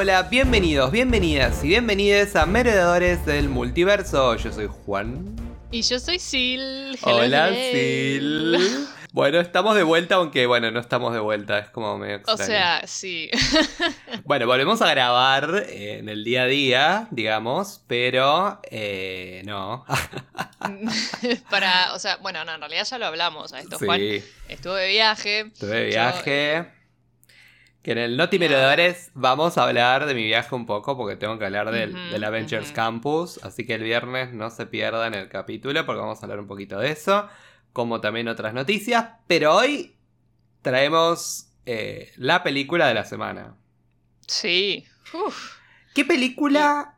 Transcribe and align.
hola, 0.00 0.22
bienvenidos, 0.22 0.90
bienvenidas 0.90 1.62
y 1.62 1.68
bienvenidas 1.68 2.34
a 2.34 2.46
Meredores 2.46 3.26
del 3.26 3.50
Multiverso. 3.50 4.34
Yo 4.36 4.50
soy 4.50 4.66
Juan. 4.66 5.36
Y 5.70 5.82
yo 5.82 6.00
soy 6.00 6.18
Sil. 6.24 6.96
Hello, 7.04 7.16
hola, 7.18 7.50
Sil. 7.52 8.56
Bueno, 9.12 9.40
estamos 9.40 9.74
de 9.74 9.82
vuelta, 9.82 10.14
aunque 10.14 10.46
bueno, 10.46 10.70
no 10.70 10.80
estamos 10.80 11.12
de 11.12 11.18
vuelta, 11.18 11.58
es 11.58 11.68
como 11.68 11.98
medio 11.98 12.16
extraño. 12.16 12.42
O 12.42 12.46
sea, 12.46 12.86
sí. 12.86 13.28
bueno, 14.24 14.46
volvemos 14.46 14.80
a 14.80 14.88
grabar 14.88 15.66
en 15.68 16.08
el 16.08 16.24
día 16.24 16.44
a 16.44 16.46
día, 16.46 17.08
digamos, 17.10 17.82
pero 17.86 18.60
eh, 18.70 19.42
no. 19.44 19.84
Para, 21.50 21.92
o 21.92 21.98
sea, 21.98 22.16
bueno, 22.18 22.42
no, 22.44 22.54
en 22.54 22.60
realidad 22.60 22.86
ya 22.88 22.98
lo 22.98 23.06
hablamos 23.06 23.52
a 23.52 23.58
esto, 23.58 23.78
Juan. 23.78 24.00
Estuve 24.48 24.80
de 24.80 24.88
viaje. 24.88 25.40
Estuve 25.40 25.76
de 25.76 25.86
viaje. 25.86 26.79
Que 27.82 27.92
en 27.92 27.98
el 27.98 28.16
Noti 28.16 28.38
Meredores 28.38 29.10
vamos 29.14 29.56
a 29.56 29.64
hablar 29.64 30.04
de 30.04 30.14
mi 30.14 30.24
viaje 30.24 30.54
un 30.54 30.66
poco, 30.66 30.96
porque 30.98 31.16
tengo 31.16 31.38
que 31.38 31.46
hablar 31.46 31.70
del, 31.70 32.22
Avengers 32.22 32.72
Campus. 32.72 33.40
Así 33.42 33.64
que 33.66 33.74
el 33.74 33.82
viernes 33.82 34.34
no 34.34 34.50
se 34.50 34.66
pierdan 34.66 35.14
el 35.14 35.28
capítulo, 35.28 35.86
porque 35.86 36.00
vamos 36.00 36.18
a 36.20 36.26
hablar 36.26 36.40
un 36.40 36.46
poquito 36.46 36.78
de 36.78 36.90
eso. 36.90 37.28
Como 37.72 38.00
también 38.00 38.28
otras 38.28 38.52
noticias. 38.52 39.06
Pero 39.26 39.54
hoy 39.54 39.96
traemos 40.60 41.48
eh, 41.64 42.12
la 42.16 42.42
película 42.42 42.86
de 42.86 42.94
la 42.94 43.04
semana. 43.04 43.56
Sí. 44.26 44.84
¿Qué 45.94 46.04
película? 46.04 46.96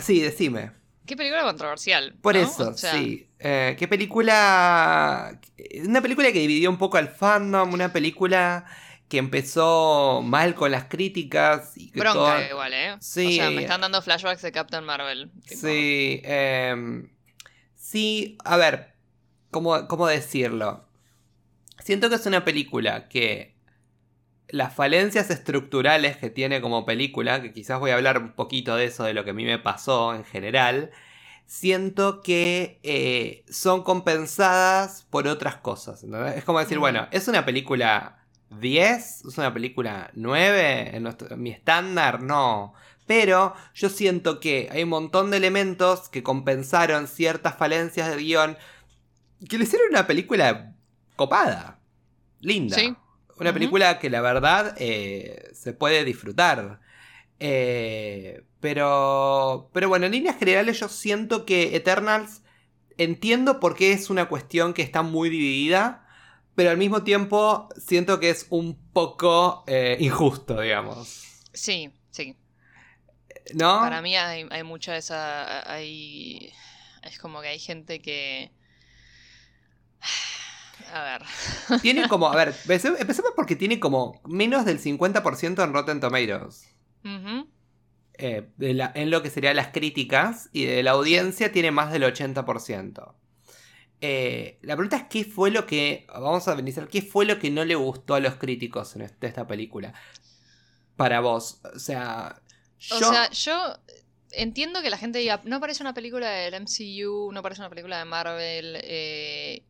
Sí, 0.00 0.20
decime. 0.20 0.72
¿Qué 1.06 1.16
película 1.16 1.42
controversial? 1.42 2.14
Por 2.22 2.36
eso, 2.36 2.72
sí. 2.74 3.28
Eh, 3.40 3.74
¿Qué 3.76 3.88
película? 3.88 5.40
Una 5.84 6.00
película 6.00 6.30
que 6.30 6.38
dividió 6.38 6.70
un 6.70 6.78
poco 6.78 6.98
al 6.98 7.08
fandom, 7.08 7.72
una 7.72 7.92
película 7.92 8.64
que 9.10 9.18
empezó 9.18 10.22
mal 10.22 10.54
con 10.54 10.70
las 10.70 10.84
críticas. 10.84 11.76
Y 11.76 11.90
que 11.90 11.98
Bronca 11.98 12.48
igual, 12.48 12.72
¿eh? 12.72 12.96
Sí. 13.00 13.26
O 13.26 13.30
sea, 13.32 13.50
me 13.50 13.62
están 13.62 13.80
dando 13.80 14.00
flashbacks 14.00 14.40
de 14.40 14.52
Captain 14.52 14.84
Marvel. 14.84 15.32
Sí. 15.44 16.22
Em, 16.22 17.10
sí, 17.74 18.38
a 18.44 18.56
ver, 18.56 18.94
¿cómo, 19.50 19.88
¿cómo 19.88 20.06
decirlo? 20.06 20.86
Siento 21.80 22.08
que 22.08 22.14
es 22.14 22.26
una 22.26 22.44
película 22.44 23.08
que 23.08 23.56
las 24.46 24.72
falencias 24.74 25.28
estructurales 25.30 26.16
que 26.16 26.30
tiene 26.30 26.60
como 26.60 26.86
película, 26.86 27.42
que 27.42 27.52
quizás 27.52 27.80
voy 27.80 27.90
a 27.90 27.96
hablar 27.96 28.18
un 28.18 28.32
poquito 28.34 28.76
de 28.76 28.84
eso, 28.84 29.02
de 29.02 29.12
lo 29.12 29.24
que 29.24 29.30
a 29.30 29.34
mí 29.34 29.44
me 29.44 29.58
pasó 29.58 30.14
en 30.14 30.24
general, 30.24 30.92
siento 31.46 32.22
que 32.22 32.78
eh, 32.84 33.44
son 33.50 33.82
compensadas 33.82 35.04
por 35.10 35.26
otras 35.26 35.56
cosas. 35.56 36.04
Es 36.36 36.44
como 36.44 36.60
decir, 36.60 36.78
bueno, 36.78 37.08
es 37.10 37.26
una 37.26 37.44
película 37.44 38.19
10, 38.50 39.24
es 39.26 39.38
una 39.38 39.54
película 39.54 40.10
9, 40.14 40.96
en, 40.96 41.42
mi 41.42 41.50
estándar 41.50 42.22
no. 42.22 42.74
Pero 43.06 43.54
yo 43.74 43.88
siento 43.88 44.40
que 44.40 44.68
hay 44.70 44.84
un 44.84 44.90
montón 44.90 45.30
de 45.30 45.36
elementos 45.36 46.08
que 46.08 46.22
compensaron 46.22 47.08
ciertas 47.08 47.56
falencias 47.56 48.08
del 48.08 48.20
guion 48.20 48.56
que 49.48 49.58
le 49.58 49.64
hicieron 49.64 49.88
una 49.90 50.06
película 50.06 50.74
copada, 51.16 51.78
linda. 52.40 52.76
Una 53.38 53.54
película 53.54 53.98
que 53.98 54.10
la 54.10 54.20
verdad 54.20 54.74
eh, 54.78 55.50
se 55.54 55.72
puede 55.72 56.04
disfrutar. 56.04 56.80
Eh, 57.38 58.44
pero, 58.60 59.70
pero 59.72 59.88
bueno, 59.88 60.06
en 60.06 60.12
líneas 60.12 60.38
generales 60.38 60.78
yo 60.78 60.88
siento 60.88 61.46
que 61.46 61.74
Eternals 61.74 62.42
entiendo 62.98 63.58
por 63.58 63.74
qué 63.74 63.92
es 63.92 64.10
una 64.10 64.28
cuestión 64.28 64.74
que 64.74 64.82
está 64.82 65.02
muy 65.02 65.30
dividida 65.30 66.06
pero 66.60 66.72
al 66.72 66.76
mismo 66.76 67.02
tiempo 67.04 67.70
siento 67.78 68.20
que 68.20 68.28
es 68.28 68.46
un 68.50 68.76
poco 68.92 69.64
eh, 69.66 69.96
injusto, 69.98 70.60
digamos. 70.60 71.24
Sí, 71.54 71.90
sí. 72.10 72.36
¿No? 73.54 73.78
Para 73.78 74.02
mí 74.02 74.14
hay, 74.14 74.46
hay 74.50 74.62
mucha 74.62 74.94
esa... 74.94 75.72
Hay, 75.72 76.52
es 77.02 77.18
como 77.18 77.40
que 77.40 77.48
hay 77.48 77.58
gente 77.58 78.02
que... 78.02 78.52
A 80.92 81.02
ver. 81.02 81.22
Tiene 81.80 82.06
como, 82.10 82.28
a 82.30 82.36
ver, 82.36 82.54
empecemos 82.68 83.32
porque 83.34 83.56
tiene 83.56 83.80
como 83.80 84.20
menos 84.26 84.66
del 84.66 84.82
50% 84.82 85.64
en 85.64 85.72
Rotten 85.72 86.00
Tomatoes. 86.00 86.68
Eh, 88.18 88.50
en 88.58 89.10
lo 89.10 89.22
que 89.22 89.30
serían 89.30 89.56
las 89.56 89.68
críticas 89.68 90.50
y 90.52 90.66
de 90.66 90.82
la 90.82 90.90
audiencia 90.90 91.52
tiene 91.52 91.70
más 91.70 91.90
del 91.90 92.02
80%. 92.02 93.14
Eh, 94.02 94.58
la 94.62 94.76
pregunta 94.76 94.96
es 94.96 95.04
qué 95.10 95.24
fue 95.24 95.50
lo 95.50 95.66
que. 95.66 96.06
Vamos 96.08 96.48
a 96.48 96.52
analizar 96.52 96.88
qué 96.88 97.02
fue 97.02 97.26
lo 97.26 97.38
que 97.38 97.50
no 97.50 97.64
le 97.64 97.74
gustó 97.74 98.14
a 98.14 98.20
los 98.20 98.36
críticos 98.36 98.96
en 98.96 99.10
de 99.20 99.26
esta 99.26 99.46
película. 99.46 99.92
Para 100.96 101.20
vos. 101.20 101.60
O 101.74 101.78
sea. 101.78 102.40
Yo... 102.78 102.96
O 102.96 102.98
sea, 102.98 103.30
yo 103.30 103.78
entiendo 104.32 104.80
que 104.80 104.90
la 104.90 104.96
gente 104.96 105.18
diga. 105.18 105.42
No 105.44 105.60
parece 105.60 105.82
una 105.82 105.92
película 105.92 106.30
del 106.30 106.62
MCU, 106.62 107.30
no 107.32 107.42
parece 107.42 107.60
una 107.60 107.68
película 107.68 107.98
de 107.98 108.04
Marvel. 108.06 108.78
Eh, 108.82 109.64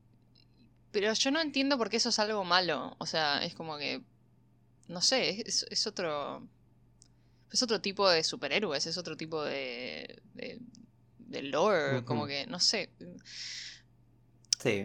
pero 0.92 1.12
yo 1.12 1.30
no 1.32 1.40
entiendo 1.40 1.76
por 1.76 1.90
qué 1.90 1.96
eso 1.96 2.10
es 2.10 2.18
algo 2.20 2.44
malo. 2.44 2.94
O 2.98 3.06
sea, 3.06 3.44
es 3.44 3.54
como 3.54 3.78
que. 3.78 4.02
No 4.86 5.00
sé, 5.00 5.42
es, 5.44 5.86
otro. 5.86 6.46
Es 7.50 7.62
otro 7.64 7.80
tipo 7.80 8.08
de 8.08 8.22
superhéroes, 8.22 8.86
es 8.86 8.96
otro 8.96 9.16
tipo 9.16 9.42
de. 9.42 10.22
de, 11.18 11.42
lore. 11.42 12.04
Como 12.04 12.28
que, 12.28 12.46
no 12.46 12.60
sé. 12.60 12.90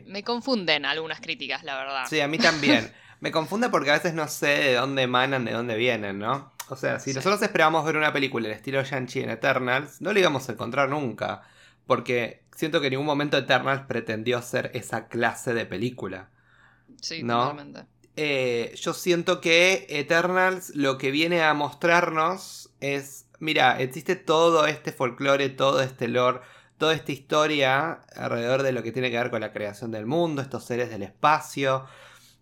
Me 0.06 0.24
confunden 0.24 0.86
algunas 0.86 1.20
críticas, 1.20 1.64
la 1.64 1.78
verdad. 1.78 2.04
Sí, 2.10 2.20
a 2.20 2.28
mí 2.28 2.38
también. 2.38 2.92
Me 3.22 3.32
confunde 3.32 3.70
porque 3.70 3.92
a 3.92 3.94
veces 3.94 4.14
no 4.14 4.28
sé 4.28 4.48
de 4.48 4.74
dónde 4.74 5.04
emanan, 5.04 5.46
de 5.46 5.54
dónde 5.54 5.76
vienen, 5.78 6.20
¿no? 6.20 6.52
O 6.70 6.76
sea, 6.76 7.00
si 7.00 7.14
nosotros 7.14 7.42
esperábamos 7.42 7.86
ver 7.86 7.96
una 7.96 8.12
película 8.12 8.48
del 8.48 8.58
estilo 8.58 8.84
Shang-Chi 8.84 9.22
en 9.22 9.30
Eternals, 9.30 10.02
no 10.02 10.12
la 10.14 10.20
íbamos 10.20 10.48
a 10.50 10.52
encontrar 10.52 10.90
nunca. 10.90 11.44
Porque 11.88 12.44
siento 12.56 12.82
que 12.82 12.88
en 12.88 12.92
ningún 12.92 13.06
momento 13.06 13.38
Eternals 13.38 13.84
pretendió 13.88 14.42
ser 14.42 14.72
esa 14.74 15.08
clase 15.08 15.54
de 15.54 15.66
película. 15.66 16.30
Sí, 17.02 17.22
totalmente. 17.22 17.86
Eh, 18.18 18.74
yo 18.80 18.94
siento 18.94 19.42
que 19.42 19.86
Eternals 19.90 20.74
lo 20.76 20.98
que 20.98 21.12
viene 21.12 21.44
a 21.44 21.54
mostrarnos 21.54 22.72
es, 22.80 23.28
mira, 23.40 23.80
existe 23.82 24.16
todo 24.16 24.68
este 24.68 24.92
folclore, 24.92 25.50
todo 25.50 25.82
este 25.82 26.08
lore 26.08 26.42
toda 26.78 26.94
esta 26.94 27.12
historia 27.12 28.02
alrededor 28.16 28.64
de 28.64 28.72
lo 28.72 28.84
que 28.84 28.92
tiene 28.92 29.12
que 29.12 29.18
ver 29.18 29.32
con 29.32 29.42
la 29.42 29.54
creación 29.54 29.92
del 29.92 30.06
mundo, 30.06 30.42
estos 30.42 30.66
seres 30.66 30.90
del 30.90 31.04
espacio, 31.04 31.86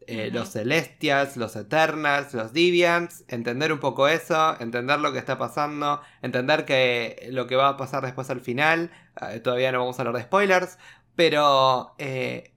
eh, 0.07 0.29
los 0.31 0.49
Celestials, 0.51 1.37
los 1.37 1.55
Eternals, 1.55 2.33
los 2.33 2.51
Deviants, 2.53 3.23
entender 3.27 3.71
un 3.71 3.79
poco 3.79 4.07
eso, 4.07 4.59
entender 4.59 4.99
lo 4.99 5.13
que 5.13 5.19
está 5.19 5.37
pasando, 5.37 6.01
entender 6.21 6.65
que 6.65 7.27
lo 7.31 7.47
que 7.47 7.55
va 7.55 7.69
a 7.69 7.77
pasar 7.77 8.03
después 8.03 8.29
al 8.29 8.41
final, 8.41 8.91
eh, 9.21 9.39
todavía 9.39 9.71
no 9.71 9.79
vamos 9.79 9.97
a 9.97 10.01
hablar 10.01 10.15
de 10.15 10.23
spoilers, 10.23 10.77
pero 11.15 11.95
eh, 11.99 12.53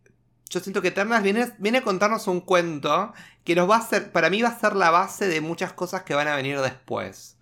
yo 0.49 0.61
siento 0.61 0.83
que 0.83 0.89
Eternals 0.89 1.23
viene, 1.23 1.53
viene 1.59 1.79
a 1.79 1.83
contarnos 1.83 2.27
un 2.27 2.41
cuento 2.41 3.13
que 3.45 3.55
nos 3.55 3.71
va 3.71 3.77
a 3.77 3.83
ser, 3.83 4.13
para 4.13 4.31
mí 4.31 4.43
va 4.43 4.49
a 4.49 4.59
ser 4.59 4.75
la 4.75 4.91
base 4.91 5.29
de 5.29 5.41
muchas 5.41 5.73
cosas 5.73 6.03
que 6.03 6.15
van 6.15 6.29
a 6.29 6.37
venir 6.37 6.59
después. 6.61 7.36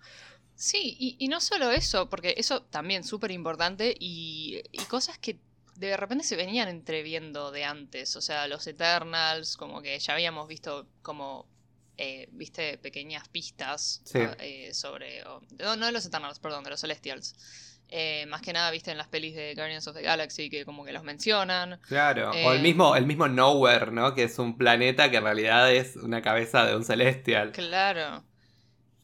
Sí, 0.55 1.17
y, 1.19 1.27
no 1.27 1.41
solo 1.41 1.71
eso, 1.71 2.09
porque 2.09 2.33
eso 2.37 2.61
también 2.63 3.03
súper 3.03 3.31
importante 3.31 3.95
y, 3.99 4.63
cosas 4.87 5.17
que 5.17 5.37
de 5.75 5.97
repente 5.97 6.23
se 6.23 6.37
venían 6.37 6.69
entreviendo 6.69 7.51
de 7.51 7.65
antes, 7.65 8.15
o 8.15 8.21
sea, 8.21 8.47
los 8.47 8.65
Eternals, 8.65 9.57
como 9.57 9.81
que 9.81 9.99
ya 9.99 10.13
habíamos 10.13 10.47
visto 10.47 10.87
como, 11.01 11.45
eh, 11.97 12.29
viste, 12.31 12.77
pequeñas 12.77 13.27
pistas 13.27 14.01
eh, 14.13 14.73
sobre, 14.73 15.21
no, 15.59 15.75
no 15.75 15.85
de 15.85 15.91
los 15.91 16.05
Eternals, 16.05 16.39
perdón, 16.39 16.63
de 16.63 16.69
los 16.69 16.79
Celestials. 16.79 17.35
Eh, 17.89 18.25
más 18.27 18.41
que 18.41 18.51
nada, 18.51 18.71
viste, 18.71 18.91
en 18.91 18.97
las 18.97 19.09
pelis 19.09 19.35
de 19.35 19.53
Guardians 19.53 19.85
of 19.87 19.95
the 19.95 20.01
Galaxy 20.01 20.49
que 20.49 20.65
como 20.65 20.85
que 20.85 20.93
los 20.93 21.03
mencionan. 21.03 21.79
Claro, 21.87 22.31
o 22.31 22.53
el 22.53 22.61
mismo, 22.61 22.95
el 22.95 23.05
mismo 23.05 23.27
Nowhere, 23.27 23.91
¿no? 23.91 24.15
Que 24.15 24.23
es 24.23 24.39
un 24.39 24.57
planeta 24.57 25.11
que 25.11 25.17
en 25.17 25.23
realidad 25.23 25.71
es 25.71 25.97
una 25.97 26.21
cabeza 26.21 26.65
de 26.65 26.75
un 26.75 26.83
celestial. 26.83 27.51
Claro 27.51 28.23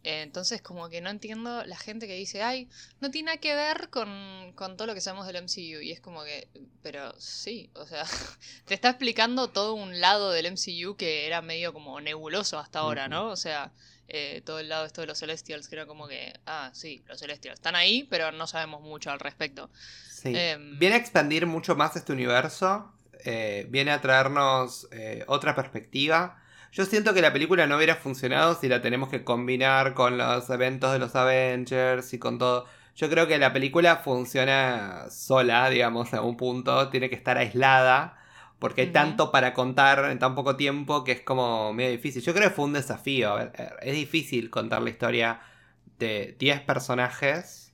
entonces, 0.03 0.61
como 0.61 0.89
que 0.89 0.99
no 0.99 1.09
entiendo 1.09 1.63
la 1.65 1.77
gente 1.77 2.07
que 2.07 2.15
dice, 2.15 2.41
ay, 2.41 2.67
no 3.01 3.11
tiene 3.11 3.27
nada 3.27 3.37
que 3.37 3.53
ver 3.53 3.89
con, 3.89 4.53
todo 4.55 4.87
lo 4.87 4.93
que 4.95 5.01
sabemos 5.01 5.27
del 5.27 5.43
MCU. 5.43 5.81
Y 5.81 5.91
es 5.91 5.99
como 5.99 6.23
que, 6.23 6.47
pero 6.81 7.13
sí, 7.19 7.69
o 7.75 7.85
sea, 7.85 8.03
te 8.65 8.73
está 8.73 8.89
explicando 8.89 9.49
todo 9.49 9.75
un 9.75 9.99
lado 9.99 10.31
del 10.31 10.51
MCU 10.51 10.95
que 10.95 11.27
era 11.27 11.41
medio 11.41 11.71
como 11.73 12.01
nebuloso 12.01 12.57
hasta 12.57 12.79
ahora, 12.79 13.07
¿no? 13.07 13.27
O 13.27 13.35
sea, 13.35 13.71
eh, 14.07 14.41
todo 14.43 14.59
el 14.59 14.69
lado 14.69 14.85
esto 14.85 15.01
de 15.01 15.07
los 15.07 15.19
Celestials, 15.19 15.67
que 15.67 15.75
era 15.75 15.85
como 15.85 16.07
que, 16.07 16.33
ah, 16.47 16.71
sí, 16.73 17.03
los 17.07 17.19
Celestials 17.19 17.59
están 17.59 17.75
ahí, 17.75 18.07
pero 18.09 18.31
no 18.31 18.47
sabemos 18.47 18.81
mucho 18.81 19.11
al 19.11 19.19
respecto. 19.19 19.69
Sí. 20.09 20.33
Em, 20.35 20.79
viene 20.79 20.95
a 20.95 20.97
expandir 20.97 21.45
mucho 21.45 21.75
más 21.75 21.95
este 21.95 22.11
universo, 22.11 22.91
eh, 23.23 23.67
viene 23.69 23.91
a 23.91 24.01
traernos 24.01 24.87
eh, 24.91 25.23
otra 25.27 25.55
perspectiva 25.55 26.40
yo 26.71 26.85
siento 26.85 27.13
que 27.13 27.21
la 27.21 27.33
película 27.33 27.67
no 27.67 27.77
hubiera 27.77 27.95
funcionado 27.95 28.55
si 28.55 28.67
la 28.67 28.81
tenemos 28.81 29.09
que 29.09 29.23
combinar 29.23 29.93
con 29.93 30.17
los 30.17 30.49
eventos 30.49 30.93
de 30.93 30.99
los 30.99 31.15
Avengers 31.15 32.13
y 32.13 32.19
con 32.19 32.37
todo. 32.37 32.65
Yo 32.95 33.09
creo 33.09 33.27
que 33.27 33.37
la 33.37 33.53
película 33.53 33.97
funciona 33.97 35.05
sola, 35.09 35.69
digamos, 35.69 36.13
a 36.13 36.21
un 36.21 36.37
punto. 36.37 36.89
Tiene 36.89 37.09
que 37.09 37.15
estar 37.15 37.37
aislada. 37.37 38.17
Porque 38.59 38.81
hay 38.81 38.91
tanto 38.91 39.31
para 39.31 39.53
contar 39.53 40.11
en 40.11 40.19
tan 40.19 40.35
poco 40.35 40.55
tiempo 40.55 41.03
que 41.03 41.13
es 41.13 41.21
como 41.21 41.73
medio 41.73 41.89
difícil. 41.89 42.21
Yo 42.21 42.31
creo 42.31 42.49
que 42.49 42.55
fue 42.55 42.65
un 42.65 42.73
desafío. 42.73 43.39
es 43.39 43.95
difícil 43.95 44.51
contar 44.51 44.83
la 44.83 44.91
historia 44.91 45.41
de 45.97 46.35
10 46.37 46.61
personajes 46.61 47.73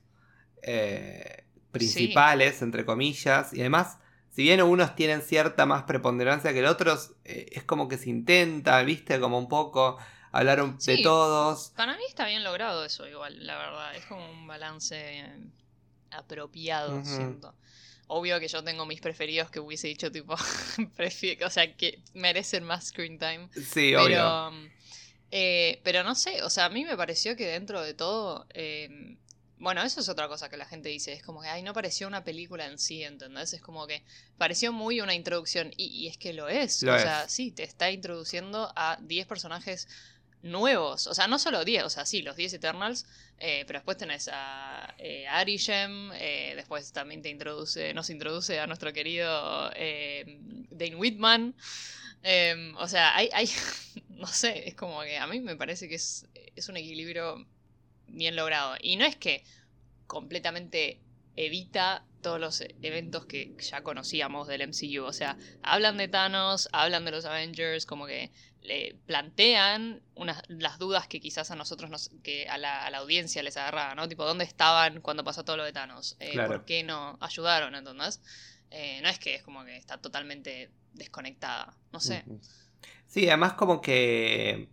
eh, 0.62 1.44
principales, 1.72 2.62
entre 2.62 2.84
comillas, 2.84 3.52
y 3.52 3.60
además, 3.60 3.98
si 4.38 4.44
bien 4.44 4.62
unos 4.62 4.94
tienen 4.94 5.20
cierta 5.20 5.66
más 5.66 5.82
preponderancia 5.82 6.52
que 6.52 6.60
el 6.60 6.66
otros, 6.66 7.10
eh, 7.24 7.48
es 7.50 7.64
como 7.64 7.88
que 7.88 7.98
se 7.98 8.08
intenta, 8.08 8.80
viste, 8.84 9.18
como 9.18 9.36
un 9.36 9.48
poco 9.48 9.98
hablar 10.30 10.64
de 10.64 11.02
todos. 11.02 11.72
Para 11.74 11.96
mí 11.96 12.04
está 12.08 12.24
bien 12.24 12.44
logrado 12.44 12.84
eso 12.84 13.08
igual, 13.08 13.44
la 13.44 13.58
verdad, 13.58 13.96
es 13.96 14.04
como 14.04 14.30
un 14.30 14.46
balance 14.46 15.24
apropiado, 16.12 17.04
siento. 17.04 17.52
Obvio 18.06 18.38
que 18.38 18.46
yo 18.46 18.62
tengo 18.62 18.86
mis 18.86 19.00
preferidos 19.00 19.50
que 19.50 19.58
hubiese 19.58 19.88
dicho 19.88 20.12
tipo, 20.12 20.34
o 21.44 21.50
sea, 21.50 21.74
que 21.74 22.00
merecen 22.14 22.62
más 22.62 22.90
screen 22.90 23.18
time. 23.18 23.48
Sí, 23.52 23.92
obvio. 23.96 24.52
Eh, 25.32 25.80
pero 25.82 26.04
no 26.04 26.14
sé, 26.14 26.44
o 26.44 26.48
sea, 26.48 26.66
a 26.66 26.68
mí 26.68 26.84
me 26.84 26.96
pareció 26.96 27.34
que 27.34 27.48
dentro 27.48 27.82
de 27.82 27.92
todo 27.92 28.46
em, 28.50 29.18
bueno, 29.60 29.82
eso 29.82 30.00
es 30.00 30.08
otra 30.08 30.28
cosa 30.28 30.48
que 30.48 30.56
la 30.56 30.66
gente 30.66 30.88
dice, 30.88 31.12
es 31.12 31.22
como 31.22 31.42
que, 31.42 31.48
ay, 31.48 31.62
no 31.62 31.72
pareció 31.72 32.06
una 32.06 32.24
película 32.24 32.66
en 32.66 32.78
sí, 32.78 33.02
¿entendés? 33.02 33.52
Es 33.52 33.60
como 33.60 33.86
que 33.86 34.02
pareció 34.36 34.72
muy 34.72 35.00
una 35.00 35.14
introducción, 35.14 35.72
y, 35.76 36.06
es 36.06 36.16
que 36.16 36.32
lo 36.32 36.48
es. 36.48 36.82
o 36.82 36.98
sea, 36.98 37.28
sí, 37.28 37.50
te 37.50 37.64
está 37.64 37.90
introduciendo 37.90 38.72
a 38.76 38.98
10 39.02 39.26
personajes 39.26 39.88
nuevos, 40.42 41.08
o 41.08 41.14
sea, 41.14 41.26
no 41.26 41.38
solo 41.38 41.64
10, 41.64 41.84
o 41.84 41.90
sea, 41.90 42.06
sí, 42.06 42.22
los 42.22 42.36
10 42.36 42.54
Eternals, 42.54 43.06
eh, 43.38 43.64
pero 43.66 43.80
después 43.80 43.96
tenés 43.96 44.30
a 44.32 44.94
eh, 44.98 45.26
Arishem, 45.26 46.12
eh, 46.12 46.52
después 46.54 46.92
también 46.92 47.22
te 47.22 47.28
introduce, 47.28 47.92
nos 47.94 48.10
introduce 48.10 48.60
a 48.60 48.66
nuestro 48.66 48.92
querido 48.92 49.70
eh, 49.74 50.38
Dane 50.70 50.96
Whitman, 50.96 51.54
o 52.76 52.88
sea, 52.88 53.16
hay, 53.16 53.30
hay, 53.32 53.48
no 54.10 54.28
sé, 54.28 54.68
es 54.68 54.74
como 54.74 55.02
que 55.02 55.18
a 55.18 55.26
mí 55.26 55.40
me 55.40 55.56
parece 55.56 55.88
que 55.88 55.96
es, 55.96 56.26
es 56.54 56.68
un 56.68 56.76
equilibrio 56.76 57.44
bien 58.08 58.36
logrado. 58.36 58.76
Y 58.80 58.96
no 58.96 59.04
es 59.04 59.16
que 59.16 59.44
completamente 60.06 61.00
evita 61.36 62.04
todos 62.20 62.40
los 62.40 62.60
eventos 62.82 63.26
que 63.26 63.54
ya 63.58 63.82
conocíamos 63.82 64.48
del 64.48 64.66
MCU. 64.66 65.04
O 65.04 65.12
sea, 65.12 65.36
hablan 65.62 65.96
de 65.96 66.08
Thanos, 66.08 66.68
hablan 66.72 67.04
de 67.04 67.12
los 67.12 67.24
Avengers, 67.24 67.86
como 67.86 68.06
que 68.06 68.32
le 68.62 68.96
plantean 69.06 70.02
unas, 70.14 70.42
las 70.48 70.78
dudas 70.78 71.06
que 71.06 71.20
quizás 71.20 71.50
a 71.50 71.56
nosotros, 71.56 71.90
nos, 71.90 72.10
que 72.22 72.48
a 72.48 72.58
la, 72.58 72.86
audiencia 72.98 73.42
les 73.42 73.56
agarraba, 73.56 73.94
¿no? 73.94 74.08
Tipo, 74.08 74.24
¿dónde 74.24 74.44
estaban 74.44 75.00
cuando 75.00 75.22
pasó 75.22 75.44
todo 75.44 75.56
lo 75.56 75.64
de 75.64 75.72
Thanos? 75.72 76.16
Eh, 76.18 76.34
¿Por 76.34 76.64
qué 76.64 76.82
no 76.82 77.16
ayudaron, 77.20 77.74
entonces? 77.74 78.20
Eh, 78.70 79.00
no 79.02 79.08
es 79.08 79.18
que 79.18 79.36
es 79.36 79.42
como 79.42 79.64
que 79.64 79.76
está 79.76 79.98
totalmente 79.98 80.70
desconectada, 80.92 81.76
no 81.92 82.00
sé. 82.00 82.24
Sí, 83.06 83.28
además 83.28 83.54
como 83.54 83.80
que 83.80 84.68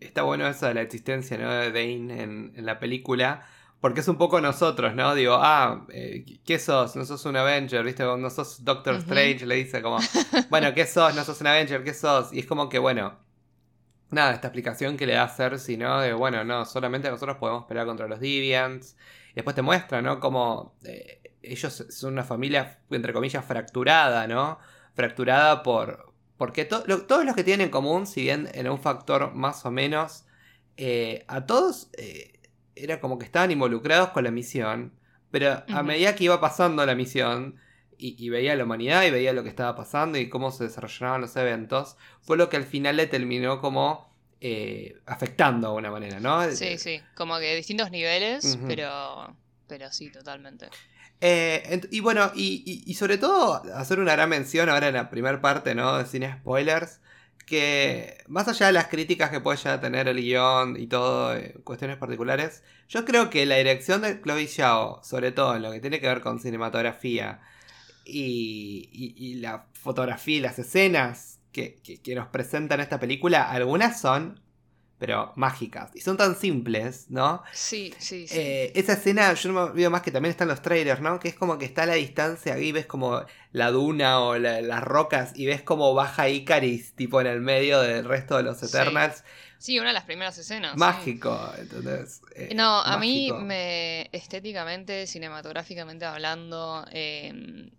está 0.00 0.22
bueno 0.22 0.46
eso 0.46 0.66
de 0.66 0.74
la 0.74 0.82
existencia 0.82 1.38
¿no? 1.38 1.52
de 1.52 1.70
Dane 1.70 2.22
en, 2.22 2.52
la 2.66 2.78
película. 2.78 3.46
Porque 3.80 4.00
es 4.00 4.08
un 4.08 4.16
poco 4.16 4.40
nosotros, 4.40 4.94
¿no? 4.94 5.14
Digo, 5.14 5.38
ah, 5.38 5.86
eh, 5.90 6.24
¿qué 6.44 6.58
sos? 6.58 6.96
No 6.96 7.04
sos 7.04 7.24
un 7.26 7.36
Avenger, 7.36 7.84
¿viste? 7.84 8.04
No 8.04 8.30
sos 8.30 8.64
Doctor 8.64 8.96
Strange, 8.96 9.44
le 9.44 9.56
dice 9.56 9.82
como, 9.82 9.98
bueno, 10.48 10.72
¿qué 10.74 10.86
sos? 10.86 11.14
No 11.14 11.22
sos 11.24 11.40
un 11.42 11.48
Avenger, 11.48 11.84
¿qué 11.84 11.92
sos? 11.92 12.32
Y 12.32 12.40
es 12.40 12.46
como 12.46 12.70
que, 12.70 12.78
bueno, 12.78 13.18
nada, 14.10 14.32
esta 14.32 14.48
explicación 14.48 14.96
que 14.96 15.06
le 15.06 15.12
da 15.12 15.24
a 15.24 15.28
Cersei, 15.28 15.76
¿no? 15.76 16.00
De, 16.00 16.14
bueno, 16.14 16.42
no, 16.42 16.64
solamente 16.64 17.10
nosotros 17.10 17.36
podemos 17.36 17.66
pelear 17.66 17.86
contra 17.86 18.08
los 18.08 18.18
Deviants. 18.18 18.96
Y 19.32 19.34
después 19.36 19.54
te 19.54 19.62
muestra, 19.62 20.00
¿no? 20.02 20.20
Como 20.20 20.74
eh, 20.84 21.20
ellos 21.42 21.86
son 21.90 22.14
una 22.14 22.24
familia, 22.24 22.80
entre 22.90 23.12
comillas, 23.12 23.44
fracturada, 23.44 24.26
¿no? 24.26 24.58
Fracturada 24.94 25.62
por, 25.62 26.14
porque 26.36 26.64
todos 26.64 26.86
los 27.24 27.34
que 27.34 27.44
tienen 27.44 27.66
en 27.66 27.70
común, 27.70 28.06
si 28.06 28.22
bien 28.22 28.48
en 28.52 28.68
un 28.68 28.78
factor 28.78 29.34
más 29.34 29.64
o 29.64 29.70
menos, 29.70 30.24
eh, 30.76 31.24
a 31.28 31.46
todos 31.46 31.88
eh, 31.96 32.32
era 32.74 33.00
como 33.00 33.18
que 33.18 33.24
estaban 33.24 33.50
involucrados 33.50 34.10
con 34.10 34.24
la 34.24 34.30
misión, 34.30 34.92
pero 35.30 35.62
a 35.68 35.82
medida 35.82 36.14
que 36.14 36.24
iba 36.24 36.40
pasando 36.40 36.84
la 36.84 36.94
misión 36.94 37.56
y, 37.98 38.28
veía 38.28 38.54
la 38.54 38.64
humanidad 38.64 39.04
y 39.04 39.10
veía 39.10 39.32
lo 39.32 39.42
que 39.42 39.48
estaba 39.48 39.74
pasando 39.74 40.18
y 40.18 40.28
cómo 40.28 40.50
se 40.50 40.64
desarrollaban 40.64 41.22
los 41.22 41.34
eventos, 41.36 41.96
fue 42.20 42.36
lo 42.36 42.48
que 42.48 42.58
al 42.58 42.64
final 42.64 42.96
le 42.96 43.06
terminó 43.06 43.60
como 43.60 44.14
eh, 44.40 44.96
afectando 45.06 45.68
de 45.68 45.70
alguna 45.70 45.90
manera, 45.90 46.20
¿no? 46.20 46.50
Sí, 46.50 46.76
sí, 46.76 47.00
como 47.14 47.38
que 47.38 47.56
distintos 47.56 47.90
niveles, 47.90 48.58
pero, 48.66 49.34
pero 49.66 49.90
sí, 49.90 50.10
totalmente. 50.10 50.68
Eh, 51.20 51.80
y 51.90 52.00
bueno, 52.00 52.30
y, 52.34 52.94
sobre 52.94 53.18
todo 53.18 53.62
hacer 53.74 54.00
una 54.00 54.12
gran 54.12 54.28
mención 54.28 54.68
ahora 54.68 54.88
en 54.88 54.94
la 54.94 55.10
primera 55.10 55.40
parte, 55.40 55.74
¿no? 55.74 55.98
De 55.98 56.06
cine 56.06 56.36
spoilers. 56.40 57.00
Que 57.46 58.18
más 58.26 58.48
allá 58.48 58.66
de 58.66 58.72
las 58.72 58.88
críticas 58.88 59.30
que 59.30 59.40
puede 59.40 59.58
ya 59.58 59.80
tener 59.80 60.08
el 60.08 60.16
guion 60.20 60.76
y 60.78 60.88
todo, 60.88 61.36
eh, 61.36 61.54
cuestiones 61.62 61.96
particulares, 61.96 62.64
yo 62.88 63.04
creo 63.04 63.30
que 63.30 63.46
la 63.46 63.56
dirección 63.56 64.02
de 64.02 64.20
Chloe 64.20 64.48
Zhao, 64.48 65.00
sobre 65.04 65.30
todo 65.32 65.54
en 65.54 65.62
lo 65.62 65.70
que 65.70 65.80
tiene 65.80 66.00
que 66.00 66.08
ver 66.08 66.20
con 66.22 66.40
cinematografía 66.40 67.40
y, 68.04 69.36
la 69.40 69.66
fotografía 69.74 70.38
y 70.38 70.40
las 70.40 70.58
escenas 70.58 71.38
que, 71.52 71.76
que 72.02 72.14
nos 72.16 72.28
presentan 72.28 72.80
esta 72.80 72.98
película, 72.98 73.48
algunas 73.50 74.00
son 74.00 74.40
pero 74.98 75.32
mágicas. 75.36 75.90
Y 75.94 76.00
son 76.00 76.16
tan 76.16 76.36
simples, 76.36 77.06
¿no? 77.10 77.42
Sí, 77.52 77.92
sí, 77.98 78.26
sí. 78.26 78.38
Eh, 78.38 78.72
esa 78.74 78.94
escena, 78.94 79.32
yo 79.34 79.52
no 79.52 79.54
me 79.54 79.70
olvido 79.70 79.90
más 79.90 80.02
que 80.02 80.10
también 80.10 80.30
están 80.30 80.48
los 80.48 80.62
trailers, 80.62 81.00
¿no? 81.00 81.20
Que 81.20 81.28
es 81.28 81.34
como 81.34 81.58
que 81.58 81.66
está 81.66 81.82
a 81.82 81.86
la 81.86 81.94
distancia, 81.94 82.54
ahí 82.54 82.72
ves 82.72 82.86
como 82.86 83.22
la 83.52 83.70
duna 83.70 84.20
o 84.20 84.38
las 84.38 84.82
rocas 84.82 85.32
y 85.34 85.46
ves 85.46 85.62
como 85.62 85.92
baja 85.94 86.28
Icaris, 86.28 86.94
tipo 86.94 87.20
en 87.20 87.26
el 87.26 87.40
medio 87.40 87.80
del 87.80 88.04
resto 88.04 88.36
de 88.36 88.42
los 88.44 88.62
Eternals. 88.62 89.22
Sí. 89.58 89.78
una 89.78 89.88
de 89.88 89.94
las 89.94 90.04
primeras 90.04 90.38
escenas. 90.38 90.76
Mágico, 90.76 91.52
entonces. 91.58 92.22
Eh, 92.34 92.54
no, 92.54 92.80
a 92.80 92.98
mí 92.98 93.32
me 93.32 94.08
estéticamente, 94.12 95.06
cinematográficamente 95.06 96.04
hablando, 96.04 96.86
eh, 96.90 97.70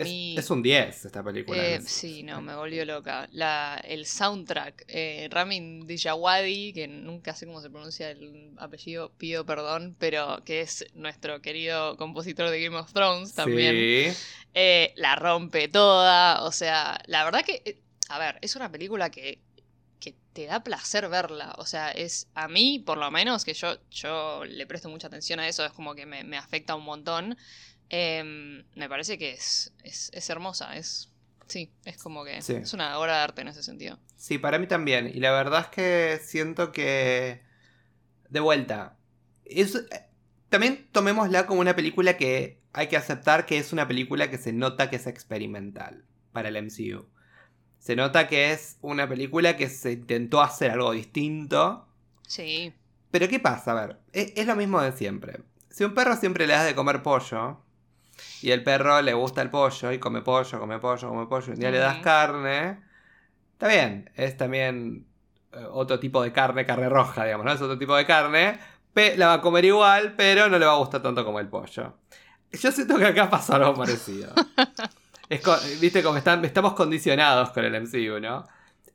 es, 0.00 0.50
un 0.50 0.62
10 0.62 1.04
esta 1.06 1.22
película. 1.22 1.62
Eh, 1.62 1.80
sí, 1.82 2.22
no, 2.22 2.40
me 2.40 2.54
volvió 2.54 2.84
loca. 2.84 3.28
La, 3.32 3.80
el 3.84 4.06
soundtrack, 4.06 4.84
eh, 4.88 5.28
Ramin 5.30 5.86
Djawadi, 5.86 6.72
que 6.72 6.88
nunca 6.88 7.34
sé 7.34 7.46
cómo 7.46 7.60
se 7.60 7.70
pronuncia 7.70 8.10
el 8.10 8.52
apellido, 8.58 9.12
pido 9.16 9.44
perdón, 9.46 9.96
pero 9.98 10.42
que 10.44 10.60
es 10.60 10.86
nuestro 10.94 11.40
querido 11.40 11.96
compositor 11.96 12.50
de 12.50 12.62
Game 12.62 12.76
of 12.76 12.92
Thrones 12.92 13.34
también. 13.34 14.14
Eh, 14.54 14.92
la 14.96 15.16
rompe 15.16 15.68
toda. 15.68 16.42
O 16.44 16.52
sea, 16.52 17.00
la 17.06 17.24
verdad 17.24 17.44
que, 17.44 17.80
a 18.08 18.18
ver, 18.18 18.38
es 18.42 18.56
una 18.56 18.70
película 18.70 19.10
que 19.10 19.40
que 20.00 20.14
te 20.32 20.46
da 20.46 20.62
placer 20.62 21.08
verla. 21.08 21.54
O 21.58 21.66
sea, 21.66 21.90
es 21.90 22.28
a 22.34 22.48
mí, 22.48 22.78
por 22.78 22.98
lo 22.98 23.10
menos, 23.10 23.44
que 23.44 23.54
yo, 23.54 23.78
yo 23.90 24.44
le 24.44 24.66
presto 24.66 24.88
mucha 24.88 25.06
atención 25.06 25.40
a 25.40 25.48
eso, 25.48 25.64
es 25.64 25.72
como 25.72 25.94
que 25.94 26.06
me, 26.06 26.22
me 26.24 26.36
afecta 26.36 26.74
un 26.74 26.84
montón. 26.84 27.36
Em, 27.88 28.64
me 28.74 28.88
parece 28.88 29.18
que 29.18 29.32
es, 29.32 29.72
es, 29.82 30.30
hermosa, 30.30 30.76
es... 30.76 31.12
Sí, 31.46 31.70
es 31.84 31.96
como 32.02 32.24
que 32.24 32.38
es 32.38 32.72
una 32.72 32.98
obra 32.98 33.18
de 33.18 33.22
arte 33.22 33.42
en 33.42 33.48
ese 33.48 33.62
sentido. 33.62 33.98
Sí, 34.16 34.38
para 34.38 34.58
mí 34.58 34.66
también. 34.66 35.06
Y 35.06 35.20
la 35.20 35.30
verdad 35.30 35.60
es 35.60 35.66
que 35.68 36.20
siento 36.24 36.72
que... 36.72 37.42
De 38.28 38.40
vuelta. 38.40 38.96
Es... 39.44 39.86
También 40.48 40.88
tomémosla 40.90 41.46
como 41.46 41.60
una 41.60 41.76
película 41.76 42.16
que 42.16 42.60
hay 42.72 42.88
que 42.88 42.96
aceptar 42.96 43.46
que 43.46 43.58
es 43.58 43.72
una 43.72 43.86
película 43.86 44.28
que 44.28 44.38
se 44.38 44.52
nota 44.52 44.90
que 44.90 44.96
es 44.96 45.06
experimental 45.06 46.04
para 46.32 46.48
el 46.48 46.62
MCU. 46.62 47.06
Se 47.78 47.94
nota 47.94 48.26
que 48.26 48.52
es 48.52 48.78
una 48.80 49.08
película 49.08 49.56
que 49.56 49.68
se 49.68 49.92
intentó 49.92 50.42
hacer 50.42 50.72
algo 50.72 50.90
distinto. 50.90 51.86
Sí. 52.26 52.74
Pero 53.12 53.28
¿qué 53.28 53.38
pasa? 53.38 53.72
A 53.72 53.86
ver, 53.86 54.00
es, 54.12 54.32
es 54.34 54.46
lo 54.46 54.56
mismo 54.56 54.80
de 54.80 54.92
siempre. 54.92 55.40
Si 55.70 55.84
un 55.84 55.94
perro 55.94 56.16
siempre 56.16 56.46
le 56.46 56.54
das 56.54 56.66
de 56.66 56.74
comer 56.74 57.02
pollo, 57.02 57.60
y 58.42 58.50
el 58.50 58.62
perro 58.62 59.02
le 59.02 59.14
gusta 59.14 59.42
el 59.42 59.50
pollo 59.50 59.92
y 59.92 59.98
come 59.98 60.22
pollo, 60.22 60.58
come 60.58 60.78
pollo, 60.78 61.08
come 61.08 61.26
pollo. 61.26 61.52
Un 61.52 61.58
día 61.58 61.70
le 61.70 61.78
das 61.78 61.98
carne. 61.98 62.80
Está 63.52 63.68
bien, 63.68 64.10
es 64.14 64.36
también 64.36 65.06
eh, 65.52 65.64
otro 65.70 65.98
tipo 65.98 66.22
de 66.22 66.32
carne, 66.32 66.66
carne 66.66 66.88
roja, 66.88 67.24
digamos, 67.24 67.46
¿no? 67.46 67.52
Es 67.52 67.60
otro 67.60 67.78
tipo 67.78 67.96
de 67.96 68.06
carne. 68.06 68.58
La 69.16 69.26
va 69.26 69.32
a 69.34 69.40
comer 69.42 69.64
igual, 69.66 70.14
pero 70.16 70.48
no 70.48 70.58
le 70.58 70.64
va 70.64 70.72
a 70.72 70.76
gustar 70.76 71.02
tanto 71.02 71.24
como 71.24 71.38
el 71.38 71.48
pollo. 71.48 71.98
Yo 72.52 72.72
siento 72.72 72.96
que 72.96 73.04
acá 73.04 73.28
pasa 73.28 73.56
algo 73.56 73.74
parecido. 73.74 74.32
Viste, 75.80 76.02
como 76.02 76.16
están, 76.16 76.44
estamos 76.44 76.74
condicionados 76.74 77.50
con 77.50 77.64
el 77.64 77.74
MCU, 77.82 78.20
¿no? 78.20 78.46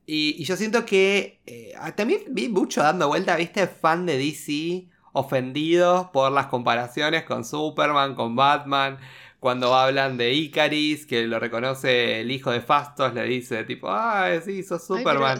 Y, 0.06 0.44
yo 0.44 0.56
siento 0.56 0.86
que 0.86 1.42
eh, 1.46 1.74
también 1.96 2.22
vi 2.30 2.50
mucho 2.50 2.82
dando 2.82 3.08
vuelta, 3.08 3.36
¿viste? 3.36 3.68
Fan 3.68 4.06
de 4.06 4.18
DC 4.18 4.90
ofendidos 5.14 6.08
por 6.10 6.32
las 6.32 6.48
comparaciones 6.48 7.24
con 7.24 7.44
Superman, 7.46 8.16
con 8.16 8.36
Batman, 8.36 8.98
cuando 9.42 9.74
hablan 9.74 10.18
de 10.18 10.34
Icaris, 10.34 11.08
que 11.08 11.26
lo 11.26 11.40
reconoce 11.40 12.22
el 12.22 12.30
hijo 12.30 12.52
de 12.52 12.62
Fastos, 12.62 13.16
le 13.16 13.24
dice 13.24 13.64
tipo, 13.64 13.90
ah, 13.90 14.30
sí, 14.46 14.62
sos 14.62 14.86
Superman. 14.86 15.40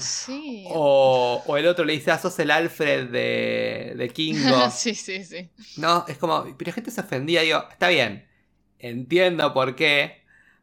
o, 0.70 1.44
o, 1.46 1.58
el 1.58 1.68
otro 1.68 1.86
le 1.86 1.94
dice, 1.94 2.10
ah, 2.10 2.18
sos 2.18 2.40
el 2.40 2.50
Alfred 2.50 3.10
de, 3.10 3.94
de 3.96 4.10
Kingo. 4.10 4.70
sí, 4.72 4.96
sí, 4.96 5.24
sí. 5.24 5.52
No, 5.78 6.04
es 6.08 6.18
como, 6.18 6.44
pero 6.58 6.70
la 6.70 6.74
gente 6.74 6.90
se 6.90 7.02
ofendía, 7.02 7.42
digo, 7.42 7.64
está 7.72 7.90
bien, 7.90 8.28
entiendo 8.80 9.54
por 9.54 9.76
qué. 9.76 10.22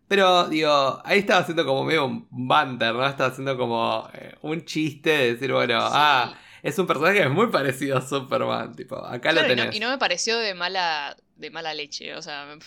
Pero, 0.08 0.48
digo, 0.48 1.00
ahí 1.04 1.20
estaba 1.20 1.40
haciendo 1.40 1.64
como 1.64 1.84
medio 1.84 2.06
un 2.06 2.26
banter, 2.30 2.92
¿no? 2.92 3.06
Estaba 3.06 3.30
haciendo 3.30 3.56
como 3.56 4.08
eh, 4.14 4.34
un 4.42 4.64
chiste 4.64 5.10
de 5.10 5.32
decir, 5.34 5.52
bueno, 5.52 5.78
ah, 5.80 6.34
es 6.62 6.78
un 6.78 6.86
personaje 6.86 7.28
muy 7.28 7.48
parecido 7.48 7.98
a 7.98 8.00
Superman. 8.00 8.74
Tipo, 8.74 8.96
acá 9.04 9.32
lo 9.32 9.40
y, 9.44 9.48
tenés. 9.48 9.66
no, 9.66 9.72
y 9.72 9.80
no 9.80 9.90
me 9.90 9.98
pareció 9.98 10.38
de 10.38 10.54
mala, 10.54 11.16
de 11.36 11.50
mala 11.50 11.74
leche, 11.74 12.14
o 12.14 12.22
sea, 12.22 12.46
me 12.46 12.58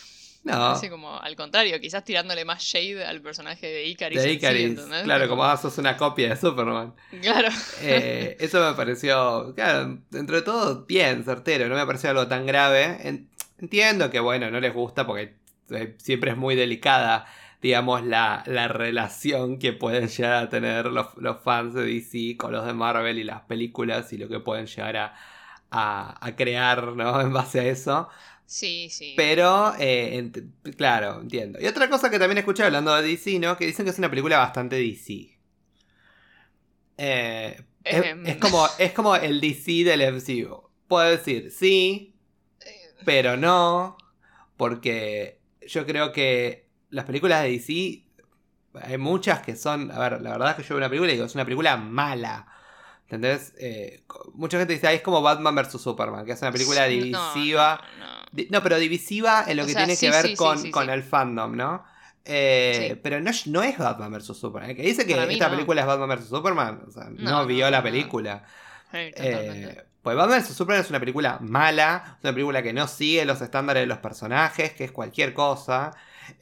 no, 0.44 0.54
parece 0.54 0.90
como 0.90 1.20
al 1.20 1.36
contrario, 1.36 1.80
quizás 1.80 2.04
tirándole 2.04 2.46
más 2.46 2.64
shade 2.64 3.06
al 3.06 3.22
personaje 3.22 3.68
de 3.68 3.86
Icaris. 3.86 4.22
de 4.24 5.04
claro, 5.04 5.30
como 5.30 5.44
ah, 5.44 5.56
sos 5.56 5.78
una 5.78 5.98
copia 5.98 6.30
de 6.30 6.36
Superman. 6.36 6.96
Claro. 7.22 7.50
Eh, 7.82 8.38
eso 8.40 8.68
me 8.68 8.76
pareció, 8.76 9.54
claro, 9.56 10.00
dentro 10.10 10.36
de 10.36 10.42
todo, 10.42 10.86
bien, 10.86 11.24
certero. 11.24 11.68
No 11.68 11.76
me 11.76 11.86
pareció 11.86 12.10
algo 12.10 12.28
tan 12.28 12.46
grave. 12.48 12.98
En- 13.08 13.30
entiendo 13.60 14.10
que, 14.10 14.20
bueno, 14.20 14.50
no 14.50 14.60
les 14.60 14.74
gusta 14.74 15.06
porque 15.06 15.36
eh, 15.70 15.96
siempre 16.00 16.32
es 16.32 16.38
muy 16.38 16.56
delicada, 16.56 17.28
digamos, 17.62 18.04
la, 18.04 18.44
la 18.48 18.68
relación 18.68 19.60
que 19.60 19.74
pueden 19.74 20.08
llegar 20.10 20.34
a 20.46 20.50
tener 20.50 20.86
los, 20.88 21.08
los 21.18 21.42
fans 21.44 21.74
de 21.74 21.86
DC 21.86 22.36
con 22.38 22.52
los 22.52 22.66
de 22.66 22.74
Marvel 22.74 23.20
y 23.20 23.24
las 23.24 23.42
películas 23.42 24.12
y 24.14 24.18
lo 24.18 24.28
que 24.30 24.40
pueden 24.40 24.66
llegar 24.68 24.98
a, 24.98 25.16
a- 25.72 26.26
a 26.28 26.36
crear, 26.36 26.96
¿no? 26.96 27.22
En 27.22 27.34
base 27.34 27.60
a 27.62 27.66
eso. 27.66 28.10
Sí, 28.46 28.90
sí. 28.90 29.14
Pero, 29.16 29.74
eh, 29.80 30.20
ent- 30.22 30.76
claro, 30.76 31.22
entiendo. 31.22 31.60
Y 31.62 31.68
otra 31.68 31.90
cosa 31.90 32.10
que 32.10 32.20
también 32.20 32.40
escuché 32.40 32.64
hablando 32.64 32.96
de 32.96 33.04
DC, 33.04 33.40
¿no? 33.40 33.58
Que 33.58 33.66
dicen 33.68 33.86
que 33.86 33.92
es 33.92 34.00
una 34.00 34.10
película 34.10 34.38
bastante 34.38 34.76
DC. 34.78 35.38
Eh, 36.98 37.58
es, 37.84 38.06
Em. 38.06 38.26
es 38.28 38.38
como, 38.38 38.68
es 38.78 38.92
como 38.94 39.16
el 39.16 39.42
DC 39.42 39.84
del 39.84 40.02
MCU. 40.02 40.70
Puedo 40.88 41.10
decir 41.10 41.52
sí, 41.52 42.16
Eh, 42.60 42.94
pero 43.06 43.38
no. 43.38 43.98
Porque 44.58 45.42
yo 45.68 45.86
creo 45.86 46.12
que 46.14 46.70
las 46.92 47.06
películas 47.06 47.42
de 47.44 47.50
DC. 47.50 48.04
Hay 48.84 48.98
muchas 48.98 49.42
que 49.42 49.56
son. 49.56 49.92
A 49.92 50.00
ver, 50.00 50.22
la 50.22 50.32
verdad 50.32 50.52
es 50.52 50.56
que 50.58 50.64
yo 50.64 50.70
veo 50.70 50.78
una 50.78 50.90
película 50.90 51.12
y 51.12 51.16
digo, 51.16 51.26
es 51.26 51.36
una 51.36 51.44
película 51.46 51.76
mala. 51.78 52.48
¿Entendés? 53.04 53.54
Eh, 53.60 54.04
mucha 54.36 54.58
gente 54.58 54.72
dice, 54.74 54.88
"Ay, 54.88 54.96
es 54.98 55.02
como 55.02 55.22
Batman 55.22 55.54
vs 55.56 55.82
Superman, 55.82 56.26
que 56.26 56.32
es 56.32 56.42
una 56.42 56.52
película 56.54 56.86
divisiva. 56.86 57.82
no, 58.00 58.06
no. 58.06 58.12
Di- 58.32 58.48
No, 58.50 58.64
pero 58.64 58.78
divisiva 58.78 59.44
en 59.48 59.58
lo 59.58 59.64
O 59.64 59.66
que 59.66 59.74
sea, 59.74 59.82
tiene 59.82 59.98
sí, 59.98 60.06
que 60.06 60.12
ver 60.14 60.28
sí, 60.28 60.36
con, 60.36 60.72
con 60.72 60.90
el 60.90 61.04
fandom, 61.04 61.54
¿no? 61.58 61.84
Eh. 62.24 62.98
Pero 63.04 63.20
no, 63.20 63.30
es- 63.30 63.48
no 63.48 63.62
es 63.64 63.78
Batman 63.78 64.14
vs. 64.14 64.28
Superman. 64.38 64.70
¿eh? 64.70 64.76
Que 64.78 64.84
dice 64.84 65.06
que 65.06 65.22
esta 65.34 65.50
película 65.50 65.82
es 65.82 65.88
Batman 65.88 66.18
vs. 66.18 66.30
Superman. 66.30 66.84
O 66.88 66.92
sea, 66.92 67.10
no, 67.10 67.46
vio 67.46 67.70
la 67.70 67.84
película. 67.84 68.46
Eh, 68.94 69.84
pues 70.02 70.16
Batman 70.16 70.40
vs. 70.42 70.56
Superman 70.56 70.84
es 70.84 70.90
una 70.90 71.00
película 71.00 71.38
mala, 71.42 72.16
es 72.20 72.24
una 72.24 72.34
película 72.34 72.64
que 72.64 72.72
no 72.74 72.88
sigue 72.88 73.26
los 73.26 73.42
estándares 73.42 73.82
de 73.84 73.88
los 73.88 73.98
personajes, 74.00 74.72
que 74.74 74.86
es 74.86 74.92
cualquier 74.92 75.34
cosa. 75.34 75.92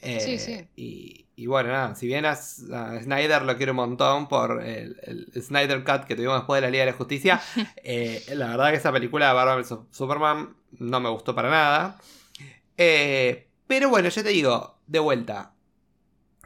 Eh, 0.00 0.20
Sí, 0.20 0.38
sí. 0.38 0.66
Y, 0.76 1.26
y 1.36 1.46
bueno, 1.46 1.70
nada, 1.70 1.94
si 1.94 2.06
bien 2.06 2.26
a, 2.26 2.36
Snyder 2.36 3.42
lo 3.42 3.56
quiero 3.56 3.72
un 3.72 3.76
montón 3.76 4.28
por 4.28 4.62
el, 4.62 5.00
el 5.02 5.42
Snyder 5.42 5.82
Cut 5.84 6.04
que 6.04 6.14
tuvimos 6.14 6.36
después 6.36 6.60
de 6.60 6.66
la 6.66 6.70
Liga 6.70 6.84
de 6.84 6.90
la 6.90 6.96
Justicia, 6.96 7.40
eh, 7.82 8.22
la 8.34 8.48
verdad 8.48 8.70
que 8.70 8.76
esa 8.76 8.92
película 8.92 9.28
de 9.28 9.34
Batman 9.34 9.62
vs. 9.62 9.78
Superman 9.90 10.54
no 10.78 11.00
me 11.00 11.08
gustó 11.08 11.34
para 11.34 11.48
nada. 11.48 11.98
Eh, 12.76 13.48
pero 13.66 13.88
bueno, 13.88 14.08
yo 14.08 14.22
te 14.22 14.30
digo, 14.30 14.78
de 14.86 14.98
vuelta, 14.98 15.54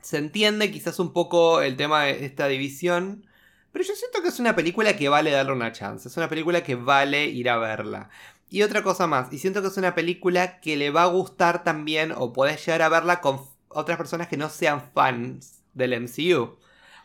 se 0.01 0.19
entiende 0.19 0.71
quizás 0.71 0.99
un 0.99 1.13
poco 1.13 1.63
el 1.63 1.77
tema 1.77 2.05
de 2.05 2.25
esta 2.25 2.47
división, 2.47 3.27
pero 3.73 3.85
yo 3.85 3.95
siento 3.95 4.23
que 4.23 4.29
es 4.29 4.39
una 4.39 4.55
película 4.55 4.97
que 4.97 5.09
vale 5.09 5.31
darle 5.31 5.53
una 5.53 5.73
chance, 5.73 6.07
es 6.07 6.17
una 6.17 6.29
película 6.29 6.63
que 6.63 6.77
vale 6.77 7.27
ir 7.27 7.49
a 7.51 7.57
verla. 7.57 8.11
Y 8.55 8.63
otra 8.63 8.85
cosa 8.85 9.09
más, 9.09 9.33
y 9.33 9.39
siento 9.41 9.63
que 9.63 9.67
es 9.67 9.77
una 9.79 9.97
película 9.97 10.61
que 10.61 10.77
le 10.77 10.91
va 10.91 11.03
a 11.03 11.07
gustar 11.07 11.65
también, 11.65 12.13
o 12.17 12.33
podés 12.33 12.65
llegar 12.65 12.83
a 12.83 12.89
verla 12.89 13.21
con 13.21 13.41
otras 13.69 13.99
personas 13.99 14.29
que 14.29 14.37
no 14.37 14.49
sean 14.49 14.93
fans 14.93 15.65
del 15.73 16.01
MCU. 16.01 16.57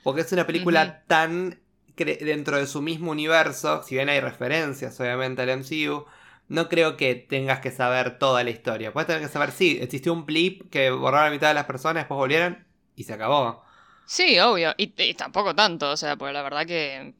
Porque 0.03 0.21
es 0.21 0.31
una 0.31 0.45
película 0.45 1.03
tan 1.07 1.59
dentro 1.97 2.57
de 2.57 2.67
su 2.67 2.83
mismo 2.83 3.09
universo, 3.09 3.81
si 3.81 3.95
bien 3.95 4.09
hay 4.09 4.19
referencias 4.19 4.99
obviamente 4.99 5.41
al 5.41 5.49
MCU, 5.49 6.05
no 6.49 6.69
creo 6.69 6.97
que 6.97 7.15
tengas 7.15 7.61
que 7.61 7.71
saber 7.71 8.19
toda 8.19 8.43
la 8.43 8.51
historia. 8.51 8.93
Puedes 8.93 9.07
tener 9.07 9.23
que 9.23 9.27
saber, 9.27 9.51
sí, 9.51 9.79
existió 9.81 10.13
un 10.13 10.27
blip 10.27 10.69
que 10.69 10.91
borraron 10.91 11.21
a 11.21 11.29
la 11.29 11.33
mitad 11.33 11.47
de 11.47 11.55
las 11.55 11.65
personas, 11.65 12.01
después 12.01 12.19
volvieron 12.19 12.63
y 12.95 13.05
se 13.05 13.13
acabó. 13.13 13.63
Sí, 14.05 14.37
obvio. 14.37 14.75
Y, 14.77 14.93
y 15.01 15.15
tampoco 15.15 15.55
tanto, 15.55 15.89
o 15.89 15.97
sea, 15.97 16.15
pues 16.15 16.31
la 16.31 16.43
verdad 16.43 16.67
que. 16.67 17.15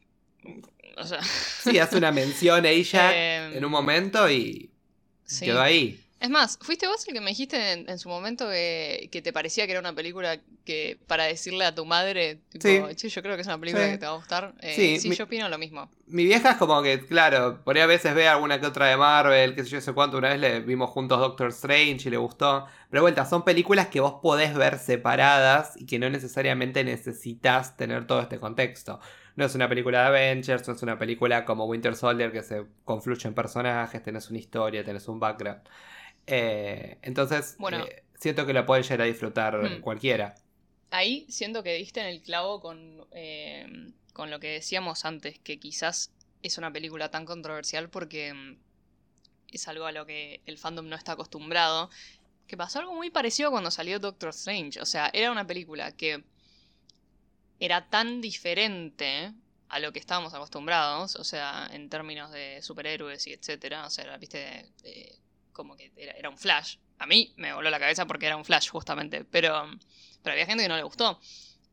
O 0.98 1.03
sea. 1.05 1.22
Sí, 1.24 1.79
hace 1.79 1.98
una 1.98 2.12
mención 2.12 2.65
a 2.65 2.69
ella 2.69 3.12
Em, 3.48 3.58
en 3.58 3.65
un 3.65 3.72
momento 3.72 4.29
y 4.29 4.69
sí. 5.25 5.46
quedó 5.46 5.62
ahí. 5.62 6.03
Es 6.19 6.29
más, 6.29 6.60
fuiste 6.62 6.86
vos 6.86 7.08
el 7.08 7.13
que 7.13 7.22
me 7.22 7.29
dijiste 7.29 7.72
en, 7.72 7.89
en 7.89 7.98
su 7.98 8.10
momento 8.10 8.50
que, 8.50 9.08
que 9.10 9.22
te 9.22 9.31
parecía 9.31 9.65
que 9.65 9.72
era 9.72 9.79
una 9.79 9.96
película 9.96 10.38
que 10.65 11.00
para 11.08 11.24
decirle 11.24 11.63
a 11.63 11.74
tu 11.74 11.86
madre, 11.86 12.41
tipo, 12.50 12.89
Sí. 12.89 12.96
che, 12.98 13.08
yo 13.08 13.22
creo 13.22 13.36
que 13.36 13.41
es 13.41 13.48
una 13.48 13.58
película 13.58 13.86
Sí. 13.86 13.91
que 13.91 13.98
te 14.00 14.05
va 14.05 14.12
a 14.12 14.15
gustar. 14.17 14.53
Eh, 14.60 14.74
Sí, 14.75 15.00
sí, 15.00 15.08
mi- 15.10 15.15
yo 15.15 15.24
opino 15.24 15.48
lo 15.48 15.58
mismo. 15.58 15.89
Mi 16.08 16.25
vieja 16.25 16.51
es 16.51 16.58
como 16.58 16.81
que, 16.84 17.05
claro, 17.05 17.63
por 17.63 17.77
ahí 17.77 17.84
a 17.84 17.86
veces 17.86 18.13
ve 18.15 18.27
alguna 18.27 18.60
que 18.60 18.65
otra 18.65 18.88
de 18.88 18.98
Marvel, 18.98 19.55
qué 19.55 19.63
sé 19.63 19.69
yo, 19.69 19.79
sé 19.79 19.93
cuánto. 19.93 20.17
Una 20.17 20.27
vez 20.29 20.39
le 20.41 20.60
vimos 20.60 20.89
juntos 20.89 21.19
Doctor 21.19 21.48
Strange 21.51 22.10
y 22.10 22.12
le 22.12 22.17
gustó. 22.17 22.65
Pero 22.89 23.01
vuelta, 23.01 23.25
son 23.25 23.46
películas 23.46 23.88
que 23.88 24.01
vos 24.01 24.15
podés 24.22 24.53
ver 24.55 24.77
separadas 24.77 25.75
y 25.77 25.86
que 25.86 26.00
no 26.00 26.10
necesariamente 26.10 26.84
necesitas 26.84 27.77
tener 27.77 28.05
todo 28.08 28.19
este 28.22 28.39
contexto. 28.39 29.00
No 29.39 29.46
es 29.46 29.55
una 29.55 29.69
película 29.69 30.01
de 30.01 30.08
Avengers, 30.08 30.67
no 30.67 30.74
es 30.74 30.84
una 30.84 30.98
película 31.00 31.46
como 31.46 31.65
Winter 31.65 31.96
Soldier 31.96 32.31
que 32.34 32.43
se 32.43 32.65
confluyen 32.84 33.34
personajes, 33.34 34.03
tenés 34.03 34.29
una 34.29 34.38
historia, 34.39 34.84
tenés 34.84 35.08
un 35.08 35.19
background. 35.19 35.62
Eh, 36.27 36.98
entonces, 37.01 37.55
Bueno. 37.58 37.86
eh, 37.86 38.03
siento 38.19 38.46
que 38.46 38.51
la 38.53 38.65
pueden 38.65 38.84
llegar 38.84 39.01
a 39.01 39.05
disfrutar 39.05 39.55
Hmm. 39.58 39.81
cualquiera. 39.81 40.36
Ahí 40.91 41.25
siento 41.29 41.63
que 41.63 41.74
diste 41.75 42.01
en 42.01 42.08
el 42.08 42.22
clavo 42.22 42.60
con, 42.60 43.05
eh, 43.12 43.93
con 44.13 44.29
lo 44.29 44.39
que 44.41 44.48
decíamos 44.50 45.05
antes, 45.05 45.39
que 45.39 45.58
quizás 45.58 46.12
es 46.43 46.58
una 46.58 46.72
película 46.74 47.10
tan 47.10 47.25
controversial 47.25 47.89
porque 47.89 48.34
mm, 48.34 48.58
es 49.53 49.67
algo 49.69 49.86
a 49.86 49.91
lo 49.91 50.05
que 50.05 50.41
el 50.46 50.58
fandom 50.58 50.89
no 50.89 50.96
está 50.98 51.13
acostumbrado. 51.13 51.89
Que 52.48 52.58
pasó 52.58 52.79
algo 52.79 52.93
muy 52.96 53.10
parecido 53.10 53.51
cuando 53.51 53.72
salió 53.72 54.00
Doctor 54.00 54.29
Strange. 54.31 54.81
O 54.81 54.86
sea, 54.86 55.10
era 55.13 55.31
una 55.31 55.48
película 55.48 55.91
que 55.93 56.24
era 57.59 57.89
tan 57.89 58.21
diferente 58.21 59.33
a 59.69 59.79
lo 59.79 59.93
que 59.93 59.99
estábamos 59.99 60.33
acostumbrados, 60.33 61.15
o 61.15 61.23
sea, 61.23 61.69
en 61.71 61.89
términos 61.89 62.31
de 62.31 62.61
superhéroes 62.61 63.27
y 63.27 63.33
etcétera. 63.33 63.85
O 63.85 63.89
sea, 63.89 64.17
viste, 64.17 64.65
eh, 64.83 65.19
como 65.51 65.75
que 65.75 65.91
era, 65.95 66.29
un 66.29 66.37
flash. 66.37 66.77
A 66.97 67.05
mí 67.05 67.33
me 67.37 67.53
voló 67.53 67.69
la 67.69 67.79
cabeza 67.79 68.05
porque 68.07 68.25
era 68.25 68.35
un 68.35 68.45
flash, 68.45 68.69
justamente. 68.69 69.25
Pero, 69.25 69.69
pero 70.23 70.33
había 70.33 70.45
gente 70.45 70.63
que 70.63 70.69
no 70.69 70.77
le 70.77 70.83
gustó. 70.83 71.19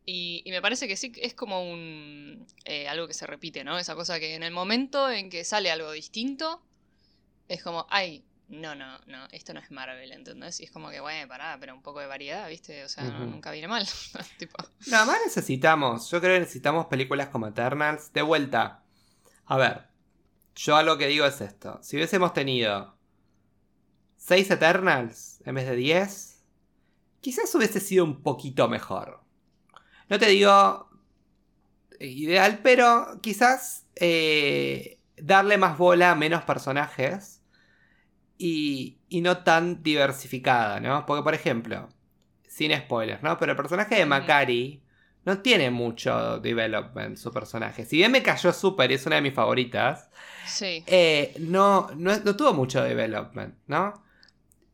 Y, 0.04 0.44
me 0.46 0.60
parece 0.62 0.86
que 0.86 0.96
sí 0.96 1.12
es 1.16 1.34
como 1.34 1.68
un 1.68 2.46
eh, 2.64 2.86
algo 2.88 3.08
que 3.08 3.14
se 3.14 3.26
repite, 3.26 3.64
¿no? 3.64 3.78
Esa 3.78 3.94
cosa 3.94 4.20
que 4.20 4.34
en 4.34 4.42
el 4.42 4.52
momento 4.52 5.10
en 5.10 5.30
que 5.30 5.44
sale 5.44 5.70
algo 5.70 5.90
distinto, 5.92 6.62
es 7.48 7.62
como, 7.62 7.86
ay, 7.90 8.24
no, 8.48 8.74
no, 8.74 8.98
no, 9.06 9.26
esto 9.32 9.52
no 9.54 9.60
es 9.60 9.70
Marvel, 9.70 10.12
¿entendés? 10.12 10.60
Y 10.60 10.64
es 10.64 10.70
como 10.70 10.90
que, 10.90 11.00
bueno, 11.00 11.26
pará, 11.28 11.56
pero 11.58 11.74
un 11.74 11.82
poco 11.82 12.00
de 12.00 12.06
variedad, 12.06 12.48
¿viste? 12.48 12.84
O 12.84 12.88
sea, 12.88 13.04
no- 13.04 13.26
nunca 13.26 13.50
viene 13.50 13.68
mal. 13.68 13.86
tipo, 14.38 14.56
Nada 14.86 15.04
más 15.04 15.18
necesitamos, 15.24 16.10
yo 16.10 16.20
creo 16.20 16.34
que 16.34 16.40
necesitamos 16.40 16.86
películas 16.86 17.28
como 17.28 17.46
Eternals. 17.48 18.12
De 18.12 18.22
vuelta, 18.22 18.84
a 19.46 19.56
ver, 19.56 19.88
yo 20.54 20.76
algo 20.76 20.96
que 20.96 21.08
digo 21.08 21.26
es 21.26 21.40
esto. 21.40 21.80
Si 21.82 21.96
hubiésemos 21.96 22.32
tenido 22.32 22.96
6 24.16 24.50
Eternals 24.50 25.40
en 25.44 25.54
vez 25.56 25.66
de 25.68 25.76
10, 25.76 26.42
quizás 27.20 27.54
hubiese 27.54 27.80
sido 27.80 28.04
un 28.04 28.22
poquito 28.22 28.68
mejor. 28.68 29.20
No 30.08 30.18
te 30.18 30.26
digo 30.26 30.88
ideal, 31.98 32.60
pero 32.62 33.18
quizás 33.22 33.86
eh, 33.96 35.00
darle 35.16 35.58
más 35.58 35.78
bola 35.78 36.12
a 36.12 36.14
menos 36.14 36.44
personajes 36.44 37.35
y, 38.38 38.98
y 39.08 39.20
no 39.20 39.38
tan 39.44 39.82
diversificada, 39.82 40.80
¿no? 40.80 41.06
Porque, 41.06 41.22
por 41.22 41.34
ejemplo, 41.34 41.88
sin 42.48 42.76
spoilers, 42.76 43.22
¿no? 43.22 43.38
Pero 43.38 43.52
el 43.52 43.56
personaje 43.56 43.96
de. 43.96 44.06
Macari 44.06 44.82
no 45.24 45.40
tiene 45.42 45.70
mucho 45.70 46.38
development 46.40 47.16
su 47.18 47.32
personaje. 47.32 47.84
Si 47.84 47.96
bien 47.96 48.12
me 48.12 48.22
cayó 48.22 48.52
súper 48.52 48.90
y 48.92 48.94
es 48.94 49.06
una 49.06 49.16
de 49.16 49.22
mis 49.22 49.34
favoritas, 49.34 50.08
sí. 50.44 50.84
eh, 50.86 51.34
no, 51.40 51.90
no, 51.96 52.18
no 52.20 52.36
tuvo 52.36 52.54
mucho 52.54 52.82
development, 52.82 53.56
¿no? 53.66 54.02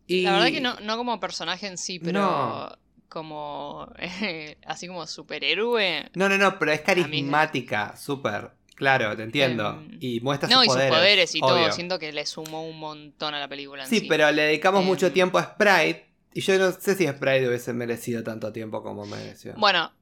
Y... 0.07 0.23
La 0.23 0.33
verdad 0.33 0.49
que 0.51 0.61
no, 0.61 0.81
no 0.81 0.97
como 0.97 1.21
personaje 1.21 1.67
en 1.67 1.79
sí, 1.79 1.99
pero 1.99 2.21
No. 2.21 2.79
como 3.09 3.93
eh, 3.99 4.59
así 4.67 4.87
como 4.89 5.07
superhéroe. 5.07 6.11
No, 6.15 6.29
no, 6.29 6.39
no, 6.39 6.59
pero 6.59 6.73
es 6.73 6.81
carismática, 6.83 7.97
súper. 7.97 8.53
Claro, 8.83 9.17
te 9.17 9.23
entiendo. 9.23 9.71
Em, 9.81 9.99
y 10.01 10.21
muestra 10.21 10.49
No, 10.49 10.57
sus 10.57 10.65
y 10.65 10.67
sus 10.67 10.75
poderes. 10.77 10.95
poderes 10.99 11.35
y 11.37 11.41
todo. 11.41 11.73
Siento 11.73 11.99
que 11.99 12.13
le 12.13 12.27
sumó 12.27 12.67
un 12.67 12.79
montón 12.79 13.35
a 13.35 13.39
la 13.41 13.49
película 13.49 13.85
en 13.85 13.89
Sí, 13.89 14.01
sí. 14.01 14.07
pero 14.09 14.31
le 14.33 14.43
dedicamos 14.43 14.81
Em. 14.83 14.87
mucho 14.87 15.13
tiempo 15.13 15.39
a 15.39 15.45
Sprite. 15.45 16.07
Y 16.35 16.41
yo 16.41 16.59
no 16.59 16.73
sé 16.73 16.95
si 16.97 17.07
Sprite 17.07 17.47
hubiese 17.47 17.73
merecido 17.73 18.23
tanto 18.25 18.53
tiempo 18.53 18.83
como 18.83 19.05
mereció. 19.07 19.55
Bueno, 19.57 19.93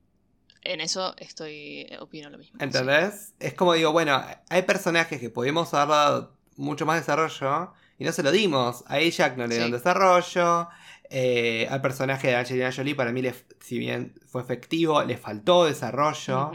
en 0.63 0.81
eso 0.81 1.15
estoy. 1.19 1.87
opino 2.01 2.31
lo 2.31 2.39
mismo. 2.39 2.57
sí. 2.59 2.65
¿Entendés? 2.65 3.35
Es 3.41 3.55
como 3.55 3.75
digo, 3.75 3.93
bueno, 3.93 4.23
hay 4.49 4.63
personajes 4.63 5.21
que 5.21 5.29
pudimos 5.31 5.73
haber 5.75 5.89
dado 5.89 6.37
mucho 6.57 6.87
más 6.87 7.01
desarrollo 7.01 7.73
y 7.99 8.05
no 8.05 8.13
se 8.13 8.23
lo 8.23 8.31
dimos. 8.33 8.85
A 8.87 8.99
Jack 9.01 9.37
no 9.37 9.47
le 9.47 9.55
dieron 9.55 9.69
Sí. 9.71 9.73
desarrollo. 9.77 10.69
eh, 11.13 11.67
al 11.69 11.81
personaje 11.83 12.29
de 12.29 12.37
Angelina 12.37 12.71
Jolie, 12.71 12.95
para 12.95 13.11
mí, 13.11 13.21
le- 13.21 13.35
si 13.59 13.81
bien 13.81 14.15
fue 14.29 14.43
efectivo, 14.43 15.03
le 15.03 15.17
faltó 15.17 15.65
desarrollo. 15.65 16.53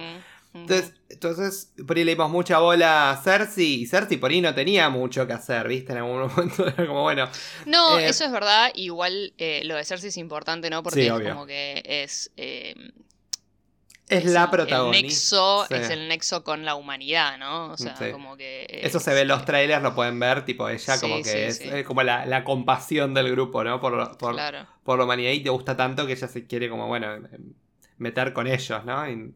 Entonces, 0.62 0.94
entonces, 1.10 1.74
por 1.86 1.98
ahí 1.98 2.04
le 2.04 2.12
dimos 2.12 2.30
mucha 2.32 2.60
bola 2.60 3.12
a 3.12 3.18
Cersei 3.18 3.82
y 3.82 3.86
Cersei 3.88 4.18
por 4.18 4.32
ahí 4.32 4.40
no 4.42 4.56
tenía 4.56 4.90
mucho 4.90 5.28
que 5.28 5.34
hacer, 5.34 5.68
¿viste? 5.68 5.92
En 5.92 6.00
algún 6.00 6.28
momento 6.36 6.68
era 6.68 6.88
como, 6.88 7.04
bueno. 7.04 7.30
No, 7.66 8.00
Eh, 8.00 8.08
eso 8.08 8.24
es 8.26 8.32
verdad. 8.32 8.72
Igual 8.76 9.34
eh, 9.38 9.62
lo 9.66 9.76
de 9.76 9.84
Cersei 9.84 10.10
es 10.10 10.18
importante, 10.18 10.70
¿no? 10.70 10.82
Porque 10.82 11.02
Sí, 11.02 11.06
es 11.08 11.12
obvio. 11.12 11.30
como 11.30 11.46
que 11.46 11.84
es. 11.86 12.32
eh, 12.38 12.74
Es 14.08 14.24
es 14.26 14.32
la 14.34 14.52
protagonista. 14.52 15.00
El 15.00 15.04
nexo, 15.08 15.66
Sí. 15.68 15.74
es 15.74 15.90
el 15.90 16.08
nexo 16.08 16.44
con 16.44 16.64
la 16.64 16.76
humanidad, 16.76 17.38
¿no? 17.40 17.72
O 17.72 17.78
sea, 17.78 17.96
Sí. 17.98 18.12
como 18.12 18.38
que. 18.38 18.66
Eso 18.70 19.00
se 19.00 19.14
ve 19.16 19.22
en 19.22 19.30
los 19.30 19.46
trailers, 19.46 19.82
lo 19.82 19.96
pueden 19.96 20.20
ver, 20.20 20.46
tipo 20.46 20.70
ella 20.70 21.00
como 21.00 21.24
que 21.24 21.48
es 21.48 21.62
como 21.88 22.04
la, 22.04 22.26
la 22.28 22.44
compasión 22.44 23.14
del 23.16 23.32
grupo, 23.32 23.64
¿no? 23.64 23.80
Por, 23.82 24.16
por, 24.18 24.34
Claro. 24.36 24.68
por 24.84 25.00
la 25.00 25.06
humanidad 25.06 25.32
y 25.32 25.42
te 25.42 25.50
gusta 25.50 25.76
tanto 25.76 26.06
que 26.06 26.14
ella 26.14 26.28
se 26.28 26.46
quiere 26.46 26.70
como, 26.70 26.88
bueno, 26.88 27.14
em, 27.16 27.54
meter 27.98 28.32
con 28.34 28.46
ellos, 28.48 28.86
¿no? 28.86 29.10
Y, 29.10 29.34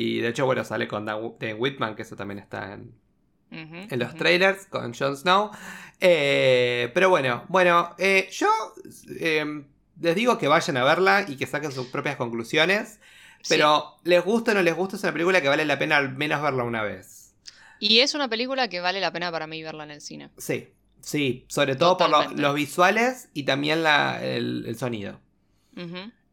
y 0.00 0.20
de 0.20 0.28
hecho, 0.28 0.46
bueno, 0.46 0.62
sale 0.64 0.86
con 0.86 1.04
Dan, 1.04 1.20
Dan 1.40 1.56
Whitman, 1.58 1.94
que 1.96 2.02
eso 2.02 2.14
también 2.16 2.38
está 2.38 2.74
en, 2.74 2.92
en 3.50 3.98
los 3.98 4.14
trailers, 4.14 4.66
con 4.66 4.94
Jon 4.94 5.16
Snow. 5.16 5.50
Eh, 6.00 6.90
pero 6.94 7.08
bueno, 7.10 7.44
bueno, 7.48 7.94
eh, 7.98 8.28
yo 8.30 8.48
eh, 9.18 9.64
les 10.00 10.14
digo 10.14 10.38
que 10.38 10.46
vayan 10.48 10.76
a 10.76 10.84
verla 10.84 11.24
y 11.26 11.36
que 11.36 11.46
saquen 11.46 11.72
sus 11.72 11.86
propias 11.88 12.16
conclusiones. 12.16 13.00
Sí. 13.42 13.54
Pero 13.54 13.96
les 14.04 14.24
gusta 14.24 14.52
o 14.52 14.54
no 14.54 14.62
les 14.62 14.74
gusta, 14.76 14.96
es 14.96 15.02
una 15.02 15.12
película 15.12 15.40
que 15.40 15.48
vale 15.48 15.64
la 15.64 15.78
pena 15.78 15.96
al 15.96 16.14
menos 16.16 16.42
verla 16.42 16.64
una 16.64 16.82
vez. 16.82 17.34
Y 17.80 18.00
es 18.00 18.14
una 18.14 18.28
película 18.28 18.68
que 18.68 18.80
vale 18.80 19.00
la 19.00 19.12
pena 19.12 19.30
para 19.30 19.46
mí 19.46 19.62
verla 19.62 19.84
en 19.84 19.92
el 19.92 20.00
cine. 20.00 20.30
Sí, 20.36 20.68
sí, 21.00 21.44
sobre 21.48 21.76
todo 21.76 21.96
por 21.96 22.10
lo- 22.10 22.30
los 22.32 22.54
visuales 22.54 23.28
y 23.34 23.44
también 23.44 23.82
la, 23.82 24.22
el, 24.24 24.64
el 24.66 24.76
sonido. 24.76 25.20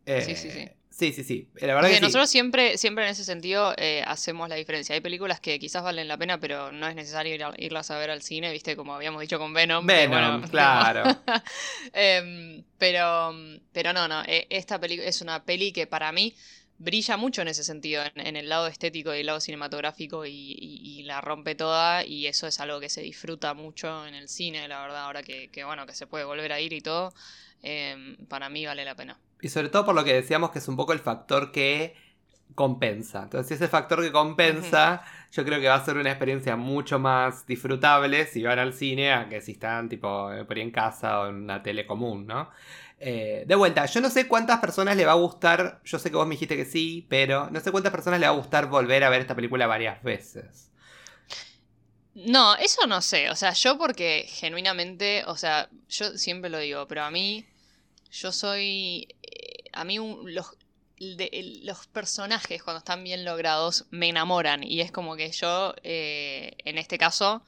Eh, 0.05 0.22
Sí, 0.25 0.36
sí, 0.36 0.50
sí. 0.51 0.69
Sí, 0.97 1.11
sí, 1.11 1.25
sí. 1.25 1.49
La 1.55 1.75
verdad 1.75 1.89
que 1.89 1.95
sí. 1.97 2.01
nosotros 2.03 2.29
siempre, 2.29 2.77
siempre 2.77 3.03
en 3.03 3.09
ese 3.11 3.25
sentido 3.25 3.73
eh, 3.77 4.01
hacemos 4.07 4.47
la 4.47 4.55
diferencia. 4.55 4.95
Hay 4.95 5.01
películas 5.01 5.41
que 5.41 5.59
quizás 5.59 5.83
valen 5.83 6.07
la 6.07 6.15
pena, 6.17 6.39
pero 6.39 6.71
no 6.71 6.87
es 6.87 6.95
necesario 6.95 7.35
ir 7.35 7.43
a- 7.43 7.53
irlas 7.57 7.91
a 7.91 7.97
ver 7.97 8.11
al 8.11 8.21
cine, 8.21 8.49
viste, 8.53 8.77
como 8.77 8.93
habíamos 8.95 9.19
dicho 9.19 9.37
con 9.37 9.53
Venom. 9.53 9.85
Venom, 9.85 10.09
bueno, 10.39 10.47
claro. 10.49 11.03
Em, 11.93 12.63
pero, 12.77 13.33
pero 13.73 13.91
no, 13.91 14.07
no. 14.07 14.23
eh, 14.23 14.47
Esta 14.49 14.79
peli 14.79 14.99
es 15.01 15.21
una 15.21 15.43
peli 15.43 15.73
que 15.73 15.85
para 15.85 16.13
mí 16.13 16.33
brilla 16.77 17.17
mucho 17.17 17.41
en 17.41 17.49
ese 17.49 17.65
sentido, 17.65 18.01
en, 18.15 18.25
en 18.27 18.35
el 18.37 18.47
lado 18.47 18.67
estético 18.67 19.13
y 19.13 19.19
el 19.19 19.25
lado 19.25 19.41
cinematográfico, 19.41 20.25
y, 20.25 20.31
y- 20.31 20.99
y 20.99 21.03
la 21.03 21.19
rompe 21.19 21.55
toda. 21.55 22.05
Y 22.05 22.27
eso 22.27 22.47
es 22.47 22.59
algo 22.61 22.79
que 22.79 22.87
se 22.89 23.01
disfruta 23.01 23.53
mucho 23.53 24.07
en 24.07 24.15
el 24.15 24.29
cine, 24.29 24.65
la 24.69 24.81
verdad. 24.81 25.03
Ahora 25.03 25.23
que, 25.23 25.49
que, 25.49 25.65
bueno, 25.65 25.85
que 25.85 25.93
se 25.93 26.07
puede 26.07 26.23
volver 26.23 26.53
a 26.53 26.61
ir 26.61 26.71
y 26.71 26.79
todo, 26.79 27.13
em, 27.61 28.15
para 28.27 28.49
mí 28.49 28.65
vale 28.65 28.85
la 28.85 28.95
pena. 28.95 29.19
Y 29.45 29.49
sobre 29.49 29.69
todo 29.69 29.85
por 29.85 29.93
lo 29.93 30.03
que 30.03 30.11
decíamos 30.11 30.49
que 30.49 30.57
es 30.57 30.67
un 30.67 30.75
poco 30.75 30.91
el 30.91 30.97
factor 30.97 31.51
que 31.51 31.93
compensa. 32.55 33.21
Entonces, 33.21 33.47
si 33.47 33.53
ese 33.53 33.67
factor 33.67 34.01
que 34.01 34.11
compensa, 34.11 35.03
yo 35.31 35.45
creo 35.45 35.61
que 35.61 35.67
va 35.67 35.75
a 35.75 35.85
ser 35.85 35.97
una 35.97 36.09
experiencia 36.09 36.55
mucho 36.55 36.97
más 36.97 37.45
disfrutable 37.45 38.25
si 38.25 38.41
van 38.41 38.57
al 38.57 38.73
cine 38.73 39.13
a 39.13 39.29
que 39.29 39.41
si 39.41 39.51
están 39.51 39.87
tipo 39.87 40.33
eh, 40.33 40.45
por 40.45 40.57
ahí 40.57 40.63
en 40.63 40.71
casa 40.71 41.19
o 41.19 41.27
en 41.27 41.35
una 41.35 41.61
tele 41.61 41.85
común, 41.85 42.25
¿no? 42.25 42.49
Eh, 42.99 43.43
de 43.45 43.53
vuelta, 43.53 43.85
yo 43.85 44.01
no 44.01 44.09
sé 44.09 44.27
cuántas 44.27 44.59
personas 44.59 44.97
le 44.97 45.05
va 45.05 45.11
a 45.11 45.15
gustar, 45.15 45.79
yo 45.85 45.99
sé 45.99 46.09
que 46.09 46.17
vos 46.17 46.25
me 46.25 46.33
dijiste 46.33 46.57
que 46.57 46.65
sí, 46.65 47.05
pero 47.07 47.47
no 47.51 47.59
sé 47.59 47.71
cuántas 47.71 47.91
personas 47.91 48.19
le 48.19 48.25
va 48.25 48.33
a 48.33 48.37
gustar 48.37 48.65
volver 48.65 49.03
a 49.03 49.11
ver 49.11 49.21
esta 49.21 49.35
película 49.35 49.67
varias 49.67 50.01
veces. 50.01 50.71
No, 52.15 52.55
eso 52.55 52.87
no 52.87 52.99
sé. 53.03 53.29
O 53.29 53.35
sea, 53.35 53.53
yo 53.53 53.77
porque 53.77 54.25
genuinamente, 54.27 55.23
o 55.27 55.37
sea, 55.37 55.69
yo 55.87 56.17
siempre 56.17 56.49
lo 56.49 56.57
digo, 56.57 56.87
pero 56.87 57.03
a 57.03 57.11
mí, 57.11 57.45
yo 58.22 58.31
soy, 58.31 59.07
eh, 59.24 59.63
a 59.74 59.83
mí 59.83 60.00
un- 60.00 60.33
los, 60.33 60.48
de- 61.00 61.61
los 61.63 61.87
personajes 61.87 62.63
cuando 62.63 62.79
están 62.79 63.03
bien 63.03 63.25
logrados 63.25 63.85
me 63.92 64.09
enamoran 64.09 64.63
y 64.63 64.81
es 64.81 64.92
como 64.92 65.16
que 65.16 65.31
yo, 65.31 65.75
eh, 65.83 66.55
en 66.66 66.77
este 66.77 66.98
caso, 66.98 67.44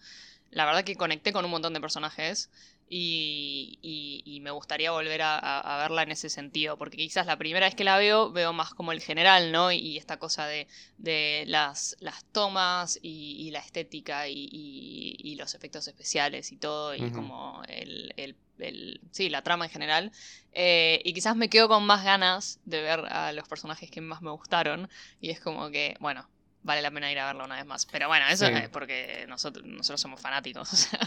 la 0.52 0.66
verdad 0.66 0.84
que 0.84 0.96
conecté 0.96 1.34
con 1.34 1.46
un 1.46 1.52
montón 1.52 1.74
de 1.74 1.82
personajes 1.82 2.50
y, 2.90 3.80
y- 3.82 4.24
y 4.26 4.40
me 4.42 4.52
gustaría 4.52 4.92
volver 4.92 5.22
a, 5.22 5.38
a- 5.38 5.76
a 5.76 5.78
verla 5.80 6.04
en 6.04 6.12
ese 6.12 6.30
sentido, 6.30 6.78
porque 6.78 6.98
quizás 6.98 7.26
la 7.26 7.38
primera 7.38 7.66
vez 7.68 7.76
que 7.76 7.84
la 7.84 7.98
veo, 7.98 8.32
veo 8.32 8.54
más 8.54 8.74
como 8.74 8.92
el 8.92 9.02
general, 9.02 9.52
¿no? 9.52 9.72
Y 9.72 9.98
esta 9.98 10.18
cosa 10.20 10.48
de, 10.48 10.68
de 10.98 11.44
las, 11.48 11.96
las 12.00 12.24
tomas 12.32 12.98
y, 13.02 13.36
y 13.48 13.52
la 13.52 13.60
estética 13.60 14.28
y, 14.30 15.36
los 15.38 15.54
efectos 15.56 15.88
especiales 15.88 16.52
y 16.52 16.58
todo, 16.58 16.96
y 16.96 17.12
como 17.12 17.62
el, 17.68 18.14
el- 18.18 18.36
el- 18.60 19.02
sí, 19.12 19.30
la 19.30 19.44
trama 19.44 19.66
en 19.66 19.72
general. 19.72 20.12
Eh, 20.52 21.02
y 21.04 21.14
quizás 21.14 21.36
me 21.36 21.50
quedo 21.50 21.68
con 21.68 21.86
más 21.86 22.04
ganas 22.04 22.60
de 22.66 22.82
ver 22.82 23.00
a 23.06 23.32
los 23.34 23.48
personajes 23.48 23.92
que 23.92 24.02
más 24.02 24.22
me 24.22 24.32
gustaron, 24.32 24.90
y 25.20 25.30
es 25.30 25.40
como 25.40 25.70
que, 25.70 25.96
bueno. 26.00 26.28
Vale 26.68 26.82
la 26.82 26.92
pena 26.92 27.10
ir 27.12 27.18
a 27.18 27.28
verla 27.28 27.46
una 27.46 27.56
vez 27.56 27.66
más. 27.66 27.86
Pero 27.86 28.08
bueno, 28.10 28.26
eso 28.30 28.46
Sí. 28.46 28.52
es 28.54 28.68
porque 28.70 29.26
nosotros, 29.30 29.66
nosotros 29.66 30.02
somos 30.02 30.20
fanáticos. 30.22 30.72
O 30.72 30.76
sea, 30.76 31.00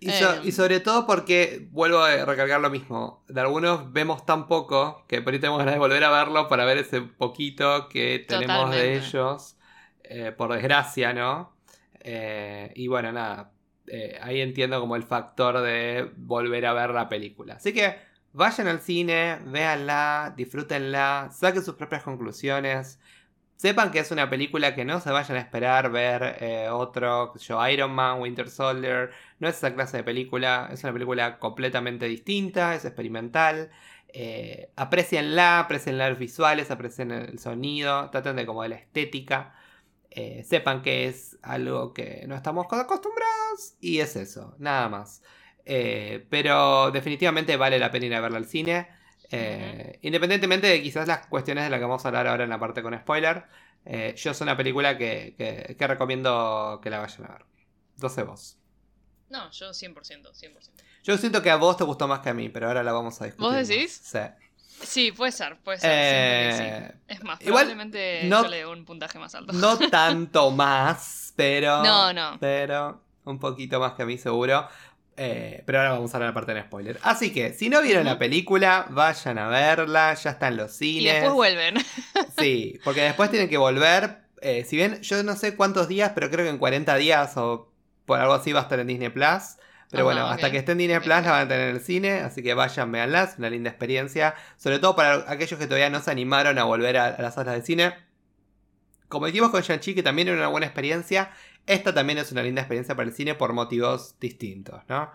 Y, 0.00 0.10
so- 0.12 0.34
Em. 0.34 0.46
y 0.46 0.52
sobre 0.52 0.78
todo 0.78 1.06
porque, 1.06 1.66
vuelvo 1.72 1.98
a 2.02 2.24
recargar 2.24 2.60
lo 2.60 2.70
mismo, 2.70 3.24
de 3.28 3.40
algunos 3.40 3.92
vemos 3.92 4.24
tan 4.24 4.46
poco 4.46 5.04
que 5.08 5.20
por 5.20 5.32
ahí 5.32 5.40
tenemos 5.40 5.58
ganas 5.58 5.74
de 5.74 5.80
volver 5.80 6.04
a 6.04 6.10
verlo 6.10 6.48
para 6.48 6.64
ver 6.64 6.78
ese 6.78 7.00
poquito 7.02 7.88
que 7.88 8.24
tenemos 8.28 8.70
de 8.70 8.96
ellos, 8.96 9.56
eh, 10.04 10.30
por 10.30 10.52
desgracia, 10.52 11.12
¿no? 11.12 11.54
Eh, 12.00 12.72
y 12.76 12.86
bueno, 12.86 13.10
nada, 13.12 13.50
eh, 13.88 14.18
ahí 14.22 14.40
entiendo 14.40 14.80
como 14.80 14.94
el 14.96 15.02
factor 15.02 15.60
de 15.62 16.12
volver 16.16 16.64
a 16.66 16.72
ver 16.72 16.90
la 16.90 17.08
película. 17.08 17.54
Así 17.54 17.72
que 17.74 17.96
vayan 18.32 18.68
al 18.68 18.80
cine, 18.80 19.38
véanla, 19.46 20.32
disfrútenla, 20.36 21.30
saquen 21.32 21.64
sus 21.64 21.74
propias 21.74 22.02
conclusiones. 22.04 23.00
Sepan 23.62 23.92
que 23.92 24.00
es 24.00 24.10
una 24.10 24.28
película 24.28 24.74
que 24.74 24.84
no 24.84 24.98
se 25.00 25.12
vayan 25.12 25.36
a 25.36 25.40
esperar 25.40 25.92
ver 25.92 26.36
eh, 26.40 26.68
otro, 26.68 27.32
yo, 27.38 27.68
Iron 27.68 27.92
Man, 27.92 28.20
Winter 28.20 28.50
Soldier. 28.50 29.12
No 29.38 29.46
es 29.46 29.56
esa 29.56 29.72
clase 29.72 29.98
de 29.98 30.02
película, 30.02 30.68
es 30.72 30.82
una 30.82 30.92
película 30.92 31.38
completamente 31.38 32.06
distinta, 32.06 32.74
es 32.74 32.84
experimental. 32.84 33.70
Eh, 34.08 34.72
aprecienla, 34.74 35.60
aprecien 35.60 35.96
los 35.96 36.18
visuales, 36.18 36.72
aprecien 36.72 37.12
el 37.12 37.38
sonido, 37.38 38.10
traten 38.10 38.34
de 38.34 38.46
como 38.46 38.66
la 38.66 38.74
estética. 38.74 39.54
Eh, 40.10 40.42
sepan 40.44 40.82
que 40.82 41.06
es 41.06 41.38
algo 41.42 41.94
que 41.94 42.24
no 42.26 42.34
estamos 42.34 42.66
acostumbrados 42.68 43.76
y 43.80 44.00
es 44.00 44.16
eso, 44.16 44.56
nada 44.58 44.88
más. 44.88 45.22
Eh, 45.66 46.26
pero 46.30 46.90
definitivamente 46.90 47.56
vale 47.56 47.78
la 47.78 47.92
pena 47.92 48.06
ir 48.06 48.14
a 48.16 48.20
verla 48.20 48.38
al 48.38 48.46
cine. 48.46 48.88
Eh, 49.32 49.98
Independientemente 50.02 50.66
de 50.66 50.82
quizás 50.82 51.06
las 51.08 51.26
cuestiones 51.26 51.64
de 51.64 51.70
las 51.70 51.78
que 51.78 51.84
vamos 51.84 52.04
a 52.04 52.08
hablar 52.08 52.26
ahora 52.26 52.44
en 52.44 52.50
la 52.50 52.58
parte 52.58 52.82
con 52.82 52.96
spoiler, 52.98 53.44
eh, 53.84 54.14
yo 54.16 54.30
es 54.30 54.40
una 54.40 54.56
película 54.56 54.96
que, 54.98 55.34
que- 55.36 55.76
que 55.76 55.86
recomiendo 55.86 56.80
que 56.82 56.90
la 56.90 57.00
vayan 57.00 57.24
a 57.24 57.28
ver. 57.32 57.44
12 57.96 58.22
vos. 58.24 58.58
no, 59.28 59.50
yo 59.50 59.70
100%, 59.72 59.94
100%. 60.34 60.82
Yo 61.04 61.16
siento 61.18 61.42
que 61.42 61.50
a 61.50 61.56
vos 61.56 61.76
te 61.76 61.84
gustó 61.84 62.06
más 62.06 62.20
que 62.20 62.28
a 62.30 62.34
mí, 62.34 62.48
pero 62.50 62.68
ahora 62.68 62.82
la 62.82 62.92
vamos 62.92 63.20
a 63.20 63.24
discutir. 63.24 63.44
¿Vos 63.46 63.54
más. 63.54 63.66
decís? 63.68 64.00
Sí. 64.04 64.18
Sí, 64.82 65.12
puede 65.12 65.32
ser, 65.32 65.58
puede 65.60 65.78
ser. 65.78 65.90
que 65.90 66.56
sí. 66.56 66.62
Eh, 66.64 66.94
Es 67.08 67.22
más, 67.24 67.40
igual, 67.40 67.64
probablemente 67.66 68.22
no- 68.24 68.42
yo 68.42 68.48
le 68.48 68.62
doy 68.62 68.72
un 68.78 68.84
puntaje 68.84 69.18
más 69.18 69.34
alto. 69.34 69.52
no 69.52 69.78
tanto 69.90 70.50
más, 70.50 71.32
pero. 71.36 71.82
No, 71.82 72.12
no. 72.12 72.38
Pero 72.40 73.02
un 73.24 73.38
poquito 73.38 73.78
más 73.80 73.92
que 73.94 74.02
a 74.02 74.06
mí, 74.06 74.18
seguro. 74.18 74.68
Eh, 75.16 75.62
pero 75.66 75.78
ahora 75.78 75.92
vamos 75.92 76.12
a 76.14 76.16
hablar 76.16 76.30
la 76.30 76.34
parte 76.34 76.54
de 76.54 76.62
spoiler. 76.62 76.98
Así 77.02 77.32
que, 77.32 77.52
si 77.52 77.68
no 77.68 77.82
vieron 77.82 78.04
la 78.06 78.18
película, 78.18 78.86
vayan 78.90 79.38
a 79.38 79.48
verla. 79.48 80.14
Ya 80.14 80.30
está 80.30 80.48
en 80.48 80.56
los 80.56 80.72
y 80.98 81.02
cines. 81.02 81.14
después 81.14 81.32
vuelven. 81.32 81.74
Sí, 82.38 82.80
porque 82.84 83.02
después 83.02 83.30
tienen 83.30 83.48
que 83.48 83.58
volver. 83.58 84.22
eh, 84.40 84.64
si 84.64 84.76
bien 84.76 85.00
yo 85.02 85.22
no 85.22 85.36
sé 85.36 85.54
cuántos 85.56 85.86
días, 85.88 86.12
pero 86.14 86.30
creo 86.30 86.44
que 86.44 86.50
en 86.50 86.58
40 86.58 86.96
días 86.96 87.36
o 87.36 87.72
por 88.06 88.18
algo 88.20 88.32
así 88.34 88.52
va 88.52 88.60
a 88.60 88.62
estar 88.64 88.80
en 88.80 88.86
Disney 88.88 89.10
Plus. 89.10 89.56
Pero 89.90 90.04
bueno, 90.04 90.26
hasta 90.26 90.50
que 90.50 90.56
esté 90.56 90.72
en 90.72 90.78
Disney 90.78 90.98
Plus 91.00 91.08
la 91.08 91.20
van 91.20 91.42
a 91.46 91.48
tener 91.48 91.68
en 91.68 91.76
el 91.76 91.82
cine, 91.82 92.20
así 92.20 92.42
que 92.42 92.54
vayan, 92.54 92.90
veanla, 92.90 93.24
es 93.24 93.38
una 93.38 93.50
linda 93.50 93.68
experiencia. 93.70 94.34
Sobre 94.56 94.78
todo 94.78 94.96
para 94.96 95.30
aquellos 95.30 95.60
que 95.60 95.66
todavía 95.66 95.90
no 95.90 96.00
se 96.00 96.10
animaron 96.10 96.58
a 96.58 96.64
volver 96.64 96.96
a, 96.96 97.06
a 97.08 97.22
las 97.22 97.34
salas 97.34 97.54
de 97.56 97.62
cine. 97.62 97.94
Como 99.08 99.26
dijimos 99.26 99.50
con 99.50 99.60
Shang-Chi, 99.62 99.94
que 99.94 100.02
también 100.02 100.28
era 100.28 100.38
una 100.38 100.48
buena 100.48 100.66
experiencia, 100.66 101.30
esta 101.66 101.94
también 101.94 102.18
es 102.18 102.32
una 102.32 102.42
linda 102.42 102.62
experiencia 102.62 102.94
para 102.94 103.08
el 103.08 103.14
cine 103.14 103.34
por 103.34 103.52
motivos 103.52 104.16
distintos, 104.20 104.82
¿no? 104.88 105.10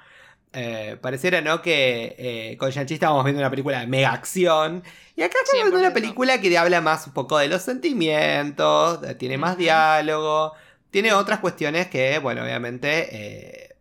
Eh, 0.54 0.98
pareciera, 1.02 1.42
¿no? 1.42 1.62
Que 1.62 2.16
eh, 2.18 2.58
con 2.58 2.72
Shang-Chi 2.72 2.96
estábamos 2.96 3.26
viendo 3.26 3.42
una 3.42 3.50
película 3.50 3.80
de 3.80 3.88
mega 3.88 4.12
acción. 4.12 4.82
Y 5.16 5.22
acá 5.22 5.38
estamos 5.44 5.64
viendo 5.64 5.80
una 5.80 5.90
100%. 5.90 5.94
película 5.94 6.42
que 6.42 6.58
habla 6.58 6.82
más 6.82 7.06
un 7.08 7.14
poco 7.14 7.38
de 7.38 7.48
los 7.48 7.62
sentimientos, 7.62 9.00
tiene 9.18 9.38
más 9.38 9.58
diálogo, 9.58 10.54
tiene 10.90 11.14
otras 11.14 11.40
cuestiones 11.40 11.88
que, 11.88 12.18
bueno, 12.20 12.44
obviamente 12.44 13.10
eh, 13.12 13.76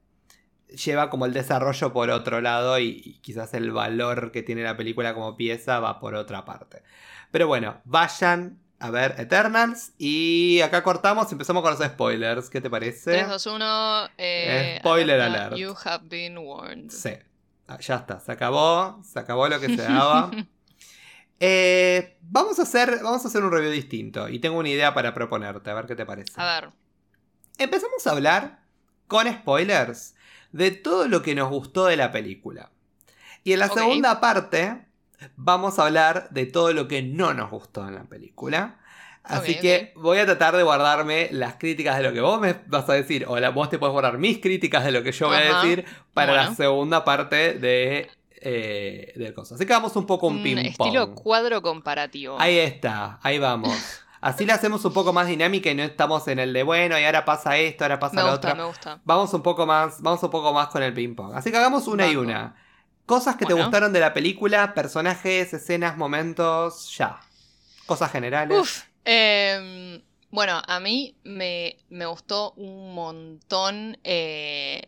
lleva 0.77 1.09
como 1.09 1.25
el 1.27 1.33
desarrollo 1.33 1.93
por 1.93 2.11
otro 2.11 2.41
lado 2.41 2.79
y, 2.79 3.01
y 3.05 3.19
quizás 3.21 3.55
el 3.55 3.71
valor 3.71 4.33
que 4.33 4.43
tiene 4.43 4.63
la 4.63 4.77
película 4.77 5.15
como 5.15 5.37
pieza 5.37 5.79
va 5.79 6.01
por 6.01 6.15
otra 6.15 6.45
parte. 6.45 6.83
Pero 7.31 7.47
bueno, 7.47 7.81
vayan 7.85 8.59
a 8.79 8.91
ver 8.91 9.15
Eternals 9.19 9.93
y 9.99 10.61
acá 10.61 10.83
cortamos 10.83 11.31
y 11.31 11.35
empezamos 11.35 11.63
con 11.63 11.73
los 11.73 11.83
spoilers. 11.83 12.51
¿Qué 12.51 12.61
te 12.61 12.69
parece? 12.71 13.13
3, 13.13 13.29
2, 13.29 13.47
1. 13.47 14.09
Eh, 14.19 14.77
Spoiler 14.81 15.21
alerta, 15.21 15.47
alert. 15.47 15.57
You 15.57 15.75
have 15.85 16.05
been 16.09 16.39
warned. 16.39 16.91
Sí, 16.91 17.11
Ah, 17.69 17.79
ya 17.81 17.97
está, 17.97 18.21
se 18.21 18.31
acabó, 18.31 19.01
se 19.03 19.19
acabó 19.19 19.49
lo 19.49 19.59
que 19.59 19.67
se 19.67 19.77
daba. 19.83 20.31
Eh, 21.41 22.17
vamos, 22.23 22.59
a 22.59 22.63
hacer, 22.63 23.01
vamos 23.03 23.25
a 23.25 23.29
hacer 23.29 23.43
un 23.43 23.51
review 23.51 23.73
distinto 23.73 24.29
y 24.29 24.39
tengo 24.39 24.59
una 24.59 24.69
idea 24.69 24.95
para 24.95 25.13
proponerte, 25.13 25.69
a 25.69 25.75
ver 25.75 25.87
qué 25.87 25.97
te 25.97 26.07
parece. 26.07 26.33
A 26.37 26.61
ver. 26.61 26.71
Empezamos 27.59 28.07
a 28.07 28.11
hablar, 28.13 28.61
con 29.07 29.27
spoilers, 29.31 30.15
de 30.53 30.71
todo 30.71 31.09
lo 31.09 31.23
que 31.23 31.35
nos 31.35 31.51
gustó 31.51 31.87
de 31.87 31.97
la 31.97 32.13
película. 32.13 32.71
Y 33.45 33.53
en 33.53 33.59
la 33.59 33.69
segunda 33.69 34.21
parte 34.21 34.86
vamos 35.37 35.79
a 35.79 35.87
hablar 35.87 36.29
de 36.31 36.47
todo 36.47 36.73
lo 36.73 36.89
que 36.89 37.03
no 37.03 37.35
nos 37.35 37.51
gustó 37.51 37.87
en 37.87 37.95
la 37.95 38.05
película. 38.05 38.77
Así 39.23 39.59
que 39.59 39.93
voy 39.97 40.19
a 40.19 40.25
tratar 40.25 40.57
de 40.57 40.63
guardarme 40.63 41.29
las 41.33 41.57
críticas 41.57 41.97
de 41.97 42.05
lo 42.05 42.13
que 42.13 42.21
vos 42.21 42.41
me 42.41 42.55
vas 42.67 42.89
a 42.89 42.93
decir, 42.93 43.25
o 43.27 43.39
la, 43.41 43.51
vos 43.51 43.69
te 43.69 43.79
puedes 43.79 43.93
guardar 43.93 44.19
mis 44.19 44.39
críticas 44.39 44.85
de 44.85 44.93
lo 44.93 45.03
que 45.03 45.11
yo 45.11 45.27
voy 45.27 45.39
a 45.39 45.63
decir 45.63 45.85
para 46.15 46.33
la 46.33 46.55
segunda 46.55 47.05
parte 47.05 47.55
de, 47.55 48.09
eh, 48.41 49.13
del 49.17 49.35
coso. 49.35 49.57
Así 49.57 49.67
que 49.67 49.73
vamos 49.73 49.97
un 49.97 50.07
poco 50.07 50.29
un 50.29 50.37
Un 50.37 50.43
ping-pong. 50.45 50.67
estilo 50.67 51.15
cuadro 51.15 51.61
comparativo. 51.61 52.37
Ahí 52.39 52.59
está, 52.59 53.19
ahí 53.23 53.39
vamos. 53.41 53.75
Así 54.21 54.47
la 54.47 54.55
hacemos 54.55 54.85
un 54.85 54.93
poco 54.93 55.13
más 55.13 55.27
dinámica 55.27 55.71
y 55.71 55.75
no 55.75 55.83
estamos 55.83 56.27
en 56.29 56.39
el 56.39 56.53
de 56.53 56.63
bueno, 56.63 56.99
y 56.99 57.05
ahora 57.05 57.25
pasa 57.25 57.57
esto, 57.59 57.85
ahora 57.85 57.99
pasa 57.99 58.17
me 58.17 58.23
lo 58.23 58.31
gusta, 58.31 58.49
otro. 58.49 58.63
me 58.63 58.69
gusta. 58.69 59.01
Vamos 59.05 59.33
un 59.35 59.43
poco 59.43 59.67
más, 59.67 60.01
vamos 60.01 60.23
un 60.23 60.31
poco 60.31 60.53
más 60.53 60.69
con 60.69 60.83
el 60.83 60.95
ping 60.95 61.15
pong. 61.15 61.35
Así 61.35 61.51
que 61.51 61.57
hagamos 61.57 61.87
una 61.89 62.07
y 62.07 62.17
una. 62.17 62.55
Cosas 63.07 63.37
que 63.37 63.47
te 63.47 63.55
gustaron 63.63 63.93
de 63.93 64.01
la 64.01 64.13
película, 64.13 64.75
personajes, 64.75 65.53
escenas, 65.55 65.97
momentos, 65.97 66.95
ya. 66.97 67.21
Cosas 67.87 68.11
generales. 68.11 68.59
Uf. 68.61 68.83
em, 69.05 70.03
bueno, 70.31 70.61
a 70.67 70.81
mí 70.81 71.15
me, 71.23 71.77
me 71.89 72.05
gustó 72.07 72.51
un 72.53 72.95
montón 72.95 73.97
eh, 74.05 74.83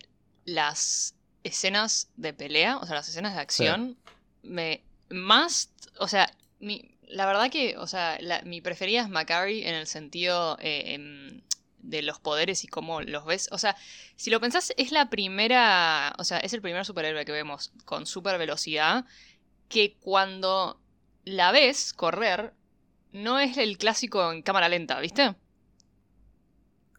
las 0.45 1.15
escenas 1.45 2.09
de 2.17 2.33
pelea, 2.35 2.79
o 2.79 2.87
sea, 2.87 2.97
las 2.97 3.09
escenas 3.09 3.35
de 3.35 3.41
acción. 3.41 3.97
Me. 4.43 4.83
Más. 5.11 5.71
O 6.01 6.09
sea, 6.09 6.29
mi, 6.61 6.91
la 7.07 7.25
verdad 7.27 7.51
que, 7.51 7.79
o 7.79 7.87
sea, 7.87 8.19
la- 8.21 8.43
mi 8.43 8.61
preferida 8.61 9.03
es 9.03 9.09
Macari 9.09 9.63
en 9.63 9.75
el 9.77 9.87
sentido 9.87 10.59
eh, 10.61 10.95
em, 10.95 11.41
de 11.81 12.03
los 12.03 12.21
poderes 12.21 12.65
y 12.65 12.67
cómo 12.69 13.01
los 13.01 13.25
ves. 13.25 13.49
O 13.53 13.59
sea, 13.59 13.77
si 14.17 14.31
lo 14.31 14.41
pensás, 14.41 14.73
es 14.77 14.93
la 14.93 15.11
primera. 15.11 16.15
O 16.19 16.25
sea, 16.25 16.39
es 16.39 16.53
el 16.53 16.63
primer 16.63 16.85
superhéroe 16.85 17.25
que 17.25 17.33
vemos 17.33 17.73
con 17.85 18.07
super 18.07 18.39
velocidad. 18.39 19.05
Que 19.69 19.97
cuando 20.01 20.81
la 21.25 21.53
ves 21.53 21.93
correr, 21.93 22.55
no 23.13 23.39
es 23.39 23.57
el 23.57 23.79
clásico 23.79 24.33
en 24.33 24.43
cámara 24.43 24.69
lenta, 24.69 25.01
¿viste? 25.01 25.35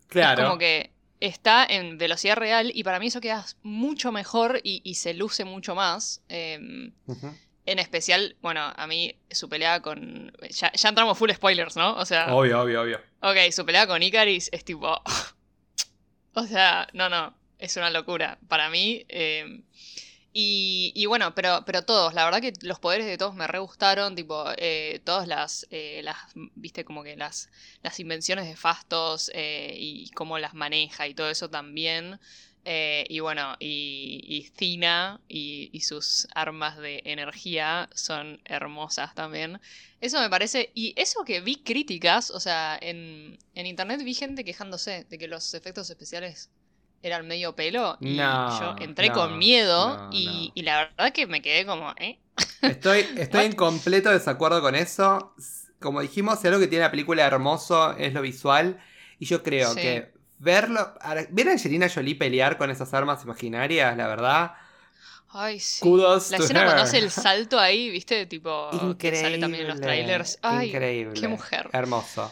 claro. 0.08 0.42
Es 0.42 0.48
como 0.48 0.60
que 0.60 0.92
está 1.20 1.66
en 1.66 1.98
velocidad 1.98 2.36
real 2.36 2.72
y 2.74 2.84
para 2.84 3.00
mí 3.00 3.08
eso 3.08 3.22
queda 3.22 3.46
mucho 3.62 4.12
mejor 4.12 4.60
y, 4.64 4.82
y 4.84 4.96
se 4.96 5.14
luce 5.14 5.46
mucho 5.46 5.76
más. 5.76 6.22
Ujú. 7.08 7.34
En 7.72 7.80
especial, 7.80 8.36
bueno, 8.42 8.74
a 8.76 8.88
mí 8.88 9.16
su 9.30 9.50
pelea 9.50 9.82
con... 9.82 10.32
Ya, 10.50 10.72
ya 10.72 10.90
entramos 10.90 11.18
full 11.18 11.32
spoilers, 11.32 11.76
¿no? 11.76 11.96
O 11.96 12.06
sea, 12.06 12.34
Obvio, 12.34 12.62
obvio, 12.62 12.82
obvio. 12.82 13.02
ok, 13.22 13.52
su 13.52 13.66
pelea 13.66 13.88
con 13.88 14.02
Icaris 14.02 14.50
es 14.52 14.64
tipo... 14.66 15.02
o 16.34 16.44
sea, 16.48 16.88
no, 16.94 17.10
no, 17.10 17.34
es 17.58 17.76
una 17.78 17.90
locura. 17.90 18.40
Para 18.48 18.70
mí... 18.70 19.06
y, 20.32 20.92
y 20.96 21.06
bueno, 21.08 21.34
pero, 21.36 21.64
pero 21.66 21.84
todos, 21.84 22.14
la 22.14 22.24
verdad 22.26 22.42
que 22.42 22.54
los 22.62 22.80
poderes 22.80 23.08
de 23.08 23.18
todos 23.18 23.36
me 23.36 23.48
re 23.48 23.60
gustaron, 23.60 24.16
tipo, 24.16 24.46
eh, 24.58 25.02
todas 25.04 25.28
las, 25.28 25.68
eh, 25.72 26.02
las, 26.04 26.18
viste, 26.56 26.86
como 26.86 27.04
que 27.04 27.18
las, 27.18 27.50
las 27.82 28.00
invenciones 28.00 28.46
de 28.48 28.56
Fastos 28.56 29.32
eh, 29.34 29.76
y 29.78 30.10
cómo 30.12 30.38
las 30.40 30.54
maneja 30.54 31.08
y 31.08 31.14
todo 31.14 31.30
eso 31.30 31.50
también. 31.50 32.20
Eh, 32.72 33.06
y 33.10 33.20
bueno, 33.20 33.56
y, 33.60 34.22
y 34.28 34.44
Cina 34.58 35.20
y, 35.28 35.70
y 35.74 35.82
sus 35.82 36.28
armas 36.36 36.78
de 36.78 37.02
energía 37.06 37.90
son 37.96 38.42
hermosas 38.46 39.16
también. 39.16 39.60
Eso 40.02 40.20
me 40.20 40.30
parece, 40.30 40.72
y 40.76 40.94
eso 40.96 41.24
que 41.26 41.42
vi 41.42 41.64
críticas, 41.64 42.30
o 42.32 42.40
sea, 42.40 42.78
en, 42.80 43.40
en 43.56 43.66
internet 43.66 44.04
vi 44.04 44.14
gente 44.14 44.44
quejándose 44.46 45.06
de 45.10 45.18
que 45.18 45.28
los 45.28 45.54
efectos 45.56 45.90
especiales 45.90 46.52
eran 47.02 47.28
medio 47.28 47.56
pelo 47.56 48.00
y 48.04 48.20
No, 48.20 48.40
yo 48.46 48.76
entré 48.78 49.12
no, 49.12 49.14
con 49.14 49.38
miedo 49.38 50.06
no, 50.24 50.50
y, 50.54 50.54
la 50.64 50.86
verdad 50.98 51.12
que 51.14 51.26
me 51.28 51.42
quedé 51.42 51.66
como, 51.66 51.94
¿eh? 51.98 52.20
Estoy, 52.66 53.14
estoy 53.16 53.46
en 53.46 53.54
completo 53.56 54.10
desacuerdo 54.12 54.62
con 54.62 54.76
eso. 54.76 55.34
Como 55.80 56.02
dijimos, 56.02 56.40
si 56.40 56.48
algo 56.48 56.60
que 56.60 56.68
tiene 56.68 56.84
la 56.86 56.92
película 56.92 57.26
hermoso 57.26 57.94
es 57.98 58.14
lo 58.14 58.22
visual. 58.22 58.80
Y 59.18 59.26
yo 59.26 59.44
creo 59.44 59.80
Sí. 59.80 59.80
que 59.80 60.14
verlo. 60.40 60.94
Ver 61.30 61.50
a 61.50 61.52
Angelina 61.52 61.88
Jolie 61.94 62.16
pelear 62.16 62.58
con 62.58 62.72
esas 62.72 62.94
armas 62.94 63.24
imaginarias, 63.24 63.96
la 63.96 64.08
verdad. 64.08 64.52
Ay, 65.32 65.60
sí. 65.60 65.82
Kudos 65.82 66.32
La 66.32 66.38
to 66.38 66.44
escena 66.44 66.62
her. 66.62 66.66
cuando 66.66 66.84
hace 66.84 66.98
el 66.98 67.12
salto 67.12 67.60
ahí, 67.60 67.90
¿viste? 67.92 68.26
Tipo, 68.26 68.70
que 68.98 69.16
sale 69.16 69.38
también 69.38 69.62
en 69.64 69.68
los 69.70 69.78
Increíble, 69.78 70.06
trailers. 70.06 70.40
Ay, 70.42 70.70
increíble. 70.70 71.20
qué 71.22 71.28
mujer. 71.28 71.70
Hermoso. 71.72 72.32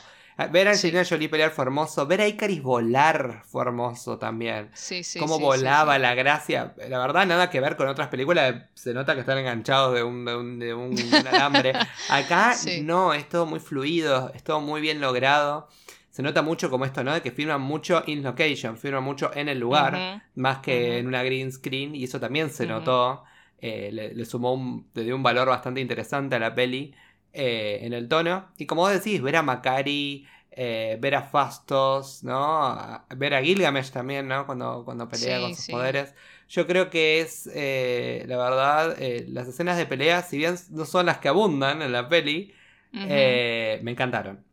Ver 0.52 0.67
a 0.67 0.76
Sí. 0.76 0.88
Angelina 0.88 1.04
Jolie 1.08 1.30
pelear 1.30 1.50
fue 1.52 1.63
hermoso. 1.65 2.06
Ver 2.06 2.22
a 2.22 2.28
Icaris 2.28 2.62
volar 2.62 3.41
fue 3.48 3.63
hermoso 3.63 4.17
también. 4.20 4.70
Sí, 4.74 5.04
sí. 5.04 5.17
Cómo 5.20 5.38
sí, 5.38 5.41
volaba, 5.43 5.93
sí, 5.93 5.98
sí. 5.98 6.02
la 6.04 6.13
gracia. 6.15 6.74
La 6.89 7.00
verdad, 7.00 7.26
nada 7.26 7.50
que 7.50 7.60
ver 7.60 7.76
con 7.76 7.88
otras 7.88 8.08
películas. 8.10 8.54
Se 8.76 8.93
nota 8.93 9.15
que 9.15 9.22
están 9.22 9.39
enganchados 9.39 9.96
de 9.96 10.04
un, 10.04 10.26
de 10.26 10.36
un, 10.36 10.60
de 10.60 10.74
un- 10.76 10.96
alambre. 11.28 11.74
Acá 12.10 12.54
Sí. 12.54 12.82
no, 12.82 13.13
es 13.15 13.28
todo 13.30 13.46
muy 13.48 13.60
fluido, 13.60 14.32
es 14.36 14.43
todo 14.43 14.60
muy 14.62 14.80
bien 14.82 15.02
logrado. 15.02 15.70
Se 16.18 16.24
nota 16.24 16.42
mucho 16.42 16.70
como 16.72 16.84
esto, 16.86 17.04
¿no? 17.04 17.14
De 17.14 17.22
que 17.22 17.32
filman 17.32 17.62
mucho 17.62 18.02
in 18.08 18.24
location, 18.24 18.76
filman 18.78 19.04
mucho 19.04 19.32
en 19.36 19.50
el 19.50 19.60
lugar, 19.60 20.10
más 20.36 20.60
que 20.60 20.98
en 20.98 21.06
una 21.08 21.22
green 21.24 21.52
screen, 21.52 21.94
y 21.96 22.04
eso 22.06 22.20
también 22.20 22.50
se 22.50 22.66
notó. 22.66 23.24
Eh, 23.60 23.90
le, 23.92 24.14
le 24.16 24.26
sumó 24.26 24.54
un, 24.54 24.90
le 24.96 25.04
dio 25.04 25.16
un 25.16 25.22
valor 25.24 25.48
bastante 25.48 25.80
interesante 25.82 26.36
a 26.36 26.40
la 26.40 26.54
peli 26.56 26.94
eh, 27.34 27.80
en 27.84 27.94
el 27.94 28.08
tono. 28.08 28.48
Y 28.58 28.66
como 28.66 28.82
vos 28.82 28.92
decís, 28.94 29.22
ver 29.22 29.36
a 29.36 29.44
Macari, 29.44 30.26
eh, 30.52 30.98
ver 31.00 31.14
a 31.16 31.22
Fastos, 31.22 32.24
¿no? 32.24 33.06
Ver 33.16 33.34
a 33.36 33.42
Gilgamesh 33.44 33.92
también, 33.92 34.28
¿no? 34.28 34.46
Cuando, 34.48 34.84
cuando 34.86 35.08
pelea 35.08 35.38
Sí, 35.38 35.42
con 35.44 35.56
sus 35.56 35.66
sí. 35.66 35.72
poderes. 35.72 36.16
Yo 36.50 36.66
creo 36.66 36.90
que 36.90 37.20
es, 37.22 37.48
eh, 37.54 38.24
la 38.28 38.38
verdad, 38.38 38.96
eh, 39.00 39.26
las 39.30 39.48
escenas 39.48 39.78
de 39.78 39.86
pelea, 39.86 40.24
si 40.24 40.38
bien 40.38 40.56
no 40.72 40.86
son 40.86 41.06
las 41.06 41.20
que 41.20 41.28
abundan 41.28 41.82
en 41.84 41.92
la 41.92 42.10
peli, 42.10 42.54
me 42.92 43.92
encantaron. 43.92 44.47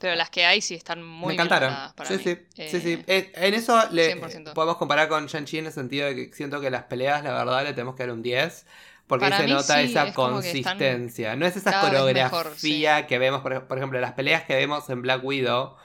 Pero 0.00 0.16
las 0.16 0.30
que 0.30 0.44
hay 0.46 0.60
sí 0.62 0.74
están 0.74 1.04
muy 1.04 1.28
me 1.28 1.34
encantaron. 1.34 1.74
para 1.94 2.08
Sí, 2.08 2.16
mí. 2.16 2.22
sí, 2.24 2.68
sí, 2.68 2.80
sí. 2.80 2.92
Eh, 3.06 3.30
Eh, 3.34 3.46
en 3.48 3.54
eso 3.54 3.78
le, 3.90 4.14
100%. 4.18 4.54
podemos 4.54 4.76
comparar 4.78 5.08
con 5.08 5.26
Shang-Chi 5.26 5.58
en 5.58 5.66
el 5.66 5.72
sentido 5.72 6.06
de 6.08 6.16
que 6.16 6.34
siento 6.34 6.60
que 6.60 6.70
las 6.70 6.84
peleas, 6.84 7.22
la 7.22 7.32
verdad, 7.34 7.62
le 7.64 7.74
tenemos 7.74 7.94
que 7.96 8.04
dar 8.04 8.12
un 8.12 8.22
10. 8.22 8.66
Porque 9.06 9.26
Para 9.26 9.38
se 9.38 9.44
mí 9.44 9.50
nota 9.52 9.74
sí, 9.78 9.90
esa 9.90 10.06
es 10.08 10.14
consistencia. 10.14 11.36
No 11.36 11.44
es 11.44 11.56
esa 11.56 11.80
coreografía 11.80 12.94
mejor, 12.94 13.06
que 13.08 13.18
vemos, 13.18 13.40
por, 13.42 13.66
por 13.66 13.76
ejemplo, 13.76 14.00
las 14.00 14.12
peleas 14.12 14.44
que 14.44 14.54
vemos 14.54 14.88
en 14.88 15.02
Black 15.02 15.22
Widow. 15.24 15.76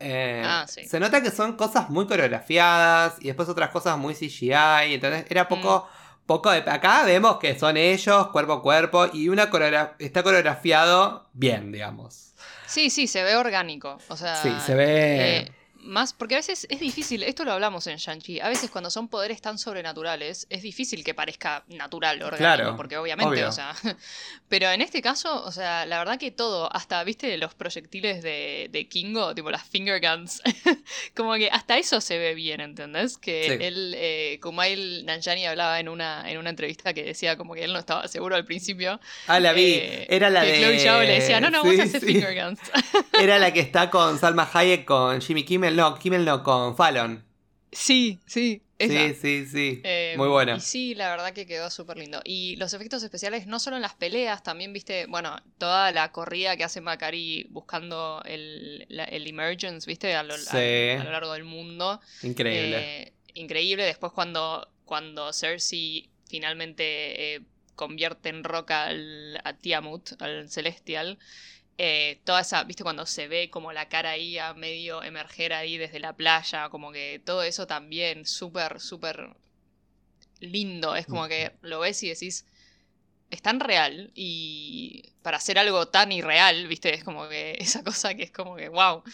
eh, 0.00 0.42
Ah, 0.46 0.64
sí. 0.68 0.86
Se 0.86 1.00
nota 1.00 1.20
que 1.22 1.30
son 1.32 1.56
cosas 1.56 1.90
muy 1.90 2.06
coreografiadas 2.06 3.16
y 3.20 3.26
después 3.26 3.48
otras 3.48 3.70
cosas 3.70 3.98
muy 3.98 4.14
CGI. 4.14 4.94
Entonces 4.94 5.26
era 5.28 5.48
poco. 5.48 5.88
Mm. 5.92 6.08
Poco 6.28 6.50
de, 6.50 6.58
acá 6.58 7.04
vemos 7.04 7.38
que 7.38 7.58
son 7.58 7.78
ellos, 7.78 8.28
cuerpo 8.28 8.52
a 8.52 8.62
cuerpo, 8.62 9.06
y 9.12 9.30
una 9.30 9.50
coreogra- 9.50 9.94
está 9.98 10.22
coreografiado 10.22 11.26
bien, 11.32 11.72
digamos. 11.72 12.27
Sí, 12.68 12.90
sí, 12.90 13.06
se 13.06 13.22
ve 13.22 13.34
orgánico. 13.36 13.98
O 14.08 14.16
sea, 14.16 14.36
Sí, 14.36 14.50
se 14.64 14.74
ve. 14.74 15.36
eh, 15.38 15.52
más, 15.88 16.12
porque 16.12 16.34
a 16.34 16.38
veces 16.38 16.66
es 16.70 16.80
difícil, 16.80 17.22
esto 17.22 17.44
lo 17.44 17.52
hablamos 17.52 17.86
en 17.86 17.96
Shang-Chi, 17.96 18.40
a 18.40 18.48
veces 18.48 18.70
cuando 18.70 18.90
son 18.90 19.08
poderes 19.08 19.40
tan 19.40 19.58
sobrenaturales, 19.58 20.46
es 20.50 20.62
difícil 20.62 21.02
que 21.02 21.14
parezca 21.14 21.64
natural, 21.68 22.22
orgánico, 22.22 22.38
Claro, 22.38 22.76
porque 22.76 22.96
obviamente, 22.96 23.30
obvio. 23.32 23.48
o 23.48 23.52
sea, 23.52 23.74
pero 24.48 24.70
en 24.70 24.80
este 24.82 25.02
caso, 25.02 25.42
o 25.44 25.52
sea, 25.52 25.86
la 25.86 25.98
verdad 25.98 26.18
que 26.18 26.30
todo, 26.30 26.74
hasta, 26.74 27.02
viste, 27.04 27.36
los 27.38 27.54
proyectiles 27.54 28.22
de, 28.22 28.68
de 28.70 28.88
Kingo, 28.88 29.34
tipo 29.34 29.50
las 29.50 29.64
finger 29.64 30.00
guns, 30.00 30.40
como 31.16 31.34
que 31.34 31.48
hasta 31.50 31.76
eso 31.78 32.00
se 32.00 32.18
ve 32.18 32.34
bien, 32.34 32.60
¿entendés? 32.60 33.18
Que 33.18 33.38
Sí. 33.58 33.64
él, 33.64 33.94
eh, 33.96 34.38
Kumail 34.42 35.04
Nanjiani 35.06 35.46
hablaba 35.46 35.80
en 35.80 35.88
una, 35.88 36.30
en 36.30 36.38
una 36.38 36.50
entrevista 36.50 36.92
que 36.92 37.02
decía 37.04 37.36
como 37.36 37.54
que 37.54 37.64
él 37.64 37.72
no 37.72 37.78
estaba 37.78 38.06
seguro 38.08 38.36
al 38.36 38.44
principio, 38.44 39.00
Ah, 39.26 39.40
la 39.40 39.52
vi. 39.52 39.74
eh, 39.74 40.06
Era 40.10 40.28
la 40.30 40.42
que 40.42 40.52
de. 40.52 40.58
Chloe 40.60 40.78
Zhao 40.80 41.00
le 41.02 41.12
decía, 41.20 41.40
no, 41.40 41.50
no, 41.50 41.62
vos 41.64 41.74
sí. 41.74 42.00
finger 42.00 42.34
guns. 42.34 42.60
Era 43.20 43.38
la 43.38 43.52
que 43.52 43.60
está 43.60 43.90
con 43.90 44.18
Salma 44.18 44.48
Hayek, 44.52 44.84
con 44.84 45.20
Jimmy 45.20 45.44
Kimmel. 45.44 45.77
No, 45.78 45.98
Kimmel 45.98 46.24
no, 46.24 46.42
con 46.42 46.76
Fallon. 46.76 47.24
sí, 47.72 48.18
sí, 48.26 48.62
esa. 48.78 49.08
Sí, 49.08 49.14
sí, 49.14 49.46
sí. 49.46 49.80
Eh, 49.84 50.14
Muy 50.16 50.28
buena. 50.28 50.56
Y 50.56 50.60
sí, 50.60 50.94
la 50.94 51.10
verdad 51.10 51.32
que 51.32 51.46
quedó 51.46 51.68
súper 51.70 51.96
lindo. 51.98 52.20
Y 52.24 52.56
los 52.56 52.72
efectos 52.74 53.02
especiales, 53.02 53.46
no 53.46 53.58
solo 53.58 53.76
en 53.76 53.82
las 53.82 53.94
peleas, 53.94 54.42
también 54.42 54.72
viste, 54.72 55.06
bueno, 55.06 55.36
toda 55.58 55.90
la 55.92 56.12
corrida 56.12 56.56
que 56.56 56.64
hace 56.64 56.80
Macari 56.80 57.46
buscando 57.50 58.22
el, 58.24 58.86
la- 58.88 59.04
el 59.04 59.26
emergence, 59.26 59.86
viste, 59.86 60.14
a 60.14 60.22
lo, 60.22 60.34
a- 60.34 60.38
Sí. 60.38 60.56
a 61.00 61.04
lo 61.04 61.10
largo 61.12 61.32
del 61.32 61.44
mundo. 61.44 62.00
Increíble. 62.22 62.76
Eh, 63.02 63.12
increíble. 63.34 63.84
Después 63.84 64.12
cuando, 64.12 64.68
cuando 64.84 65.32
Cersei 65.32 66.08
finalmente 66.28 67.34
eh, 67.36 67.40
convierte 67.74 68.28
en 68.28 68.44
roca 68.44 68.84
al, 68.86 69.40
a 69.44 69.52
Tiamut, 69.54 70.10
al 70.22 70.48
Celestial. 70.50 71.18
Eh, 71.80 72.20
toda 72.24 72.40
esa, 72.40 72.64
viste, 72.64 72.82
cuando 72.82 73.06
se 73.06 73.28
ve 73.28 73.50
como 73.50 73.72
la 73.72 73.88
cara 73.88 74.10
ahí 74.10 74.36
a 74.36 74.52
medio 74.52 75.02
emerger 75.04 75.52
ahí 75.52 75.78
desde 75.78 76.00
la 76.00 76.12
playa, 76.12 76.68
como 76.70 76.90
que 76.90 77.22
todo 77.24 77.44
eso 77.44 77.68
también 77.68 78.26
súper, 78.26 78.80
súper 78.80 79.30
lindo. 80.40 80.96
Es 80.96 81.06
como 81.06 81.28
que 81.28 81.52
lo 81.62 81.78
ves 81.78 82.02
y 82.02 82.08
decís, 82.08 82.46
es 83.30 83.42
tan 83.42 83.60
real 83.60 84.10
y 84.14 85.04
para 85.22 85.36
hacer 85.36 85.56
algo 85.56 85.86
tan 85.86 86.10
irreal, 86.10 86.66
viste, 86.66 86.92
es 86.92 87.04
como 87.04 87.28
que 87.28 87.52
esa 87.60 87.84
cosa 87.84 88.12
que 88.14 88.24
es 88.24 88.32
como 88.32 88.56
que, 88.56 88.68
wow. 88.68 89.04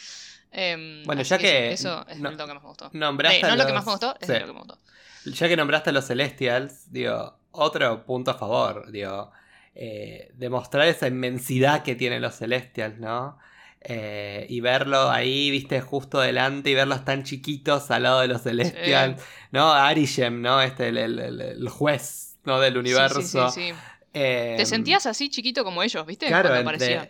Em, 0.50 1.05
bueno, 1.05 1.20
ya 1.20 1.37
que, 1.37 1.72
Eso, 1.72 2.07
es 2.09 2.18
lo 2.18 2.31
que 2.31 2.55
más 2.55 2.62
me 2.62 2.68
gustó. 2.68 2.88
Nombraste 2.94 3.42
no 3.42 3.57
lo 3.57 3.66
que 3.66 3.72
más 3.74 3.85
me 3.85 3.92
gustó, 3.92 4.16
es 4.18 4.29
lo 4.29 4.46
que 4.46 4.53
me 4.53 4.59
gustó. 4.59 4.79
Ya 5.27 5.48
que 5.48 5.57
nombraste 5.57 5.90
a 5.90 5.92
los 5.92 6.07
Celestials, 6.07 6.90
digo, 6.90 7.38
otro 7.50 8.07
punto 8.07 8.31
a 8.31 8.35
favor, 8.35 8.90
digo, 8.90 9.33
eh, 9.77 10.31
demostrar 10.35 10.87
esa 10.87 11.09
inmensidad 11.09 11.83
que 11.83 11.97
tienen 11.97 12.23
los 12.23 12.37
Celestials, 12.37 12.99
¿no? 12.99 13.39
Eh, 13.81 14.47
y 14.49 14.61
verlo 14.61 15.11
ahí, 15.11 15.51
viste, 15.51 15.81
justo 15.81 16.21
delante 16.21 16.71
y 16.71 16.75
verlos 16.75 17.05
tan 17.05 17.25
chiquitos 17.25 17.91
al 17.91 18.05
lado 18.05 18.21
de 18.21 18.29
los 18.29 18.43
Celestials, 18.43 19.21
¿no? 19.51 19.73
Arishem, 19.73 20.41
¿no? 20.41 20.63
Este, 20.63 20.89
el, 20.89 21.69
juez, 21.69 22.39
¿no? 22.45 22.61
Del 22.61 22.79
universo. 22.79 23.21
Sí, 23.21 23.39
sí, 23.53 23.75
Te 24.13 24.61
em, 24.61 24.65
sentías 24.65 25.07
así 25.07 25.29
chiquito 25.29 25.65
como 25.65 25.83
ellos, 25.83 26.07
¿viste? 26.07 26.29
Claro, 26.29 26.49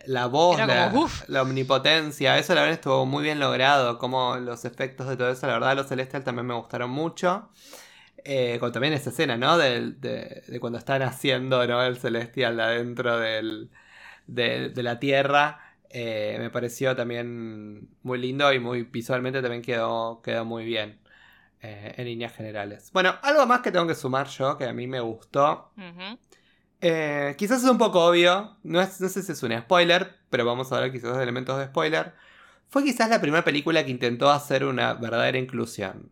la 0.07 0.25
voz, 0.25 0.59
la, 1.27 1.43
omnipotencia, 1.43 2.37
eso 2.39 2.55
la 2.55 2.61
verdad 2.61 2.73
estuvo 2.73 3.05
muy 3.05 3.23
bien 3.23 3.39
logrado, 3.39 3.99
como 3.99 4.37
los 4.37 4.65
efectos 4.65 5.07
de 5.07 5.15
todo 5.15 5.29
eso, 5.29 5.47
la 5.47 5.53
verdad 5.53 5.75
los 5.75 5.87
Celestials 5.87 6.25
también 6.25 6.47
me 6.47 6.55
gustaron 6.55 6.89
mucho. 6.89 7.47
Eh, 8.27 8.57
con 8.59 8.71
también 8.71 8.93
esa 8.93 9.11
escena, 9.11 9.37
¿no? 9.37 9.55
De, 9.55 9.91
de, 9.91 10.59
cuando 10.59 10.79
están 10.79 11.03
haciendo, 11.03 11.65
¿no? 11.67 11.83
El 11.83 11.97
celestial 11.97 12.59
adentro 12.59 13.19
del, 13.19 13.69
de, 14.25 14.71
la 14.77 14.99
Tierra. 14.99 15.61
Eh, 15.91 16.37
me 16.39 16.49
pareció 16.49 16.95
también 16.95 17.87
muy 18.01 18.17
lindo 18.17 18.51
y 18.51 18.59
muy 18.59 18.81
visualmente 18.81 19.43
también 19.43 19.61
quedó, 19.61 20.21
quedó 20.23 20.43
muy 20.43 20.65
bien. 20.65 20.99
Eh, 21.61 21.93
en 21.97 22.05
líneas 22.05 22.33
generales. 22.33 22.91
Bueno, 22.93 23.15
algo 23.21 23.45
más 23.45 23.61
que 23.61 23.71
tengo 23.71 23.87
que 23.87 23.95
sumar 23.95 24.27
yo, 24.27 24.57
que 24.57 24.65
a 24.65 24.73
mí 24.73 24.87
me 24.87 24.99
gustó. 24.99 25.71
quizás 27.37 27.63
es 27.63 27.69
un 27.69 27.77
poco 27.77 28.05
obvio, 28.05 28.57
no, 28.63 28.81
no, 28.81 28.87
sé 28.87 29.23
si 29.23 29.31
es 29.31 29.43
un 29.43 29.57
spoiler, 29.59 30.15
pero 30.29 30.45
vamos 30.45 30.71
a 30.71 30.79
ver 30.79 30.91
quizás 30.91 31.17
elementos 31.17 31.57
de 31.59 31.65
spoiler. 31.65 32.13
Fue 32.69 32.83
quizás 32.83 33.09
la 33.09 33.21
primera 33.21 33.43
película 33.43 33.85
que 33.85 33.91
intentó 33.91 34.31
hacer 34.31 34.65
una 34.65 34.95
verdadera 34.95 35.37
inclusión. 35.37 36.11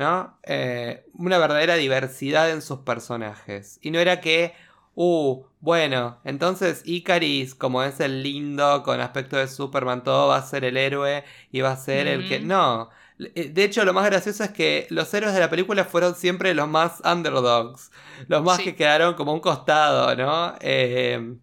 ¿No? 0.00 0.38
Eh, 0.44 1.04
una 1.12 1.36
verdadera 1.36 1.74
diversidad 1.74 2.50
en 2.50 2.62
sus 2.62 2.78
personajes. 2.80 3.78
Y 3.82 3.90
no 3.90 3.98
era 3.98 4.22
que, 4.22 4.54
uh, 4.94 5.44
bueno, 5.60 6.18
entonces 6.24 6.80
Icaris, 6.86 7.54
como 7.54 7.82
es 7.82 8.00
el 8.00 8.22
lindo, 8.22 8.82
con 8.82 8.98
aspecto 9.00 9.36
de 9.36 9.46
Superman, 9.46 10.02
todo 10.02 10.28
va 10.28 10.38
a 10.38 10.42
ser 10.42 10.64
el 10.64 10.78
héroe 10.78 11.22
y 11.52 11.60
va 11.60 11.72
a 11.72 11.76
ser 11.76 12.06
el 12.08 12.26
que... 12.28 12.40
No. 12.40 12.88
Eh, 13.18 13.50
de 13.52 13.64
hecho, 13.64 13.84
lo 13.84 13.92
más 13.92 14.06
gracioso 14.06 14.42
es 14.42 14.50
que 14.50 14.86
los 14.88 15.12
héroes 15.12 15.34
de 15.34 15.40
la 15.40 15.50
película 15.50 15.84
fueron 15.84 16.14
siempre 16.14 16.54
los 16.54 16.66
más 16.66 17.02
underdogs. 17.04 17.90
Los 18.26 18.42
más 18.42 18.60
que 18.60 18.74
quedaron 18.74 19.12
como 19.14 19.34
un 19.34 19.40
costado, 19.40 20.16
¿no? 20.16 20.54
Eh, 20.60 21.36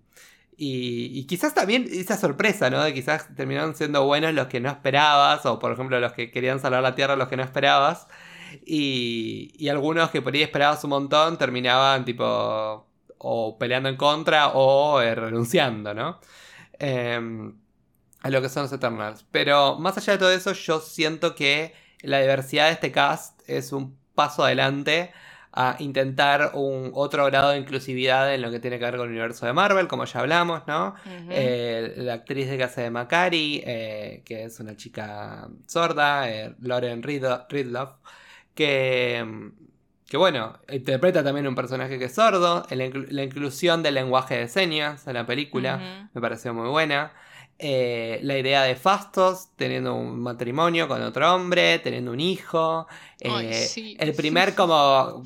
y, 0.58 1.12
y, 1.20 1.28
quizás 1.28 1.54
también 1.54 1.86
esa 1.92 2.18
sorpresa, 2.18 2.72
¿no? 2.72 2.84
De 2.84 2.92
quizás 2.92 3.28
terminaron 3.36 3.76
siendo 3.76 4.04
buenos 4.06 4.34
los 4.34 4.48
que 4.48 4.60
no 4.60 4.70
esperabas, 4.70 5.46
o 5.46 5.60
por 5.60 5.72
ejemplo 5.72 6.00
los 6.00 6.14
que 6.14 6.32
querían 6.32 6.60
salvar 6.60 6.82
la 6.82 6.96
Tierra, 6.96 7.16
los 7.16 7.28
que 7.28 7.38
no 7.38 7.44
esperabas. 7.44 8.08
Y, 8.70 9.70
algunos 9.70 10.10
que 10.12 10.22
por 10.22 10.34
ahí 10.34 10.44
esperabas 10.44 10.84
un 10.84 10.90
montón 10.90 11.38
terminaban 11.38 12.04
tipo 12.04 12.86
o 13.20 13.58
peleando 13.58 13.88
en 13.90 13.96
contra 13.96 14.50
o 14.50 15.02
eh, 15.02 15.16
renunciando, 15.16 15.94
¿no? 15.94 16.20
Em, 16.78 17.58
a 18.22 18.30
lo 18.30 18.42
que 18.42 18.50
son 18.50 18.64
los 18.64 18.74
Eternals. 18.74 19.26
Pero 19.32 19.80
más 19.80 19.98
allá 19.98 20.14
de 20.14 20.20
todo 20.20 20.32
eso, 20.32 20.52
yo 20.52 20.80
siento 20.82 21.34
que 21.34 21.74
la 22.02 22.20
diversidad 22.20 22.66
de 22.66 22.74
este 22.74 22.92
cast 22.92 23.42
es 23.48 23.72
un 23.72 23.98
paso 24.16 24.44
adelante 24.44 25.12
a 25.54 25.78
intentar 25.80 26.52
un 26.54 26.92
otro 26.94 27.26
grado 27.26 27.52
de 27.52 27.58
inclusividad 27.58 28.34
en 28.34 28.42
lo 28.42 28.52
que 28.52 28.60
tiene 28.60 28.78
que 28.78 28.86
ver 28.86 28.98
con 28.98 29.06
el 29.08 29.12
universo 29.12 29.46
de 29.46 29.54
Marvel, 29.54 29.88
como 29.88 30.06
ya 30.06 30.20
hablamos, 30.20 30.68
¿no? 30.68 30.94
Eh, 31.30 31.94
la 31.98 32.16
actriz 32.16 32.50
de 32.50 32.58
casa 32.58 32.82
de 32.82 32.92
Macari, 32.92 33.64
eh, 33.66 34.22
que 34.26 34.44
es 34.44 34.60
una 34.60 34.76
chica 34.76 35.48
sorda, 35.66 36.28
Lauren 36.60 37.02
Ridloff 37.02 37.90
que, 38.58 39.52
que 40.08 40.18
bueno, 40.18 40.58
interpreta 40.70 41.24
también 41.24 41.48
un 41.48 41.56
personaje 41.56 42.00
que 42.00 42.06
es 42.06 42.16
sordo, 42.16 42.66
la, 42.70 43.24
inclusión 43.24 43.84
del 43.84 43.94
lenguaje 43.94 44.36
de 44.36 44.48
señas 44.50 45.08
en 45.08 45.14
la 45.14 45.26
película 45.26 46.10
me 46.14 46.20
pareció 46.20 46.54
muy 46.54 46.68
buena. 46.68 47.14
Eh, 47.60 48.20
la 48.22 48.38
idea 48.38 48.64
de 48.64 48.76
Fastos 48.76 49.50
teniendo 49.56 49.96
un 49.96 50.20
matrimonio 50.20 50.88
con 50.88 51.02
otro 51.02 51.34
hombre, 51.34 51.80
teniendo 51.80 52.12
un 52.12 52.20
hijo. 52.20 52.88
Eh, 53.20 53.96
el 54.00 54.14
primer 54.14 54.56
como... 54.56 55.24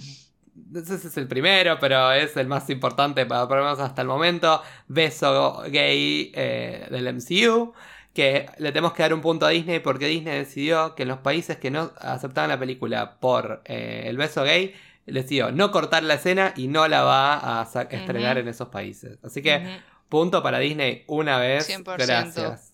No 0.54 0.86
sé 0.86 0.98
si 1.00 1.08
es 1.08 1.18
el 1.18 1.28
primero, 1.28 1.78
pero 1.80 2.12
es 2.14 2.38
el 2.38 2.48
más 2.48 2.70
importante 2.70 3.26
para 3.26 3.48
por 3.48 3.58
lo 3.58 3.64
menos 3.64 3.80
hasta 3.80 4.02
el 4.02 4.08
momento. 4.08 4.62
Beso 4.88 5.64
gay 5.70 6.32
eh, 6.34 6.88
del 6.90 7.14
MCU 7.14 7.74
que 8.14 8.50
le 8.58 8.72
tenemos 8.72 8.94
que 8.94 9.04
dar 9.04 9.14
un 9.14 9.22
punto 9.22 9.46
a 9.46 9.50
Disney 9.50 9.80
porque 9.80 10.08
Disney 10.08 10.38
decidió 10.38 10.96
que 10.96 11.04
en 11.04 11.10
los 11.10 11.20
países 11.20 11.58
que 11.58 11.72
no 11.72 11.92
aceptaban 12.00 12.50
la 12.50 12.60
película 12.60 13.20
por 13.20 13.62
eh, 13.66 14.04
el 14.06 14.18
beso 14.18 14.44
gay, 14.44 14.76
decidió 15.06 15.52
no 15.52 15.72
cortar 15.72 16.04
la 16.04 16.16
escena 16.16 16.54
y 16.56 16.68
no 16.68 16.88
la 16.88 17.04
va 17.04 17.62
a 17.62 17.64
estrenar 17.64 18.38
en 18.38 18.48
esos 18.48 18.70
países. 18.70 19.18
Así 19.24 19.42
que 19.42 19.80
punto 20.10 20.44
para 20.44 20.60
Disney 20.60 21.04
una 21.08 21.38
vez. 21.38 21.70
100%. 21.70 21.98
Gracias. 21.98 22.68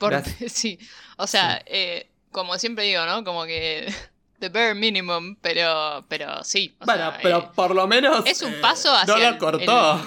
Sí, 0.46 0.78
o 1.16 1.26
sea, 1.26 1.60
eh, 1.66 2.08
como 2.30 2.56
siempre 2.56 2.84
digo, 2.84 3.04
¿no? 3.04 3.24
Como 3.24 3.44
que 3.46 3.92
the 4.38 4.48
bare 4.48 4.74
minimum, 4.74 5.36
pero, 5.40 6.04
pero 6.08 6.44
sí. 6.44 6.76
bueno, 6.84 7.12
pero 7.20 7.38
eh, 7.38 7.48
por 7.54 7.74
lo 7.74 7.88
menos... 7.88 8.24
Es 8.24 8.42
un 8.42 8.54
paso 8.60 8.94
hacia... 8.94 9.16
No 9.16 9.30
lo 9.32 9.38
cortó. 9.38 10.00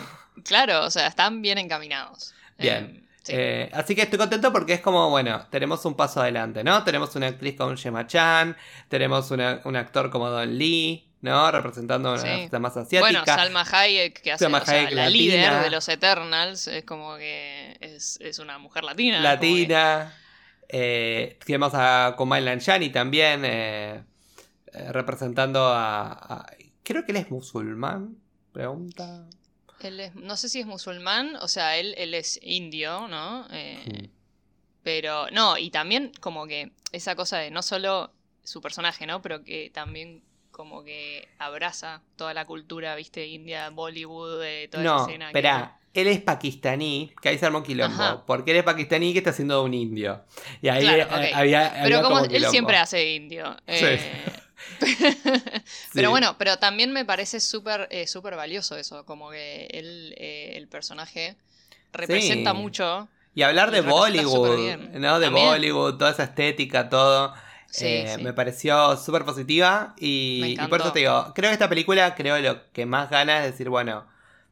claro, 0.45 0.85
o 0.85 0.89
sea, 0.89 1.07
están 1.07 1.41
bien 1.41 1.57
encaminados. 1.57 2.33
Bien. 2.57 3.00
Eh, 3.27 3.69
así 3.73 3.95
que 3.95 4.01
estoy 4.01 4.17
contento 4.17 4.51
porque 4.51 4.73
es 4.73 4.81
como, 4.81 5.09
bueno, 5.09 5.45
tenemos 5.49 5.85
un 5.85 5.95
paso 5.95 6.21
adelante, 6.21 6.63
¿no? 6.63 6.83
Tenemos 6.83 7.15
una 7.15 7.27
actriz 7.27 7.55
como 7.55 7.75
Gemma 7.77 8.07
Chan, 8.07 8.57
tenemos 8.87 9.29
un 9.31 9.75
actor 9.75 10.09
como 10.09 10.29
Don 10.29 10.57
Lee, 10.57 11.07
¿no? 11.21 11.51
Representando 11.51 12.09
a 12.09 12.13
una 12.13 12.59
más 12.59 12.77
asiática. 12.77 13.01
Bueno, 13.01 13.23
Salma 13.25 13.63
Hayek, 13.71 14.21
que 14.21 14.31
hace 14.31 14.49
la 14.49 15.09
líder 15.09 15.63
de 15.63 15.69
los 15.69 15.87
Eternals, 15.87 16.67
es 16.67 16.83
como 16.83 17.15
que 17.17 17.77
es, 17.79 18.39
una 18.39 18.57
mujer 18.57 18.83
latina. 18.83 19.19
Latina. 19.19 20.17
Eh, 20.73 21.37
tenemos 21.45 21.73
a 21.75 22.15
Kumail 22.17 22.45
Nanjiani 22.45 22.89
también, 22.91 23.41
eh, 23.43 24.03
representando 24.89 25.67
a, 25.67 26.45
Creo 26.83 27.05
que 27.05 27.11
él 27.11 27.17
es 27.17 27.29
musulmán, 27.29 28.15
pregunta 28.53 29.27
no 30.15 30.37
sé 30.37 30.49
si 30.49 30.59
es 30.59 30.65
musulmán, 30.65 31.35
o 31.37 31.47
sea, 31.47 31.77
él, 31.77 31.95
él 31.97 32.13
es 32.13 32.39
indio, 32.43 33.07
¿no? 33.07 33.47
Eh, 33.51 34.09
pero, 34.83 35.29
no, 35.31 35.57
y 35.57 35.71
también 35.71 36.11
como 36.19 36.45
que 36.45 36.71
esa 36.91 37.15
cosa 37.15 37.37
de 37.37 37.51
no 37.51 37.63
solo 37.63 38.11
su 38.43 38.61
personaje, 38.61 39.05
¿no? 39.07 39.21
Pero 39.21 39.43
que 39.43 39.71
también 39.73 40.23
como 40.51 40.83
que 40.83 41.27
abraza 41.39 42.01
toda 42.15 42.33
la 42.33 42.45
cultura, 42.45 42.95
viste, 42.95 43.25
India, 43.25 43.69
Bollywood, 43.69 44.41
de 44.41 44.67
toda 44.69 44.83
no, 44.83 44.95
esa 44.97 45.05
escena. 45.05 45.27
Espera, 45.27 45.79
él 45.93 46.07
es 46.07 46.21
pakistaní, 46.21 47.13
que 47.21 47.29
ahí 47.29 47.37
se 47.37 47.45
armó 47.45 47.63
quilombo. 47.63 48.23
Porque 48.25 48.51
él 48.51 48.57
es 48.57 48.63
pakistaní 48.63 49.11
que 49.13 49.19
está 49.19 49.31
haciendo 49.31 49.63
un 49.63 49.73
indio. 49.73 50.23
Y 50.61 50.69
ahí 50.69 50.85
eh, 50.85 51.31
había, 51.33 51.81
Pero 51.83 52.01
como, 52.01 52.19
él 52.19 52.45
siempre 52.45 52.77
hace 52.77 53.13
indio. 53.13 53.55
Eh, 53.67 53.99
pero 55.93 56.09
bueno, 56.09 56.35
pero 56.37 56.57
también 56.57 56.91
me 56.91 57.05
parece 57.05 57.39
súper 57.39 57.87
eh, 57.91 58.07
súper 58.07 58.35
valioso 58.35 58.77
eso, 58.77 59.05
como 59.05 59.29
que 59.29 59.67
él, 59.71 60.13
eh, 60.17 60.53
el 60.55 60.67
personaje 60.67 61.35
representa 61.93 62.53
mucho. 62.53 63.07
Y 63.33 63.43
hablar 63.43 63.71
de 63.71 63.81
Bollywood, 63.81 64.77
¿no? 64.93 65.19
De 65.19 65.29
Bollywood, 65.29 65.97
toda 65.97 66.11
esa 66.11 66.23
estética, 66.23 66.89
todo. 66.89 67.33
Eh, 67.79 68.17
me 68.21 68.33
pareció 68.33 68.97
súper 68.97 69.23
positiva 69.23 69.95
y, 69.97 70.57
por 70.67 70.81
eso 70.81 70.91
te 70.91 70.99
digo, 70.99 71.31
creo 71.33 71.49
que 71.49 71.53
esta 71.53 71.69
película, 71.69 72.15
creo 72.15 72.37
lo 72.39 72.69
que 72.73 72.85
más 72.85 73.09
gana 73.09 73.45
es 73.45 73.51
decir, 73.51 73.69
bueno, 73.69 74.05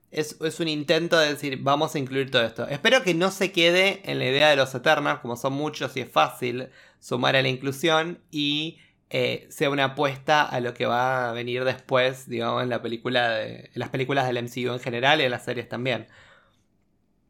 es, 0.09 0.37
es, 0.39 0.59
un 0.61 0.69
intento 0.69 1.19
de 1.19 1.33
decir, 1.33 1.59
vamos 1.61 1.95
a 1.95 1.99
incluir 1.99 2.31
todo 2.31 2.43
esto. 2.43 2.65
Espero 2.67 3.03
que 3.03 3.13
no 3.13 3.29
se 3.31 3.51
quede 3.51 4.01
en 4.05 4.19
la 4.19 4.25
idea 4.25 4.49
de 4.49 4.55
los 4.55 4.73
Eternals, 4.73 5.19
como 5.19 5.35
son 5.35 5.51
muchos 5.51 5.97
y 5.97 6.01
es 6.01 6.09
fácil 6.09 6.69
sumar 6.99 7.35
a 7.35 7.41
la 7.41 7.49
inclusión 7.49 8.19
y 8.31 8.79
eh, 9.09 9.47
sea 9.49 9.69
una 9.69 9.85
apuesta 9.85 10.43
a 10.43 10.59
lo 10.59 10.73
que 10.73 10.85
va 10.85 11.29
a 11.29 11.33
venir 11.33 11.63
después, 11.63 12.29
digamos, 12.29 12.61
en 12.61 12.69
la 12.69 12.81
película 12.81 13.29
de, 13.31 13.71
las 13.73 13.89
películas 13.89 14.27
del 14.27 14.43
MCU 14.43 14.73
en 14.73 14.79
general 14.79 15.19
y 15.19 15.23
en 15.23 15.31
las 15.31 15.45
series 15.45 15.67
también. 15.67 16.07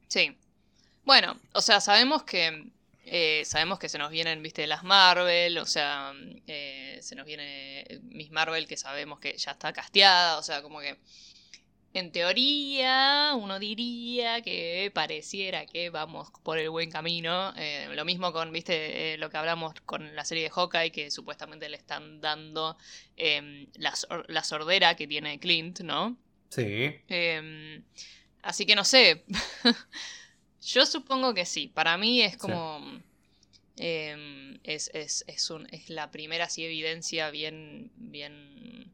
Sí. 0.07 0.37
Bueno, 1.05 1.39
o 1.53 1.61
sea, 1.61 1.79
sabemos 1.79 2.23
que 2.23 2.71
eh, 3.05 3.43
sabemos 3.45 3.79
que 3.79 3.89
se 3.89 3.97
nos 3.97 4.11
vienen, 4.11 4.43
viste, 4.43 4.67
las 4.67 4.83
Marvel, 4.83 5.57
o 5.57 5.65
sea, 5.65 6.13
eh, 6.45 6.99
se 7.01 7.15
nos 7.15 7.25
viene 7.25 7.85
Miss 8.03 8.29
Marvel 8.29 8.67
que 8.67 8.77
sabemos 8.77 9.19
que 9.19 9.35
ya 9.37 9.51
está 9.51 9.73
casteada, 9.73 10.37
o 10.37 10.43
sea, 10.43 10.61
como 10.61 10.79
que 10.79 10.97
en 11.93 12.11
teoría, 12.11 13.33
uno 13.35 13.57
diría 13.57 14.41
que 14.41 14.91
pareciera 14.93 15.65
que 15.65 15.89
vamos 15.89 16.29
por 16.43 16.59
el 16.59 16.69
buen 16.69 16.91
camino. 16.91 17.51
Eh, 17.57 17.87
lo 17.95 18.05
mismo 18.05 18.31
con, 18.31 18.51
viste, 18.51 19.13
eh, 19.13 19.17
lo 19.17 19.29
que 19.31 19.37
hablamos 19.37 19.73
con 19.85 20.15
la 20.15 20.23
serie 20.23 20.43
de 20.43 20.49
Hawkeye, 20.51 20.91
que 20.91 21.09
supuestamente 21.09 21.67
le 21.67 21.77
están 21.77 22.21
dando 22.21 22.77
em, 23.17 23.67
la, 23.75 24.43
sordera 24.43 24.95
que 24.95 25.07
tiene 25.07 25.39
Clint, 25.39 25.79
¿no? 25.79 26.15
Sí. 26.49 26.95
Em, 27.07 27.83
así 28.43 28.67
que 28.67 28.75
no 28.75 28.83
sé. 28.83 29.23
Yo 30.61 30.85
supongo 30.85 31.33
que 31.33 31.45
sí. 31.45 31.71
Para 31.73 31.97
mí 31.97 32.21
es 32.21 32.37
como. 32.37 33.01
em, 33.77 34.59
es, 34.63 34.91
es, 34.93 35.23
es, 35.27 35.49
un, 35.49 35.67
es 35.71 35.89
la 35.89 36.11
primera 36.11 36.45
así 36.45 36.63
evidencia 36.63 37.31
bien. 37.31 37.91
bien. 37.95 38.93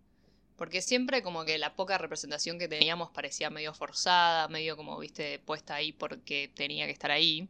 Porque 0.58 0.82
siempre 0.82 1.22
como 1.22 1.44
que 1.44 1.58
la 1.58 1.76
poca 1.76 1.98
representación 1.98 2.58
que 2.58 2.68
teníamos 2.68 3.10
parecía 3.12 3.50
medio 3.50 3.74
forzada, 3.74 4.48
medio 4.48 4.78
como, 4.78 4.98
viste, 4.98 5.40
puesta 5.40 5.76
ahí 5.76 5.92
porque 5.92 6.50
tenía 6.54 6.86
que 6.86 6.92
estar 6.92 7.12
ahí. 7.12 7.50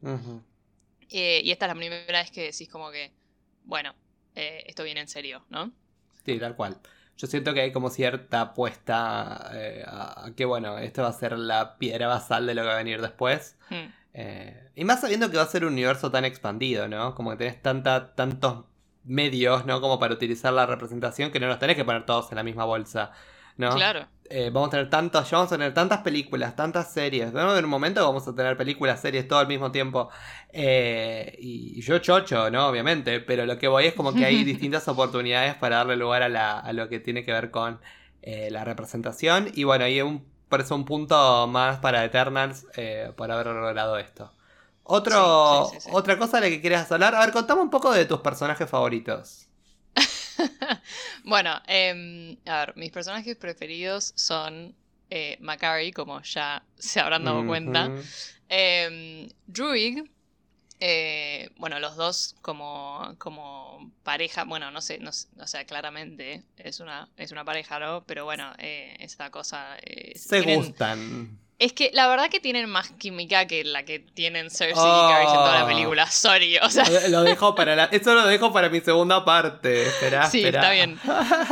Eh, 1.09 1.41
y 1.43 1.51
esta 1.51 1.65
es 1.65 1.69
la 1.69 1.75
primera 1.75 2.19
vez 2.19 2.31
que 2.31 2.43
decís 2.43 2.67
como 2.67 2.89
que, 2.91 3.11
bueno, 3.63 3.93
eh, 4.35 4.63
esto 4.67 4.83
viene 4.83 5.01
en 5.01 5.07
serio, 5.07 5.45
¿no? 5.49 5.71
Sí, 6.25 6.39
tal 6.39 6.55
cual. 6.55 6.79
Yo 7.17 7.27
siento 7.27 7.53
que 7.53 7.61
hay 7.61 7.71
como 7.71 7.89
cierta 7.89 8.41
apuesta 8.41 9.51
eh, 9.53 9.83
a, 9.85 10.25
a 10.25 10.35
que, 10.35 10.45
bueno, 10.45 10.79
esto 10.79 11.03
va 11.03 11.09
a 11.09 11.13
ser 11.13 11.37
la 11.37 11.77
piedra 11.77 12.07
basal 12.07 12.45
de 12.47 12.55
lo 12.55 12.63
que 12.63 12.67
va 12.67 12.73
a 12.73 12.77
venir 12.77 13.01
después. 13.01 13.55
Hmm. 13.69 13.85
Eh, 14.17 14.71
y 14.75 14.85
más 14.85 15.01
sabiendo 15.01 15.29
que 15.29 15.35
va 15.35 15.43
a 15.43 15.47
ser 15.47 15.65
un 15.65 15.73
universo 15.73 16.09
tan 16.09 16.23
expandido, 16.23 16.87
¿no? 16.87 17.13
Como 17.15 17.31
que 17.31 17.37
tenés 17.37 17.61
tanta, 17.61 18.15
tantos 18.15 18.63
medios, 19.05 19.65
¿no? 19.65 19.81
Como 19.81 19.99
para 19.99 20.13
utilizar 20.13 20.53
la 20.53 20.65
representación 20.65 21.31
que 21.31 21.39
no 21.39 21.47
los 21.47 21.59
tenés 21.59 21.75
que 21.75 21.85
poner 21.85 22.05
todos 22.05 22.31
en 22.31 22.35
la 22.37 22.43
misma 22.43 22.65
bolsa, 22.65 23.11
¿no? 23.57 23.69
Claro. 23.75 24.07
Eh, 24.27 24.49
vamos 24.51 24.69
a 24.69 24.71
tener 24.71 24.89
tantos, 24.89 25.29
vamos 25.31 25.51
a 25.51 25.55
tener 25.55 25.73
tantas 25.73 25.99
películas, 26.01 26.55
tantas 26.55 26.91
series. 26.91 27.33
A 27.35 27.45
ver 27.53 27.63
un 27.63 27.69
momento 27.69 28.03
vamos 28.05 28.27
a 28.27 28.33
tener 28.35 28.57
películas, 28.57 28.99
series 29.01 29.27
todo 29.27 29.39
al 29.39 29.47
mismo 29.47 29.71
tiempo. 29.71 30.09
Eh, 30.51 31.35
y 31.39 31.81
yo 31.81 31.99
chocho, 31.99 32.49
¿no? 32.49 32.67
Obviamente. 32.67 33.19
Pero 33.19 33.45
lo 33.45 33.57
que 33.59 33.67
voy 33.67 33.85
es 33.85 33.93
como 33.93 34.15
que 34.15 34.25
hay 34.25 34.43
distintas 34.43 34.87
oportunidades 34.87 35.55
para 35.55 35.77
darle 35.77 35.95
lugar 35.95 36.23
a, 36.23 36.29
la- 36.29 36.59
a 36.59 36.73
lo 36.73 36.89
que 36.89 36.99
tiene 36.99 37.23
que 37.23 37.31
ver 37.33 37.51
con 37.51 37.79
eh, 38.21 38.49
la 38.51 38.63
representación. 38.65 39.49
Y 39.53 39.63
bueno, 39.63 39.85
ahí 39.85 40.01
un, 40.01 40.25
por 40.49 40.61
eso 40.61 40.75
un 40.75 40.85
punto 40.85 41.47
más 41.47 41.79
para 41.79 42.03
Eternals 42.05 42.67
eh, 42.75 43.11
por 43.15 43.31
haber 43.31 43.47
logrado 43.47 43.97
esto. 43.97 44.34
Otro, 44.87 45.65
Sí, 45.69 45.73
sí, 45.73 45.79
sí, 45.81 45.85
sí. 45.85 45.89
Otra 45.93 46.17
cosa 46.17 46.39
de 46.39 46.43
la 46.49 46.55
que 46.55 46.61
quieras 46.61 46.91
hablar. 46.91 47.15
A 47.15 47.19
ver, 47.21 47.31
contame 47.31 47.61
un 47.61 47.69
poco 47.71 47.91
de 47.91 48.05
tus 48.05 48.19
personajes 48.21 48.69
favoritos. 48.69 49.47
bueno, 51.23 51.59
em, 51.67 52.37
a 52.45 52.59
ver, 52.65 52.77
mis 52.77 52.91
personajes 52.91 53.35
preferidos 53.35 54.13
son 54.15 54.75
eh, 55.09 55.37
Macari, 55.39 55.91
como 55.91 56.21
ya 56.21 56.63
se 56.77 56.99
habrán 56.99 57.23
dado 57.25 57.45
cuenta. 57.47 57.89
Em, 58.49 59.29
Druig, 59.47 60.03
eh, 60.79 61.49
bueno, 61.57 61.79
los 61.79 61.95
dos 61.95 62.35
como, 62.41 63.15
como 63.17 63.91
pareja, 64.03 64.43
bueno, 64.43 64.69
no 64.71 64.81
sé, 64.81 64.99
no, 64.99 65.09
o 65.09 65.47
sea, 65.47 65.65
claramente 65.65 66.43
es 66.57 66.79
una, 66.79 67.09
es 67.17 67.31
una 67.31 67.43
pareja, 67.45 67.79
¿no? 67.79 68.03
Pero 68.05 68.25
bueno, 68.25 68.51
eh, 68.59 68.95
esta 68.99 69.31
cosa... 69.31 69.77
eh, 69.81 70.17
Se 70.17 70.41
tienen- 70.41 70.57
gustan. 70.59 71.39
Es 71.57 71.71
que 71.71 71.89
la 71.93 72.07
verdad 72.09 72.29
que 72.29 72.41
tienen 72.41 72.69
más 72.69 72.91
química 72.91 73.47
que 73.47 73.63
la 73.63 73.83
que 73.85 73.99
tienen 73.99 74.49
Cersei 74.49 74.73
Oh. 74.75 75.09
y 75.09 75.13
Varys 75.13 75.29
en 75.29 75.35
toda 75.35 75.59
la 75.61 75.65
película, 75.67 76.05
sorry, 76.11 76.57
o 76.57 76.69
sea... 76.69 76.83
Lo- 77.09 77.23
dejo 77.23 77.55
para 77.55 77.75
la... 77.77 77.85
Eso 77.85 78.13
lo 78.13 78.27
dejo 78.27 78.51
para 78.51 78.67
mi 78.69 78.81
segunda 78.81 79.23
parte. 79.23 79.83
Esperá, 79.83 80.29
Sí, 80.29 80.39
esperá. 80.39 80.59
está 80.59 80.71
bien. 80.73 80.99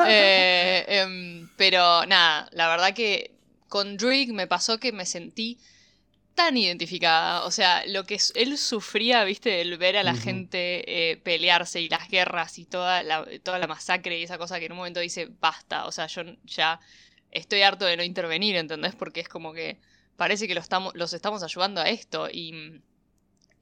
Eh, 0.06 0.86
em, 0.88 1.50
pero 1.56 2.06
nada, 2.06 2.50
la 2.52 2.68
verdad 2.68 2.94
que 2.94 3.32
con 3.70 3.96
Druig 3.98 4.34
me 4.34 4.46
pasó 4.46 4.78
que 4.78 4.92
me 4.92 5.06
sentí 5.06 5.58
tan 6.36 6.58
identificada. 6.58 7.46
O 7.46 7.52
sea, 7.52 7.84
lo 7.88 8.04
que 8.06 8.20
él 8.36 8.58
sufría, 8.58 9.24
viste, 9.24 9.62
el 9.62 9.78
ver 9.78 9.96
a 9.98 10.04
la 10.04 10.16
gente 10.16 10.84
eh, 11.12 11.18
pelearse 11.18 11.80
y 11.80 11.88
las 11.90 12.10
guerras 12.10 12.60
y 12.60 12.66
toda 12.66 13.04
la, 13.04 13.26
toda 13.44 13.58
la 13.60 13.68
masacre 13.68 14.20
y 14.20 14.24
esa 14.24 14.38
cosa 14.38 14.60
que 14.60 14.66
en 14.66 14.74
un 14.74 14.80
momento 14.80 15.00
dice, 15.00 15.30
basta. 15.40 15.86
O 15.86 15.92
sea, 15.92 16.08
yo 16.08 16.24
ya 16.44 16.80
estoy 17.32 17.62
harto 17.62 17.86
de 17.86 17.96
no 17.98 18.04
intervenir, 18.04 18.56
¿entendés? 18.58 18.96
Porque 18.96 19.22
es 19.22 19.30
como 19.30 19.54
que 19.54 19.78
parece 20.18 20.48
que 20.48 20.56
lo 20.56 20.62
estamos, 20.62 20.94
los 20.96 21.14
estamos 21.14 21.44
ayudando 21.44 21.82
a 21.82 21.90
esto. 21.90 22.30
Y 22.32 22.54
mm, 22.54 22.82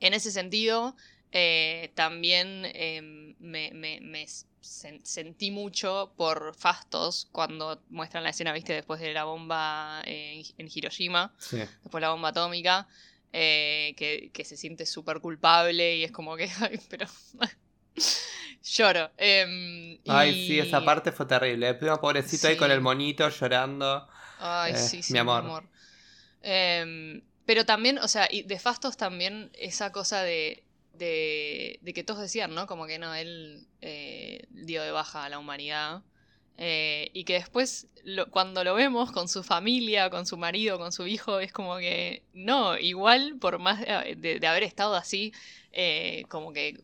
en 0.02 0.14
ese 0.14 0.32
sentido, 0.32 0.96
eh, 1.32 1.92
también 1.96 2.64
eh, 2.66 3.02
me, 3.40 3.72
me- 3.74 4.00
me 4.02 4.26
sen- 4.26 5.04
sentí 5.04 5.52
mucho 5.52 6.14
por 6.18 6.56
Fastos 6.56 7.28
cuando 7.32 7.82
muestran 7.90 8.24
la 8.24 8.32
escena, 8.32 8.54
viste, 8.54 8.74
después 8.74 9.00
de 9.02 9.14
la 9.14 9.24
bomba 9.26 10.02
eh, 10.06 10.44
en 10.58 10.70
Hiroshima, 10.74 11.34
Sí. 11.38 11.58
después 11.84 12.02
de 12.02 12.08
la 12.08 12.12
bomba 12.12 12.30
atómica, 12.30 12.88
eh, 13.34 13.94
que, 13.98 14.32
que 14.34 14.44
se 14.46 14.58
siente 14.58 14.86
súper 14.86 15.22
culpable 15.22 15.98
y 15.98 16.04
es 16.04 16.12
como 16.12 16.36
que, 16.36 16.50
ay, 16.62 16.80
pero... 16.90 17.08
Lloro. 18.64 19.12
Em, 19.18 20.00
Ay, 20.08 20.34
y- 20.34 20.46
sí, 20.46 20.60
esa 20.60 20.84
parte 20.84 21.12
fue 21.12 21.26
terrible. 21.26 21.70
El 21.70 21.78
primo 21.78 22.00
pobrecito 22.00 22.48
ahí 22.48 22.58
con 22.58 22.72
el 22.72 22.82
monito 22.82 23.28
llorando. 23.30 24.08
Ay, 24.40 24.76
sí, 24.76 25.04
sí, 25.04 25.14
mi 25.14 25.20
amor. 25.20 25.64
Em, 26.42 27.22
pero 27.46 27.66
también, 27.66 27.98
o 28.00 28.08
sea, 28.08 28.28
y 28.32 28.44
de 28.44 28.60
Fastos 28.60 28.98
también 28.98 29.52
esa 29.54 29.92
cosa 29.92 30.24
de, 30.24 30.64
de, 30.94 31.80
de 31.82 31.94
que 31.94 32.04
todos 32.04 32.22
decían, 32.22 32.54
¿no? 32.56 32.68
Como 32.68 32.86
que 32.88 33.00
no, 33.00 33.14
él 33.16 33.68
eh, 33.82 34.46
dio 34.52 34.84
de 34.84 34.92
baja 34.92 35.26
a 35.26 35.30
la 35.30 35.40
humanidad. 35.40 36.02
Eh, 36.58 37.10
y 37.14 37.24
que 37.24 37.34
después, 37.34 37.88
lo- 38.04 38.30
cuando 38.30 38.64
lo 38.64 38.76
vemos 38.76 39.12
con 39.12 39.28
su 39.28 39.44
familia, 39.44 40.10
con 40.10 40.26
su 40.28 40.38
marido, 40.38 40.78
con 40.78 40.92
su 40.92 41.08
hijo, 41.08 41.40
es 41.40 41.52
como 41.52 41.78
que 41.78 42.24
no, 42.34 42.78
igual 42.78 43.38
por 43.40 43.58
más 43.60 43.80
de, 43.82 44.40
haber 44.48 44.64
estado 44.64 44.96
así, 44.96 45.34
eh, 45.72 46.24
como 46.30 46.54
que 46.54 46.80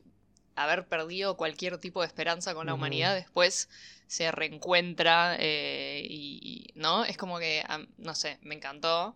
haber 0.55 0.87
perdido 0.87 1.37
cualquier 1.37 1.77
tipo 1.77 2.01
de 2.01 2.07
esperanza 2.07 2.53
con 2.55 2.65
la 2.67 2.73
humanidad, 2.73 3.13
después 3.15 3.69
se 4.07 4.31
reencuentra 4.31 5.35
eh, 5.39 6.05
y, 6.09 6.39
y- 6.73 6.79
¿no? 6.79 7.05
Es 7.05 7.17
como 7.17 7.37
que, 7.39 7.63
no 7.97 8.15
sé, 8.15 8.39
me 8.41 8.55
encantó. 8.55 9.15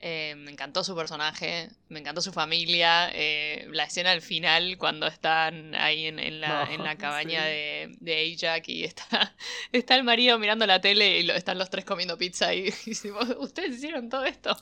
Eh, 0.00 0.34
me 0.36 0.52
encantó 0.52 0.84
su 0.84 0.94
personaje, 0.94 1.70
me 1.88 1.98
encantó 1.98 2.20
su 2.20 2.32
familia, 2.32 3.10
eh, 3.12 3.66
la 3.72 3.82
escena 3.82 4.12
al 4.12 4.22
final 4.22 4.78
cuando 4.78 5.08
están 5.08 5.74
ahí 5.74 6.06
en, 6.06 6.20
en 6.20 6.40
la, 6.40 6.66
No, 6.66 6.70
en 6.72 6.84
la 6.84 6.96
cabaña 6.98 7.40
sí. 7.42 7.48
de, 7.48 7.96
de 7.98 8.36
Ajax 8.40 8.68
y 8.68 8.84
está, 8.84 9.34
está 9.72 9.96
el 9.96 10.04
marido 10.04 10.38
mirando 10.38 10.66
la 10.66 10.80
tele 10.80 11.18
y 11.18 11.24
lo- 11.24 11.34
están 11.34 11.58
los 11.58 11.68
tres 11.68 11.84
comiendo 11.84 12.16
pizza 12.16 12.54
y, 12.54 12.68
y 12.86 12.90
decimos, 12.90 13.26
ustedes 13.40 13.76
hicieron 13.76 14.08
todo 14.08 14.24
esto. 14.24 14.56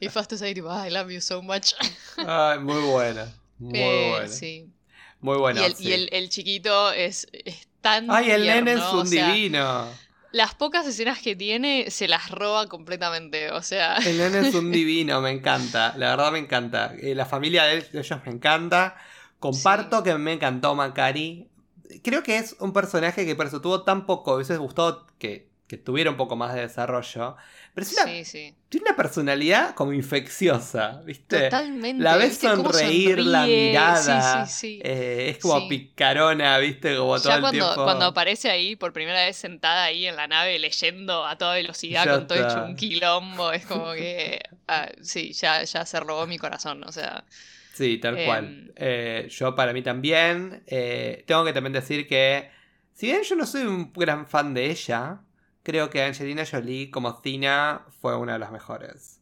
Y 0.00 0.08
Fastos 0.10 0.42
ahí 0.42 0.52
tipo, 0.52 0.68
I 0.84 0.90
love 0.90 1.10
you 1.10 1.22
so 1.22 1.40
much. 1.40 1.72
Ay, 2.18 2.58
muy 2.58 2.82
buena. 2.82 3.32
Muy 3.58 3.78
Eh, 3.78 4.10
buena. 4.10 4.28
sí. 4.28 4.66
Muy 5.20 5.38
buena. 5.38 5.62
y 5.62 5.64
el, 5.64 5.74
sí. 5.76 5.88
y 5.88 5.92
el, 5.94 6.08
el 6.12 6.28
chiquito 6.28 6.92
es, 6.92 7.26
es 7.32 7.68
tan 7.80 8.10
Ay, 8.10 8.30
el 8.32 8.46
nene 8.46 8.72
es 8.74 8.78
un 8.80 8.98
o 9.00 9.06
sea, 9.06 9.32
divino. 9.32 9.88
Las 10.30 10.54
pocas 10.54 10.86
escenas 10.86 11.20
que 11.20 11.34
tiene 11.34 11.90
se 11.90 12.06
las 12.06 12.30
roba 12.30 12.66
completamente, 12.66 13.50
o 13.50 13.62
sea... 13.62 13.96
El 13.96 14.18
nene 14.18 14.48
es 14.48 14.54
un 14.54 14.70
divino, 14.72 15.20
me 15.20 15.30
encanta. 15.30 15.94
La 15.96 16.10
verdad 16.10 16.32
me 16.32 16.38
encanta. 16.38 16.94
Eh, 17.00 17.14
la 17.14 17.24
familia 17.26 17.64
de 17.64 17.74
él- 17.78 17.88
de 17.92 18.00
ellos 18.00 18.20
me 18.26 18.32
encanta. 18.32 18.96
Comparto 19.38 20.02
que 20.02 20.14
me 20.18 20.32
encantó 20.34 20.74
Macari. 20.74 21.48
Creo 22.02 22.22
que 22.22 22.36
es 22.36 22.56
un 22.60 22.72
personaje 22.74 23.24
que 23.24 23.34
por 23.36 23.46
eso 23.46 23.60
tuvo 23.62 23.82
tan 23.84 24.04
poco. 24.04 24.32
Me 24.32 24.36
hubiese 24.36 24.56
gustado 24.58 25.06
que, 25.18 25.47
que 25.68 25.76
tuviera 25.78 26.10
un 26.10 26.16
poco 26.16 26.34
más 26.36 26.54
de 26.54 26.62
desarrollo. 26.62 27.36
Pero 27.74 27.86
es 27.86 27.92
una- 27.92 28.04
Sí, 28.06 28.24
sí. 28.24 28.54
tiene 28.68 28.86
una 28.88 28.96
personalidad 28.96 29.74
como 29.74 29.92
infecciosa, 29.92 31.02
¿viste? 31.04 31.50
Totalmente. 31.50 32.02
La 32.02 32.16
ves 32.16 32.30
¿viste 32.30 32.48
cómo 32.56 32.72
sonreír, 32.72 33.18
la 33.20 33.46
mirada. 33.46 34.46
Sí, 34.46 34.52
sí, 34.52 34.58
sí. 34.76 34.80
eh, 34.82 35.28
es 35.30 35.38
como 35.38 35.68
picarona, 35.68 36.58
¿viste? 36.58 36.96
Como 36.96 37.20
todo 37.20 37.28
ya 37.28 37.34
el 37.36 37.40
cuando, 37.42 37.64
tiempo. 37.64 37.84
cuando 37.84 38.06
aparece 38.06 38.50
ahí 38.50 38.76
por 38.76 38.92
primera 38.92 39.24
vez 39.24 39.36
sentada 39.36 39.84
ahí 39.84 40.06
en 40.06 40.16
la 40.16 40.26
nave 40.26 40.58
leyendo 40.58 41.24
a 41.26 41.36
toda 41.38 41.54
velocidad 41.54 42.04
Ya 42.06 42.12
con 42.14 42.26
todo 42.26 42.38
hecho 42.38 42.64
un 42.64 42.74
quilombo, 42.76 43.52
es 43.52 43.66
como 43.66 43.92
que... 43.92 44.40
ah, 44.68 44.88
sí, 45.02 45.32
ya, 45.34 45.62
ya 45.64 45.84
se 45.86 46.00
robó 46.00 46.26
mi 46.26 46.38
corazón, 46.38 46.82
o 46.84 46.92
sea... 46.92 47.24
Sí, 47.72 47.98
tal 47.98 48.18
Em, 48.18 48.26
cual. 48.26 48.72
Eh, 48.76 49.28
yo 49.30 49.54
para 49.54 49.72
mí 49.72 49.82
también. 49.82 50.64
Eh, 50.66 51.22
tengo 51.26 51.44
que 51.44 51.52
también 51.52 51.72
decir 51.72 52.08
que, 52.08 52.50
si 52.92 53.06
bien 53.06 53.22
yo 53.22 53.36
no 53.36 53.46
soy 53.46 53.62
un 53.62 53.92
gran 53.92 54.26
fan 54.26 54.52
de 54.54 54.66
ella, 54.70 55.20
creo 55.68 55.90
que 55.90 56.02
Angelina 56.02 56.44
Jolie 56.50 56.90
como 56.90 57.20
Cina 57.20 57.82
fue 58.00 58.16
una 58.16 58.32
de 58.32 58.38
las 58.38 58.50
mejores. 58.50 59.20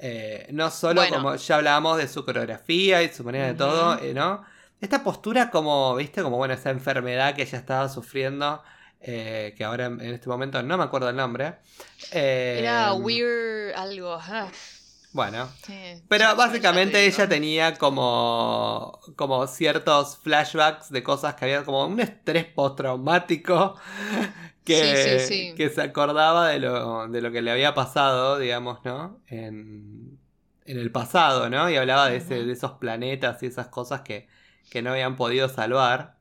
Eh, 0.00 0.48
no 0.50 0.68
solo 0.72 1.02
Bueno. 1.02 1.14
como 1.14 1.36
ya 1.36 1.54
hablábamos 1.54 1.98
de 1.98 2.08
su 2.08 2.24
coreografía 2.24 3.00
y 3.04 3.12
su 3.12 3.22
manera 3.22 3.46
de 3.46 3.54
todo, 3.54 3.96
eh, 4.00 4.12
¿no? 4.12 4.44
Esta 4.80 5.04
postura 5.04 5.50
como, 5.50 5.94
viste, 5.94 6.20
como 6.24 6.36
bueno, 6.36 6.52
esa 6.52 6.70
enfermedad 6.70 7.36
que 7.36 7.42
ella 7.42 7.58
estaba 7.58 7.88
sufriendo, 7.88 8.60
eh, 9.00 9.54
que 9.56 9.62
ahora 9.62 9.86
en, 9.86 10.00
este 10.00 10.28
momento 10.28 10.60
no 10.64 10.76
me 10.76 10.82
acuerdo 10.82 11.08
el 11.10 11.14
nombre. 11.14 11.54
Era 12.10 12.92
weird 12.94 13.72
algo. 13.76 14.18
ah, 14.20 14.48
Bueno, 15.12 15.48
pero 16.08 16.34
básicamente 16.34 17.06
ella 17.06 17.28
tenía 17.28 17.76
como, 17.76 18.98
como 19.14 19.46
ciertos 19.46 20.18
flashbacks 20.18 20.90
de 20.90 21.04
cosas 21.04 21.36
que 21.36 21.44
había, 21.44 21.64
como 21.64 21.86
un 21.86 22.00
estrés 22.00 22.46
postraumático 22.46 23.76
que, 24.64 25.18
Sí, 25.20 25.26
sí, 25.26 25.50
sí. 25.50 25.54
que 25.56 25.68
se 25.70 25.82
acordaba 25.82 26.48
de 26.48 26.58
lo, 26.60 27.08
de 27.08 27.20
lo 27.22 27.30
que 27.32 27.42
le 27.42 27.50
había 27.50 27.74
pasado, 27.74 28.38
digamos, 28.38 28.80
¿no? 28.84 29.22
En, 29.26 30.18
en 30.64 30.78
el 30.78 30.90
pasado, 30.92 31.50
¿no? 31.50 31.70
Y 31.70 31.76
hablaba 31.76 32.08
de, 32.08 32.16
ese, 32.16 32.44
de 32.44 32.52
esos 32.52 32.72
planetas 32.72 33.42
y 33.42 33.46
esas 33.46 33.68
cosas 33.68 34.00
que, 34.02 34.28
que 34.70 34.82
no 34.82 34.90
habían 34.92 35.16
podido 35.16 35.48
salvar. 35.48 36.16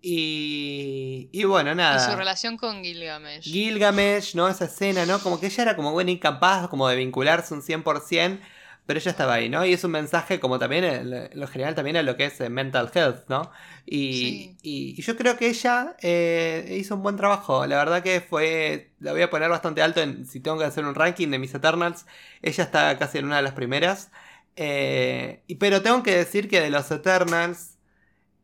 Y, 0.00 1.28
y 1.32 1.44
bueno, 1.44 1.74
nada. 1.74 1.96
Y 2.06 2.10
su 2.10 2.16
relación 2.16 2.56
con 2.56 2.82
Gilgamesh. 2.84 3.44
Gilgamesh, 3.44 4.34
¿no? 4.36 4.48
Esa 4.48 4.66
escena, 4.66 5.06
¿no? 5.06 5.20
Como 5.20 5.40
que 5.40 5.46
ella 5.46 5.62
era 5.64 5.76
como 5.76 5.92
buena 5.92 6.10
incapaz 6.10 6.68
como 6.68 6.88
de 6.88 6.96
vincularse 6.96 7.52
un 7.54 7.62
100%, 7.62 8.40
pero 8.88 8.98
ella 9.00 9.10
estaba 9.10 9.34
ahí, 9.34 9.50
¿no? 9.50 9.66
Y 9.66 9.74
es 9.74 9.84
un 9.84 9.90
mensaje 9.92 10.40
como 10.40 10.58
también, 10.58 10.84
en 10.84 11.30
lo 11.38 11.46
general 11.46 11.74
también 11.74 11.98
a 11.98 12.02
lo 12.02 12.16
que 12.16 12.24
es 12.26 12.40
eh, 12.40 12.48
mental 12.50 12.90
health, 12.94 13.28
¿no? 13.28 13.52
Y, 13.86 14.12
Sí. 14.14 14.56
y- 14.62 14.94
y 14.98 15.02
yo 15.02 15.16
creo 15.16 15.36
que 15.36 15.48
ella 15.48 15.94
eh, 16.02 16.76
hizo 16.80 16.94
un 16.96 17.02
buen 17.02 17.16
trabajo. 17.16 17.66
La 17.66 17.76
verdad 17.76 18.02
que 18.02 18.20
fue, 18.22 18.92
la 19.00 19.12
voy 19.12 19.22
a 19.22 19.30
poner 19.30 19.50
bastante 19.50 19.82
alto 19.82 20.00
en, 20.00 20.24
si 20.26 20.40
tengo 20.40 20.58
que 20.58 20.64
hacer 20.64 20.84
un 20.86 20.94
ranking 20.94 21.28
de 21.30 21.38
mis 21.38 21.54
Eternals, 21.54 22.06
ella 22.42 22.64
está 22.64 22.98
casi 22.98 23.18
en 23.18 23.26
una 23.26 23.36
de 23.36 23.42
las 23.42 23.52
primeras. 23.54 24.10
Eh, 24.56 25.42
y- 25.46 25.56
pero 25.56 25.82
tengo 25.82 26.02
que 26.02 26.16
decir 26.16 26.48
que 26.48 26.60
de 26.60 26.70
los 26.70 26.90
Eternals, 26.90 27.78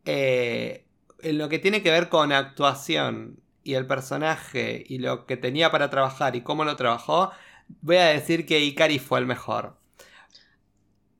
eh, 0.05 0.85
en 1.21 1.37
lo 1.37 1.49
que 1.49 1.59
tiene 1.59 1.81
que 1.83 1.91
ver 1.91 2.09
con 2.09 2.31
actuación 2.31 3.39
y 3.63 3.73
el 3.75 3.87
personaje 3.87 4.83
y 4.87 4.99
lo 4.99 5.25
que 5.25 5.37
tenía 5.37 5.71
para 5.71 5.89
trabajar 5.89 6.35
y 6.35 6.41
cómo 6.41 6.65
lo 6.65 6.75
trabajó, 6.75 7.31
voy 7.81 7.97
a 7.97 8.05
decir 8.05 8.45
que 8.45 8.59
Ikari 8.61 8.99
fue 8.99 9.19
el 9.19 9.25
mejor. 9.25 9.77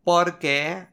Porque 0.06 0.88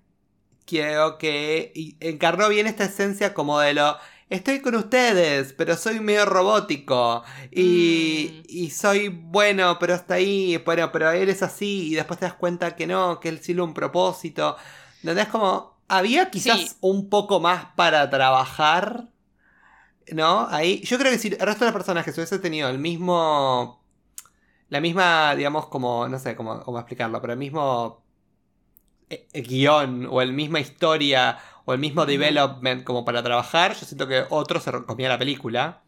creo 0.66 1.18
que 1.18 1.72
encarnó 2.00 2.48
bien 2.50 2.66
esta 2.66 2.84
esencia 2.86 3.34
como 3.34 3.60
de 3.60 3.74
lo... 3.74 3.96
Estoy 4.30 4.62
con 4.62 4.74
ustedes, 4.76 5.52
pero 5.54 5.76
soy 5.76 6.00
medio 6.00 6.24
robótico. 6.26 7.22
Y, 7.50 8.42
Mm. 8.42 8.44
y 8.48 8.70
soy 8.70 9.08
bueno, 9.08 9.78
pero 9.78 9.94
hasta 9.94 10.14
ahí. 10.14 10.56
Bueno, 10.64 10.90
pero 10.92 11.10
él 11.12 11.28
es 11.30 11.42
así. 11.42 11.88
Y 11.92 11.94
después 11.96 12.18
te 12.20 12.26
das 12.26 12.34
cuenta 12.34 12.74
que 12.76 12.86
no, 12.86 13.20
que 13.20 13.28
él 13.30 13.40
lo 13.48 13.64
un 13.64 13.74
propósito. 13.74 14.56
¿Entendés? 15.02 15.28
Como. 15.28 15.72
Había 15.88 16.30
quizás 16.30 16.58
Sí. 16.60 16.76
un 16.80 17.10
poco 17.10 17.40
más 17.40 17.66
para 17.76 18.08
trabajar. 18.10 19.10
¿No? 20.12 20.46
Ahí. 20.50 20.80
Yo 20.84 20.98
creo 20.98 21.12
que 21.12 21.18
si 21.18 21.28
el 21.28 21.38
resto 21.40 21.64
de 21.64 21.70
los 21.70 21.74
personajes 21.74 22.16
hubiese 22.16 22.38
tenido 22.38 22.68
el 22.70 22.78
mismo. 22.78 23.84
La 24.70 24.80
misma, 24.80 25.34
digamos, 25.36 25.66
como. 25.68 26.08
No 26.08 26.18
sé 26.18 26.36
cómo, 26.36 26.60
cómo 26.62 26.78
explicarlo, 26.78 27.20
pero 27.20 27.34
el 27.34 27.38
mismo. 27.38 28.01
Eh, 29.12 29.26
eh, 29.32 29.42
guion 29.42 30.06
o 30.10 30.22
el 30.22 30.32
misma 30.32 30.58
historia 30.60 31.38
o 31.66 31.74
el 31.74 31.78
mismo 31.78 32.06
development 32.06 32.82
como 32.82 33.04
para 33.04 33.22
trabajar, 33.22 33.76
yo 33.76 33.84
siento 33.84 34.08
que 34.08 34.24
otro 34.30 34.58
se 34.58 34.72
comía 34.84 35.08
la 35.08 35.18
película. 35.18 35.82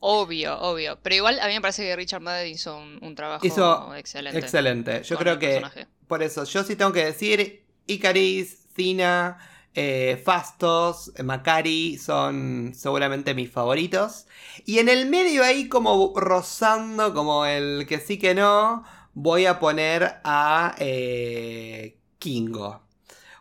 Obvio, 0.00 0.58
obvio. 0.58 0.98
Pero 1.02 1.14
igual 1.14 1.38
a 1.40 1.46
mí 1.46 1.54
me 1.54 1.60
parece 1.60 1.82
que 1.84 1.94
Richard 1.94 2.20
Madden 2.20 2.48
hizo 2.48 2.76
un, 2.76 2.98
un 3.00 3.14
trabajo 3.14 3.46
Hizo 3.46 3.94
excelente. 3.94 4.38
Excelente. 4.38 5.02
Yo 5.04 5.16
creo 5.16 5.38
que 5.38 5.60
personaje. 5.60 5.86
por 6.08 6.22
eso, 6.22 6.42
yo 6.44 6.64
sí 6.64 6.74
tengo 6.74 6.92
que 6.92 7.04
decir, 7.04 7.62
Icaris, 7.86 8.66
Cina, 8.74 9.38
eh, 9.74 10.20
Fastos, 10.24 11.12
Macari 11.22 11.98
son 11.98 12.72
seguramente 12.74 13.34
mis 13.34 13.50
favoritos. 13.50 14.26
Y 14.64 14.80
en 14.80 14.88
el 14.88 15.06
medio 15.06 15.44
ahí 15.44 15.68
como 15.68 16.12
rozando, 16.16 17.14
como 17.14 17.46
el 17.46 17.86
que 17.86 18.00
sí 18.00 18.18
que 18.18 18.34
no, 18.34 18.84
voy 19.14 19.46
a 19.46 19.60
poner 19.60 20.16
a 20.24 20.74
eh, 20.78 21.97
Kingo. 22.18 22.82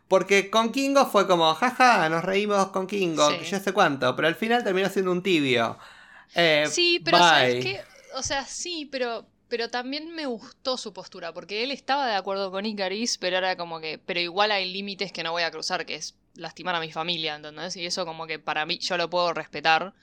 Porque 0.08 0.50
con 0.50 0.72
Kingo 0.72 1.06
fue 1.06 1.28
como, 1.28 1.54
jaja, 1.56 2.08
nos 2.10 2.24
reímos 2.24 2.68
con 2.68 2.88
Kingo, 2.88 3.30
Sí. 3.32 3.40
que 3.40 3.46
yo 3.46 3.60
sé 3.60 3.74
cuánto, 3.74 4.16
pero 4.16 4.28
al 4.28 4.36
final 4.36 4.64
terminó 4.64 4.90
siendo 4.90 5.12
un 5.12 5.22
tibio. 5.24 5.78
Eh, 6.36 6.66
Sí, 6.70 7.02
pero 7.04 7.18
bye. 7.18 7.28
¿sabes 7.28 7.64
qué? 7.66 7.82
O 8.16 8.24
sea, 8.24 8.46
sí, 8.46 8.88
pero, 8.92 9.28
pero 9.50 9.70
también 9.70 10.14
me 10.16 10.26
gustó 10.26 10.78
su 10.78 10.94
postura, 10.94 11.34
porque 11.34 11.64
él 11.64 11.72
estaba 11.72 12.08
de 12.08 12.16
acuerdo 12.16 12.52
con 12.52 12.66
Icaris, 12.66 13.18
pero 13.18 13.38
era 13.38 13.58
como 13.58 13.80
que, 13.82 13.98
pero 14.00 14.20
igual 14.20 14.52
hay 14.52 14.72
límites 14.72 15.12
que 15.12 15.24
no 15.24 15.32
voy 15.34 15.44
a 15.44 15.52
cruzar, 15.52 15.86
que 15.86 15.96
es 15.96 16.16
lastimar 16.36 16.76
a 16.76 16.80
mi 16.80 16.92
familia, 16.92 17.36
¿entendés? 17.36 17.76
Y 17.76 17.86
eso 17.86 18.06
como 18.06 18.28
que 18.28 18.40
para 18.40 18.66
mí 18.66 18.78
yo 18.80 18.98
lo 18.98 19.10
puedo 19.10 19.34
respetar. 19.34 19.94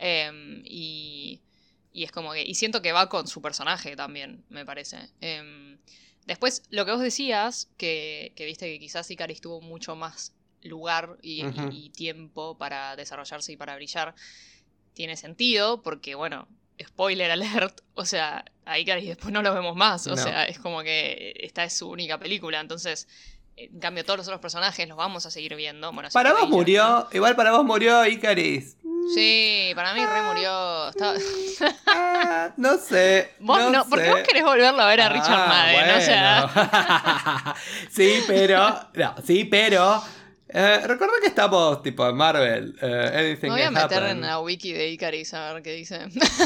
em, 0.00 0.62
y, 0.64 1.40
y 1.92 2.04
es 2.04 2.12
como 2.12 2.32
que, 2.32 2.42
y 2.44 2.54
siento 2.54 2.80
que 2.82 2.92
va 2.92 3.08
con 3.08 3.26
su 3.26 3.42
personaje 3.42 3.96
también, 3.96 4.44
me 4.48 4.64
parece. 4.64 5.10
Em, 5.20 5.76
después, 6.28 6.62
lo 6.70 6.84
que 6.86 6.92
vos 6.92 7.00
decías, 7.00 7.68
que, 7.76 8.32
que 8.36 8.44
viste 8.46 8.66
que 8.72 8.78
quizás 8.78 9.10
Icaris 9.10 9.40
tuvo 9.40 9.60
mucho 9.60 9.96
más 9.96 10.32
lugar 10.62 11.18
y, 11.22 11.44
y- 11.44 11.86
y 11.86 11.90
tiempo 11.90 12.56
para 12.56 12.94
desarrollarse 12.94 13.52
y 13.52 13.56
para 13.56 13.74
brillar 13.74 14.14
tiene 14.94 15.16
sentido 15.16 15.82
porque, 15.82 16.14
bueno, 16.14 16.46
spoiler 16.80 17.30
alert, 17.32 17.80
o 17.94 18.04
sea, 18.04 18.44
a 18.64 18.78
Icarus 18.78 19.04
después 19.04 19.32
no 19.32 19.42
lo 19.42 19.52
vemos 19.54 19.74
más, 19.76 20.06
o 20.06 20.10
No. 20.10 20.16
sea, 20.22 20.44
es 20.44 20.58
como 20.60 20.82
que 20.82 21.32
esta 21.40 21.64
es 21.64 21.72
su 21.76 21.88
única 21.88 22.18
película, 22.18 22.60
entonces, 22.60 23.08
en 23.56 23.80
cambio, 23.80 24.04
todos 24.04 24.18
los 24.18 24.28
otros 24.28 24.40
personajes 24.40 24.86
los 24.88 24.96
vamos 24.96 25.26
a 25.26 25.30
seguir 25.32 25.56
viendo. 25.56 25.92
Bueno, 25.92 26.08
Para 26.12 26.30
vos 26.32 26.42
ella, 26.42 26.48
¿no? 26.50 26.56
murió, 26.56 27.08
igual 27.12 27.34
para 27.34 27.50
vos 27.52 27.64
murió 27.64 28.06
Icaris. 28.06 28.76
Sí, 29.14 29.72
para 29.74 29.94
mí 29.94 30.04
re 30.04 30.22
murió. 30.22 30.88
Estaba- 30.88 31.14
Ah, 31.86 32.50
no 32.56 32.76
sé. 32.78 33.34
Vos 33.40 33.58
no, 33.70 33.82
sé. 33.84 33.90
porque 33.90 34.10
vos 34.10 34.20
querés 34.20 34.44
volverlo 34.44 34.82
a 34.82 34.86
ver 34.86 35.00
a 35.00 35.08
Richard 35.08 35.40
Ah, 35.40 35.46
Madden, 35.48 35.96
o 35.96 36.00
sea. 36.00 36.50
bueno. 36.54 37.54
sí, 37.90 38.22
pero. 38.26 38.80
No, 38.94 39.14
sí, 39.24 39.44
pero. 39.44 40.02
Eh, 40.50 40.80
recuerda 40.86 41.14
que 41.20 41.28
estamos 41.28 41.82
tipo 41.82 42.08
en 42.08 42.16
Marvel. 42.16 42.76
eh, 42.80 43.12
anything 43.14 43.48
Me 43.48 43.54
voy 43.54 43.62
a 43.62 43.70
meter 43.70 43.98
happen. 43.98 44.10
en 44.16 44.20
la 44.22 44.40
wiki 44.40 44.72
de 44.72 44.88
Icaris 44.88 45.34
a 45.34 45.52
ver 45.52 45.62
qué 45.62 45.72
dice. 45.72 46.00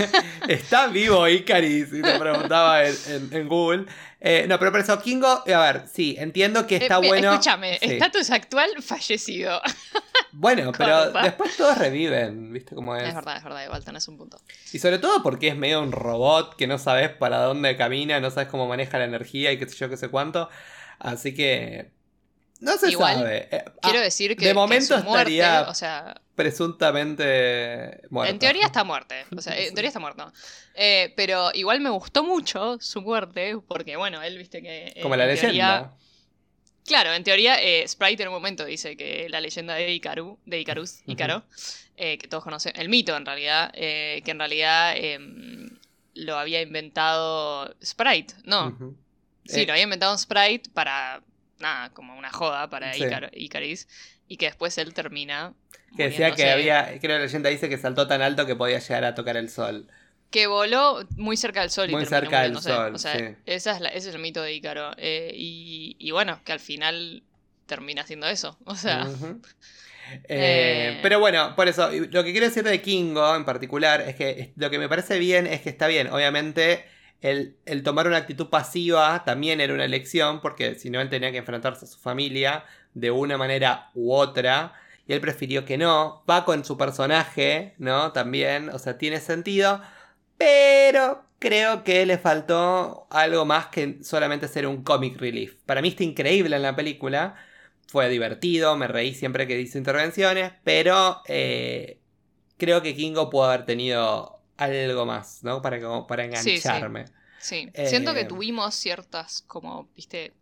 Está 0.49 0.89
vivo 0.89 1.27
Icaris, 1.29 1.89
y 1.93 2.03
te 2.03 2.19
preguntaba 2.19 2.85
en, 2.85 2.95
en- 3.09 3.33
en 3.33 3.49
Google. 3.49 3.87
Eh, 4.21 4.47
no, 4.49 4.59
pero 4.59 4.77
eso, 4.79 5.01
Kingo, 5.03 5.27
a 5.47 5.61
ver, 5.61 5.85
sí, 5.93 6.15
entiendo 6.19 6.65
que 6.67 6.77
está 6.77 6.99
bueno. 6.99 7.33
Escúchame, 7.33 7.79
Sí. 7.81 7.93
estatus 7.93 8.31
actual 8.31 8.71
fallecido. 8.81 9.61
Bueno, 10.31 10.71
pero 10.79 11.05
Corta. 11.05 11.23
después 11.23 11.57
todos 11.57 11.77
reviven, 11.79 12.53
¿viste 12.53 12.75
cómo 12.77 12.95
es? 12.97 13.03
Es 13.09 13.15
verdad, 13.15 13.37
es 13.39 13.43
verdad, 13.45 13.65
igual 13.65 13.85
tenés 13.85 14.07
un 14.09 14.17
punto. 14.19 14.39
Y 14.73 14.79
sobre 14.79 14.99
todo 14.99 15.23
porque 15.25 15.49
es 15.49 15.57
medio 15.57 15.83
un 15.83 15.91
robot 15.93 16.55
que 16.57 16.67
no 16.69 16.79
sabes 16.79 17.11
para 17.11 17.39
dónde 17.39 17.77
camina, 17.77 18.21
no 18.21 18.31
sabes 18.31 18.49
cómo 18.49 18.69
maneja 18.69 18.99
la 18.99 19.05
energía 19.07 19.51
y 19.51 19.59
qué 19.59 19.69
sé 19.69 19.77
yo, 19.77 19.89
qué 19.89 19.97
sé 19.97 20.09
cuánto. 20.09 20.49
Así 21.01 21.35
que. 21.35 21.91
No 22.63 22.77
se 22.79 22.93
Igual, 22.93 23.17
sabe. 23.17 23.49
Eh, 23.51 23.65
Quiero 23.83 23.99
ah, 23.99 24.03
decir 24.03 24.37
que, 24.37 24.45
de 24.45 24.51
que 24.51 24.55
momento 24.55 24.97
su 24.99 25.05
muerte, 25.05 25.33
estaría 25.37 25.69
o 25.69 25.75
sea, 25.75 26.21
presuntamente 26.37 28.01
muerto. 28.09 28.33
En 28.33 28.39
teoría 28.39 28.67
está 28.67 28.85
muerte. 28.85 29.25
O 29.37 29.41
sea, 29.43 29.57
en 29.59 29.75
teoría 29.75 29.89
está 29.89 29.99
muerto. 29.99 30.33
Eh, 30.75 31.13
pero 31.17 31.51
igual 31.55 31.81
me 31.81 31.91
gustó 31.91 32.23
mucho 32.23 32.79
su 32.81 33.03
muerte, 33.03 33.59
porque 33.67 33.97
bueno, 33.97 34.23
él 34.23 34.39
viste 34.39 34.63
que. 34.63 34.93
eh, 34.95 35.01
Como 35.03 35.17
la 35.17 35.25
en 35.25 35.31
leyenda. 35.31 35.49
teoría- 35.51 35.91
claro, 36.87 37.13
en 37.15 37.25
teoría, 37.25 37.61
eh, 37.61 37.87
Sprite 37.89 38.23
en 38.23 38.29
un 38.29 38.35
momento 38.35 38.65
dice 38.65 38.97
que 38.97 39.27
la 39.29 39.41
leyenda 39.41 39.75
de 39.75 39.93
Icaru, 39.93 40.39
de 40.47 40.61
Icarus, 40.61 41.01
eh, 41.97 42.17
que 42.19 42.29
todos 42.29 42.45
conocen, 42.45 42.75
el 42.77 42.89
mito 42.89 43.17
en 43.17 43.27
realidad, 43.27 43.73
que 43.73 44.23
en 44.25 44.39
realidad 44.39 44.95
eh, 44.97 45.19
lo 46.15 46.39
había 46.39 46.63
inventado 46.63 47.75
Sprite, 47.85 48.35
¿no? 48.45 48.79
Sí, 49.47 49.67
lo 49.67 49.73
había 49.73 49.83
inventado 49.83 50.17
Sprite 50.17 50.71
para. 50.71 51.23
Nada, 51.63 51.91
como 51.95 52.17
una 52.19 52.31
joda 52.31 52.69
para 52.69 52.93
Sí. 52.93 53.05
Icar- 53.05 53.31
Icaris. 53.33 53.89
Y 54.29 54.37
que 54.37 54.47
después 54.47 54.77
él 54.79 54.93
termina. 54.95 55.55
que 55.97 56.05
decía 56.05 56.31
que 56.35 56.51
había. 56.51 56.87
Creo 56.87 57.01
que 57.01 57.09
la 57.09 57.19
leyenda 57.21 57.51
dice 57.51 57.69
que 57.69 57.79
saltó 57.79 58.07
tan 58.07 58.21
alto 58.23 58.47
que 58.47 58.57
podía 58.57 58.79
llegar 58.79 59.05
a 59.05 59.15
tocar 59.15 59.37
el 59.37 59.49
sol. 59.51 59.87
Que 60.31 60.47
voló 60.47 61.07
muy 61.17 61.37
cerca 61.37 61.61
del 61.61 61.69
sol 61.71 61.91
Muy 61.91 62.07
cerca 62.07 62.41
del 62.43 62.59
sol, 62.59 62.95
O 62.95 62.99
sea, 62.99 63.15
sí. 63.19 63.25
esa 63.45 63.73
es 63.75 63.81
la- 63.83 63.91
ese 63.91 64.09
es 64.09 64.15
el 64.15 64.21
mito 64.23 64.41
de 64.43 64.55
Ícaro. 64.55 64.93
Eh, 64.97 65.31
y, 65.35 65.95
y 65.99 66.11
bueno, 66.11 66.41
que 66.47 66.53
al 66.53 66.61
final 66.61 67.23
termina 67.67 68.03
haciendo 68.03 68.27
eso. 68.27 68.57
O 68.65 68.75
sea. 68.75 69.07
Eh, 70.29 70.95
Eh. 70.95 70.99
Pero 71.03 71.21
bueno, 71.21 71.55
por 71.57 71.69
eso, 71.69 71.89
lo 71.91 72.25
que 72.25 72.33
quiero 72.33 72.47
decir 72.47 72.65
de 72.65 72.83
Kingo 72.83 73.35
en 73.37 73.45
particular 73.45 74.01
es 74.03 74.15
que 74.17 74.53
lo 74.57 74.69
que 74.69 74.79
me 74.79 74.89
parece 74.89 75.19
bien 75.19 75.47
es 75.47 75.61
que 75.63 75.71
está 75.71 75.87
bien, 75.87 76.09
obviamente 76.09 76.85
el, 77.23 77.57
el 77.66 77.83
tomar 77.83 78.07
una 78.09 78.18
actitud 78.18 78.49
pasiva 78.49 79.25
también 79.25 79.61
era 79.61 79.73
una 79.73 79.85
elección, 79.85 80.41
porque 80.41 80.75
si 80.75 80.91
no 80.91 81.01
él 81.01 81.09
tenía 81.09 81.33
que 81.33 81.39
enfrentarse 81.39 81.87
a 81.87 81.89
su 81.89 81.99
familia 81.99 82.64
de 82.95 83.11
una 83.11 83.39
manera 83.39 83.91
u 83.95 84.12
otra, 84.12 84.75
y 85.07 85.12
él 85.12 85.20
prefirió 85.20 85.64
que 85.64 85.79
no, 85.79 86.25
va 86.29 86.45
con 86.45 86.64
su 86.64 86.77
personaje, 86.77 87.75
¿no? 87.79 88.12
También, 88.12 88.70
o 88.70 88.79
sea, 88.79 88.99
tiene 88.99 89.20
sentido, 89.20 89.81
pero 90.37 91.25
creo 91.39 91.85
que 91.85 92.07
le 92.07 92.18
faltó 92.18 93.07
algo 93.11 93.45
más 93.45 93.66
que 93.66 93.99
solamente 94.03 94.49
ser 94.49 94.66
un 94.66 94.83
comic 94.85 95.18
relief. 95.18 95.57
Para 95.66 95.83
mí 95.83 95.89
está 95.89 96.05
increíble 96.05 96.57
en 96.57 96.62
la 96.62 96.77
película. 96.77 97.37
Fue 97.89 98.09
divertido, 98.09 98.77
me 98.77 98.89
reí 98.89 99.14
siempre 99.14 99.47
que 99.47 99.61
hizo 99.61 99.79
intervenciones, 99.79 100.53
pero 100.64 101.23
eh, 101.27 102.01
creo 102.59 102.83
que 102.83 102.95
Kingo 102.95 103.31
pudo 103.31 103.45
haber 103.45 103.64
tenido 103.64 104.41
algo 104.57 105.07
más, 105.07 105.43
¿no? 105.45 105.63
Para, 105.63 105.81
como- 105.81 106.07
para 106.07 106.25
Sí, 106.31 106.61
sí. 106.61 106.91
engancharme. 106.91 107.13
sí. 107.37 107.75
Eh, 107.75 107.83
Siento 107.83 108.15
que 108.15 108.25
tuvimos 108.25 108.75
ciertas, 108.75 109.43
como, 109.43 109.91
viste, 109.95 110.35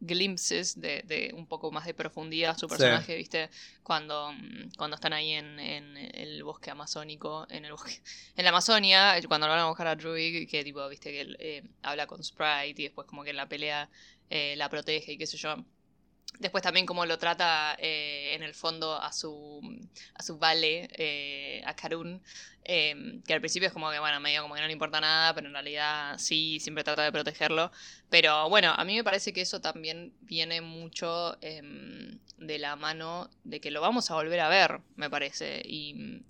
glimpses 0.00 0.80
de, 0.80 1.02
de 1.06 1.32
un 1.34 1.46
poco 1.46 1.72
más 1.72 1.86
de 1.86 1.94
profundidad 1.94 2.52
a 2.52 2.58
su 2.58 2.68
personaje, 2.68 3.16
viste, 3.16 3.50
cuando, 3.82 4.32
mm, 4.32 4.70
cuando 4.78 4.96
están 4.96 5.12
ahí 5.12 5.32
en, 5.32 5.58
en 5.60 5.96
el 5.98 6.42
bosque 6.44 6.70
amazónico, 6.70 7.46
en 7.50 7.64
el 7.66 7.72
bosque, 7.72 8.02
en 8.36 8.44
la 8.44 8.50
Amazonia, 8.50 9.14
cuando 9.28 9.46
lo 9.46 9.52
van 9.54 9.62
a 9.62 9.68
buscar 9.68 9.86
a 9.88 9.96
Druid, 9.96 10.48
que 10.50 10.64
tipo, 10.64 10.88
viste, 10.88 11.10
que 11.12 11.20
él 11.22 11.36
eh, 11.40 11.62
habla 11.82 12.06
con 12.06 12.22
Sprite 12.24 12.82
y 12.82 12.84
después 12.84 13.06
como 13.06 13.24
que 13.24 13.30
en 13.30 13.36
la 13.36 13.48
pelea 13.48 13.90
eh, 14.30 14.56
la 14.56 14.68
protege 14.70 15.12
y 15.14 15.18
qué 15.18 15.26
sé 15.26 15.36
yo. 15.38 15.56
Después 16.38 16.62
también 16.62 16.86
cómo 16.86 17.04
lo 17.04 17.18
trata 17.18 17.76
eh, 17.78 18.34
en 18.34 18.42
el 18.42 18.54
fondo 18.54 18.94
a 18.94 19.12
su, 19.12 19.60
a 20.14 20.22
su 20.22 20.38
vale, 20.38 20.88
eh, 20.94 21.62
a 21.66 21.74
Karun, 21.74 22.22
em, 22.64 23.22
que 23.22 23.34
al 23.34 23.40
principio 23.40 23.66
es 23.66 23.74
como 23.74 23.90
que, 23.90 23.98
bueno, 23.98 24.20
medio 24.20 24.42
como 24.42 24.54
que 24.54 24.60
no 24.62 24.66
le 24.66 24.72
importa 24.72 25.00
nada, 25.00 25.34
pero 25.34 25.48
en 25.48 25.52
realidad 25.52 26.16
sí, 26.18 26.58
siempre 26.60 26.84
trata 26.84 27.02
de 27.02 27.12
protegerlo. 27.12 27.70
Pero 28.08 28.48
bueno, 28.48 28.72
a 28.74 28.84
mí 28.84 28.96
me 28.96 29.04
parece 29.04 29.32
que 29.32 29.42
eso 29.42 29.60
también 29.60 30.14
viene 30.22 30.60
mucho 30.62 31.36
em, 31.42 32.18
de 32.38 32.58
la 32.58 32.76
mano 32.76 33.28
de 33.44 33.60
que 33.60 33.70
lo 33.70 33.80
vamos 33.82 34.10
a 34.10 34.14
volver 34.14 34.40
a 34.40 34.48
ver, 34.48 34.80
me 34.96 35.10
parece, 35.10 35.62
y, 35.64 36.22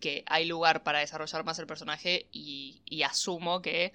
que 0.00 0.22
hay 0.26 0.44
lugar 0.44 0.84
para 0.84 1.00
desarrollar 1.00 1.44
más 1.44 1.58
el 1.58 1.66
personaje 1.66 2.28
y, 2.30 2.82
y 2.84 3.02
asumo 3.02 3.62
que 3.62 3.92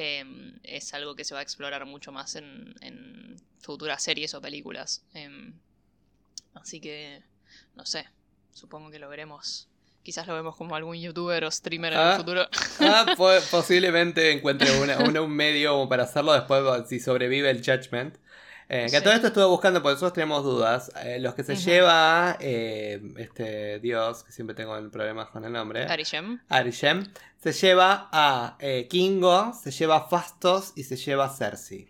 Em, 0.00 0.60
es 0.62 0.94
algo 0.94 1.16
que 1.16 1.24
se 1.24 1.34
va 1.34 1.40
a 1.40 1.42
explorar 1.42 1.84
mucho 1.84 2.12
más 2.12 2.36
en, 2.36 3.34
futuras 3.58 4.00
series 4.00 4.32
o 4.32 4.40
películas. 4.40 5.02
Em, 5.12 5.54
así 6.54 6.80
que, 6.80 7.24
no 7.74 7.84
sé, 7.84 8.06
supongo 8.52 8.92
que 8.92 9.00
lo 9.00 9.08
veremos. 9.08 9.66
Quizás 10.04 10.28
lo 10.28 10.36
vemos 10.36 10.54
como 10.54 10.76
algún 10.76 10.94
youtuber 10.94 11.44
o 11.44 11.50
streamer 11.50 11.94
en 11.94 11.98
el 11.98 12.06
ah, 12.06 12.16
futuro. 12.16 12.48
Ah, 12.80 13.06
posiblemente 13.50 14.30
encuentre 14.30 14.70
una, 14.80 15.20
un 15.20 15.30
medio 15.32 15.88
para 15.88 16.04
hacerlo 16.04 16.32
después 16.32 16.62
si 16.88 17.00
sobrevive 17.00 17.50
el 17.50 17.58
Judgment. 17.58 18.18
Eh, 18.70 18.86
que 18.90 19.00
todo 19.00 19.14
esto 19.14 19.28
estuve 19.28 19.46
buscando 19.46 19.80
porque 19.82 19.94
nosotros 19.94 20.12
tenemos 20.12 20.44
dudas. 20.44 20.92
Eh, 21.02 21.18
los 21.20 21.34
que 21.34 21.42
se 21.42 21.56
lleva 21.56 22.36
eh, 22.38 23.00
este 23.16 23.80
dios, 23.80 24.24
que 24.24 24.32
siempre 24.32 24.54
tengo 24.54 24.76
problemas 24.90 25.28
con 25.30 25.44
el 25.44 25.52
nombre. 25.52 25.86
Arishem. 25.86 26.40
Arishem. 26.48 27.06
Se 27.38 27.52
lleva 27.52 28.08
a 28.12 28.58
Kingo, 28.90 29.54
se 29.54 29.70
lleva 29.70 29.96
a 29.96 30.00
Fastos 30.08 30.72
y 30.76 30.84
se 30.84 30.96
lleva 30.96 31.26
a 31.26 31.30
Cersei. 31.30 31.88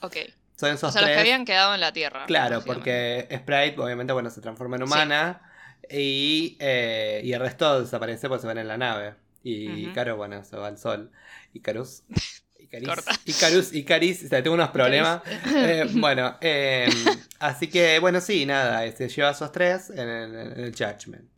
Ok. 0.00 0.16
Son 0.56 0.70
esos 0.70 0.90
o 0.90 0.92
sea, 0.92 1.02
los 1.02 1.10
que 1.10 1.18
habían 1.18 1.44
quedado 1.44 1.74
en 1.74 1.80
la 1.80 1.92
Tierra. 1.92 2.26
Claro, 2.26 2.62
porque 2.66 3.28
Sprite 3.32 3.80
obviamente 3.80 4.12
bueno, 4.12 4.28
se 4.28 4.40
transforma 4.40 4.76
en 4.76 4.82
humana. 4.82 5.42
Y, 5.88 6.58
y, 6.60 7.32
el 7.32 7.40
resto 7.40 7.80
desaparece 7.80 8.28
porque 8.28 8.42
se 8.42 8.46
van 8.48 8.58
en 8.58 8.68
la 8.68 8.76
nave. 8.76 9.14
Y 9.42 9.86
Caro, 9.92 10.16
bueno, 10.16 10.44
se 10.44 10.56
va 10.56 10.66
al 10.66 10.78
sol. 10.78 11.10
Y 11.54 11.60
Carus 11.60 12.02
Icarus, 12.70 13.72
Icarus, 13.72 14.22
o 14.24 14.28
sea, 14.28 14.42
tengo 14.42 14.54
unos 14.54 14.70
problemas. 14.70 15.22
Eh, 15.54 15.86
bueno, 15.92 16.36
em, 16.40 16.90
así 17.38 17.68
que, 17.68 17.98
bueno, 17.98 18.20
sí, 18.20 18.44
nada, 18.46 18.84
este, 18.84 19.08
lleva 19.08 19.30
a 19.30 19.32
esos 19.32 19.50
tres 19.52 19.90
en 19.90 20.08
el, 20.08 20.74
Judgment. 20.76 21.28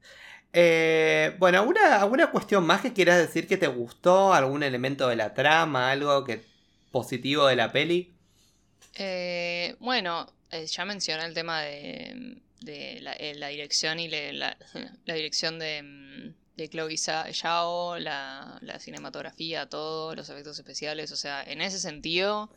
Eh, 0.52 1.34
bueno, 1.38 1.60
¿alguna, 1.60 2.00
¿alguna 2.00 2.30
cuestión 2.30 2.64
más 2.64 2.80
que 2.80 2.92
quieras 2.92 3.18
decir 3.18 3.46
que 3.46 3.56
te 3.56 3.68
gustó? 3.68 4.34
¿Algún 4.34 4.62
elemento 4.62 5.08
de 5.08 5.16
la 5.16 5.32
trama? 5.32 5.90
¿Algo 5.90 6.24
que 6.24 6.42
positivo 6.90 7.46
de 7.46 7.56
la 7.56 7.70
peli? 7.70 8.12
Eh, 8.94 9.76
bueno, 9.78 10.32
ya 10.66 10.84
mencioné 10.84 11.24
el 11.24 11.34
tema 11.34 11.62
de, 11.62 12.40
la, 13.00 13.48
dirección 13.48 14.00
y 14.00 14.08
la 14.08 14.56
dirección 15.06 15.58
de 15.60 15.82
mm, 15.82 16.39
de 16.60 16.68
Chloe 16.68 16.96
Zhao, 16.98 17.98
la, 17.98 18.58
la, 18.60 18.78
cinematografía, 18.78 19.68
todos 19.68 20.14
los 20.14 20.28
efectos 20.28 20.58
especiales, 20.58 21.10
o 21.10 21.16
sea, 21.16 21.42
en 21.42 21.62
ese 21.62 21.78
sentido 21.78 22.50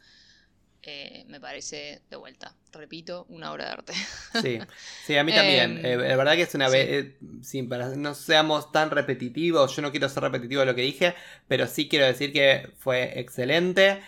eh, 0.82 1.24
me 1.30 1.40
parece 1.40 2.02
de 2.10 2.18
vuelta, 2.18 2.54
repito, 2.74 3.26
una 3.30 3.54
obra 3.54 3.66
de 3.66 3.72
arte. 3.72 3.94
Sí, 4.42 4.60
sí, 5.06 5.16
a 5.16 5.24
mí 5.24 5.32
también. 5.36 5.78
Em, 5.78 5.86
eh, 5.86 6.10
la 6.10 6.18
verdad 6.18 6.34
que 6.34 6.42
es 6.42 6.54
una 6.54 6.68
vez, 6.68 6.88
eh, 6.90 7.18
sin 7.42 7.70
para 7.70 7.96
no 7.96 8.14
seamos 8.14 8.74
tan 8.74 8.92
repetitivos, 8.92 9.74
yo 9.74 9.82
no 9.82 9.92
quiero 9.92 10.10
ser 10.10 10.24
repetitivo 10.24 10.60
de 10.60 10.66
lo 10.66 10.76
que 10.76 10.82
dije, 10.82 11.16
pero 11.48 11.68
sí 11.68 11.88
quiero 11.88 12.06
decir 12.06 12.34
que 12.34 12.70
fue 12.78 13.18
excelente. 13.18 14.02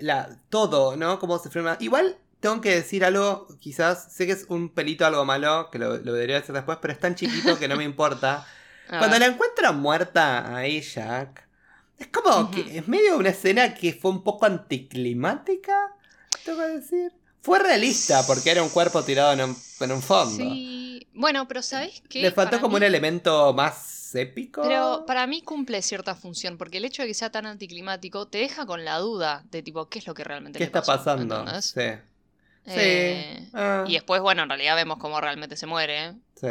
La, 0.00 0.38
todo, 0.50 0.96
¿no? 0.96 1.18
Cómo 1.18 1.38
se 1.38 1.48
filma. 1.48 1.78
Igual 1.80 2.18
tengo 2.40 2.60
que 2.60 2.74
decir 2.74 3.02
algo, 3.02 3.48
quizás, 3.60 4.12
sé 4.12 4.26
que 4.26 4.32
es 4.32 4.44
un 4.48 4.68
pelito 4.68 5.06
algo 5.06 5.24
malo, 5.24 5.70
que 5.70 5.78
lo, 5.78 5.96
lo 5.96 6.12
debería 6.12 6.40
decir 6.40 6.54
después, 6.54 6.76
pero 6.82 6.92
es 6.92 7.00
tan 7.00 7.14
chiquito 7.14 7.58
que 7.58 7.68
no 7.68 7.76
me 7.76 7.84
importa. 7.84 8.46
Cuando 8.98 9.18
la 9.18 9.26
encuentran 9.26 9.80
muerta 9.80 10.56
ahí, 10.56 10.80
Jack, 10.80 11.46
es 11.98 12.08
como 12.08 12.50
que 12.50 12.78
es 12.78 12.88
medio 12.88 13.16
una 13.16 13.28
escena 13.28 13.74
que 13.74 13.92
fue 13.92 14.10
un 14.10 14.22
poco 14.22 14.46
anticlimática, 14.46 15.94
tengo 16.44 16.58
que 16.60 16.68
decir. 16.68 17.12
Fue 17.42 17.58
realista 17.58 18.26
porque 18.26 18.50
era 18.50 18.62
un 18.62 18.68
cuerpo 18.68 19.02
tirado 19.02 19.32
en 19.32 19.40
un, 19.92 20.02
fondo. 20.02 20.36
Sí, 20.36 21.06
bueno, 21.14 21.48
pero 21.48 21.62
¿sabes 21.62 22.02
qué? 22.08 22.20
Le 22.22 22.30
faltó 22.32 22.60
como 22.60 22.76
un 22.76 22.82
elemento 22.82 23.54
más 23.54 24.14
épico. 24.14 24.62
Pero 24.62 25.04
para 25.06 25.26
mí 25.26 25.40
cumple 25.40 25.80
cierta 25.80 26.14
función, 26.14 26.58
porque 26.58 26.78
el 26.78 26.84
hecho 26.84 27.02
de 27.02 27.08
que 27.08 27.14
sea 27.14 27.30
tan 27.30 27.46
anticlimático 27.46 28.28
te 28.28 28.38
deja 28.38 28.66
con 28.66 28.84
la 28.84 28.98
duda 28.98 29.42
de 29.50 29.62
tipo, 29.62 29.88
¿qué 29.88 30.00
es 30.00 30.06
lo 30.06 30.14
que 30.14 30.24
realmente 30.24 30.58
¿Qué 30.58 30.64
está 30.64 30.82
pasando? 30.82 31.44
Sí. 31.62 31.80
Eh, 32.66 33.48
ah. 33.54 33.84
Y 33.86 33.94
después, 33.94 34.20
bueno, 34.20 34.42
en 34.42 34.48
realidad 34.50 34.76
vemos 34.76 34.98
cómo 34.98 35.20
realmente 35.20 35.56
se 35.56 35.66
muere. 35.66 36.14
Sí. 36.34 36.48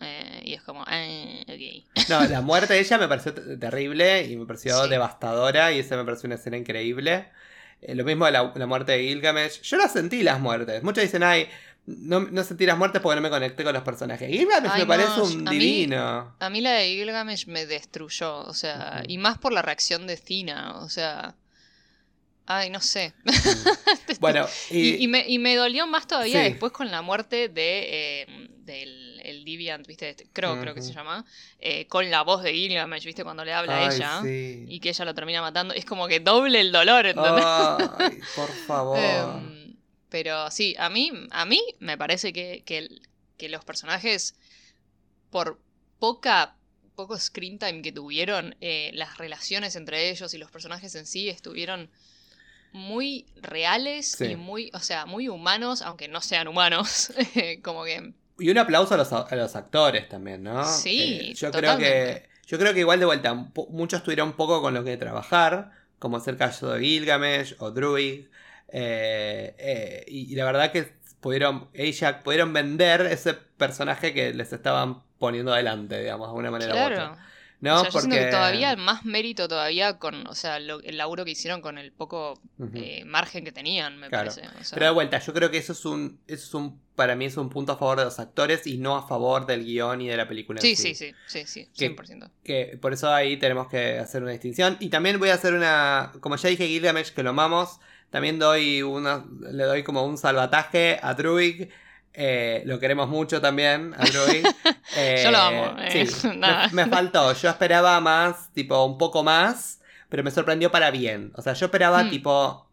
Eh, 0.00 0.42
y 0.44 0.54
es 0.54 0.62
como, 0.62 0.84
eh, 0.90 1.44
ok. 1.48 2.08
No, 2.08 2.24
la 2.26 2.40
muerte 2.40 2.74
de 2.74 2.80
ella 2.80 2.98
me 2.98 3.08
pareció 3.08 3.34
terrible 3.34 4.24
y 4.26 4.36
me 4.36 4.46
pareció 4.46 4.86
devastadora 4.86 5.72
y 5.72 5.80
esa 5.80 5.96
me 5.96 6.04
pareció 6.04 6.28
una 6.28 6.36
escena 6.36 6.56
increíble. 6.56 7.28
Eh, 7.80 7.94
lo 7.94 8.04
mismo 8.04 8.26
de 8.26 8.32
la, 8.32 8.66
muerte 8.66 8.92
de 8.92 9.02
Gilgamesh. 9.02 9.62
Yo 9.62 9.76
no 9.76 9.88
sentí 9.88 10.22
las 10.22 10.40
muertes. 10.40 10.82
Muchos 10.82 11.02
dicen, 11.02 11.22
ay, 11.22 11.48
no, 11.86 12.20
no, 12.20 12.44
sentí 12.44 12.66
las 12.66 12.78
muertes 12.78 13.00
porque 13.00 13.16
no 13.16 13.22
me 13.22 13.30
conecté 13.30 13.64
con 13.64 13.72
los 13.72 13.82
personajes. 13.82 14.30
Gilgamesh 14.30 14.78
me 14.78 14.86
parece 14.86 15.20
un 15.20 15.44
divino. 15.44 16.36
a 16.38 16.50
mí 16.50 16.60
la 16.60 16.72
de 16.72 16.86
Gilgamesh 16.88 17.46
me 17.46 17.66
destruyó, 17.66 18.40
o 18.40 18.54
sea, 18.54 19.02
y 19.06 19.18
más 19.18 19.38
por 19.38 19.52
la 19.52 19.62
reacción 19.62 20.06
de 20.06 20.16
Cina, 20.16 20.78
o 20.78 20.88
sea... 20.88 21.34
Ay, 22.50 22.70
no 22.70 22.80
sé. 22.80 23.12
bueno, 24.20 24.46
y... 24.70 25.04
Y, 25.04 25.06
me, 25.06 25.22
y, 25.28 25.38
me, 25.38 25.54
dolió 25.54 25.86
más 25.86 26.06
todavía 26.06 26.40
después 26.40 26.72
con 26.72 26.90
la 26.90 27.02
muerte 27.02 27.50
de, 27.50 28.22
eh, 28.22 28.48
del 28.72 29.20
el 29.24 29.44
Deviant, 29.44 29.86
¿viste? 29.86 30.10
Este, 30.10 30.26
creo, 30.32 30.60
creo 30.60 30.74
que 30.74 30.82
se 30.82 30.92
llama. 30.92 31.24
Eh, 31.58 31.86
con 31.86 32.10
la 32.10 32.22
voz 32.22 32.42
de 32.42 32.52
Gilgamesh, 32.52 33.04
¿viste? 33.04 33.24
Cuando 33.24 33.44
le 33.44 33.52
habla 33.52 33.78
a 33.78 33.94
ella. 33.94 34.22
Y 34.24 34.80
que 34.80 34.90
ella 34.90 35.04
lo 35.04 35.14
termina 35.14 35.40
matando. 35.40 35.74
Es 35.74 35.84
como 35.84 36.06
que 36.06 36.20
doble 36.20 36.60
el 36.60 36.72
dolor, 36.72 37.06
¿entendés? 37.06 37.44
Ay, 37.44 38.20
por 38.36 38.48
favor. 38.66 38.98
Em, 38.98 39.76
pero 40.08 40.50
sí, 40.50 40.74
a 40.78 40.88
mí, 40.88 41.10
a 41.30 41.44
mí 41.44 41.62
me 41.80 41.98
parece 41.98 42.32
que, 42.32 42.62
que, 42.64 43.48
los 43.48 43.64
personajes, 43.64 44.34
por 45.30 45.60
poca 45.98 46.54
poco 46.94 47.16
screen 47.16 47.60
time 47.60 47.82
que 47.82 47.92
tuvieron, 47.92 48.56
eh, 48.60 48.90
las 48.94 49.18
relaciones 49.18 49.76
entre 49.76 50.10
ellos 50.10 50.34
y 50.34 50.38
los 50.38 50.50
personajes 50.50 50.96
en 50.96 51.06
sí 51.06 51.28
estuvieron 51.28 51.90
muy 52.72 53.26
reales 53.36 54.20
y 54.20 54.36
muy, 54.36 54.70
o 54.74 54.80
sea, 54.80 55.06
muy 55.06 55.28
humanos, 55.28 55.82
aunque 55.82 56.08
no 56.08 56.20
sean 56.20 56.48
humanos. 56.48 57.12
como 57.62 57.84
que. 57.84 58.12
Y 58.38 58.50
un 58.50 58.58
aplauso 58.58 58.94
a 58.94 58.96
los, 58.96 59.12
a 59.12 59.34
los 59.34 59.56
actores 59.56 60.08
también, 60.08 60.42
¿no? 60.42 60.64
Sí. 60.64 61.30
Eh, 61.30 61.34
yo 61.34 61.50
creo 61.50 61.76
que. 61.76 62.28
Yo 62.46 62.58
creo 62.58 62.72
que 62.72 62.80
igual 62.80 62.98
de 62.98 63.04
vuelta, 63.04 63.34
muchos 63.68 64.02
tuvieron 64.02 64.32
poco 64.32 64.62
con 64.62 64.72
lo 64.72 64.82
que 64.82 64.96
trabajar, 64.96 65.72
como 65.98 66.16
hacer 66.16 66.38
caso 66.38 66.72
de 66.72 66.80
Gilgamesh 66.80 67.56
o 67.58 67.70
Druid. 67.70 68.24
Eh, 68.68 69.54
eh, 69.58 70.04
y, 70.08 70.34
la 70.34 70.46
verdad 70.46 70.72
que 70.72 70.94
pudieron, 71.20 71.68
ella 71.74 72.22
pudieron 72.22 72.54
vender 72.54 73.02
ese 73.02 73.34
personaje 73.34 74.14
que 74.14 74.32
les 74.32 74.50
estaban 74.52 75.02
poniendo 75.18 75.52
adelante, 75.52 76.00
digamos, 76.00 76.32
de 76.32 76.38
una 76.38 76.50
manera 76.50 76.74
u 76.74 76.86
otra. 76.86 77.18
¿no? 77.60 77.82
Porque... 77.92 78.26
todavía 78.30 78.76
más 78.76 79.04
mérito 79.04 79.48
todavía 79.48 79.98
con, 79.98 80.26
o 80.26 80.34
sea, 80.34 80.58
el 80.58 80.96
laburo 80.96 81.24
que 81.24 81.32
hicieron 81.32 81.60
con 81.60 81.76
el 81.76 81.92
poco 81.92 82.40
eh, 82.74 83.04
margen 83.04 83.44
que 83.44 83.52
tenían, 83.52 83.98
me 83.98 84.10
parece. 84.10 84.42
Pero 84.72 84.86
de 84.86 84.92
vuelta, 84.92 85.18
yo 85.18 85.32
creo 85.32 85.50
que 85.50 85.58
eso 85.58 85.72
es 85.72 85.84
un, 85.84 86.20
eso 86.26 86.44
es 86.46 86.54
un, 86.54 86.80
para 86.98 87.16
mí 87.16 87.24
es 87.26 87.36
un 87.36 87.48
punto 87.48 87.72
a 87.72 87.76
favor 87.76 87.98
de 87.98 88.04
los 88.04 88.18
actores 88.18 88.66
y 88.66 88.76
no 88.76 88.96
a 88.96 89.06
favor 89.06 89.46
del 89.46 89.64
guion 89.64 90.00
y 90.00 90.08
de 90.08 90.16
la 90.16 90.28
película. 90.28 90.60
Sí, 90.60 90.76
sí, 90.76 90.94
sí, 90.94 91.14
sí, 91.26 91.46
sí, 91.46 91.68
100%. 91.74 92.28
Que, 92.42 92.76
por 92.78 92.92
eso 92.92 93.08
ahí 93.08 93.38
tenemos 93.38 93.68
que 93.68 93.98
hacer 93.98 94.22
una 94.22 94.32
distinción. 94.32 94.76
Y 94.80 94.88
también 94.88 95.18
voy 95.18 95.30
a 95.30 95.34
hacer 95.34 95.54
una, 95.54 96.12
como 96.20 96.34
ya 96.34 96.48
dije, 96.48 96.66
Gilgamesh, 96.66 97.12
que 97.14 97.22
lo 97.22 97.30
amamos, 97.30 97.78
también 98.10 98.40
doy 98.40 98.82
una, 98.82 99.24
le 99.40 99.62
doy 99.62 99.84
como 99.84 100.04
un 100.04 100.18
salvataje 100.18 100.98
a 101.00 101.14
Druid 101.14 101.68
eh, 102.20 102.62
lo 102.66 102.80
queremos 102.80 103.08
mucho 103.08 103.40
también, 103.40 103.94
a 103.96 104.04
Druid. 104.04 104.44
yo 105.22 105.30
lo 105.30 105.38
amo. 105.38 105.76
Eh, 105.78 106.04
me, 106.72 106.86
faltó. 106.86 107.32
Yo 107.32 107.48
esperaba 107.48 108.00
más, 108.00 108.52
tipo, 108.52 108.84
un 108.84 108.98
poco 108.98 109.22
más, 109.22 109.80
pero 110.08 110.24
me 110.24 110.32
sorprendió 110.32 110.72
para 110.72 110.90
bien. 110.90 111.30
O 111.36 111.42
sea, 111.42 111.52
yo 111.52 111.66
esperaba, 111.66 112.02
mm. 112.02 112.10
tipo, 112.10 112.68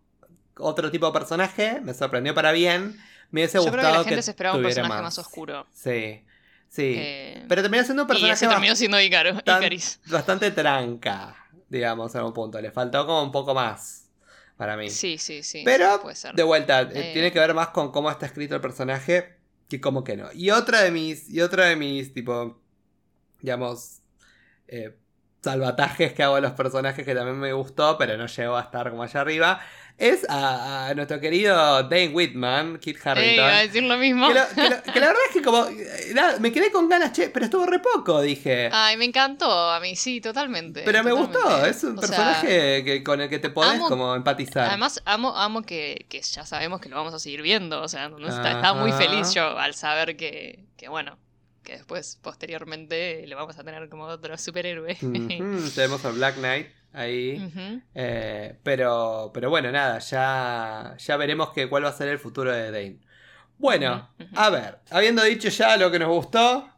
otro 0.57 0.89
tipo 0.89 1.05
de 1.05 1.13
personaje, 1.13 1.80
me 1.82 1.93
sorprendió 1.93 2.34
para 2.34 2.53
bien. 2.53 2.97
Me 3.32 3.41
hubiese 3.41 3.59
gustado. 3.59 3.78
Creo 3.78 3.91
que 3.91 3.97
la 3.97 4.03
gente 4.03 4.21
se 4.21 4.32
esperaba 4.32 4.57
un 4.57 4.63
personaje 4.63 5.01
más. 5.01 5.17
oscuro. 5.17 5.65
Sí. 5.73 6.23
Sí. 6.69 6.95
Eh, 6.97 7.45
pero 7.47 7.61
terminó 7.61 7.84
siendo 7.84 8.03
un 8.03 8.07
personaje. 8.07 8.32
Y 8.32 8.34
ese 8.34 8.47
terminó 8.47 8.76
siendo 8.76 8.99
Icaris. 8.99 9.99
Bastante 10.07 10.51
tranca, 10.51 11.36
digamos, 11.69 12.13
en 12.13 12.19
algún 12.19 12.34
punto. 12.34 12.59
Le 12.59 12.71
faltó 12.71 13.05
como 13.05 13.23
un 13.23 13.32
poco 13.32 13.53
más 13.53 14.09
para 14.57 14.76
mí. 14.76 14.89
Sí, 14.89 15.17
sí, 15.17 15.43
sí. 15.43 15.61
Pero, 15.63 16.01
de 16.34 16.43
vuelta, 16.43 16.82
eh, 16.82 17.11
tiene 17.13 17.32
que 17.32 17.39
ver 17.39 17.53
más 17.53 17.69
con 17.69 17.91
cómo 17.91 18.11
está 18.11 18.26
escrito 18.26 18.55
el 18.55 18.61
personaje 18.61 19.38
que 19.69 19.82
como 19.82 20.03
que 20.03 20.17
no. 20.17 20.30
Y 20.34 20.51
otra 20.51 20.82
de 20.82 20.91
mis, 20.91 21.30
y 21.30 21.41
otra 21.41 21.65
de 21.65 21.76
mis, 21.76 22.13
tipo, 22.13 22.61
digamos, 23.41 24.01
eh, 24.67 24.95
salvatajes 25.46 26.14
que 26.14 26.24
hago 26.24 26.36
a 26.36 26.41
los 26.41 26.52
personajes 26.52 27.06
que 27.06 27.16
también 27.16 27.39
me 27.39 27.54
gustó, 27.54 27.98
pero 27.98 28.18
no 28.18 28.26
llegó 28.26 28.58
a 28.58 28.62
estar 28.62 28.89
como 28.89 29.04
allá 29.04 29.22
arriba, 29.22 29.62
es 29.98 30.26
a, 30.28 30.91
nuestro 30.96 31.22
querido 31.22 31.84
Dane 31.84 32.10
Whitman, 32.10 32.80
Kit 32.80 32.98
Harrington. 33.06 33.46
a 33.46 33.60
decir 33.60 33.84
lo 33.84 33.96
mismo. 33.98 34.28
Que, 34.28 34.34
la 34.34 35.08
verdad 35.08 35.22
es 35.30 35.34
que 35.34 35.41
como, 35.41 35.66
me 36.39 36.52
quedé 36.52 36.72
con 36.72 36.89
ganas, 36.89 37.14
che, 37.14 37.30
pero 37.30 37.46
estuvo 37.46 37.66
re 37.66 37.80
poco, 37.80 38.22
dije. 38.22 38.70
Ay, 38.74 38.98
me 38.98 39.06
encantó, 39.06 39.50
a 39.72 39.80
mí 39.80 39.96
sí, 39.96 40.20
totalmente. 40.20 40.82
Pero 40.84 41.04
me 41.04 41.14
gustó, 41.14 41.66
es 41.66 41.84
un 41.84 41.96
personaje 41.96 42.84
que, 42.84 43.04
con 43.04 43.22
el 43.22 43.30
que 43.30 43.39
te 43.39 43.50
podés 43.50 43.80
como 43.82 44.16
empatizar. 44.16 44.68
Además, 44.68 45.02
amo, 45.06 45.38
amo 45.38 45.62
que, 45.62 46.06
que, 46.10 46.22
ya 46.22 46.46
sabemos 46.46 46.82
que 46.82 46.89
lo 46.89 46.98
vamos 46.98 47.14
a 47.14 47.20
seguir 47.20 47.41
viendo, 47.41 47.82
o 47.82 47.88
sea, 47.88 48.08
estaba 48.08 48.74
muy 48.74 48.91
feliz 48.91 49.34
yo 49.34 49.58
al 49.58 49.76
saber 49.76 50.18
que, 50.18 50.66
que 50.76 50.89
bueno, 50.89 51.18
que 51.66 51.74
después, 51.74 52.18
posteriormente, 52.22 53.28
le 53.28 53.36
vamos 53.36 53.59
a 53.59 53.63
tener 53.63 53.89
como 53.89 54.05
otro 54.05 54.38
superhéroe. 54.38 54.95
Tenemos 55.76 56.05
a 56.05 56.11
Black 56.11 56.36
Knight 56.36 56.68
ahí. 56.93 57.51
Eh, 57.93 58.57
pero, 58.63 59.32
pero 59.34 59.49
bueno, 59.49 59.72
nada, 59.72 59.99
ya, 59.99 60.95
ya 60.97 61.18
veremos 61.18 61.51
que, 61.51 61.68
cuál 61.68 61.84
va 61.84 61.89
a 61.89 61.93
ser 61.93 62.07
el 62.07 62.20
futuro 62.20 62.53
de 62.53 62.72
Dane. 62.72 62.99
Bueno, 63.57 64.09
a 64.36 64.49
ver, 64.49 64.80
habiendo 64.89 65.24
dicho 65.24 65.49
ya 65.49 65.76
lo 65.78 65.91
que 65.91 65.99
nos 65.99 66.09
gustó, 66.09 66.70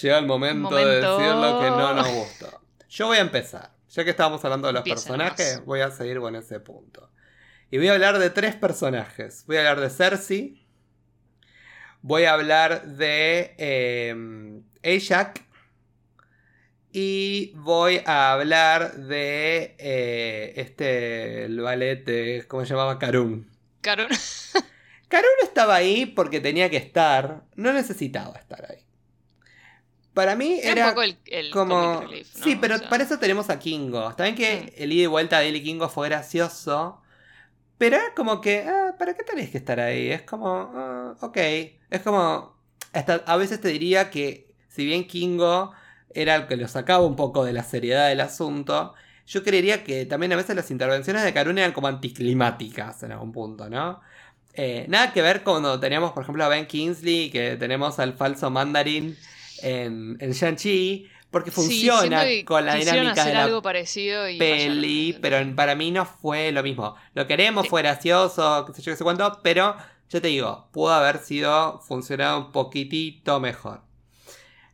llega 0.00 0.18
el 0.18 0.26
momento, 0.26 0.74
de 0.74 1.00
decir 1.00 1.34
lo 1.34 1.60
que 1.60 1.68
no 1.68 1.94
nos 1.94 2.08
gustó. 2.08 2.62
Yo 2.88 3.06
voy 3.08 3.18
a 3.18 3.22
empezar. 3.22 3.72
Ya 3.90 4.04
que 4.04 4.10
estábamos 4.10 4.42
hablando 4.42 4.68
de 4.68 4.72
los 4.72 4.84
personajes, 4.84 5.62
voy 5.66 5.80
a 5.80 5.90
seguir 5.90 6.18
con 6.18 6.34
ese 6.34 6.60
punto. 6.60 7.10
Y 7.70 7.76
voy 7.76 7.88
a 7.88 7.92
hablar 7.92 8.18
de 8.18 8.30
tres 8.30 8.54
personajes. 8.54 9.44
Voy 9.46 9.56
a 9.56 9.60
hablar 9.60 9.80
de 9.80 9.90
Cersei, 9.90 10.61
Voy 12.02 12.24
a 12.24 12.32
hablar 12.34 12.84
de 12.84 13.54
eh, 13.58 14.60
Ajax. 14.84 15.40
Y 16.92 17.52
voy 17.54 18.02
a 18.04 18.32
hablar 18.32 18.96
de 18.96 19.76
eh, 19.78 20.52
este, 20.56 21.44
el 21.44 21.60
ballet, 21.60 22.04
de, 22.04 22.44
¿cómo 22.48 22.66
se 22.66 22.74
llamaba? 22.74 22.98
Karun. 22.98 23.48
Karun. 23.80 24.08
Karun 25.08 25.30
estaba 25.42 25.76
ahí 25.76 26.06
porque 26.06 26.40
tenía 26.40 26.68
que 26.68 26.76
estar, 26.76 27.44
no 27.54 27.72
necesitaba 27.72 28.38
estar 28.38 28.70
ahí. 28.70 28.84
Para 30.14 30.36
mí 30.36 30.58
era, 30.62 30.88
un 30.88 30.90
poco 30.90 31.02
el, 31.02 31.50
como... 31.50 32.04
Sí, 32.24 32.56
pero 32.60 32.78
para 32.90 33.04
eso 33.04 33.18
tenemos 33.18 33.48
a 33.48 33.58
Kingo. 33.58 34.10
Está 34.10 34.24
bien 34.24 34.34
que 34.34 34.74
el 34.76 34.92
ida 34.92 35.04
y 35.04 35.06
vuelta 35.06 35.38
de 35.38 35.44
Daily 35.44 35.62
Kingo 35.62 35.88
fue 35.88 36.08
gracioso, 36.08 37.01
pero 37.82 37.96
es 37.96 38.10
como 38.14 38.40
que, 38.40 38.60
ah, 38.60 38.94
¿para 38.96 39.12
qué 39.12 39.24
tenés 39.24 39.50
que 39.50 39.58
estar 39.58 39.80
ahí? 39.80 40.08
Es 40.12 40.22
como, 40.22 40.70
ah, 40.72 41.16
ok. 41.20 41.36
Es 41.90 42.00
como, 42.04 42.54
hasta 42.92 43.14
a 43.26 43.36
veces 43.36 43.60
te 43.60 43.70
diría 43.70 44.08
que 44.08 44.54
si 44.68 44.86
bien 44.86 45.04
Kingo 45.08 45.72
era 46.14 46.36
el 46.36 46.46
que 46.46 46.56
lo 46.56 46.68
sacaba 46.68 47.04
un 47.04 47.16
poco 47.16 47.44
de 47.44 47.52
la 47.52 47.64
seriedad 47.64 48.08
del 48.08 48.20
asunto, 48.20 48.94
yo 49.26 49.42
creería 49.42 49.82
que 49.82 50.06
también 50.06 50.32
a 50.32 50.36
veces 50.36 50.54
las 50.54 50.70
intervenciones 50.70 51.24
de 51.24 51.32
Karun 51.34 51.58
eran 51.58 51.72
como 51.72 51.88
anticlimáticas 51.88 53.02
en 53.02 53.10
algún 53.10 53.32
punto, 53.32 53.68
¿no? 53.68 54.00
Eh, 54.54 54.86
nada 54.88 55.12
que 55.12 55.20
ver 55.20 55.42
cuando 55.42 55.80
teníamos, 55.80 56.12
por 56.12 56.22
ejemplo, 56.22 56.44
a 56.44 56.48
Ben 56.48 56.66
Kingsley, 56.68 57.30
que 57.30 57.56
tenemos 57.56 57.98
al 57.98 58.12
falso 58.12 58.48
mandarín 58.48 59.16
en, 59.60 60.16
en 60.20 60.30
Shang-Chi, 60.30 61.08
porque 61.32 61.50
funciona 61.50 62.24
con 62.44 62.64
la 62.64 62.74
dinámica 62.74 63.24
de 63.24 63.32
la 63.32 63.44
algo 63.44 63.62
parecido 63.62 64.28
y 64.28 64.38
peli, 64.38 65.18
pero 65.20 65.38
para 65.56 65.74
mí 65.74 65.90
no 65.90 66.04
fue 66.04 66.52
lo 66.52 66.62
mismo. 66.62 66.94
Lo 67.14 67.26
queremos, 67.26 67.66
fue 67.68 67.80
gracioso, 67.82 68.66
qué 68.66 68.74
sé 68.74 68.82
yo, 68.82 68.92
qué 68.92 68.98
sé 68.98 69.02
cuánto, 69.02 69.40
pero 69.42 69.74
yo 70.10 70.20
te 70.20 70.28
digo, 70.28 70.68
pudo 70.72 70.92
haber 70.92 71.18
sido 71.18 71.80
funcionado 71.80 72.38
un 72.38 72.52
poquitito 72.52 73.40
mejor. 73.40 73.80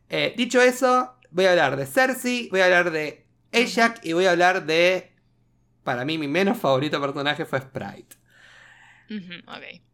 Eh, 0.09 0.33
dicho 0.35 0.61
eso, 0.61 1.15
voy 1.31 1.45
a 1.45 1.51
hablar 1.51 1.77
de 1.77 1.85
Cersei, 1.85 2.49
voy 2.49 2.59
a 2.59 2.65
hablar 2.65 2.91
de 2.91 3.25
Ajax 3.53 4.01
y 4.03 4.13
voy 4.13 4.25
a 4.25 4.31
hablar 4.31 4.65
de. 4.65 5.13
Para 5.85 6.03
mí, 6.03 6.17
mi 6.17 6.27
menos 6.27 6.57
favorito 6.57 6.99
personaje 6.99 7.45
fue 7.45 7.61
Sprite. 7.61 8.17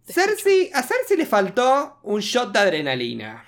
Cersei, 0.03 0.71
a 0.73 0.81
Cersei 0.81 1.15
le 1.15 1.27
faltó 1.27 1.99
un 2.03 2.21
shot 2.21 2.51
de 2.51 2.59
adrenalina. 2.59 3.45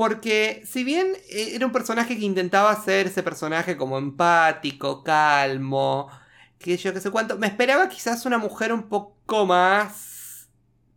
Porque 0.00 0.62
si 0.64 0.82
bien 0.82 1.12
eh, 1.28 1.50
era 1.52 1.66
un 1.66 1.72
personaje 1.72 2.16
que 2.16 2.24
intentaba 2.24 2.74
ser 2.74 3.08
ese 3.08 3.22
personaje 3.22 3.76
como 3.76 3.98
empático, 3.98 5.04
calmo, 5.04 6.08
que 6.58 6.78
yo 6.78 6.94
qué 6.94 7.00
sé 7.02 7.10
cuánto, 7.10 7.36
me 7.36 7.46
esperaba 7.46 7.86
quizás 7.90 8.24
una 8.24 8.38
mujer 8.38 8.72
un 8.72 8.84
poco 8.84 9.44
más 9.44 10.48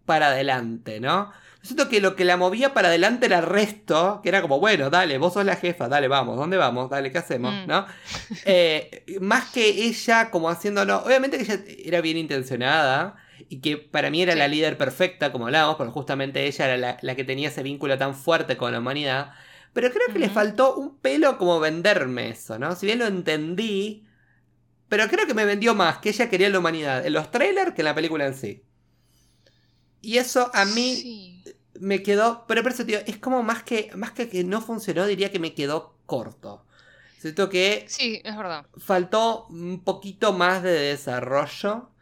para 0.06 0.28
adelante, 0.28 1.02
¿no? 1.02 1.34
siento 1.62 1.90
que 1.90 2.00
lo 2.00 2.16
que 2.16 2.24
la 2.24 2.38
movía 2.38 2.74
para 2.74 2.88
adelante 2.88 3.26
era 3.26 3.40
el 3.40 3.46
resto, 3.46 4.22
que 4.24 4.30
era 4.30 4.42
como, 4.42 4.62
bueno, 4.62 4.90
dale, 4.90 5.18
vos 5.18 5.34
sos 5.34 5.44
la 5.44 5.58
jefa, 5.58 5.90
dale, 5.90 6.08
vamos, 6.08 6.38
¿dónde 6.38 6.56
vamos? 6.56 6.90
Dale, 6.90 7.12
¿qué 7.12 7.18
hacemos? 7.18 7.54
Mm. 7.54 7.68
¿No? 7.68 7.86
Eh, 8.46 9.04
más 9.20 9.50
que 9.52 9.68
ella 9.68 10.32
como 10.32 10.50
haciéndolo, 10.50 11.04
obviamente 11.04 11.38
que 11.38 11.44
ella 11.44 11.60
era 11.84 12.00
bien 12.00 12.16
intencionada, 12.16 13.16
y 13.50 13.62
que 13.62 13.78
para 13.78 14.10
mí 14.10 14.22
era 14.22 14.36
la 14.36 14.48
líder 14.48 14.78
perfecta, 14.78 15.32
como 15.32 15.46
hablábamos, 15.46 15.76
porque 15.76 15.92
justamente 15.92 16.46
ella 16.46 16.74
era 16.74 16.98
la, 17.02 17.16
que 17.16 17.24
tenía 17.24 17.50
ese 17.50 17.64
vínculo 17.64 17.98
tan 17.98 18.16
fuerte 18.16 18.58
con 18.58 18.72
la 18.72 18.80
humanidad. 18.80 19.32
Pero 19.74 19.92
creo 19.92 20.08
que 20.12 20.20
le 20.20 20.30
faltó 20.30 20.76
un 20.76 20.98
pelo 20.98 21.38
como 21.38 21.60
venderme 21.60 22.30
eso, 22.30 22.60
¿no? 22.60 22.76
Si 22.76 22.86
bien 22.86 23.00
lo 23.00 23.08
entendí, 23.08 24.06
pero 24.88 25.08
creo 25.08 25.26
que 25.26 25.34
me 25.34 25.46
vendió 25.46 25.74
más 25.74 25.98
que 25.98 26.10
ella 26.10 26.30
quería 26.30 26.50
la 26.50 26.60
humanidad 26.60 27.06
en 27.06 27.14
los 27.14 27.32
trailers 27.32 27.74
que 27.74 27.82
en 27.82 27.86
la 27.86 27.96
película 27.96 28.28
en 28.28 28.36
sí. 28.36 28.64
Y 30.02 30.18
eso 30.18 30.52
a 30.54 30.66
mí 30.66 31.44
me 31.80 32.04
quedó, 32.04 32.46
pero 32.48 32.62
por 32.62 32.72
eso, 32.72 32.86
tío, 32.86 33.00
es 33.06 33.18
como 33.18 33.42
más 33.42 33.64
que, 33.64 33.90
más 33.96 34.12
que 34.12 34.30
que 34.30 34.44
no 34.44 34.62
funcionó, 34.62 35.06
diría 35.06 35.32
que 35.32 35.40
me 35.40 35.54
quedó 35.54 35.98
corto. 36.06 36.66
Siento 37.20 37.50
que... 37.50 37.86
Sí, 37.88 38.22
es 38.24 38.36
verdad. 38.36 38.66
Faltó 38.78 39.48
un 39.48 39.84
poquito 39.84 40.34
más 40.34 40.62
de 40.62 40.72
desarrollo 40.72 41.93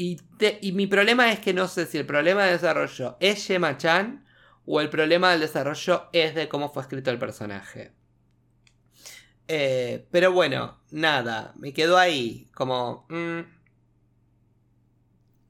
y, 0.00 0.72
mi 0.72 0.86
problema 0.86 1.32
es 1.32 1.40
que 1.40 1.52
no 1.52 1.66
sé 1.66 1.84
si 1.84 1.98
el 1.98 2.06
problema 2.06 2.44
de 2.44 2.52
desarrollo 2.52 3.16
es 3.18 3.40
Shema 3.40 3.76
Chan 3.78 4.24
o 4.64 4.80
el 4.80 4.90
problema 4.90 5.32
del 5.32 5.40
desarrollo 5.40 6.08
es 6.12 6.36
de 6.36 6.48
cómo 6.48 6.72
fue 6.72 6.82
escrito 6.82 7.10
el 7.10 7.18
personaje. 7.18 7.90
Eh, 9.48 10.06
pero 10.12 10.30
bueno, 10.30 10.78
nada, 10.92 11.52
me 11.56 11.72
quedó 11.72 11.98
ahí 11.98 12.48
como... 12.54 13.06
Mm, 13.08 13.40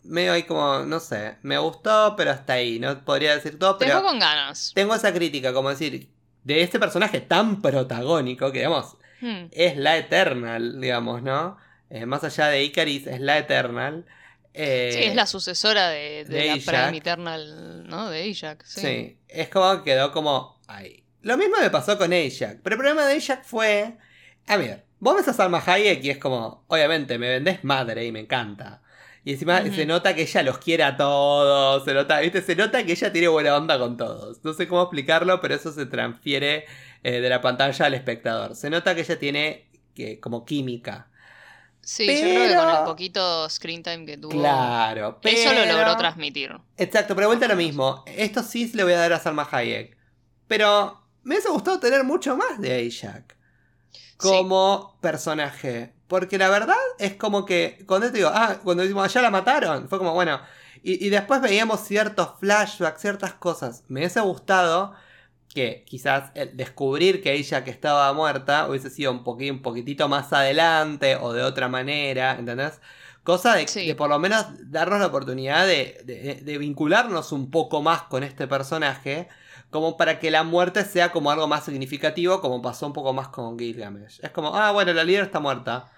medio 0.04 0.32
ahí 0.32 0.44
como, 0.44 0.78
no 0.86 0.98
sé, 0.98 1.36
me 1.42 1.58
gustó, 1.58 2.14
pero 2.16 2.30
hasta 2.30 2.54
ahí, 2.54 2.78
no 2.78 3.04
podría 3.04 3.34
decir 3.34 3.58
todo, 3.58 3.76
pero... 3.76 3.96
Tengo 3.96 4.08
con 4.08 4.18
ganas. 4.18 4.72
Tengo 4.74 4.94
esa 4.94 5.12
crítica, 5.12 5.52
como 5.52 5.68
decir, 5.68 6.08
de 6.44 6.62
este 6.62 6.78
personaje 6.78 7.20
tan 7.20 7.60
protagónico 7.60 8.50
que, 8.50 8.60
digamos, 8.60 8.96
hmm. 9.20 9.48
es 9.50 9.76
la 9.76 9.98
Eternal, 9.98 10.80
digamos, 10.80 11.22
¿no? 11.22 11.58
Eh, 11.90 12.06
más 12.06 12.24
allá 12.24 12.46
de 12.46 12.64
Icaris, 12.64 13.06
es 13.06 13.20
la 13.20 13.36
Eternal. 13.36 14.06
Eh, 14.60 14.90
sí, 14.92 15.04
es 15.04 15.14
la 15.14 15.26
sucesora 15.26 15.88
de, 15.88 16.24
la 16.28 16.56
Prime 16.56 16.98
Eternal, 16.98 17.86
¿no? 17.88 18.10
De 18.10 18.28
Ajax. 18.28 18.72
Sí. 18.72 19.16
es 19.28 19.48
como 19.50 19.84
quedó 19.84 20.10
como 20.10 20.60
ahí. 20.66 21.04
Lo 21.22 21.36
mismo 21.36 21.58
me 21.60 21.70
pasó 21.70 21.96
con 21.96 22.12
Ajax, 22.12 22.56
pero 22.64 22.74
el 22.74 22.78
problema 22.78 23.06
de 23.06 23.16
Ajax 23.16 23.46
fue. 23.46 23.96
A 24.48 24.56
ver, 24.56 24.84
vos 24.98 25.14
ves 25.14 25.28
a 25.28 25.32
Salma 25.32 25.62
Hayek 25.64 26.02
y 26.02 26.10
es 26.10 26.18
como, 26.18 26.64
obviamente, 26.66 27.18
me 27.18 27.28
vendés 27.28 27.62
madre 27.62 28.04
y 28.04 28.10
me 28.10 28.18
encanta. 28.18 28.82
Y 29.24 29.34
encima 29.34 29.62
se 29.62 29.86
nota 29.86 30.14
que 30.16 30.22
ella 30.22 30.42
los 30.42 30.58
quiere 30.58 30.82
a 30.82 30.96
todos, 30.96 31.84
se 31.84 31.94
nota, 31.94 32.18
¿viste? 32.18 32.42
Se 32.42 32.56
nota 32.56 32.82
que 32.84 32.92
ella 32.92 33.12
tiene 33.12 33.28
buena 33.28 33.56
onda 33.56 33.78
con 33.78 33.96
todos. 33.96 34.42
No 34.42 34.54
sé 34.54 34.66
cómo 34.66 34.82
explicarlo, 34.82 35.40
pero 35.40 35.54
eso 35.54 35.70
se 35.70 35.86
transfiere 35.86 36.64
eh, 37.04 37.20
de 37.20 37.28
la 37.28 37.40
pantalla 37.40 37.86
al 37.86 37.94
espectador. 37.94 38.56
Se 38.56 38.70
nota 38.70 38.96
que 38.96 39.02
ella 39.02 39.20
tiene 39.20 39.68
que, 39.94 40.18
como 40.18 40.44
química 40.44 41.07
Sí, 41.82 42.06
yo 42.06 42.12
creo 42.12 42.48
que 42.48 42.56
con 42.56 42.70
el 42.70 42.84
poquito 42.84 43.48
screen 43.48 43.82
time 43.82 44.04
que 44.04 44.18
tuvo. 44.18 44.32
Claro, 44.32 45.18
Eso 45.22 45.52
lo 45.52 45.64
logró 45.64 45.96
transmitir. 45.96 46.54
Exacto, 46.76 47.14
pero 47.14 47.28
vuelta 47.28 47.46
a 47.46 47.48
lo 47.48 47.56
mismo. 47.56 48.04
Esto 48.06 48.42
sí 48.42 48.70
le 48.74 48.84
voy 48.84 48.92
a 48.92 48.98
dar 48.98 49.12
a 49.14 49.20
Salma 49.20 49.48
Hayek. 49.50 49.96
Pero 50.46 51.02
me 51.22 51.34
hubiese 51.34 51.50
gustado 51.50 51.78
tener 51.80 52.04
mucho 52.04 52.36
más 52.36 52.60
de 52.60 52.86
Ajax 52.86 53.36
como 54.16 54.98
personaje. 55.00 55.94
Porque 56.08 56.38
la 56.38 56.48
verdad 56.48 56.76
es 56.98 57.14
como 57.14 57.44
que 57.44 57.84
cuando 57.86 58.10
te 58.10 58.18
digo, 58.18 58.30
ah, 58.32 58.58
cuando 58.62 58.82
decimos, 58.82 59.12
ya 59.12 59.22
la 59.22 59.30
mataron, 59.30 59.88
fue 59.88 59.98
como, 59.98 60.14
bueno. 60.14 60.40
Y, 60.82 61.06
y 61.06 61.10
después 61.10 61.40
veíamos 61.40 61.80
ciertos 61.80 62.38
flashbacks, 62.40 63.00
ciertas 63.00 63.34
cosas. 63.34 63.84
Me 63.88 64.00
hubiese 64.00 64.20
gustado 64.20 64.94
que 65.52 65.84
quizás 65.86 66.30
el 66.34 66.56
descubrir 66.56 67.22
que 67.22 67.32
ella 67.32 67.64
que 67.64 67.70
estaba 67.70 68.12
muerta 68.12 68.68
hubiese 68.68 68.90
sido 68.90 69.12
un, 69.12 69.24
un 69.26 69.62
poquitito 69.62 70.08
más 70.08 70.32
adelante 70.32 71.16
o 71.16 71.32
de 71.32 71.42
otra 71.42 71.68
manera, 71.68 72.36
¿entendés? 72.38 72.80
Cosa 73.28 73.56
de, 73.56 73.94
por 73.94 74.08
lo 74.08 74.18
menos 74.18 74.46
darnos 74.70 75.00
la 75.00 75.06
oportunidad 75.06 75.66
de, 75.66 76.40
de, 76.42 76.58
vincularnos 76.58 77.30
un 77.32 77.50
poco 77.50 77.82
más 77.82 78.02
con 78.04 78.24
este 78.24 78.46
personaje, 78.48 79.28
como 79.68 79.98
para 79.98 80.18
que 80.18 80.30
la 80.30 80.44
muerte 80.44 80.82
sea 80.84 81.12
como 81.12 81.30
algo 81.30 81.46
más 81.46 81.64
significativo, 81.66 82.40
como 82.40 82.62
pasó 82.62 82.86
un 82.86 82.94
poco 82.94 83.12
más 83.12 83.28
con 83.28 83.58
Gilgamesh. 83.58 84.20
Es 84.22 84.30
como, 84.30 84.56
ah, 84.56 84.72
bueno, 84.72 84.94
la 84.94 85.04
líder 85.04 85.24
está 85.24 85.40
muerta. 85.40 85.90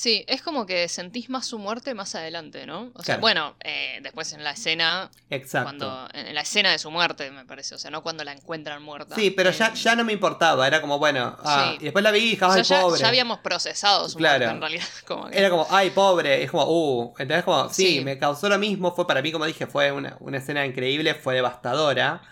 Sí, 0.00 0.24
es 0.28 0.42
como 0.42 0.64
que 0.64 0.86
sentís 0.86 1.28
más 1.28 1.44
su 1.44 1.58
muerte 1.58 1.92
más 1.92 2.14
adelante, 2.14 2.66
¿no? 2.66 2.92
O 2.94 3.02
sea, 3.02 3.16
Claro. 3.16 3.20
bueno, 3.20 3.56
eh, 3.64 3.98
después 4.00 4.32
en 4.32 4.44
la 4.44 4.52
escena, 4.52 5.10
Exacto. 5.28 5.64
cuando 5.64 6.08
en 6.14 6.32
la 6.36 6.42
escena 6.42 6.70
de 6.70 6.78
su 6.78 6.88
muerte, 6.92 7.28
me 7.32 7.44
parece, 7.44 7.74
o 7.74 7.78
sea, 7.78 7.90
no 7.90 8.04
cuando 8.04 8.22
la 8.22 8.30
encuentran 8.30 8.80
muerta. 8.80 9.16
Sí, 9.16 9.32
pero 9.32 9.50
Eh, 9.50 9.54
ya, 9.54 9.74
ya 9.74 9.96
no 9.96 10.04
me 10.04 10.12
importaba, 10.12 10.64
era 10.68 10.80
como, 10.80 11.00
bueno, 11.00 11.36
ah, 11.42 11.70
Sí. 11.72 11.78
y 11.80 11.84
después 11.86 12.04
la 12.04 12.12
vi 12.12 12.20
dije, 12.20 12.44
o 12.44 12.48
sea, 12.48 12.58
ay, 12.58 12.62
ya, 12.62 12.80
pobre. 12.80 13.00
ya 13.00 13.08
habíamos 13.08 13.40
procesado 13.40 14.08
su 14.08 14.18
Claro. 14.18 14.38
muerte 14.38 14.54
en 14.54 14.60
realidad. 14.60 14.84
Como 15.04 15.26
que- 15.30 15.36
Era 15.36 15.50
como, 15.50 15.66
ay, 15.68 15.90
pobre, 15.90 16.44
es 16.44 16.50
como, 16.52 16.64
uh, 16.68 17.14
¿entendés? 17.18 17.42
Como, 17.42 17.68
sí, 17.68 17.96
Sí. 17.98 18.00
me 18.04 18.18
causó 18.20 18.48
lo 18.48 18.58
mismo, 18.60 18.94
fue 18.94 19.04
para 19.04 19.20
mí, 19.20 19.32
como 19.32 19.46
dije, 19.46 19.66
fue 19.66 19.90
una, 19.90 20.16
una 20.20 20.38
escena 20.38 20.64
increíble, 20.64 21.14
fue 21.16 21.34
devastadora, 21.34 22.22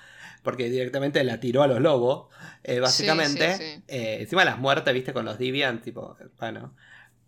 porque 0.45 0.71
directamente 0.71 1.25
la 1.25 1.41
tiró 1.41 1.65
a 1.65 1.67
los 1.67 1.81
lobos, 1.81 2.29
eh, 2.63 2.79
básicamente. 2.79 3.57
sí, 3.57 3.65
sí. 3.75 3.83
Eh, 3.89 4.19
encima 4.21 4.45
las 4.45 4.57
muertes, 4.59 4.95
viste, 4.95 5.13
con 5.13 5.25
los 5.25 5.37
Deviant, 5.37 5.83
tipo, 5.83 6.17
bueno. 6.39 6.77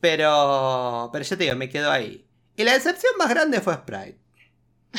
Pero, 0.01 1.11
pero 1.12 1.24
ya 1.24 1.36
te 1.36 1.44
digo, 1.44 1.57
me 1.57 1.68
quedo 1.68 1.90
ahí. 1.90 2.24
Y 2.57 2.64
la 2.64 2.72
decepción 2.74 3.12
más 3.18 3.28
grande 3.28 3.61
fue 3.61 3.74
Sprite. 3.74 4.18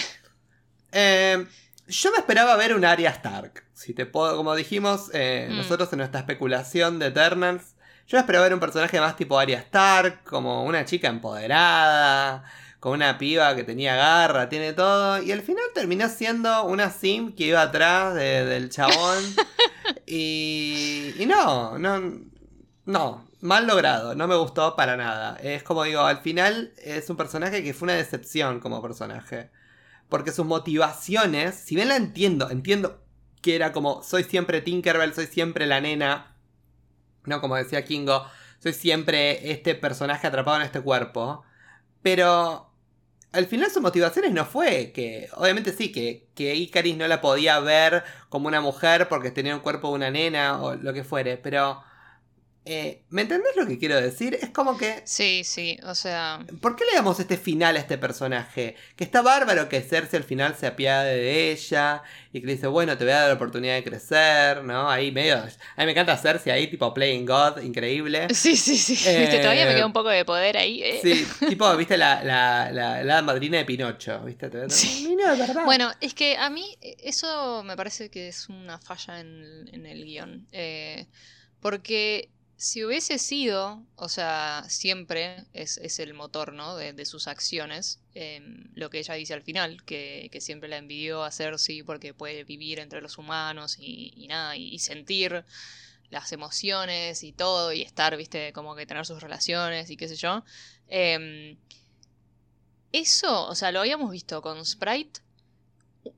Eh, 0.92 1.46
yo 1.88 2.12
me 2.12 2.18
esperaba 2.18 2.56
ver 2.56 2.74
un 2.76 2.84
Arya 2.86 3.10
Stark. 3.12 3.64
Si 3.74 3.94
te 3.94 4.06
puedo, 4.06 4.36
como 4.36 4.56
dijimos, 4.56 5.10
eh, 5.14 5.48
Mm. 5.52 5.58
nosotros 5.58 5.92
en 5.94 6.00
nuestra 6.00 6.22
especulación 6.22 7.00
de 7.00 7.08
Eternals, 7.08 7.76
yo 8.08 8.18
me 8.18 8.22
esperaba 8.22 8.44
ver 8.46 8.54
un 8.56 8.60
personaje 8.60 9.00
más 9.00 9.16
tipo 9.16 9.38
Arya 9.38 9.60
Stark, 9.60 10.24
como 10.24 10.64
una 10.66 10.86
chica 10.86 11.08
empoderada, 11.08 12.44
con 12.80 12.94
una 12.94 13.18
piba 13.20 13.56
que 13.56 13.64
tenía 13.64 13.96
garra, 13.96 14.50
tiene 14.50 14.74
todo. 14.74 15.22
Y 15.22 15.32
al 15.32 15.42
final 15.44 15.64
terminó 15.76 16.10
siendo 16.10 16.64
una 16.66 16.90
sim 16.90 17.36
que 17.36 17.46
iba 17.46 17.62
atrás 17.62 18.16
de- 18.16 18.46
del 18.46 18.70
chabón. 18.70 19.24
y, 20.08 21.14
y 21.20 21.26
no, 21.28 21.78
no, 21.78 22.02
no, 22.86 23.29
mal 23.42 23.68
logrado, 23.68 24.16
no 24.16 24.28
me 24.28 24.36
gustó 24.36 24.76
para 24.76 24.98
nada. 24.98 25.38
Es 25.42 25.64
como 25.64 25.84
digo, 25.84 26.02
al 26.02 26.20
final 26.20 26.74
es 26.78 27.10
un 27.10 27.18
personaje 27.18 27.64
que 27.64 27.74
fue 27.74 27.88
una 27.88 27.96
decepción 27.96 28.60
como 28.60 28.82
personaje. 28.82 29.50
Porque 30.10 30.32
sus 30.32 30.46
motivaciones, 30.46 31.56
si 31.56 31.76
bien 31.76 31.90
la 31.90 31.96
entiendo, 31.96 32.50
entiendo 32.50 33.04
que 33.42 33.56
era 33.56 33.72
como, 33.72 34.04
soy 34.04 34.24
siempre 34.24 34.62
Tinkerbell, 34.62 35.14
soy 35.14 35.28
siempre 35.28 35.68
la 35.68 35.82
nena, 35.82 36.36
no 37.26 37.42
como 37.42 37.56
decía 37.56 37.86
Kingo, 37.86 38.26
soy 38.60 38.74
siempre 38.74 39.52
este 39.52 39.76
personaje 39.76 40.28
atrapado 40.28 40.58
en 40.58 40.64
este 40.64 40.82
cuerpo. 40.82 41.44
Pero 42.02 42.72
al 43.32 43.46
final 43.48 43.70
sus 43.72 43.82
motivaciones 43.82 44.32
no 44.34 44.46
fue 44.46 44.92
que, 44.94 45.30
obviamente 45.36 45.74
sí, 45.74 45.92
que, 45.92 46.30
que 46.36 46.56
Icaris 46.56 46.98
no 46.98 47.08
la 47.08 47.22
podía 47.22 47.60
ver 47.60 48.04
como 48.30 48.48
una 48.48 48.62
mujer 48.62 49.08
porque 49.10 49.32
tenía 49.32 49.56
un 49.56 49.62
cuerpo 49.62 49.90
de 49.90 49.96
una 49.96 50.12
nena 50.12 50.62
o 50.62 50.76
lo 50.76 50.94
que 50.94 51.04
fuere, 51.04 51.38
pero... 51.38 51.84
eh, 52.72 53.02
¿Me 53.10 53.24
entendés 53.24 53.56
lo 53.56 53.66
que 53.68 53.78
quiero 53.78 54.00
decir? 54.00 54.38
Es 54.42 54.50
como 54.52 54.78
que... 54.78 55.02
Sí, 55.06 55.44
sí, 55.44 55.78
o 55.84 55.96
sea, 55.96 56.46
¿Por 56.62 56.76
qué 56.76 56.86
le 56.86 56.94
damos 56.96 57.20
este 57.20 57.38
final 57.38 57.76
a 57.76 57.80
este 57.80 57.98
personaje? 57.98 58.76
Que 58.96 59.04
está 59.04 59.22
bárbaro 59.22 59.68
que 59.70 59.82
Cersei 59.82 60.18
al 60.18 60.24
final 60.24 60.56
se 60.56 60.68
apiade 60.68 61.16
de 61.18 61.52
ella 61.52 62.04
y 62.32 62.42
que 62.42 62.48
le 62.48 62.54
dice, 62.54 62.68
bueno, 62.68 62.98
te 62.98 63.04
voy 63.06 63.14
a 63.14 63.20
dar 63.22 63.28
la 63.30 63.34
oportunidad 63.36 63.74
de 63.76 63.84
crecer, 63.84 64.64
¿no? 64.64 64.90
Ahí 64.90 65.12
medio... 65.12 65.38
A 65.38 65.46
mí 65.46 65.86
me 65.86 65.92
encanta 65.92 66.16
Cersei 66.18 66.52
ahí, 66.54 66.68
tipo 66.68 66.94
Playing 66.94 67.26
God, 67.26 67.62
increíble. 67.62 68.28
sí, 68.34 68.56
sí, 68.56 68.78
sí, 68.78 68.94
Eh, 69.10 69.20
viste, 69.22 69.40
todavía 69.40 69.66
me 69.66 69.74
queda 69.76 69.86
un 69.86 69.94
poco 69.94 70.10
de 70.10 70.24
poder 70.26 70.58
ahí. 70.58 70.84
eh. 70.84 71.00
Sí, 71.02 71.28
tipo, 71.48 71.76
viste 71.76 71.98
la, 71.98 72.24
la, 72.24 72.72
la, 72.72 73.04
la 73.04 73.22
madrina 73.22 73.58
de 73.58 73.66
Pinocho, 73.66 74.20
¿viste? 74.26 74.50
Te- 74.50 74.70
Sí. 74.70 75.06
Mira, 75.10 75.34
es 75.34 75.40
verdad. 75.40 75.66
Bueno, 75.66 75.92
es 76.02 76.14
que 76.14 76.38
a 76.38 76.50
mí 76.50 76.78
eh, 76.82 76.96
eso 77.04 77.64
me 77.64 77.76
parece 77.76 78.10
que 78.10 78.28
es 78.28 78.48
una 78.50 78.78
falla 78.80 79.20
en, 79.20 79.68
en 79.74 79.86
el 79.86 80.04
guion. 80.06 80.48
Eh, 80.52 81.08
porque 81.62 82.30
si 82.60 82.84
hubiese 82.84 83.20
sido, 83.20 83.82
o 83.96 84.10
sea, 84.10 84.66
siempre 84.68 85.46
es, 85.54 85.78
el 86.00 86.14
motor, 86.14 86.52
¿no? 86.52 86.76
De, 86.76 87.06
sus 87.06 87.30
acciones, 87.30 88.02
eh, 88.16 88.42
lo 88.76 88.90
que 88.90 89.00
ella 89.00 89.14
dice 89.14 89.34
al 89.34 89.44
final, 89.44 89.82
que, 89.86 90.30
siempre 90.42 90.68
la 90.68 90.76
envidió 90.76 91.24
a 91.24 91.32
Cersei 91.32 91.84
porque 91.84 92.14
puede 92.14 92.44
vivir 92.44 92.80
entre 92.80 93.00
los 93.02 93.18
humanos 93.18 93.78
y, 93.80 94.28
nada, 94.28 94.58
y, 94.58 94.74
y 94.74 94.80
sentir 94.80 95.46
las 96.10 96.34
emociones 96.34 97.24
y 97.24 97.32
todo, 97.32 97.72
y 97.72 97.82
estar, 97.82 98.18
viste, 98.18 98.52
como 98.52 98.76
que 98.76 98.86
tener 98.86 99.06
sus 99.06 99.22
relaciones 99.22 99.90
y 99.90 99.96
qué 99.96 100.10
sé 100.10 100.18
yo. 100.18 100.44
Em, 100.90 101.58
eso, 102.92 103.48
o 103.48 103.56
sea, 103.56 103.72
lo 103.72 103.80
habíamos 103.80 104.12
visto 104.12 104.42
con 104.42 104.66
Sprite 104.66 105.22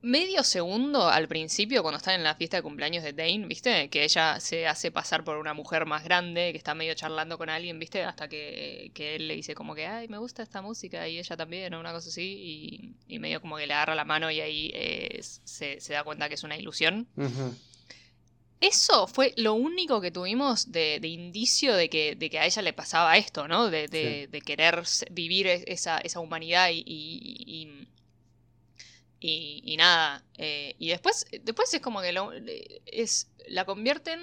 medio 0.03 0.43
segundo 0.43 1.07
al 1.09 1.27
principio 1.27 1.81
cuando 1.81 1.97
están 1.97 2.15
en 2.15 2.23
la 2.23 2.35
fiesta 2.35 2.57
de 2.57 2.63
cumpleaños 2.63 3.03
de 3.03 3.13
Dane, 3.13 3.45
¿viste? 3.47 3.89
Que 3.89 4.03
ella 4.03 4.39
se 4.39 4.67
hace 4.67 4.91
pasar 4.91 5.23
por 5.23 5.37
una 5.37 5.53
mujer 5.53 5.85
más 5.85 6.03
grande 6.03 6.51
que 6.51 6.57
está 6.57 6.73
medio 6.75 6.93
charlando 6.93 7.37
con 7.37 7.49
alguien, 7.49 7.79
¿viste? 7.79 8.03
Hasta 8.03 8.27
que, 8.27 8.91
que 8.93 9.15
él 9.15 9.27
le 9.27 9.35
dice 9.35 9.55
como 9.55 9.73
que, 9.75 9.87
ay, 9.87 10.07
me 10.07 10.17
gusta 10.17 10.43
esta 10.43 10.61
música 10.61 11.07
y 11.07 11.17
ella 11.19 11.35
también, 11.35 11.73
o 11.73 11.79
una 11.79 11.91
cosa 11.93 12.09
así, 12.09 12.95
y, 13.07 13.13
y 13.15 13.19
medio 13.19 13.41
como 13.41 13.57
que 13.57 13.67
le 13.67 13.73
agarra 13.73 13.95
la 13.95 14.05
mano 14.05 14.29
y 14.31 14.39
ahí 14.39 14.71
eh, 14.73 15.19
se, 15.21 15.79
se 15.81 15.93
da 15.93 16.03
cuenta 16.03 16.29
que 16.29 16.35
es 16.35 16.43
una 16.43 16.57
ilusión. 16.57 17.07
Eso 18.59 19.07
fue 19.07 19.33
lo 19.37 19.55
único 19.55 19.99
que 20.01 20.11
tuvimos 20.11 20.71
de, 20.71 20.99
de 21.01 21.07
indicio 21.07 21.75
de 21.75 21.89
que, 21.89 22.15
de 22.15 22.29
que 22.29 22.37
a 22.37 22.45
ella 22.45 22.61
le 22.61 22.73
pasaba 22.73 23.17
esto, 23.17 23.47
¿no? 23.47 23.71
De, 23.71 23.87
querer 24.45 24.83
vivir 25.09 25.47
es- 25.47 25.63
esa, 25.65 25.97
esa 25.97 26.19
humanidad 26.19 26.69
y, 26.69 26.83
y, 26.85 27.43
y- 27.47 27.80
y- 29.21 29.61
y 29.63 29.77
nada. 29.77 30.23
eh, 30.37 30.75
y 30.79 30.89
después, 30.89 31.25
después 31.43 31.73
es 31.73 31.79
como 31.81 32.01
que 32.01 32.11
lo- 32.11 32.31
es, 32.85 33.29
la 33.47 33.63
convierten 33.65 34.19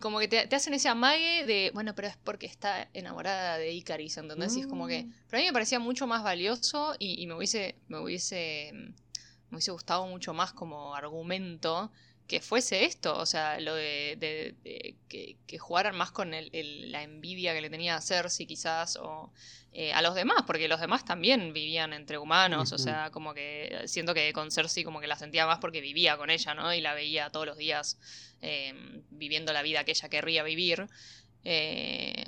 como 0.00 0.18
que 0.18 0.28
te, 0.28 0.46
te 0.46 0.56
hacen 0.56 0.74
ese 0.74 0.88
amague 0.90 1.46
de, 1.46 1.70
bueno, 1.72 1.94
pero 1.94 2.08
es 2.08 2.16
porque 2.18 2.44
está 2.46 2.90
enamorada 2.92 3.56
de 3.56 3.72
Icaris, 3.72 4.16
¿entendés? 4.18 4.54
Y 4.56 4.60
es 4.60 4.66
como 4.66 4.86
que, 4.86 5.04
Mm. 5.04 5.12
para 5.30 5.38
mí 5.40 5.46
me 5.46 5.52
parecía 5.54 5.78
mucho 5.78 6.06
más 6.06 6.22
valioso 6.22 6.94
y, 6.98 7.22
y 7.22 7.26
me 7.26 7.34
hubiese, 7.34 7.76
me 7.88 7.98
hubiese, 8.00 8.72
me 8.72 9.56
hubiese 9.56 9.70
gustado 9.70 10.06
mucho 10.06 10.34
más 10.34 10.52
como 10.52 10.94
argumento 10.94 11.90
que 12.26 12.40
fuese 12.40 12.84
esto, 12.84 13.16
o 13.16 13.24
sea, 13.24 13.58
lo 13.60 13.74
de, 13.74 14.16
de- 14.18 14.54
de 14.64 14.96
que, 15.08 15.36
que 15.46 15.58
jugaran 15.58 15.96
más 15.96 16.10
con 16.10 16.34
el- 16.34 16.50
el- 16.52 16.90
la 16.92 17.02
envidia 17.02 17.54
que 17.54 17.60
le 17.62 17.70
tenía 17.70 17.96
a 17.96 18.00
Cersei 18.02 18.46
quizás, 18.46 18.96
o 18.96 19.32
eh, 19.78 19.92
a 19.92 20.00
los 20.00 20.14
demás, 20.14 20.44
porque 20.46 20.68
los 20.68 20.80
demás 20.80 21.04
también 21.04 21.52
vivían 21.52 21.92
entre 21.92 22.16
humanos, 22.16 22.72
o 22.72 22.78
sea, 22.78 23.10
como 23.10 23.34
que 23.34 23.82
siento 23.84 24.14
que 24.14 24.32
con 24.32 24.50
Cersei 24.50 24.84
como 24.84 25.00
que 25.00 25.06
la 25.06 25.16
sentía 25.16 25.44
más 25.44 25.58
porque 25.58 25.82
vivía 25.82 26.16
con 26.16 26.30
ella, 26.30 26.54
¿no? 26.54 26.72
Y 26.72 26.80
la 26.80 26.94
veía 26.94 27.28
todos 27.28 27.44
los 27.44 27.58
días 27.58 27.98
eh, 28.40 28.72
viviendo 29.10 29.52
la 29.52 29.60
vida 29.60 29.84
que 29.84 29.90
ella 29.90 30.08
querría 30.08 30.42
vivir. 30.44 30.86
Eh, 31.44 32.24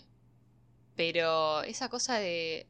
pero 0.94 1.62
esa 1.62 1.88
cosa 1.88 2.18
de, 2.18 2.66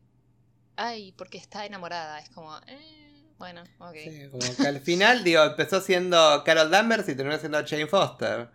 ay, 0.77 1.13
porque 1.19 1.39
está 1.39 1.67
enamorada, 1.67 2.21
es 2.21 2.31
como, 2.31 2.57
eh, 2.69 3.25
bueno, 3.37 3.65
ok. 3.81 3.97
Sí, 4.05 4.29
como 4.31 4.57
que 4.57 4.65
al 4.69 4.81
final, 4.81 5.25
digo, 5.25 5.43
empezó 5.43 5.81
siendo 5.81 6.45
Carol 6.45 6.71
Danvers 6.71 7.09
y 7.09 7.17
terminó 7.17 7.37
siendo 7.37 7.67
Jane 7.67 7.89
Foster. 7.89 8.49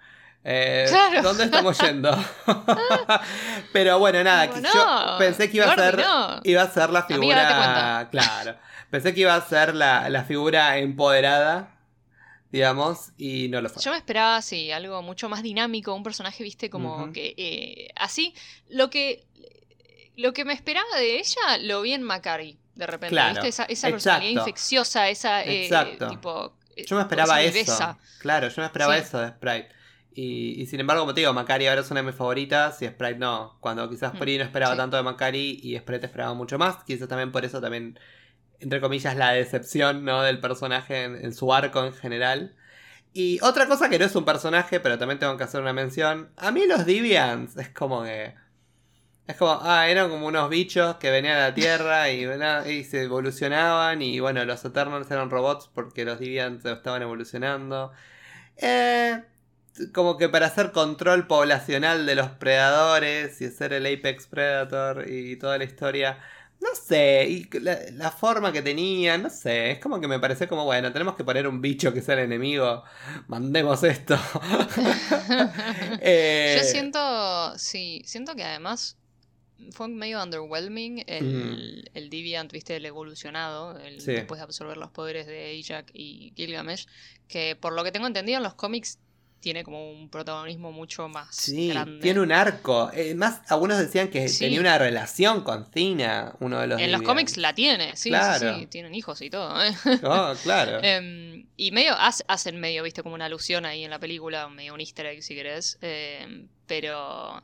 Eh, 0.46 0.86
Claro. 0.90 1.22
¿Dónde 1.22 1.46
estamos 1.46 1.78
yendo? 1.80 2.12
Pero 3.74 4.00
bueno, 4.00 4.24
nada, 4.24 4.48
no, 4.48 4.74
yo 4.74 5.18
pensé 5.18 5.50
que 5.50 5.58
iba 5.58 5.72
a 5.72 5.76
ser 5.76 5.98
no. 6.00 6.42
iba 6.44 6.62
a 6.62 6.70
ser 6.70 6.90
la 6.90 7.04
figura. 7.04 8.08
Claro. 8.12 8.56
Pensé 8.90 9.14
que 9.14 9.22
iba 9.22 9.36
a 9.36 9.42
ser 9.42 9.74
la, 9.74 10.10
la 10.10 10.24
figura 10.24 10.78
empoderada, 10.78 11.70
digamos, 12.52 13.12
y 13.18 13.48
no 13.50 13.62
lo 13.62 13.70
fue. 13.70 13.82
Yo 13.82 13.92
me 13.92 13.98
esperaba, 13.98 14.42
sí, 14.42 14.72
algo 14.72 15.02
mucho 15.02 15.30
más 15.30 15.42
dinámico, 15.42 15.94
un 15.94 16.04
personaje, 16.04 16.44
viste, 16.44 16.70
como 16.70 17.12
que 17.12 17.34
eh, 17.38 17.92
así, 17.96 18.36
lo 18.70 18.90
que 18.90 19.26
lo 20.16 20.32
que 20.32 20.46
me 20.46 20.54
esperaba 20.54 20.96
de 20.98 21.18
ella 21.20 21.58
lo 21.62 21.82
vi 21.82 21.94
en 21.94 22.04
Macari, 22.04 22.60
de 22.76 22.86
repente, 22.86 23.16
Claro, 23.16 23.34
¿viste? 23.34 23.48
Esa, 23.48 23.64
esa 23.64 23.90
personalidad 23.90 24.30
exacto. 24.32 24.50
infecciosa, 24.50 25.10
esa 25.10 25.44
eh, 25.44 25.70
tipo 26.10 26.54
Yo 26.86 26.96
me 26.98 27.02
esperaba 27.02 27.42
eso. 27.42 27.98
Claro, 28.20 28.50
yo 28.50 28.62
me 28.62 28.66
esperaba 28.66 28.96
Sí. 28.98 29.02
eso 29.04 29.20
de 29.20 29.30
Sprite. 29.30 29.70
Y, 30.16 30.62
y 30.62 30.66
sin 30.68 30.80
embargo, 30.80 31.04
como 31.04 31.14
te 31.14 31.22
digo, 31.22 31.34
Macari 31.34 31.68
ahora 31.68 31.82
es 31.82 31.92
una 31.92 32.02
de 32.02 32.08
mis 32.08 32.16
favoritas 32.16 32.82
y 32.82 32.88
Sprite 32.88 33.18
no. 33.20 33.58
Cuando 33.62 33.90
quizás 33.90 34.14
Mm, 34.14 34.22
ahí 34.22 34.38
no 34.38 34.44
esperaba 34.44 34.76
sí. 34.76 34.78
tanto 34.78 34.98
de 34.98 35.04
Macari 35.04 35.60
y 35.64 35.78
Sprite 35.78 36.06
esperaba 36.06 36.34
mucho 36.34 36.58
más. 36.60 36.84
Quizás 36.86 37.08
también 37.08 37.32
por 37.32 37.46
eso 37.46 37.62
también, 37.62 38.00
entre 38.60 38.80
comillas, 38.82 39.16
la 39.16 39.32
decepción 39.34 40.06
¿no? 40.06 40.22
del 40.24 40.40
personaje 40.40 41.04
en, 41.04 41.16
en 41.16 41.34
su 41.34 41.54
arco 41.54 41.84
en 41.86 41.94
general. 41.94 42.56
Y 43.14 43.40
otra 43.44 43.68
cosa 43.68 43.90
que 43.90 44.00
no 44.00 44.06
es 44.06 44.16
un 44.16 44.26
personaje, 44.26 44.80
pero 44.80 44.98
también 44.98 45.20
tengo 45.20 45.38
que 45.38 45.44
hacer 45.44 45.62
una 45.62 45.74
mención. 45.74 46.32
A 46.38 46.52
mí 46.52 46.66
los 46.68 46.86
Deviants 46.86 47.58
es 47.58 47.70
como 47.70 48.04
que... 48.04 48.36
Es 49.28 49.38
como, 49.38 49.58
ah, 49.62 49.88
eran 49.88 50.10
como 50.10 50.28
unos 50.28 50.50
bichos 50.50 50.98
que 50.98 51.10
venían 51.10 51.38
a 51.38 51.42
la 51.50 51.54
Tierra 51.54 52.12
y, 52.12 52.26
y 52.72 52.84
se 52.84 53.04
evolucionaban. 53.04 54.02
Y 54.02 54.20
bueno, 54.20 54.44
los 54.46 54.64
Eternals 54.66 55.10
eran 55.12 55.30
robots 55.30 55.70
porque 55.74 56.06
los 56.06 56.20
Deviants 56.20 56.66
estaban 56.66 57.02
evolucionando. 57.04 57.92
Eh, 58.58 59.24
como 59.94 60.18
que 60.18 60.30
para 60.30 60.48
hacer 60.48 60.72
control 60.72 61.28
poblacional 61.28 62.06
de 62.06 62.16
los 62.16 62.30
predadores 62.32 63.42
y 63.42 63.50
ser 63.50 63.74
el 63.74 63.86
Apex 63.86 64.28
Predator 64.28 65.10
y 65.10 65.36
toda 65.38 65.58
la 65.58 65.64
historia. 65.64 66.20
No 66.62 66.70
sé, 66.76 67.26
y 67.30 67.50
la, 67.60 67.78
la 67.92 68.10
forma 68.12 68.54
que 68.54 68.62
tenían, 68.62 69.24
no 69.24 69.30
sé, 69.30 69.72
es 69.72 69.80
como 69.80 70.00
que 70.00 70.08
me 70.08 70.20
parece 70.20 70.48
como, 70.48 70.64
bueno, 70.64 70.94
tenemos 70.94 71.16
que 71.16 71.26
poner 71.26 71.46
un 71.46 71.60
bicho 71.62 71.92
que 71.94 72.02
sea 72.02 72.14
el 72.16 72.22
enemigo, 72.22 72.84
mandemos 73.28 73.84
esto. 73.84 74.18
Eh, 76.00 76.56
Yo 76.58 76.64
siento, 76.64 77.58
sí, 77.58 78.02
siento 78.06 78.36
que 78.36 78.44
además 78.44 78.98
fue 79.72 79.88
medio 79.88 80.22
underwhelming 80.22 81.04
el, 81.08 81.90
el 81.94 82.10
Deviant, 82.10 82.52
viste, 82.52 82.76
el 82.76 82.86
evolucionado, 82.86 83.78
el, 83.80 84.12
después 84.12 84.40
de 84.40 84.44
absorber 84.44 84.78
los 84.78 84.92
poderes 84.92 85.26
de 85.28 85.60
Ajax 85.60 85.92
y 85.94 86.34
Gilgamesh, 86.36 86.88
que 87.28 87.56
por 87.56 87.74
lo 87.74 87.84
que 87.84 87.92
tengo 87.92 88.08
entendido 88.08 88.38
en 88.38 88.44
los 88.44 88.56
cómics 88.56 89.00
tiene 89.44 89.66
como 89.66 89.92
un 89.92 90.08
protagonismo 90.08 90.72
mucho 90.72 91.10
más 91.10 91.36
sí, 91.36 91.74
Tiene 92.02 92.22
un 92.22 92.32
arco. 92.32 92.90
Eh, 92.94 93.14
más, 93.14 93.42
algunos 93.52 93.78
decían 93.78 94.08
que 94.08 94.26
tenía 94.30 94.62
una 94.62 94.78
relación 94.78 95.44
con 95.44 95.70
Cina, 95.70 96.34
uno 96.40 96.62
de 96.62 96.68
los. 96.68 96.80
En 96.80 96.94
los 96.94 97.02
cómics 97.02 97.36
la 97.36 97.54
tiene, 97.54 97.98
sí, 97.98 98.08
claro. 98.08 98.58
sí, 98.58 98.68
tienen 98.68 98.96
hijos 98.96 99.22
y 99.22 99.30
todo. 99.30 99.62
¿eh? 99.62 99.76
Oh, 100.04 100.34
claro. 100.44 100.80
Em, 100.84 101.46
y 101.58 101.72
medio 101.72 101.94
hacen 101.98 102.58
medio, 102.58 102.84
viste, 102.84 103.04
como 103.04 103.16
una 103.16 103.26
alusión 103.26 103.66
ahí 103.66 103.84
en 103.84 103.90
la 103.90 104.00
película, 104.00 104.48
medio 104.48 104.74
un 104.74 104.80
easter 104.80 105.08
egg 105.08 105.22
si 105.22 105.36
querés. 105.36 105.78
Em, 105.82 106.48
pero. 106.66 107.44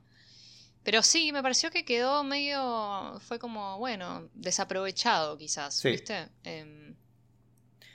Pero 0.83 1.03
sí, 1.03 1.33
me 1.33 1.43
pareció 1.43 1.69
que 1.69 1.83
quedó 1.83 2.23
medio. 2.23 3.19
Fue 3.19 3.39
como, 3.39 3.77
bueno, 3.77 4.29
desaprovechado 4.33 5.37
quizás, 5.37 5.83
¿viste? 5.83 6.29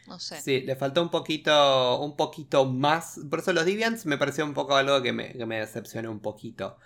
No 0.06 0.18
sé. 0.18 0.40
Sí, 0.40 0.60
le 0.60 0.76
faltó 0.76 1.02
un 1.02 1.10
poquito, 1.10 2.00
un 2.00 2.16
poquito 2.16 2.64
más. 2.66 3.20
Por 3.30 3.38
eso 3.38 3.52
los 3.52 3.64
Deviants 3.64 4.06
me 4.06 4.18
pareció 4.18 4.44
un 4.44 4.54
poco 4.54 4.76
algo 4.76 5.02
que 5.02 5.12
me, 5.12 5.32
que 5.32 5.46
me 5.46 5.58
decepcionó 5.58 6.10
un 6.10 6.20
poquito. 6.20 6.76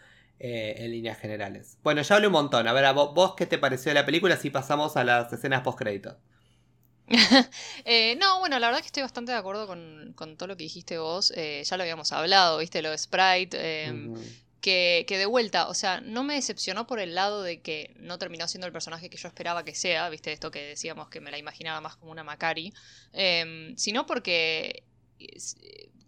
Eh, 0.41 0.85
en 0.85 0.93
líneas 0.93 1.19
generales. 1.19 1.79
Bueno, 1.83 2.01
ya 2.03 2.15
hablé 2.15 2.29
un 2.29 2.33
montón. 2.33 2.69
A 2.69 2.73
ver, 2.73 2.95
vos, 2.95 3.35
qué 3.37 3.45
te 3.45 3.59
pareció 3.59 3.91
de 3.91 3.95
la 3.95 4.07
película 4.07 4.37
si 4.37 4.51
pasamos 4.51 4.97
a 4.97 5.03
las 5.03 5.33
escenas 5.33 5.63
post 5.63 5.79
créditos? 5.79 6.15
Eh, 7.85 8.17
no, 8.21 8.39
bueno, 8.39 8.59
la 8.59 8.69
verdad 8.69 8.81
que 8.81 8.87
estoy 8.87 9.03
bastante 9.03 9.33
de 9.33 9.39
acuerdo 9.39 9.67
con, 9.67 10.15
todo 10.37 10.47
lo 10.47 10.57
que 10.57 10.65
dijiste 10.65 10.99
vos. 10.99 11.33
Eh, 11.35 11.63
ya 11.65 11.77
lo 11.77 11.83
habíamos 11.83 12.13
hablado, 12.13 12.59
viste, 12.59 12.83
lo 12.83 12.91
de 12.91 12.99
Sprite. 12.99 13.87
Em, 13.87 14.15
que, 14.61 15.07
de 15.09 15.27
vuelta, 15.27 15.69
o 15.69 15.75
sea, 15.75 16.01
no 16.01 16.25
me 16.25 16.35
decepcionó 16.35 16.87
por 16.87 16.99
el 16.99 17.15
lado 17.15 17.43
de 17.43 17.61
que 17.61 17.95
no 17.99 18.19
terminó 18.19 18.49
siendo 18.49 18.67
el 18.67 18.73
personaje 18.73 19.09
que 19.09 19.17
yo 19.17 19.29
esperaba 19.29 19.65
que 19.65 19.75
sea, 19.75 20.09
viste, 20.09 20.33
esto 20.33 20.51
que 20.51 20.61
decíamos 20.61 21.09
que 21.09 21.21
me 21.21 21.31
la 21.31 21.39
imaginaba 21.39 21.81
más 21.81 21.97
como 21.97 22.13
una 22.13 22.25
Macari, 22.25 22.73
em, 23.13 23.77
sino 23.77 24.07
porque 24.07 24.85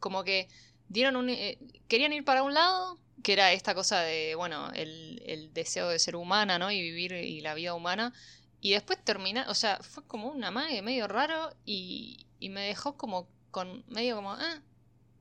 como 0.00 0.24
que 0.24 0.48
dieron 0.88 1.16
un... 1.16 1.30
Eh, 1.30 1.58
querían 1.88 2.12
ir 2.12 2.24
para 2.24 2.42
un 2.42 2.54
lado, 2.54 2.98
que 3.22 3.32
era 3.34 3.52
esta 3.52 3.74
cosa 3.74 4.00
de, 4.00 4.34
bueno, 4.34 4.70
el, 4.72 5.22
el, 5.26 5.52
deseo 5.52 5.88
de 5.88 5.98
ser 5.98 6.16
humana, 6.16 6.58
¿no? 6.58 6.70
Y 6.70 6.80
vivir 6.80 7.12
y 7.12 7.40
la 7.40 7.54
vida 7.54 7.74
humana. 7.74 8.12
Y 8.60 8.72
después 8.72 9.02
termina, 9.04 9.46
o 9.48 9.54
sea, 9.54 9.78
fue 9.78 10.04
como 10.06 10.28
una 10.28 10.50
mague 10.50 10.82
medio 10.82 11.08
raro 11.08 11.54
y, 11.64 12.26
y 12.40 12.48
me 12.50 12.62
dejó 12.62 12.96
como 12.96 13.28
con 13.50 13.84
medio 13.88 14.16
como, 14.16 14.32
ah, 14.32 14.62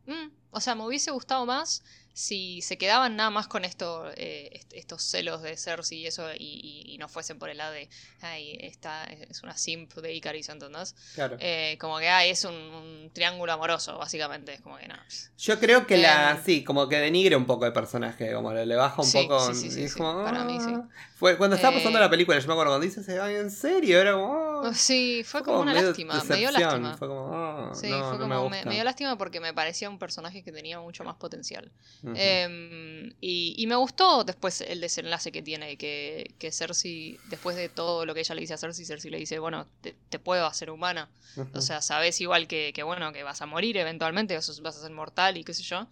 mm". 0.06 0.32
o 0.52 0.62
sea, 0.62 0.76
me 0.76 0.86
hubiese 0.86 1.12
gustado 1.12 1.46
más 1.46 1.84
si 2.14 2.62
se 2.62 2.78
quedaban 2.78 3.16
nada 3.16 3.30
más 3.30 3.48
con 3.48 3.66
esto, 3.66 4.10
eh, 4.16 4.62
estos 4.72 5.04
celos 5.04 5.42
de 5.42 5.56
Cersei 5.58 6.00
y 6.00 6.08
eso, 6.08 6.28
y, 6.38 6.98
no 7.00 7.08
fuesen 7.08 7.40
por 7.40 7.50
el 7.50 7.58
lado 7.58 7.72
de, 7.72 7.90
ay, 8.20 8.58
esta 8.60 9.06
es 9.06 9.42
una 9.42 9.56
simp 9.56 9.94
de 9.94 10.14
Icaris, 10.14 10.50
¿entendés? 10.50 10.96
Claro. 11.16 11.38
Eh, 11.40 11.78
como 11.80 11.98
que, 11.98 12.10
ay, 12.10 12.32
es 12.32 12.44
un, 12.44 13.10
triángulo 13.14 13.54
amoroso, 13.54 13.98
básicamente, 13.98 14.56
es 14.56 14.62
como 14.62 14.78
que 14.78 14.90
no. 14.90 14.96
Yo 15.38 15.60
creo 15.60 15.88
que 15.88 15.98
la, 15.98 16.32
em, 16.32 16.44
sí, 16.44 16.64
como 16.66 16.90
que 16.90 16.98
denigre 16.98 17.38
un 17.38 17.46
poco 17.46 17.66
el 17.66 17.72
personaje, 17.72 18.34
como 18.34 18.52
le, 18.52 18.76
baja 18.76 19.02
un 19.02 19.12
poco. 19.12 19.54
Sí, 19.54 19.72
sí, 19.72 19.88
sí, 19.88 19.98
para 19.98 20.44
mí 20.44 20.60
sí. 20.60 20.74
Ah". 20.76 20.90
Fue, 21.16 21.38
cuando 21.38 21.56
estaba 21.56 21.76
pasando 21.76 22.00
eh, 22.00 22.02
la 22.02 22.10
película, 22.10 22.38
yo 22.38 22.48
me 22.48 22.54
acuerdo 22.54 22.72
cuando 22.72 22.86
dices, 22.86 23.08
ay, 23.10 23.36
en 23.36 23.52
serio, 23.52 24.00
era 24.00 24.14
como... 24.14 24.62
Ah". 24.64 24.74
Sí, 24.74 25.24
fue 25.26 25.44
como, 25.44 25.62
una 25.62 25.74
lástima, 25.74 26.22
me 26.24 26.36
dio 26.38 26.52
lástima. 26.52 26.98
Fue 26.98 27.08
como, 27.08 27.30
ah, 27.34 27.72
sí, 27.74 27.90
fue 27.90 28.20
como, 28.20 28.50
me, 28.50 28.64
dio 28.66 28.84
lástima 28.84 29.18
porque 29.18 29.40
me 29.40 29.54
parecía 29.54 29.90
un 29.90 30.00
personaje 30.00 30.44
que 30.44 30.52
tenía 30.52 30.80
mucho 30.80 31.04
más 31.04 31.16
potencial. 31.16 31.72
Em, 32.16 33.14
y, 33.20 33.66
me 33.68 33.76
gustó 33.76 34.24
después 34.24 34.62
el 34.62 34.80
desenlace 34.80 35.32
que 35.32 35.42
tiene, 35.42 35.78
que, 35.78 36.34
que 36.40 36.52
Cersei, 36.52 37.20
después 37.30 37.56
de 37.56 37.68
todo 37.68 38.06
lo 38.06 38.14
que 38.14 38.22
ella 38.22 38.36
le 38.36 38.42
dice 38.42 38.54
a 38.54 38.58
Cersei, 38.58 38.86
Cersei 38.86 39.12
le 39.12 39.18
dice, 39.18 39.40
bueno, 39.40 39.68
te, 39.82 40.20
puedo 40.20 40.46
hacer 40.46 40.70
humana. 40.70 41.10
O 41.54 41.62
sea, 41.62 41.82
sabes 41.82 42.20
igual 42.22 42.48
que, 42.48 42.74
bueno, 42.84 43.12
que 43.14 43.24
vas 43.24 43.42
a 43.42 43.46
morir 43.46 43.78
eventualmente, 43.78 44.36
vas 44.36 44.50
a 44.50 44.72
ser 44.72 44.92
mortal 44.92 45.38
y 45.38 45.44
qué 45.44 45.54
sé 45.54 45.64
yo. 45.64 45.88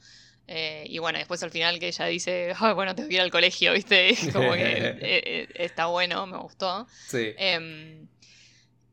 Eh, 0.47 0.85
y 0.87 0.99
bueno, 0.99 1.19
después 1.19 1.43
al 1.43 1.51
final 1.51 1.77
que 1.79 1.89
ella 1.89 2.05
dice, 2.05 2.53
bueno, 2.75 2.95
tengo 2.95 3.09
que 3.09 3.15
ir 3.15 3.21
al 3.21 3.31
colegio, 3.31 3.73
¿viste? 3.73 4.15
Como 4.33 4.53
que 4.53 4.59
eh, 4.61 4.97
eh, 5.01 5.47
está 5.55 5.87
bueno, 5.87 6.25
me 6.25 6.37
gustó. 6.37 6.87
Sí. 7.07 7.33
Em, 7.37 8.07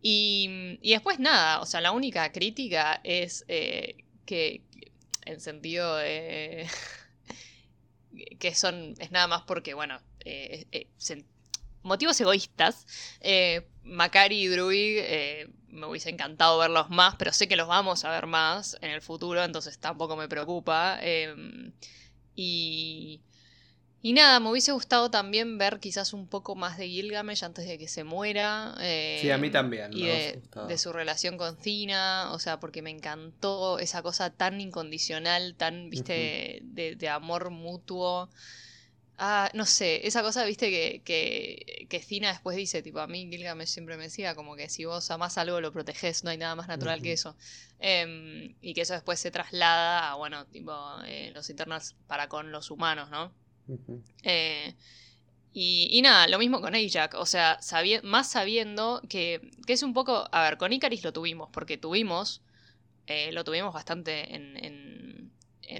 y, 0.02 0.78
y, 0.82 0.92
después 0.92 1.18
nada, 1.18 1.60
o 1.60 1.66
sea, 1.66 1.80
la 1.80 1.92
única 1.92 2.30
crítica 2.30 3.00
es 3.04 3.44
que, 3.46 4.60
en 5.24 5.40
sentido 5.40 5.96
de 5.96 6.66
que 8.38 8.54
son, 8.54 8.94
es 8.98 9.10
nada 9.10 9.26
más 9.26 9.42
porque, 9.42 9.74
bueno, 9.74 10.00
eh, 10.24 10.66
eh, 10.72 11.24
motivos 11.82 12.20
egoístas. 12.20 12.86
Eh, 13.20 13.66
Macari 13.82 14.42
y 14.42 14.48
Druid 14.48 15.00
me 15.68 15.86
hubiese 15.86 16.08
encantado 16.10 16.58
verlos 16.58 16.88
más, 16.90 17.16
pero 17.16 17.32
sé 17.32 17.48
que 17.48 17.56
los 17.56 17.68
vamos 17.68 18.04
a 18.04 18.10
ver 18.10 18.26
más 18.26 18.78
en 18.80 18.90
el 18.90 19.02
futuro, 19.02 19.42
entonces 19.42 19.78
tampoco 19.78 20.16
me 20.16 20.28
preocupa. 20.28 21.00
Y, 22.36 23.20
y 24.06 24.12
nada, 24.12 24.38
me 24.38 24.50
hubiese 24.50 24.70
gustado 24.72 25.10
también 25.10 25.56
ver 25.56 25.80
quizás 25.80 26.12
un 26.12 26.26
poco 26.26 26.54
más 26.54 26.76
de 26.76 26.86
Gilgamesh 26.88 27.42
antes 27.42 27.66
de 27.66 27.78
que 27.78 27.88
se 27.88 28.04
muera. 28.04 28.74
Eh, 28.78 29.16
sí, 29.22 29.30
a 29.30 29.38
mí 29.38 29.48
también. 29.50 29.94
Y 29.94 30.04
de, 30.04 30.76
su 30.76 30.92
relación 30.92 31.38
con 31.38 31.56
Cina, 31.56 32.30
o 32.32 32.38
sea, 32.38 32.60
porque 32.60 32.82
me 32.82 32.90
encantó 32.90 33.78
esa 33.78 34.02
cosa 34.02 34.28
tan 34.28 34.60
incondicional, 34.60 35.54
tan, 35.54 35.88
viste, 35.88 36.60
de, 36.64 37.08
amor 37.08 37.48
mutuo. 37.48 38.28
Ah, 39.16 39.50
no 39.54 39.64
sé, 39.64 40.06
esa 40.06 40.20
cosa, 40.20 40.44
viste, 40.44 40.68
que, 40.68 41.00
que, 41.02 41.86
que, 41.88 42.00
Cina 42.00 42.30
después 42.30 42.58
dice, 42.58 42.82
tipo, 42.82 42.98
a 42.98 43.06
mí 43.06 43.26
Gilgamesh 43.30 43.68
siempre 43.68 43.96
me 43.96 44.02
decía, 44.02 44.34
como 44.34 44.54
que 44.54 44.68
si 44.68 44.84
vos 44.84 45.10
amás 45.10 45.38
algo 45.38 45.62
lo 45.62 45.72
proteges, 45.72 46.24
no 46.24 46.30
hay 46.30 46.36
nada 46.36 46.54
más 46.54 46.68
natural 46.68 47.00
que 47.00 47.12
eso. 47.12 47.38
Em, 47.78 48.54
y 48.60 48.74
que 48.74 48.82
eso 48.82 48.92
después 48.92 49.18
se 49.18 49.30
traslada 49.30 50.10
a, 50.10 50.14
bueno, 50.16 50.44
tipo, 50.48 50.76
eh, 51.06 51.30
los 51.34 51.48
internas 51.48 51.96
para 52.06 52.28
con 52.28 52.52
los 52.52 52.70
humanos, 52.70 53.08
¿no? 53.08 53.32
Eh, 54.22 54.74
y, 55.56 56.02
nada, 56.02 56.26
lo 56.26 56.38
mismo 56.40 56.60
con 56.60 56.74
Ajax, 56.74 57.14
o 57.14 57.26
sea, 57.26 57.60
más 58.02 58.30
sabiendo 58.30 59.00
que, 59.08 59.52
que, 59.66 59.72
es 59.72 59.84
un 59.84 59.94
poco, 59.94 60.28
a 60.32 60.42
ver, 60.42 60.58
con 60.58 60.72
Icaris 60.72 61.04
lo 61.04 61.12
tuvimos, 61.12 61.48
porque 61.52 61.78
tuvimos, 61.78 62.42
eh, 63.06 63.30
lo 63.30 63.44
tuvimos 63.44 63.72
bastante 63.72 64.34
en, 64.34 64.56
en, 64.56 65.30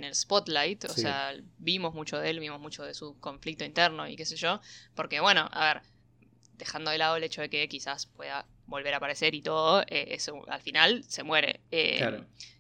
el 0.05 0.14
spotlight, 0.14 0.85
o 0.85 0.95
sea, 0.95 1.35
vimos 1.59 1.93
mucho 1.93 2.18
de 2.18 2.30
él, 2.30 2.41
vimos 2.41 2.61
mucho 2.61 2.85
de 2.85 2.95
su 2.95 3.18
conflicto 3.18 3.64
interno 3.64 4.09
y 4.09 4.16
qué 4.16 4.24
sé 4.24 4.37
yo, 4.37 4.61
porque 4.95 5.20
bueno, 5.20 5.49
a 5.53 5.74
ver, 5.74 5.82
dejando 6.57 6.91
de 6.91 6.99
lado 6.99 7.16
el 7.16 7.24
hecho 7.24 7.41
de 7.41 7.51
que 7.51 7.68
quizás 7.68 8.07
pueda 8.07 8.47
volver 8.66 8.95
a 8.95 8.99
aparecer 8.99 9.35
y 9.35 9.43
todo, 9.43 9.85
eh, 9.89 10.16
al 10.49 10.61
final 10.62 11.05
se 11.09 11.22
muere. 11.24 11.61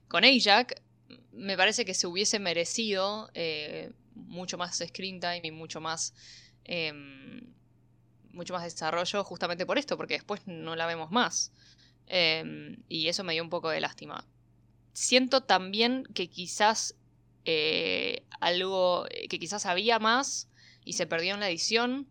Con 0.08 0.24
Ajax, 0.24 0.74
me 1.32 1.56
parece 1.56 1.84
que 1.84 1.94
se 1.94 2.06
hubiese 2.06 2.38
merecido 2.40 3.30
mucho 4.14 4.58
más 4.58 4.78
screen 4.78 5.20
time 5.20 5.42
y 5.44 5.50
mucho 5.50 5.80
más 5.80 6.14
em, 6.64 7.54
mucho 8.34 8.52
más 8.52 8.64
desarrollo 8.64 9.24
justamente 9.24 9.64
por 9.64 9.78
esto, 9.78 9.96
porque 9.96 10.14
después 10.14 10.42
no 10.46 10.76
la 10.76 10.86
vemos 10.86 11.10
más. 11.10 11.52
Em, 12.06 12.76
y 12.88 13.08
eso 13.08 13.24
me 13.24 13.32
dio 13.32 13.42
un 13.42 13.50
poco 13.50 13.70
de 13.70 13.80
lástima. 13.80 14.26
Siento 14.92 15.42
también 15.42 16.04
que 16.14 16.28
quizás 16.28 16.96
eh, 17.44 18.24
algo, 18.40 19.06
que 19.28 19.38
quizás 19.38 19.66
había 19.66 19.98
más 19.98 20.48
y 20.84 20.94
se 20.94 21.06
perdió 21.06 21.34
en 21.34 21.40
la 21.40 21.48
edición, 21.48 22.08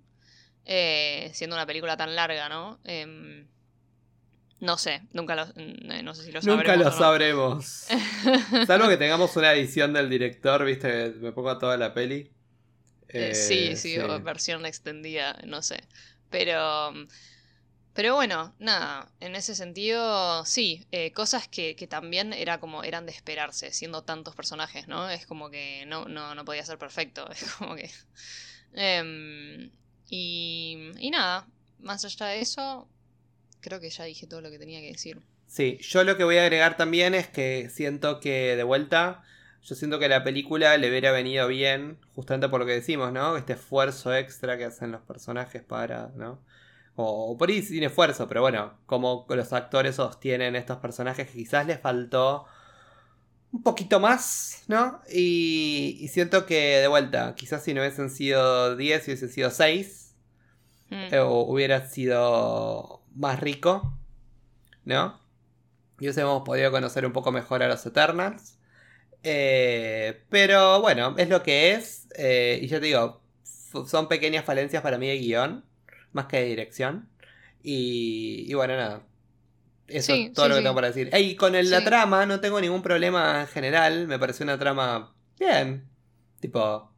eh, 0.66 1.32
siendo 1.34 1.56
una 1.56 1.66
película 1.66 1.98
tan 1.98 2.16
larga, 2.16 2.50
¿no? 2.50 2.80
No 4.64 4.78
sé, 4.78 5.02
nunca 5.12 5.36
lo, 5.36 5.46
no 6.04 6.16
sé 6.16 6.24
si 6.24 6.32
lo 6.32 6.42
sabremos. 6.42 6.66
Nunca 6.66 6.78
lo 6.78 6.98
sabremos. 6.98 7.66
Salvo 8.66 8.88
que 8.88 8.96
tengamos 8.96 9.36
una 9.36 9.52
edición 9.52 9.92
del 9.92 10.10
director, 10.10 10.64
viste, 10.64 11.10
me 11.20 11.34
pongo 11.34 11.50
a 11.50 11.60
toda 11.60 11.76
la 11.76 11.94
peli. 11.94 12.32
Eh, 13.10 13.36
sí, 13.36 13.76
sí, 13.76 14.00
o 14.00 14.22
versión 14.22 14.66
extendida, 14.66 15.38
no 15.46 15.62
sé. 15.62 15.84
Pero, 16.30 16.94
pero 17.92 18.16
bueno, 18.16 18.56
nada, 18.58 19.12
en 19.20 19.36
ese 19.36 19.54
sentido, 19.54 20.46
sí, 20.46 20.88
eh, 20.94 21.12
cosas 21.12 21.50
que, 21.50 21.76
que, 21.76 21.86
también 21.86 22.32
era 22.32 22.62
como, 22.62 22.86
eran 22.86 23.06
de 23.06 23.12
esperarse, 23.12 23.74
siendo 23.74 24.06
tantos 24.06 24.34
personajes, 24.34 24.88
¿no? 24.88 25.10
Es 25.10 25.26
como 25.26 25.50
que 25.50 25.84
no, 25.88 26.06
no, 26.06 26.36
no 26.36 26.46
podía 26.46 26.64
ser 26.64 26.78
perfecto, 26.78 27.30
es 27.32 27.44
como 27.56 27.76
que... 27.76 27.92
Em, 28.72 29.72
y, 30.10 30.92
y 31.00 31.10
nada, 31.10 31.50
más 31.80 32.06
allá 32.06 32.28
de 32.28 32.40
eso, 32.40 32.88
creo 33.64 33.80
que 33.80 33.90
ya 33.90 34.04
dije 34.04 34.28
todo 34.28 34.42
lo 34.42 34.52
que 34.52 34.60
tenía 34.60 34.82
que 34.82 34.92
decir. 34.92 35.22
Sí, 35.48 35.78
yo 35.82 36.04
lo 36.04 36.18
que 36.18 36.24
voy 36.24 36.38
a 36.38 36.44
agregar 36.44 36.78
también 36.78 37.14
es 37.16 37.28
que 37.28 37.70
siento 37.72 38.20
que 38.20 38.56
de 38.56 38.64
vuelta, 38.64 39.24
yo 39.64 39.76
siento 39.76 40.00
que 40.00 40.10
la 40.10 40.24
película 40.24 40.78
le 40.78 40.90
hubiera 40.90 41.12
venido 41.12 41.48
bien, 41.48 41.98
justamente 42.16 42.50
por 42.50 42.60
lo 42.60 42.66
que 42.66 42.74
decimos, 42.74 43.12
¿no? 43.14 43.38
Este 43.38 43.54
esfuerzo 43.54 44.16
extra 44.16 44.58
que 44.58 44.66
hacen 44.66 44.92
los 44.92 45.02
personajes 45.02 45.62
para, 45.64 46.10
¿no? 46.16 46.40
O, 46.96 47.38
por 47.38 47.50
ahí 47.50 47.62
sin 47.64 47.84
esfuerzo, 47.84 48.28
pero 48.28 48.42
bueno, 48.42 48.74
como 48.86 49.26
los 49.30 49.54
actores 49.54 49.96
sostienen 49.96 50.56
estos 50.56 50.78
personajes 50.78 51.28
que 51.28 51.34
quizás 51.40 51.66
les 51.66 51.80
faltó 51.80 52.46
un 53.52 53.62
poquito 53.64 54.00
más, 54.00 54.64
¿no? 54.68 55.02
Y, 55.12 55.98
y 56.02 56.08
siento 56.08 56.46
que 56.46 56.78
de 56.80 56.88
vuelta, 56.88 57.36
quizás 57.36 57.64
si 57.64 57.74
no 57.74 57.82
hubiesen 57.82 58.10
sido 58.10 58.76
10, 58.76 59.06
hubiesen 59.08 59.30
sido 59.30 59.50
6 59.52 60.00
Mm. 60.90 61.14
eh, 61.14 61.20
o 61.20 61.40
hubiera 61.42 61.88
sido 61.90 63.03
más 63.16 63.40
rico, 63.40 63.98
¿no? 64.86 65.20
Y 66.00 66.06
hubiésemos 66.06 66.44
podido 66.44 66.72
conocer 66.72 67.06
un 67.06 67.14
poco 67.14 67.32
mejor 67.32 67.64
a 67.64 67.68
los 67.70 67.86
Eternals. 67.86 68.60
Eh, 69.24 70.24
pero 70.30 70.82
bueno, 70.82 71.16
es 71.18 71.30
lo 71.30 71.44
que 71.44 71.74
es. 71.74 72.08
eh, 72.18 72.60
y 72.62 72.68
yo 72.68 72.80
te 72.82 72.88
digo, 72.88 73.22
son 73.88 74.10
pequeñas 74.10 74.46
falencias 74.46 74.84
para 74.84 74.98
mí 74.98 75.08
de 75.08 75.18
guion, 75.20 75.66
más 76.14 76.28
que 76.28 76.38
de 76.40 76.46
dirección. 76.46 77.10
Y, 77.64 78.46
y 78.50 78.54
bueno, 78.56 78.76
nada. 78.78 79.04
Eso 79.88 80.14
Sí, 80.14 80.16
es 80.16 80.34
todo 80.34 80.48
sí, 80.48 80.50
lo 80.50 80.56
que 80.56 80.62
sí. 80.62 80.64
tengo 80.64 80.76
para 80.76 80.88
decir. 80.88 81.10
Y 81.14 81.36
con 81.36 81.56
el- 81.56 81.70
la 81.72 81.84
trama 81.84 82.26
no 82.26 82.40
tengo 82.42 82.62
ningún 82.62 82.82
problema 82.84 83.42
en 83.42 83.48
general. 83.48 84.08
Me 84.08 84.20
pareció 84.20 84.44
una 84.46 84.58
trama 84.60 85.16
bien. 85.40 85.90
Tipo, 86.40 86.93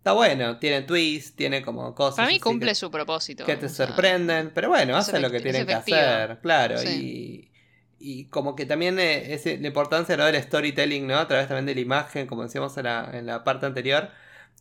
está 0.00 0.12
bueno. 0.12 0.58
Tiene 0.58 0.82
twist, 0.82 1.36
tiene 1.36 1.62
como 1.62 1.94
cosas. 1.94 2.16
Para 2.16 2.28
mí 2.28 2.40
cumple 2.40 2.70
que, 2.70 2.74
su 2.74 2.90
propósito. 2.90 3.44
que 3.44 3.56
te 3.56 3.66
o 3.66 3.68
sea, 3.68 3.86
sorprenden. 3.86 4.50
Pero 4.54 4.70
bueno, 4.70 4.96
hacen 4.96 5.20
lo 5.20 5.30
que 5.30 5.40
tienen 5.40 5.66
que 5.66 5.74
hacer. 5.74 6.38
Claro. 6.40 6.78
Sí. 6.78 7.50
Y, 7.98 8.20
y 8.20 8.24
como 8.26 8.56
que 8.56 8.64
también 8.64 8.98
eh, 8.98 9.34
es 9.34 9.44
la 9.44 9.66
importancia 9.66 10.16
¿no? 10.16 10.24
del 10.24 10.42
storytelling, 10.42 11.06
¿no? 11.06 11.18
A 11.18 11.28
través 11.28 11.48
también 11.48 11.66
de 11.66 11.74
la 11.74 11.80
imagen, 11.82 12.26
como 12.26 12.42
decíamos 12.42 12.76
en 12.78 12.84
la, 12.84 13.10
en 13.12 13.26
la 13.26 13.44
parte 13.44 13.66
anterior. 13.66 14.10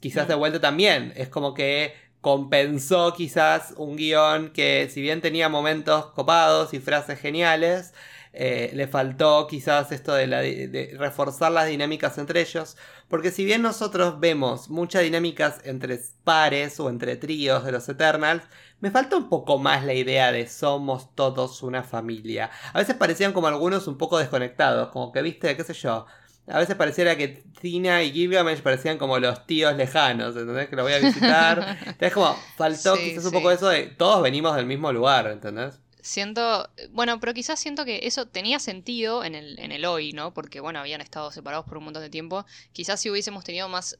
Quizás 0.01 0.27
de 0.27 0.35
vuelta 0.35 0.59
también. 0.59 1.13
Es 1.15 1.29
como 1.29 1.53
que 1.53 1.93
compensó 2.19 3.13
quizás 3.13 3.73
un 3.77 3.95
guion 3.95 4.51
que 4.51 4.89
si 4.91 5.01
bien 5.01 5.21
tenía 5.21 5.47
momentos 5.47 6.07
copados 6.07 6.73
y 6.73 6.79
frases 6.79 7.17
geniales, 7.17 7.93
eh, 8.41 8.71
le 8.73 8.87
faltó 8.87 9.47
quizás 9.47 9.91
esto 9.91 10.13
de, 10.13 10.25
la, 10.25 10.39
de 10.39 10.95
reforzar 10.97 11.51
las 11.51 11.67
dinámicas 11.67 12.17
entre 12.17 12.39
ellos. 12.39 12.77
Porque 13.09 13.31
si 13.31 13.43
bien 13.43 13.61
nosotros 13.61 14.21
vemos 14.21 14.69
muchas 14.69 15.03
dinámicas 15.03 15.59
entre 15.65 15.99
pares 16.23 16.79
o 16.79 16.89
entre 16.89 17.17
tríos 17.17 17.65
de 17.65 17.73
los 17.73 17.89
Eternals, 17.89 18.43
me 18.79 18.91
falta 18.91 19.17
un 19.17 19.27
poco 19.27 19.57
más 19.57 19.83
la 19.83 19.93
idea 19.93 20.31
de 20.31 20.47
somos 20.47 21.13
todos 21.15 21.63
una 21.63 21.83
familia. 21.83 22.49
A 22.71 22.79
veces 22.79 22.95
parecían 22.95 23.33
como 23.33 23.47
algunos 23.47 23.87
un 23.87 23.97
poco 23.97 24.17
desconectados, 24.17 24.87
como 24.89 25.11
que 25.11 25.21
viste, 25.21 25.57
qué 25.57 25.63
sé 25.65 25.73
yo. 25.73 26.05
A 26.47 26.59
veces 26.59 26.75
pareciera 26.77 27.17
que 27.17 27.43
Tina 27.59 28.03
y 28.03 28.11
Gilgamesh 28.13 28.61
parecían 28.61 28.97
como 28.97 29.19
los 29.19 29.45
tíos 29.47 29.75
lejanos, 29.75 30.35
¿entendés? 30.37 30.69
Que 30.69 30.77
lo 30.77 30.83
voy 30.83 30.93
a 30.93 30.99
visitar. 30.99 31.77
Entonces 31.85 32.13
como 32.13 32.35
faltó 32.55 32.95
Sí, 32.95 33.03
quizás 33.03 33.25
un 33.25 33.31
sí. 33.31 33.35
poco 33.35 33.51
eso 33.51 33.67
de 33.67 33.87
todos 33.87 34.21
venimos 34.23 34.55
del 34.55 34.65
mismo 34.65 34.93
lugar, 34.93 35.27
¿entendés? 35.27 35.79
Siento, 36.09 36.67
bueno, 36.89 37.19
pero 37.19 37.35
quizás 37.35 37.59
siento 37.59 37.85
que 37.85 37.99
eso 38.03 38.27
tenía 38.27 38.57
sentido 38.59 39.23
en 39.23 39.35
el, 39.35 39.59
en 39.59 39.71
el 39.71 39.85
hoy, 39.85 40.11
¿no? 40.11 40.33
Porque, 40.33 40.59
bueno, 40.59 40.79
habían 40.79 41.01
estado 41.01 41.31
separados 41.31 41.65
por 41.65 41.77
un 41.77 41.83
montón 41.83 42.01
de 42.01 42.09
tiempo. 42.09 42.45
Quizás 42.73 42.99
si 42.99 43.11
hubiésemos 43.11 43.43
tenido 43.43 43.69
más, 43.69 43.97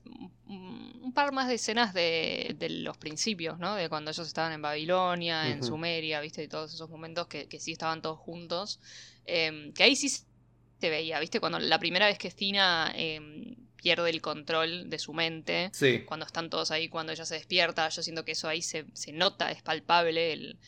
un 0.47 0.99
un 1.09 1.13
par 1.13 1.31
más 1.31 1.47
de 1.47 1.55
escenas 1.55 1.93
de, 1.93 2.55
de 2.59 2.69
los 2.69 2.95
principios, 2.97 3.57
¿no? 3.57 3.73
De 3.75 3.89
cuando 3.89 4.11
ellos 4.11 4.27
estaban 4.27 4.53
en 4.53 4.61
Babilonia, 4.61 5.49
en. 5.49 5.63
Sumeria, 5.63 6.21
¿viste? 6.21 6.43
Y 6.43 6.47
todos 6.47 6.73
esos 6.73 6.89
momentos 6.89 7.27
que, 7.27 7.47
que 7.47 7.59
sí 7.59 7.71
estaban 7.71 8.01
todos 8.01 8.19
juntos. 8.19 8.79
Em, 9.25 9.73
que 9.73 9.83
ahí 9.83 9.95
sí 9.95 10.09
se 10.09 10.89
veía, 10.89 11.19
¿viste? 11.19 11.39
Cuando 11.39 11.57
la 11.59 11.79
primera 11.79 12.05
vez 12.05 12.17
que 12.19 12.29
Stina 12.29 12.91
em, 12.95 13.55
pierde 13.75 14.09
el 14.09 14.21
control 14.21 14.89
de 14.89 14.99
su 14.99 15.13
mente 15.13 15.71
Sí. 15.73 16.03
cuando 16.05 16.25
están 16.27 16.49
todos 16.49 16.69
ahí, 16.69 16.89
cuando 16.89 17.11
ella 17.11 17.25
se 17.25 17.35
despierta, 17.35 17.89
yo 17.89 18.03
siento 18.03 18.23
que 18.23 18.33
eso 18.33 18.47
ahí 18.47 18.61
se, 18.61 18.85
se 18.93 19.11
nota, 19.11 19.51
es 19.51 19.63
palpable, 19.63 20.33
el, 20.33 20.59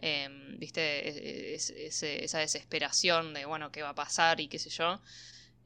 em, 0.00 0.58
¿viste? 0.58 1.54
Es- 1.54 1.70
es- 1.70 2.02
esa 2.02 2.38
desesperación 2.38 3.34
de, 3.34 3.44
bueno, 3.46 3.70
qué 3.72 3.82
va 3.82 3.90
a 3.90 3.94
pasar 3.94 4.40
y 4.40 4.48
qué 4.48 4.58
sé 4.58 4.70
yo. 4.70 5.00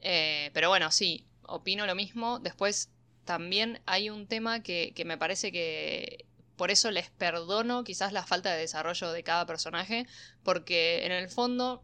Eh, 0.01 0.51
pero 0.53 0.69
bueno, 0.69 0.91
sí, 0.91 1.25
opino 1.43 1.85
lo 1.85 1.95
mismo. 1.95 2.39
Después 2.39 2.89
también 3.25 3.81
hay 3.85 4.09
un 4.09 4.27
tema 4.27 4.61
que, 4.63 4.93
que 4.95 5.05
me 5.05 5.17
parece 5.17 5.51
que 5.51 6.25
por 6.57 6.71
eso 6.71 6.91
les 6.91 7.09
perdono 7.11 7.83
quizás 7.83 8.13
la 8.13 8.25
falta 8.25 8.53
de 8.53 8.59
desarrollo 8.61 9.11
de 9.11 9.23
cada 9.23 9.45
personaje, 9.45 10.07
porque 10.43 11.05
en 11.05 11.11
el 11.11 11.29
fondo 11.29 11.83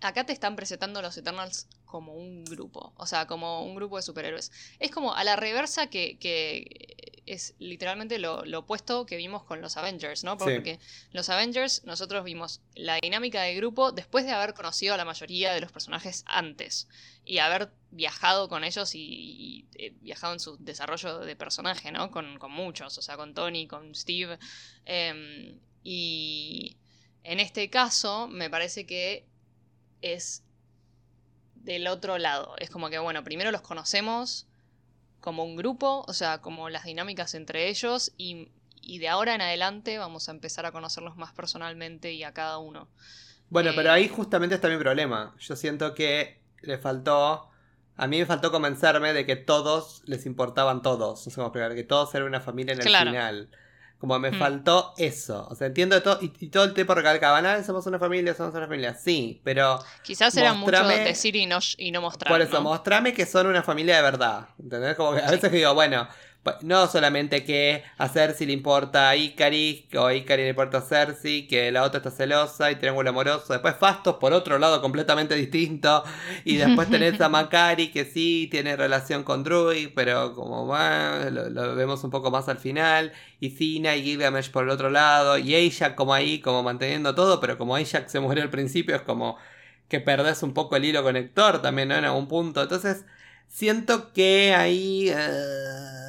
acá 0.00 0.24
te 0.26 0.32
están 0.32 0.56
presentando 0.56 1.00
los 1.02 1.16
Eternals 1.16 1.66
como 1.86 2.14
un 2.14 2.44
grupo, 2.44 2.92
o 2.96 3.06
sea, 3.06 3.26
como 3.26 3.64
un 3.64 3.74
grupo 3.74 3.96
de 3.96 4.02
superhéroes. 4.02 4.50
Es 4.78 4.90
como 4.90 5.14
a 5.14 5.24
la 5.24 5.36
reversa 5.36 5.86
que 5.88 6.18
es 7.26 7.54
literalmente 7.58 8.18
lo, 8.18 8.44
lo 8.44 8.60
opuesto 8.60 9.06
que 9.06 9.16
vimos 9.16 9.44
con 9.44 9.60
los 9.60 9.76
Avengers, 9.76 10.24
¿no? 10.24 10.32
Sí. 10.32 10.38
Porque 10.38 10.78
los 11.12 11.28
Avengers 11.28 11.82
nosotros 11.84 12.24
vimos 12.24 12.60
la 12.74 12.98
dinámica 13.00 13.42
de 13.42 13.54
grupo 13.54 13.92
después 13.92 14.24
de 14.24 14.32
haber 14.32 14.54
conocido 14.54 14.94
a 14.94 14.96
la 14.96 15.04
mayoría 15.04 15.52
de 15.52 15.60
los 15.60 15.72
personajes 15.72 16.24
antes 16.26 16.88
y 17.24 17.38
haber 17.38 17.72
viajado 17.90 18.48
con 18.48 18.64
ellos 18.64 18.94
y, 18.94 19.00
y, 19.00 19.66
eh, 19.74 19.94
viajado 20.00 20.34
en 20.34 20.40
su 20.40 20.56
desarrollo 20.58 21.20
de 21.20 21.36
personaje, 21.36 21.90
¿no? 21.92 22.10
Con, 22.10 22.38
con 22.38 22.52
muchos, 22.52 22.98
o 22.98 23.02
sea, 23.02 23.16
con 23.16 23.34
Tony, 23.34 23.66
con 23.66 23.94
Steve. 23.94 24.38
em, 24.84 25.58
y 25.82 26.76
en 27.22 27.40
este 27.40 27.70
caso 27.70 28.28
me 28.28 28.50
parece 28.50 28.86
que 28.86 29.26
es 30.02 30.42
del 31.56 31.86
otro 31.86 32.18
lado. 32.18 32.54
Es 32.58 32.70
como 32.70 32.90
que, 32.90 32.98
bueno, 32.98 33.24
primero 33.24 33.50
los 33.50 33.62
conocemos 33.62 34.46
como 35.24 35.44
un 35.44 35.56
grupo, 35.56 36.04
o 36.06 36.12
sea, 36.14 36.40
como 36.42 36.68
las 36.70 36.84
dinámicas 36.84 37.34
entre 37.34 37.68
ellos 37.68 38.12
y, 38.18 38.50
y 38.82 38.98
de 38.98 39.08
ahora 39.08 39.34
en 39.34 39.40
adelante 39.42 39.98
vamos 39.98 40.28
a 40.28 40.32
empezar 40.32 40.66
a 40.66 40.72
conocerlos 40.72 41.16
más 41.16 41.32
personalmente 41.34 42.12
y 42.12 42.22
a 42.24 42.32
cada 42.34 42.58
uno. 42.58 42.88
Bueno, 43.48 43.70
Eh, 43.70 43.74
pero 43.74 43.92
ahí 43.92 44.08
justamente 44.08 44.54
está 44.54 44.68
mi 44.68 44.78
problema. 44.78 45.34
Yo 45.38 45.56
siento 45.56 45.94
que 45.94 46.40
le 46.62 46.78
faltó. 46.78 47.50
A 47.96 48.06
mí 48.08 48.18
me 48.18 48.26
faltó 48.26 48.50
convencerme 48.50 49.12
de 49.12 49.24
que 49.26 49.36
todos 49.36 50.02
les 50.06 50.26
importaban 50.26 50.82
todos. 50.82 51.24
No 51.26 51.30
sé 51.30 51.34
cómo 51.36 51.48
explicar, 51.48 51.74
que 51.74 51.84
todos 51.84 52.14
eran 52.14 52.28
una 52.28 52.40
familia 52.40 52.74
en 52.74 52.80
el 52.80 52.90
Claro. 52.90 52.92
final. 52.92 53.50
Como 54.04 54.18
me 54.18 54.32
Hmm. 54.32 54.38
faltó 54.38 54.92
eso. 54.98 55.46
O 55.50 55.54
sea, 55.54 55.66
entiendo 55.68 56.02
todo. 56.02 56.18
Y, 56.20 56.30
y 56.40 56.48
todo 56.50 56.64
el 56.64 56.74
tiempo 56.74 56.94
recalcaban, 56.94 57.46
ah, 57.46 57.64
somos 57.64 57.86
una 57.86 57.98
familia, 57.98 58.34
somos 58.34 58.54
una 58.54 58.66
familia. 58.66 58.94
Sí, 58.94 59.40
pero 59.44 59.78
Quizás 60.02 60.36
era 60.36 60.52
mucho 60.52 60.86
decir 60.86 61.36
y 61.36 61.46
no, 61.46 61.58
y 61.78 61.90
no 61.90 62.02
mostrar. 62.02 62.32
por 62.32 62.40
eso, 62.42 62.60
¿no? 62.60 62.62
mostrame 62.62 63.14
que 63.14 63.24
son 63.26 63.46
una 63.46 63.62
familia 63.62 63.96
de 63.96 64.02
verdad. 64.02 64.48
¿Entendés? 64.58 64.94
Como 64.96 65.14
que 65.14 65.20
a 65.22 65.28
Sí. 65.28 65.34
veces 65.36 65.52
digo, 65.52 65.72
bueno, 65.74 66.06
no 66.62 66.86
solamente 66.88 67.44
que 67.44 67.84
a 67.98 68.08
Cersei 68.08 68.46
le 68.46 68.52
importa 68.52 69.08
a 69.08 69.16
Icaris, 69.16 69.84
o 69.96 70.06
a 70.06 70.14
Icaris 70.14 70.44
le 70.44 70.50
importa 70.50 70.78
a 70.78 70.80
Cersei, 70.82 71.46
que 71.46 71.72
la 71.72 71.82
otra 71.84 71.98
está 71.98 72.10
celosa 72.10 72.70
y 72.70 72.76
triángulo 72.76 73.10
amoroso. 73.10 73.52
Después 73.52 73.76
Fastos 73.76 74.16
por 74.16 74.32
otro 74.32 74.58
lado 74.58 74.80
completamente 74.82 75.34
distinto. 75.34 76.04
Y 76.44 76.56
después 76.56 76.90
tenés 76.90 77.20
a 77.20 77.28
Macari 77.30 77.90
que 77.90 78.04
sí 78.04 78.48
tiene 78.50 78.76
relación 78.76 79.24
con 79.24 79.42
Druid, 79.44 79.90
pero 79.94 80.34
como 80.34 80.66
lo, 81.30 81.50
lo 81.50 81.74
vemos 81.74 82.04
un 82.04 82.10
poco 82.10 82.30
más 82.30 82.48
al 82.48 82.58
final. 82.58 83.12
Y 83.40 83.50
Cina 83.50 83.96
y 83.96 84.02
Gilgamesh 84.02 84.50
por 84.50 84.64
el 84.64 84.70
otro 84.70 84.90
lado. 84.90 85.38
Y 85.38 85.54
Ajax 85.54 85.94
como 85.94 86.14
ahí, 86.14 86.40
como 86.40 86.62
manteniendo 86.62 87.14
todo, 87.14 87.40
pero 87.40 87.56
como 87.58 87.76
Ajax 87.76 88.10
se 88.12 88.20
murió 88.20 88.42
al 88.42 88.50
principio 88.50 88.96
es 88.96 89.02
como 89.02 89.38
que 89.88 90.00
perdés 90.00 90.42
un 90.42 90.54
poco 90.54 90.76
el 90.76 90.84
hilo 90.84 91.02
conector 91.02 91.60
también, 91.62 91.88
¿no? 91.88 91.96
En 91.96 92.04
algún 92.04 92.28
punto. 92.28 92.62
Entonces, 92.62 93.04
siento 93.48 94.12
que 94.12 94.54
ahí... 94.54 95.08
eh, 95.10 96.03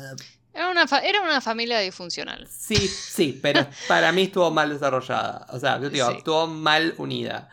Era, 0.55 0.69
una 0.71 0.87
fa- 0.87 0.99
era 0.99 1.21
una 1.21 1.41
familia 1.41 1.79
disfuncional. 1.79 2.47
Sí, 2.49 2.75
sí, 2.77 3.37
pero 3.41 3.67
para 3.87 4.11
mí 4.11 4.23
estuvo 4.23 4.49
mal 4.51 4.69
desarrollada. 4.69 5.45
O 5.51 5.59
sea, 5.59 5.79
yo 5.79 5.89
digo, 5.89 6.09
Sí. 6.11 6.17
estuvo 6.17 6.47
mal 6.47 6.95
unida. 6.97 7.49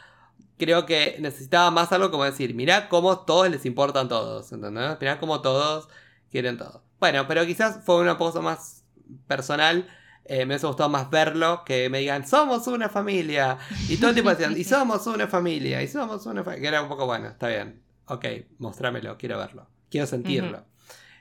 Creo 0.59 0.87
que 0.87 1.17
necesitaba 1.19 1.71
más 1.73 1.91
algo 1.93 2.11
como 2.13 2.25
decir, 2.25 2.55
mirá 2.55 2.89
cómo 2.89 3.19
todos 3.21 3.51
les 3.51 3.67
importan 3.67 4.09
todos, 4.09 4.53
¿entendés? 4.53 4.97
Mirá 5.01 5.19
cómo 5.19 5.41
todos 5.43 5.89
quieren 6.31 6.57
todo. 6.57 6.85
Bueno, 7.01 7.27
pero 7.27 7.45
quizás 7.45 7.81
fue 7.85 7.97
una 8.01 8.17
cosa 8.17 8.41
más 8.41 8.85
personal. 9.27 9.89
Eh, 10.25 10.47
me 10.47 10.55
hubiese 10.55 10.69
gustado 10.69 10.89
más 10.89 11.11
verlo, 11.11 11.65
que 11.67 11.89
me 11.91 11.99
digan, 11.99 12.25
somos 12.29 12.69
una 12.69 12.89
familia. 12.89 13.59
Y 13.89 13.97
todo 13.97 14.11
el 14.11 14.15
tiempo 14.15 14.31
decían, 14.31 14.57
y 14.57 14.63
somos 14.63 15.05
una 15.09 15.27
familia, 15.27 15.83
y 15.83 15.89
somos 15.89 16.25
una 16.27 16.45
familia. 16.45 16.63
Que 16.63 16.69
era 16.69 16.83
un 16.83 16.89
poco 16.89 17.07
bueno, 17.07 17.27
está 17.29 17.49
bien. 17.49 17.83
Ok, 18.07 18.25
mostrámelo, 18.59 19.19
quiero 19.19 19.39
verlo. 19.39 19.67
Quiero 19.91 20.07
sentirlo. 20.07 20.65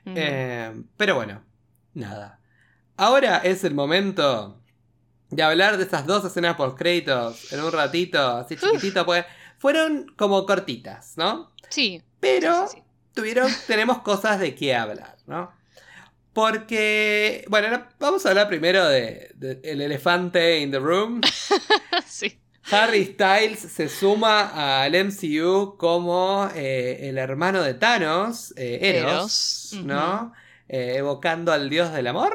Eh, 0.04 0.72
pero 0.96 1.16
bueno, 1.16 1.42
nada. 1.94 2.38
Ahora 2.96 3.38
es 3.38 3.64
el 3.64 3.74
momento 3.74 4.58
de 5.30 5.42
hablar 5.42 5.78
de 5.78 5.84
esas 5.84 6.06
dos 6.06 6.24
escenas 6.24 6.56
post 6.56 6.76
créditos 6.78 7.52
en 7.52 7.62
un 7.62 7.72
ratito, 7.72 8.20
así 8.38 8.56
chiquitito, 8.56 9.04
pues 9.06 9.24
fueron 9.58 10.12
como 10.16 10.44
cortitas, 10.46 11.14
¿no? 11.16 11.50
Sí. 11.70 12.02
Pero 12.20 12.68
sí, 12.68 12.76
sí, 12.76 12.82
tuvieron, 13.14 13.50
tenemos 13.66 13.98
cosas 14.02 14.38
de 14.40 14.54
qué 14.54 14.74
hablar, 14.74 15.16
¿no? 15.26 15.50
Porque, 16.32 17.44
bueno, 17.48 17.70
no- 17.70 17.86
vamos 17.98 18.24
a 18.24 18.30
hablar 18.30 18.48
primero 18.48 18.86
de, 18.88 19.30
de 19.34 19.60
el 19.64 19.80
elefante 19.82 20.60
in 20.60 20.70
the 20.70 20.78
room. 20.78 21.20
sí. 22.06 22.28
Sí. 22.64 22.74
Harry 22.76 23.06
Styles 23.06 23.58
se 23.58 23.88
suma 23.88 24.82
al 24.84 24.94
MCU 24.94 25.76
como 25.76 26.48
eh, 26.54 27.08
el 27.08 27.18
hermano 27.18 27.60
de 27.60 27.74
Thanos, 27.74 28.54
eh, 28.56 28.78
Eros, 28.80 29.72
Eros, 29.72 29.84
¿no? 29.84 30.32
Eh, 30.72 30.94
evocando 30.96 31.52
al 31.52 31.68
dios 31.68 31.92
del 31.92 32.06
amor. 32.06 32.34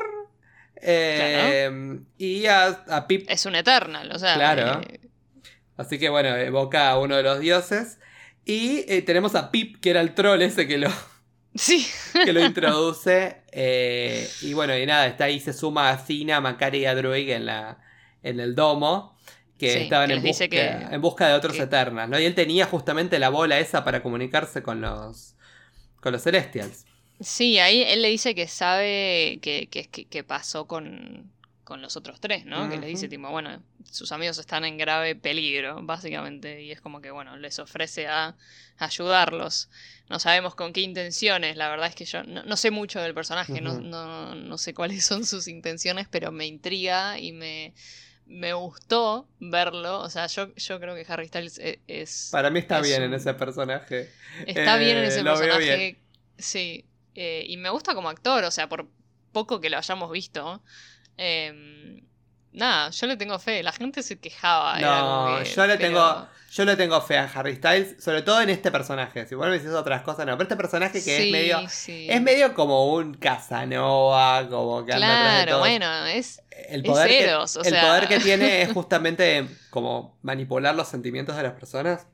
Eh, 0.81 1.99
Y 2.17 2.45
a, 2.45 2.67
a 2.87 3.07
Pip. 3.07 3.25
Es 3.29 3.45
un 3.45 3.55
Eternal, 3.55 4.11
o 4.11 4.19
sea. 4.19 4.35
Claro. 4.35 4.81
eh, 4.87 5.01
Así 5.75 5.99
que 5.99 6.09
bueno, 6.09 6.35
evoca 6.35 6.89
a 6.89 6.99
uno 6.99 7.15
de 7.17 7.23
los 7.23 7.39
dioses. 7.39 7.99
Y 8.45 8.85
eh, 8.87 9.01
tenemos 9.01 9.35
a 9.35 9.51
Pip, 9.51 9.79
que 9.81 9.89
era 9.89 10.01
el 10.01 10.13
troll 10.13 10.41
ese 10.41 10.67
que 10.67 10.77
lo, 10.77 10.89
Sí. 11.55 11.85
que 12.25 12.31
lo 12.33 12.43
introduce. 12.45 13.41
y 14.41 14.53
bueno, 14.53 14.77
y 14.77 14.85
nada, 14.85 15.07
está 15.07 15.25
ahí, 15.25 15.39
se 15.39 15.53
suma 15.53 15.89
a 15.89 15.97
Cina, 15.97 16.39
Macari 16.39 16.79
y 16.79 16.85
a 16.85 16.95
Druig 16.95 17.29
en, 17.31 17.45
la, 17.45 17.79
en 18.23 18.39
el 18.39 18.55
domo. 18.55 19.17
Que 19.57 19.71
Sí, 19.73 19.79
estaban 19.79 20.09
que 20.09 20.13
en 20.13 20.19
busca, 20.21 20.27
dice 20.45 20.49
que- 20.49 20.67
en 20.95 21.01
busca 21.01 21.27
de 21.27 21.33
otros 21.33 21.53
que- 21.53 21.63
¿no? 22.07 22.19
Y 22.19 22.25
él 22.25 22.35
tenía 22.35 22.67
justamente 22.67 23.17
la 23.17 23.29
bola 23.29 23.57
esa 23.57 23.83
para 23.83 24.03
comunicarse 24.03 24.61
con 24.61 24.81
los, 24.81 25.35
con 25.99 26.11
los 26.11 26.21
Celestials. 26.21 26.85
Sí, 27.19 27.57
ahí 27.59 27.81
él 27.83 28.01
le 28.03 28.09
dice 28.09 28.35
que 28.35 28.47
sabe 28.47 29.39
que, 29.41 29.67
que, 29.67 30.23
pasó 30.23 30.67
con, 30.67 31.31
con 31.63 31.81
los 31.81 31.97
otros 31.97 32.19
tres, 32.19 32.45
¿no? 32.45 32.69
Que 32.69 32.77
le 32.77 32.85
dice, 32.85 33.07
tipo, 33.09 33.29
bueno, 33.31 33.63
sus 33.89 34.11
amigos 34.11 34.37
están 34.37 34.65
en 34.65 34.77
grave 34.77 35.15
peligro, 35.15 35.81
básicamente, 35.81 36.61
y 36.61 36.71
es 36.71 36.79
como 36.79 37.01
que, 37.01 37.09
bueno, 37.09 37.35
les 37.37 37.57
ofrece 37.57 38.07
a 38.07 38.35
ayudarlos. 38.77 39.69
No 40.09 40.19
sabemos 40.19 40.53
con 40.53 40.73
qué 40.73 40.81
intenciones, 40.81 41.57
la 41.57 41.69
verdad 41.69 41.87
es 41.87 41.95
que 41.95 42.05
yo 42.05 42.21
no, 42.23 42.43
no 42.43 42.55
sé 42.55 42.69
mucho 42.69 43.01
del 43.01 43.15
personaje, 43.15 43.61
no, 43.61 43.79
no, 43.81 44.35
no 44.35 44.57
sé 44.59 44.75
cuáles 44.75 45.03
son 45.05 45.25
sus 45.25 45.47
intenciones, 45.47 46.07
pero 46.11 46.31
me 46.31 46.45
intriga 46.45 47.17
y 47.17 47.31
me, 47.31 47.73
me 48.27 48.53
gustó 48.53 49.27
verlo. 49.39 50.01
O 50.01 50.09
sea, 50.11 50.27
yo, 50.27 50.53
yo 50.55 50.79
creo 50.79 50.93
que 50.95 51.05
Harry 51.11 51.27
Styles 51.27 51.57
e- 51.57 51.79
es... 51.87 52.29
Para 52.31 52.51
mí 52.51 52.59
está 52.59 52.79
Es 52.79 52.87
bien 52.87 53.01
un- 53.01 53.07
en 53.09 53.13
ese 53.15 53.33
personaje. 53.33 54.09
Está 54.45 54.77
bien 54.77 54.97
en 54.97 55.05
Eh, 55.05 55.07
ese 55.07 55.23
lo 55.23 55.31
veo 55.39 55.57
personaje. 55.57 55.77
bien. 55.77 55.97
Sí. 56.37 56.85
Eh, 57.17 57.43
y 57.47 57.57
me 57.57 57.69
gusta 57.69 57.93
como 57.95 58.07
actor, 58.09 58.43
o 58.45 58.51
sea, 58.51 58.69
por 58.69 58.87
poco 59.33 59.59
que 59.59 59.69
lo 59.69 59.77
hayamos 59.77 60.11
visto. 60.11 60.61
eh, 61.17 62.03
nada, 62.53 62.89
yo 62.91 63.07
le 63.07 63.17
tengo 63.17 63.37
fe. 63.39 63.61
La 63.63 63.71
gente 63.71 64.01
se 64.03 64.19
quejaba. 64.19 64.79
No, 64.79 65.39
que- 65.43 65.49
yo 65.49 65.65
le 65.67 65.77
pero- 65.77 65.89
tengo. 65.89 66.27
Yo 66.53 66.63
le 66.63 66.75
tengo 66.77 66.99
fe 67.01 67.17
a 67.17 67.25
Harry 67.25 67.55
Styles, 67.57 68.01
sobre 68.01 68.21
todo 68.21 68.39
en 68.41 68.49
este 68.49 68.71
personaje. 68.71 69.27
Si 69.27 69.35
vos 69.35 69.45
me 69.47 69.53
decís 69.59 69.69
otras 69.71 70.01
cosas, 70.01 70.25
no. 70.25 70.31
Pero 70.37 70.43
este 70.43 70.55
personaje 70.55 70.93
que 70.93 71.01
Sí, 71.01 71.11
es 71.25 71.31
medio. 71.31 71.59
sí. 71.69 72.07
Es 72.09 72.21
medio 72.21 72.53
como 72.53 72.93
un 72.93 73.13
Casanova, 73.15 74.47
como 74.49 74.85
que 74.85 74.93
anda 74.93 75.07
atrás 75.07 75.23
de 75.39 75.43
Claro, 75.43 75.51
todo. 75.51 75.59
bueno, 75.59 76.05
es. 76.05 76.41
el 76.69 76.81
es 76.81 76.87
poder, 76.87 77.07
que, 77.09 77.23
el 77.69 77.79
poder 77.81 78.07
que 78.07 78.19
tiene 78.21 78.61
es 78.63 78.69
justamente 78.73 79.47
como 79.69 80.17
manipular 80.21 80.73
los 80.73 80.87
sentimientos 80.87 81.35
de 81.35 81.43
las 81.43 81.53
personas. 81.53 82.07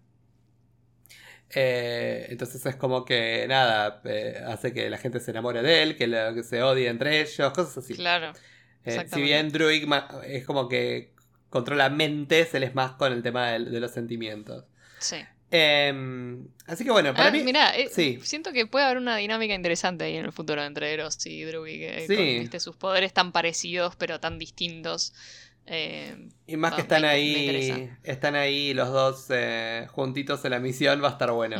Eh, 1.56 2.28
entonces 2.30 2.66
es 2.66 2.76
como 2.76 3.06
que 3.06 3.46
nada, 3.48 4.02
eh, 4.06 4.42
hace 4.48 4.74
que 4.74 4.90
la 4.90 4.98
gente 4.98 5.20
se 5.20 5.32
enamore 5.32 5.62
de 5.62 5.84
él, 5.84 5.96
que, 5.98 6.08
lo- 6.08 6.34
que 6.34 6.44
se 6.44 6.64
odie 6.64 6.88
entre 6.88 7.22
ellos, 7.22 7.54
cosas 7.54 7.78
así. 7.78 7.94
Claro. 7.94 8.34
Eh, 8.86 9.06
si 9.14 9.22
bien 9.22 9.50
Druig 9.52 9.88
es 10.26 10.46
como 10.46 10.68
que 10.68 11.14
controla 11.50 11.90
mentes, 11.90 12.54
él 12.56 12.64
es 12.64 12.74
más 12.76 12.94
con 12.94 13.14
el 13.14 13.22
tema 13.22 13.52
del- 13.52 13.72
de, 13.72 13.80
los 13.80 13.92
sentimientos. 13.92 14.66
Sí. 15.00 15.18
Em, 15.52 16.48
así 16.66 16.84
que 16.84 16.90
bueno, 16.90 17.14
para 17.14 17.28
Ah, 17.28 17.32
mí. 17.32 17.44
mirá, 17.44 17.72
sí. 17.92 18.20
siento 18.24 18.52
que 18.52 18.66
puede 18.66 18.86
haber 18.86 18.98
una 18.98 19.18
dinámica 19.18 19.54
interesante 19.54 20.06
ahí 20.06 20.16
en 20.18 20.26
el 20.26 20.32
futuro 20.32 20.64
entre 20.64 20.92
Eros 20.92 21.24
y 21.28 21.44
Druig. 21.44 22.08
Sí. 22.08 22.16
con, 22.16 22.26
viste, 22.26 22.60
sus 22.60 22.76
poderes 22.76 23.14
tan 23.14 23.32
parecidos 23.32 23.96
pero 23.96 24.20
tan 24.20 24.40
distintos. 24.40 25.14
Eh, 25.68 26.30
Y 26.46 26.58
más 26.58 26.74
que 26.74 26.82
Ah, 26.82 26.84
están 26.84 27.02
me- 27.04 27.08
me 27.08 27.14
ahí. 27.14 27.90
Están 28.04 28.36
ahí 28.36 28.74
los 28.74 28.90
dos 28.92 29.28
eh, 29.30 29.88
juntitos 29.92 30.44
en 30.44 30.52
la 30.52 30.60
misión, 30.60 31.02
va 31.02 31.08
a 31.08 31.12
estar 31.12 31.32
bueno. 31.32 31.56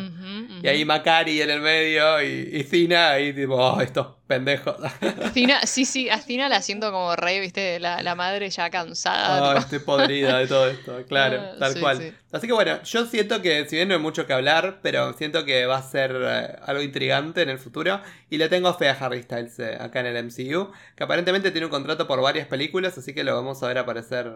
Y 0.62 0.68
ahí. 0.68 0.84
Macari 0.84 1.42
en 1.42 1.50
el 1.52 1.62
medio 1.62 2.22
y, 2.22 2.50
y 2.52 2.64
Cina 2.64 3.12
ahí 3.12 3.32
tipo, 3.32 3.56
"Oh, 3.56 3.80
estos 3.80 4.08
pendejos. 4.28 4.76
Athena, 5.24 5.62
sí, 5.66 5.86
sí, 5.86 6.10
Athena 6.10 6.50
la 6.50 6.62
siento 6.62 6.92
como 6.92 7.16
rey, 7.16 7.40
viste, 7.40 7.80
la, 7.80 8.02
la 8.04 8.16
madre 8.16 8.50
ya 8.50 8.70
cansada. 8.70 9.54
Oh, 9.54 9.58
estoy 9.58 9.80
podrida 9.80 10.38
de 10.40 10.48
todo 10.48 10.68
esto, 10.68 11.02
claro, 11.08 11.40
Ah, 11.42 11.56
tal 11.60 11.74
sí, 11.76 11.80
cual. 11.80 11.98
sí. 12.00 12.14
Así 12.34 12.48
que 12.48 12.54
bueno, 12.54 12.84
yo 12.84 13.06
siento 13.06 13.42
que, 13.42 13.66
si 13.70 13.78
bien 13.78 13.88
no 13.88 13.94
hay 13.94 14.02
mucho 14.02 14.28
que 14.28 14.34
hablar, 14.34 14.80
pero 14.82 15.14
siento 15.14 15.46
que 15.46 15.66
va 15.66 15.78
a 15.78 15.84
ser 15.84 16.14
eh, 16.22 16.56
algo 16.66 16.82
intrigante 16.84 17.42
en 17.42 17.50
el 17.50 17.58
futuro. 17.60 18.02
Y 18.30 18.38
le 18.38 18.50
tengo 18.50 18.74
fe 18.74 18.90
a 18.90 18.94
Harry 19.00 19.24
Styles 19.24 19.58
eh, 19.60 19.78
acá 19.80 20.02
en 20.02 20.08
el 20.08 20.18
MCU, 20.18 20.72
que 20.98 21.04
aparentemente 21.06 21.52
tiene 21.52 21.68
un 21.68 21.72
contrato 21.72 22.06
por 22.06 22.22
varias 22.22 22.48
películas, 22.48 22.98
así 22.98 23.14
que 23.14 23.24
lo 23.24 23.34
vamos 23.34 23.64
a 23.64 23.68
ver 23.68 23.78
aparecer 23.78 24.30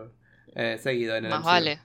eh, 0.58 0.78
seguido 0.84 1.16
en 1.16 1.24
el 1.26 1.30
Más 1.30 1.40
MCU. 1.40 1.46
vale. 1.48 1.80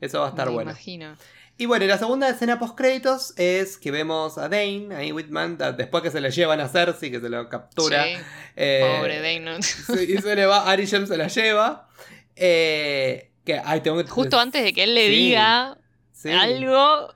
Eso 0.00 0.18
va 0.20 0.26
a 0.26 0.30
estar 0.30 0.48
me 0.48 0.54
bueno. 0.54 0.70
imagino. 0.72 1.16
Y 1.56 1.66
bueno, 1.66 1.84
y 1.84 1.88
la 1.88 1.98
segunda 1.98 2.28
escena 2.28 2.58
post 2.58 2.76
créditos 2.76 3.32
es 3.38 3.78
que 3.78 3.92
vemos 3.92 4.38
a 4.38 4.48
Dane, 4.48 4.88
ahí 4.96 5.12
Whitman, 5.12 5.56
después 5.76 6.02
que 6.02 6.10
se 6.10 6.20
le 6.20 6.32
llevan 6.32 6.58
a 6.58 6.68
Cersei, 6.68 7.12
que 7.12 7.20
se 7.20 7.28
lo 7.28 7.48
captura. 7.48 8.02
Sí, 8.02 8.16
eh, 8.56 8.96
pobre 8.98 9.20
Dane. 9.20 9.58
y 9.60 10.18
se 10.20 10.34
le 10.34 10.46
va, 10.46 10.64
Ari 10.68 10.86
Jem 10.88 11.06
se 11.06 11.16
la 11.16 11.28
lleva. 11.28 11.88
Eh, 12.34 13.30
que, 13.44 13.60
ay, 13.64 13.80
tengo 13.82 14.02
que- 14.02 14.10
Justo 14.10 14.40
antes 14.40 14.64
de 14.64 14.72
que 14.72 14.82
él 14.82 14.94
le 14.96 15.06
Sí, 15.06 15.14
diga 15.14 15.78
sí. 16.12 16.30
algo. 16.32 17.14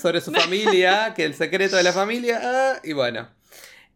sobre 0.00 0.20
su 0.20 0.32
familia, 0.32 1.12
que 1.14 1.24
el 1.24 1.34
secreto 1.34 1.76
de 1.76 1.82
la 1.84 1.92
familia. 1.92 2.80
y 2.82 2.92
bueno. 2.94 3.28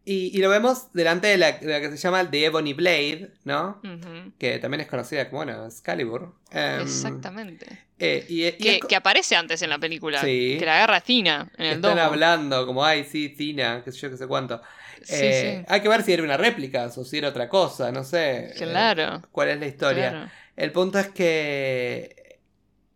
Y, 0.03 0.35
y 0.35 0.41
lo 0.41 0.49
vemos 0.49 0.91
delante 0.93 1.27
de 1.27 1.37
la, 1.37 1.51
de 1.51 1.67
la 1.67 1.79
que 1.79 1.89
se 1.91 1.97
llama 1.97 2.29
The 2.29 2.45
Ebony 2.45 2.73
Blade, 2.73 3.31
¿no? 3.43 3.79
Que 4.39 4.57
también 4.57 4.81
es 4.81 4.87
conocida 4.87 5.29
como, 5.29 5.43
bueno, 5.45 5.65
Excalibur. 5.67 6.33
Em, 6.51 6.81
Exactamente. 6.81 7.67
eh, 7.99 8.25
y, 8.27 8.45
y 8.47 8.51
Que, 8.53 8.75
es 8.75 8.81
co- 8.81 8.87
que 8.87 8.95
aparece 8.95 9.35
antes 9.35 9.61
en 9.61 9.69
la 9.69 9.77
película. 9.77 10.19
Sí. 10.21 10.55
Que 10.57 10.65
la 10.65 10.75
agarra 10.77 11.01
Tina 11.01 11.51
en 11.55 11.65
el 11.65 11.71
están 11.75 11.95
domo. 11.95 12.01
hablando 12.01 12.65
como, 12.65 12.83
ay, 12.83 13.03
sí, 13.03 13.29
Tina, 13.29 13.83
qué 13.85 13.91
sé 13.91 13.99
yo, 13.99 14.09
qué 14.09 14.17
sé 14.17 14.25
cuánto. 14.27 14.59
Sí, 15.03 15.13
Eh, 15.17 15.57
sí. 15.59 15.65
Hay 15.67 15.81
que 15.81 15.87
ver 15.89 16.01
si 16.03 16.13
era 16.13 16.23
una 16.23 16.37
réplica 16.37 16.85
o 16.95 17.05
si 17.05 17.17
era 17.19 17.29
otra 17.29 17.47
cosa, 17.47 17.91
no 17.91 18.03
sé. 18.03 18.47
eh, 18.49 18.53
Claro. 18.57 19.21
¿Cuál 19.31 19.49
es 19.49 19.59
la 19.59 19.67
historia? 19.67 20.09
claro. 20.09 20.31
El 20.57 20.71
punto 20.71 20.97
es 20.99 21.09
que 21.09 22.39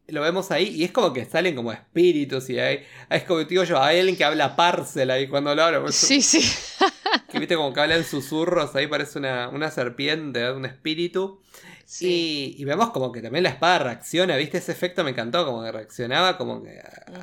lo 0.08 0.22
vemos 0.22 0.52
ahí 0.52 0.68
y 0.68 0.84
es 0.84 0.92
como 0.92 1.12
que 1.14 1.26
salen 1.26 1.56
como 1.56 1.72
espíritus 1.72 2.48
y 2.52 2.60
hay, 2.60 2.84
es 3.10 3.24
como 3.24 3.44
digo 3.44 3.64
yo, 3.64 3.82
hay 3.82 3.98
alguien 4.00 4.16
que 4.16 4.24
habla 4.24 4.56
parcel 4.56 5.10
ahí 5.10 5.28
cuando 5.28 5.56
lo 5.56 5.64
habla. 5.64 5.92
Sí, 5.92 6.22
sí. 6.22 6.42
Que 7.36 7.40
viste 7.42 7.56
como 7.56 7.74
que 7.74 7.80
habla 7.82 7.96
en 7.96 8.04
susurros, 8.06 8.76
ahí 8.76 8.88
parece 8.88 9.20
una, 9.20 9.50
una 9.50 9.70
serpiente, 9.72 10.52
un 10.52 10.66
espíritu. 10.66 11.42
sí. 11.86 12.56
Y, 12.58 12.62
y 12.62 12.66
vemos 12.66 12.90
como 12.92 13.12
que 13.12 13.22
también 13.22 13.44
la 13.44 13.50
espada 13.50 13.80
reacciona, 13.80 14.38
viste, 14.38 14.58
ese 14.60 14.72
efecto 14.72 15.04
me 15.04 15.12
encantó, 15.12 15.46
como 15.46 15.64
que 15.64 15.72
reaccionaba 15.72 16.38
como 16.38 16.64
que 16.64 16.80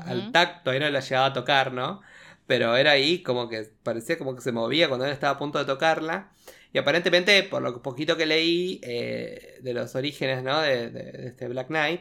al 0.07 0.33
tacto, 0.33 0.71
ahí 0.71 0.81
no 0.81 0.89
la 0.91 1.01
llegaba 1.01 1.27
a 1.27 1.33
tocar, 1.33 1.73
¿no? 1.73 2.01
Pero 2.47 2.77
era 2.77 2.93
ahí 2.93 3.23
como 3.23 3.49
que 3.49 3.69
parecía 3.83 4.19
como 4.19 4.35
que 4.35 4.43
se 4.43 4.53
movía 4.53 4.89
cuando 4.89 5.07
él 5.07 5.13
estaba 5.13 5.35
a 5.35 5.39
punto 5.39 5.59
de 5.59 5.65
tocarla. 5.65 6.31
Y 6.73 6.79
aparentemente, 6.79 7.43
por 7.45 7.63
lo 7.63 7.83
poquito 7.83 8.17
que 8.17 8.27
leí 8.27 8.81
eh, 8.83 9.59
de 9.63 9.75
los 9.75 9.95
orígenes, 9.95 10.43
¿no? 10.43 10.61
De, 10.61 10.91
de- 10.91 11.13
de 11.13 11.29
este 11.29 11.49
Black 11.49 11.69
Knight, 11.69 12.01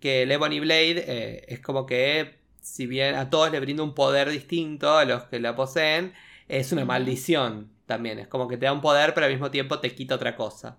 que 0.00 0.22
el 0.22 0.32
Ebony 0.32 0.60
Blade 0.60 1.04
eh, 1.06 1.44
es 1.48 1.60
como 1.60 1.86
que, 1.86 2.36
si 2.60 2.86
bien 2.86 3.14
a 3.16 3.30
todos 3.30 3.50
le 3.52 3.60
brinda 3.60 3.82
un 3.82 3.94
poder 3.94 4.30
distinto 4.30 4.96
a 4.96 5.04
los 5.04 5.24
que 5.24 5.40
la 5.40 5.54
poseen, 5.56 6.12
es 6.52 6.70
una 6.70 6.84
maldición 6.84 7.72
también. 7.86 8.18
Es 8.18 8.28
como 8.28 8.46
que 8.46 8.58
te 8.58 8.66
da 8.66 8.72
un 8.72 8.82
poder, 8.82 9.14
pero 9.14 9.24
al 9.24 9.32
mismo 9.32 9.50
tiempo 9.50 9.80
te 9.80 9.94
quita 9.94 10.16
otra 10.16 10.36
cosa. 10.36 10.76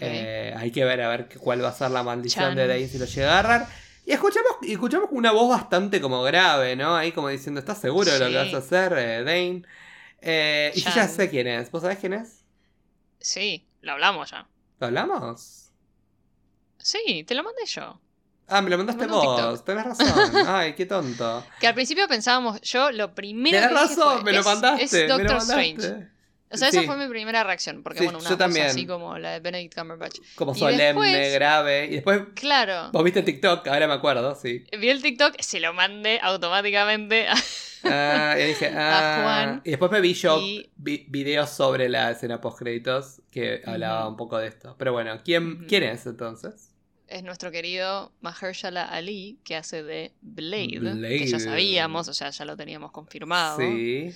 Eh, 0.00 0.54
hay 0.56 0.70
que 0.70 0.84
ver 0.84 1.00
a 1.00 1.08
ver 1.08 1.28
cuál 1.38 1.64
va 1.64 1.68
a 1.68 1.72
ser 1.72 1.90
la 1.90 2.04
maldición 2.04 2.46
Chan. 2.46 2.56
de 2.56 2.66
Dane 2.68 2.86
si 2.86 2.98
lo 2.98 3.04
llega 3.04 3.28
a 3.28 3.38
agarrar. 3.40 3.68
Y 4.06 4.12
escuchamos, 4.12 4.52
escuchamos 4.62 5.08
una 5.12 5.32
voz 5.32 5.48
bastante 5.48 6.00
como 6.00 6.22
grave, 6.22 6.76
¿no? 6.76 6.96
Ahí 6.96 7.10
como 7.10 7.28
diciendo, 7.28 7.58
¿estás 7.58 7.80
seguro 7.80 8.10
de 8.10 8.20
lo 8.20 8.28
que 8.28 8.36
vas 8.36 8.54
a 8.54 8.58
hacer, 8.58 8.92
eh, 8.96 9.24
Dane? 9.24 9.62
Eh, 10.20 10.72
y 10.74 10.80
yo 10.80 10.90
ya 10.94 11.08
sé 11.08 11.28
quién 11.28 11.48
es. 11.48 11.70
¿Vos 11.72 11.82
sabés 11.82 11.98
quién 11.98 12.12
es? 12.12 12.44
Sí, 13.18 13.66
lo 13.80 13.92
hablamos 13.92 14.30
ya. 14.30 14.46
¿Lo 14.78 14.86
hablamos? 14.86 15.72
Sí, 16.78 17.24
te 17.26 17.34
lo 17.34 17.42
mandé 17.42 17.66
yo. 17.66 18.00
Ah, 18.48 18.62
me 18.62 18.70
lo 18.70 18.78
mandaste 18.78 19.06
Me 19.06 19.12
vos. 19.12 19.64
Tenés 19.64 19.84
razón. 19.84 20.32
Ay, 20.46 20.72
qué 20.74 20.86
tonto. 20.86 21.44
Que 21.60 21.66
al 21.66 21.74
principio 21.74 22.08
pensábamos, 22.08 22.60
yo 22.62 22.90
lo 22.92 23.14
primero 23.14 23.56
Tenés 23.58 23.68
que 23.68 23.74
dije 23.74 23.96
razón, 23.96 24.14
fue, 24.22 24.24
me 24.24 24.32
lo 24.32 24.40
es- 24.40 24.46
mandaste. 24.46 24.84
Es 24.84 24.92
me 24.92 25.02
lo 25.06 25.08
Doctor 25.18 25.36
mandaste. 25.38 25.70
Strange. 25.72 26.06
O 26.50 26.56
sea, 26.56 26.68
esa 26.68 26.82
fue 26.84 26.96
mi 26.96 27.06
primera 27.08 27.44
reacción, 27.44 27.82
porque 27.82 27.98
Sí, 27.98 28.04
bueno, 28.06 28.20
una 28.20 28.30
yo 28.30 28.38
también. 28.38 28.68
así 28.68 28.86
como 28.86 29.18
la 29.18 29.32
de 29.32 29.40
Benedict 29.40 29.74
Cumberbatch. 29.78 30.16
Como 30.34 30.52
Y 30.56 30.58
solemne, 30.58 30.84
después- 30.84 31.32
grave. 31.34 31.84
Y 31.86 31.90
después, 31.90 32.22
Claro. 32.34 32.90
vos 32.90 33.04
viste 33.04 33.22
TikTok, 33.22 33.68
ahora 33.68 33.86
me 33.86 33.92
acuerdo, 33.92 34.34
sí. 34.34 34.64
Vi 34.78 34.88
el 34.88 35.02
TikTok, 35.02 35.38
se 35.40 35.60
lo 35.60 35.74
mandé 35.74 36.18
automáticamente. 36.22 37.26
Ah, 37.84 38.34
y 38.40 38.44
dije, 38.44 38.72
ah. 38.74 39.20
Juan. 39.22 39.60
Y 39.62 39.70
después 39.70 39.90
me 39.90 40.00
vi 40.00 40.14
yo 40.14 40.40
Y- 40.40 40.70
vi- 40.76 41.04
videos 41.10 41.50
sobre 41.50 41.90
la 41.90 42.10
escena 42.12 42.40
post 42.40 42.58
créditos 42.60 43.20
que 43.30 43.60
hablaba 43.66 44.08
un 44.08 44.16
poco 44.16 44.38
de 44.38 44.48
esto. 44.48 44.74
Pero 44.78 44.92
bueno, 44.92 45.20
¿quién. 45.22 45.66
¿quién 45.68 45.82
es 45.82 46.06
entonces? 46.06 46.70
Es 47.08 47.22
nuestro 47.22 47.50
querido 47.50 48.12
Mahershala 48.20 48.84
Ali, 48.84 49.38
que 49.44 49.56
hace 49.56 49.82
de 49.82 50.12
Blade, 50.20 50.78
Blade. 50.78 51.18
que 51.18 51.26
ya 51.26 51.38
sabíamos, 51.40 52.08
o 52.08 52.14
sea, 52.14 52.30
ya 52.30 52.44
lo 52.44 52.56
teníamos 52.56 52.92
confirmado. 52.92 53.58
Sí. 53.58 54.10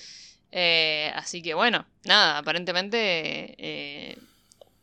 Eh, 0.51 1.11
así 1.15 1.43
que 1.43 1.55
bueno, 1.55 1.87
nada, 2.05 2.39
aparentemente, 2.39 3.55
eh, 3.59 4.19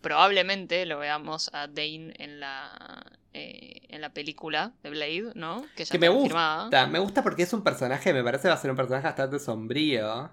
probablemente 0.01 0.85
lo 0.85 0.97
veamos 0.99 1.49
a 1.53 1.67
Dane 1.67 2.13
en 2.17 2.39
la, 2.39 3.05
eh, 3.33 3.81
en 3.89 4.01
la 4.01 4.09
película 4.09 4.73
de 4.81 4.89
Blade, 4.89 5.31
¿no? 5.35 5.65
Que 5.75 5.85
ya 5.85 5.91
Que 5.91 5.99
me 5.99 6.09
gusta, 6.09 6.87
me 6.89 6.99
gusta 6.99 7.21
porque 7.21 7.43
es 7.43 7.53
un 7.53 7.63
personaje, 7.63 8.13
me 8.13 8.23
parece 8.23 8.47
va 8.47 8.55
a 8.55 8.57
ser 8.57 8.71
un 8.71 8.77
personaje 8.77 9.05
bastante 9.05 9.39
sombrío. 9.39 10.31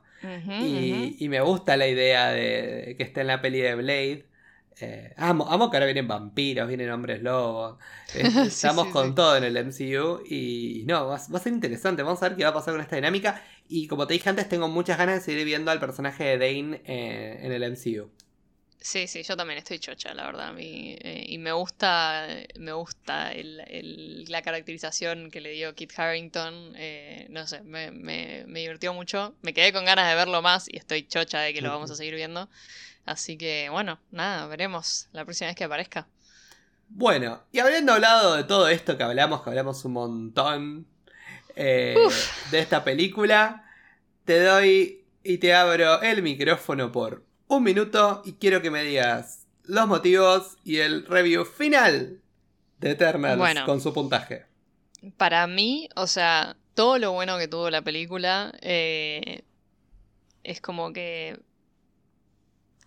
Y, 0.61 1.17
y 1.19 1.29
me 1.29 1.41
gusta 1.41 1.77
la 1.77 1.87
idea 1.87 2.31
de, 2.31 2.85
de 2.87 2.97
que 2.97 3.03
esté 3.03 3.21
en 3.21 3.27
la 3.29 3.41
peli 3.43 3.61
de 3.61 3.75
Blade. 3.75 4.27
Eh, 4.79 5.15
amo, 5.17 5.47
amo 5.51 5.71
que 5.71 5.77
ahora 5.79 5.87
vienen 5.87 6.07
vampiros, 6.09 6.69
vienen 6.69 6.91
hombres 6.91 7.23
lobos. 7.23 7.79
Eh, 8.13 8.39
Sí, 8.51 8.51
Estamos 8.51 8.89
sí, 8.93 8.93
con 8.93 9.15
sí. 9.15 9.15
todo 9.15 9.37
en 9.37 9.45
el 9.45 9.57
MCU 9.57 10.21
y, 10.25 10.81
y 10.83 10.85
no, 10.85 11.07
va, 11.09 11.17
a- 11.17 11.29
va 11.33 11.39
a 11.39 11.41
ser 11.43 11.53
interesante. 11.53 12.03
Vamos 12.03 12.23
a 12.23 12.29
ver 12.29 12.37
qué 12.37 12.45
va 12.45 12.51
a 12.51 12.55
pasar 12.55 12.75
con 12.75 12.81
esta 12.83 12.97
dinámica. 12.97 13.43
Y 13.69 13.89
como 13.89 14.07
te 14.07 14.15
dije 14.15 14.29
antes, 14.29 14.49
tengo 14.49 14.69
muchas 14.69 14.99
ganas 14.99 15.17
de 15.17 15.21
seguir 15.23 15.45
viendo 15.45 15.71
al 15.71 15.81
personaje 15.81 16.25
de 16.25 16.39
Dane 16.39 16.83
eh, 16.85 17.39
en 17.43 17.53
el 17.53 17.63
MCU. 17.63 18.11
Sí, 18.87 19.09
sí, 19.09 19.25
yo 19.25 19.37
también 19.37 19.59
estoy 19.59 19.81
chocha, 19.81 20.15
la 20.15 20.27
verdad. 20.27 20.55
Eh, 20.59 21.25
y 21.27 21.39
me 21.39 21.51
gusta, 21.51 22.29
me 22.57 22.71
gusta 22.71 23.33
la 23.35 24.43
caracterización 24.43 25.29
que 25.33 25.41
le 25.41 25.51
dio 25.51 25.75
Kit 25.75 25.93
Harrington. 25.99 26.73
Eh, 26.77 27.27
no 27.31 27.49
sé, 27.49 27.63
me, 27.63 27.91
me, 27.91 28.45
divirtió 28.47 28.95
mucho. 28.95 29.35
Me 29.43 29.53
quedé 29.53 29.73
con 29.73 29.85
ganas 29.85 30.09
de 30.09 30.15
verlo 30.15 30.41
más 30.41 30.69
y 30.69 30.77
estoy 30.77 31.03
chocha 31.03 31.41
de 31.41 31.53
que 31.53 31.63
lo 31.63 31.71
vamos 31.71 31.91
a 31.91 31.97
seguir 31.97 32.15
viendo. 32.15 32.49
Así 33.05 33.37
que, 33.37 33.69
bueno, 33.73 33.99
nada, 34.13 34.47
veremos 34.47 35.09
la 35.11 35.25
próxima 35.25 35.49
vez 35.49 35.57
que 35.57 35.65
aparezca. 35.65 36.07
Bueno, 36.89 37.43
y 37.51 37.59
habiendo 37.59 37.93
hablado 37.93 38.37
de 38.37 38.45
todo 38.45 38.69
esto 38.69 38.97
que 38.97 39.03
hablamos, 39.03 39.43
que 39.43 39.51
hablamos 39.51 39.85
un 39.85 39.95
montón 39.95 40.87
eh, 41.57 41.97
de 42.53 42.59
esta 42.61 42.85
película, 42.85 43.69
te 44.25 44.41
doy 44.41 45.05
y 45.25 45.39
te 45.39 45.55
abro 45.55 46.03
el 46.03 46.23
micrófono 46.23 46.93
por 46.93 47.26
un 47.49 47.63
minuto 47.63 48.23
y 48.25 48.35
quiero 48.35 48.63
que 48.63 48.71
me 48.71 48.83
digas 48.83 49.47
los 49.65 49.87
motivos 49.87 50.57
y 50.65 50.79
el 50.79 51.05
review 51.07 51.45
final 51.45 52.21
de 52.79 52.91
Eternals 52.91 53.61
con 53.65 53.81
su 53.81 53.93
puntaje. 53.93 54.47
Para 55.17 55.47
mí, 55.47 55.89
o 55.97 56.07
sea, 56.07 56.57
todo 56.75 56.99
lo 56.99 57.13
bueno 57.13 57.39
que 57.39 57.49
tuvo 57.49 57.71
la 57.71 57.83
película 57.83 58.53
eh, 58.61 59.43
es 60.45 60.61
como 60.61 60.93
que 60.93 61.39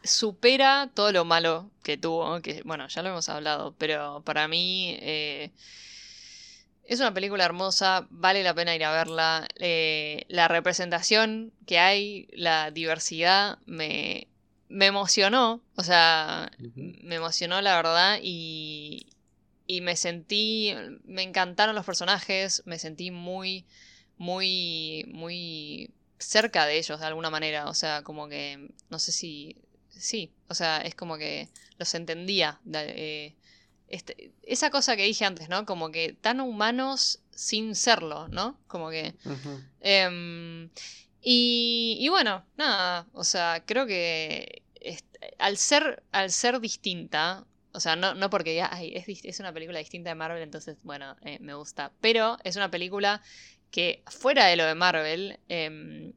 supera 0.03 0.89
todo 0.93 1.11
lo 1.11 1.25
malo 1.25 1.69
que 1.83 1.97
tuvo, 1.97 2.41
que 2.41 2.61
bueno, 2.63 2.87
ya 2.87 3.01
lo 3.01 3.09
hemos 3.09 3.27
hablado, 3.29 3.75
pero 3.77 4.21
para 4.23 4.47
mí 4.47 4.97
eh, 5.01 5.51
es 6.85 6.99
una 6.99 7.13
película 7.13 7.45
hermosa, 7.45 8.07
vale 8.09 8.43
la 8.43 8.53
pena 8.53 8.75
ir 8.75 8.83
a 8.83 8.91
verla. 8.91 9.47
Eh, 9.59 10.25
la 10.27 10.47
representación 10.47 11.51
que 11.65 11.79
hay, 11.79 12.27
la 12.31 12.71
diversidad, 12.71 13.59
me, 13.65 14.27
me 14.69 14.85
emocionó, 14.85 15.61
o 15.75 15.83
sea, 15.83 16.51
me 16.75 17.15
emocionó 17.15 17.59
la 17.61 17.75
verdad 17.75 18.19
y, 18.21 19.07
y 19.65 19.81
me 19.81 19.95
sentí, 19.95 20.73
me 21.03 21.23
encantaron 21.23 21.75
los 21.75 21.85
personajes, 21.85 22.61
me 22.65 22.77
sentí 22.77 23.09
muy, 23.11 23.65
muy, 24.17 25.05
muy 25.11 25.91
cerca 26.19 26.65
de 26.65 26.77
ellos 26.77 26.99
de 26.99 27.05
alguna 27.07 27.31
manera, 27.31 27.67
o 27.67 27.73
sea, 27.73 28.03
como 28.03 28.29
que, 28.29 28.69
no 28.89 28.99
sé 28.99 29.11
si, 29.11 29.57
sí, 29.89 30.31
o 30.47 30.53
sea, 30.53 30.81
es 30.81 30.93
como 30.93 31.17
que 31.17 31.49
los 31.77 31.93
entendía. 31.95 32.59
Eh, 32.73 33.33
este, 33.87 34.31
esa 34.43 34.69
cosa 34.69 34.95
que 34.95 35.03
dije 35.03 35.25
antes, 35.25 35.49
¿no? 35.49 35.65
Como 35.65 35.91
que 35.91 36.13
tan 36.13 36.41
humanos 36.41 37.19
sin 37.31 37.73
serlo, 37.75 38.27
¿no? 38.27 38.59
Como 38.67 38.91
que... 38.91 39.15
Y, 41.21 42.07
bueno, 42.09 42.45
nada, 42.57 43.07
o 43.13 43.23
sea, 43.23 43.63
creo 43.65 43.85
que 43.85 44.63
al, 45.37 45.57
ser, 45.57 46.03
al 46.11 46.31
ser 46.31 46.59
distinta, 46.59 47.45
o 47.73 47.79
sea, 47.79 47.95
no, 47.95 48.13
no 48.13 48.29
porque 48.29 48.55
ya 48.55 48.67
es, 48.81 49.25
es, 49.25 49.39
una 49.39 49.53
película 49.53 49.79
distinta 49.79 50.09
de 50.09 50.15
Marvel, 50.15 50.41
entonces, 50.41 50.77
bueno, 50.83 51.17
eh, 51.21 51.37
me 51.41 51.53
gusta, 51.53 51.91
pero 51.99 52.37
es 52.43 52.55
una 52.55 52.71
película 52.71 53.21
que 53.69 54.01
fuera 54.07 54.45
de 54.45 54.55
lo 54.55 54.65
de 54.65 54.75
Marvel, 54.75 55.39
em, 55.49 56.13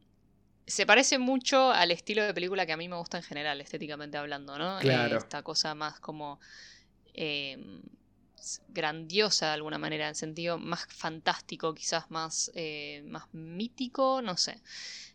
se 0.66 0.86
parece 0.86 1.18
mucho 1.18 1.70
al 1.72 1.90
estilo 1.90 2.22
de 2.22 2.32
película 2.32 2.64
que 2.64 2.72
a 2.72 2.76
mí 2.76 2.88
me 2.88 2.96
gusta 2.96 3.18
en 3.18 3.24
general, 3.24 3.60
estéticamente 3.60 4.16
hablando, 4.16 4.56
¿no? 4.56 4.78
Claro. 4.78 5.18
esta 5.18 5.42
cosa 5.42 5.74
más 5.74 5.98
como... 6.00 6.38
Em, 7.14 7.82
grandiosa 8.68 9.46
de 9.46 9.52
alguna 9.52 9.78
manera, 9.78 10.08
en 10.08 10.14
sentido 10.14 10.58
más 10.58 10.86
fantástico, 10.88 11.74
quizás 11.74 12.10
más, 12.10 12.50
eh, 12.54 13.02
más 13.06 13.32
mítico, 13.32 14.22
no 14.22 14.36
sé. 14.36 14.60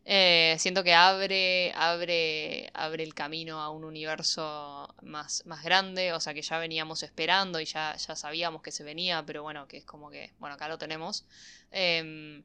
Eh, 0.05 0.55
siento 0.59 0.83
que 0.83 0.93
abre, 0.93 1.73
abre, 1.75 2.69
abre 2.73 3.03
el 3.03 3.13
camino 3.13 3.59
a 3.59 3.69
un 3.69 3.83
universo 3.83 4.95
más, 5.01 5.45
más 5.45 5.63
grande, 5.63 6.13
o 6.13 6.19
sea 6.21 6.33
que 6.33 6.41
ya 6.41 6.57
veníamos 6.59 7.03
esperando 7.03 7.59
y 7.59 7.65
ya, 7.65 7.95
ya 7.97 8.15
sabíamos 8.15 8.61
que 8.61 8.71
se 8.71 8.83
venía, 8.85 9.25
pero 9.25 9.43
bueno, 9.43 9.67
que 9.67 9.77
es 9.77 9.85
como 9.85 10.09
que, 10.09 10.33
bueno, 10.39 10.55
acá 10.55 10.69
lo 10.69 10.77
tenemos. 10.77 11.25
Em, 11.71 12.43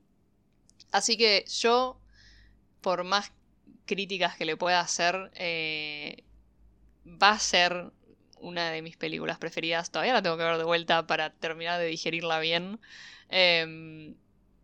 así 0.91 1.17
que 1.17 1.45
yo, 1.49 2.01
por 2.81 3.05
más 3.05 3.33
críticas 3.87 4.37
que 4.37 4.45
le 4.45 4.57
pueda 4.57 4.81
hacer, 4.81 5.31
eh, 5.35 6.25
va 7.07 7.31
a 7.31 7.39
ser 7.39 7.93
una 8.43 8.71
de 8.71 8.83
mis 8.83 8.97
películas 8.97 9.39
preferidas. 9.39 9.91
Todavía 9.91 10.13
la 10.13 10.23
tengo 10.23 10.37
que 10.37 10.45
ver 10.45 10.59
de 10.59 10.65
vuelta 10.65 11.07
para 11.07 11.31
terminar 11.31 11.81
de 11.81 11.87
digerirla 11.87 12.39
bien. 12.41 12.81
Em, 13.29 14.15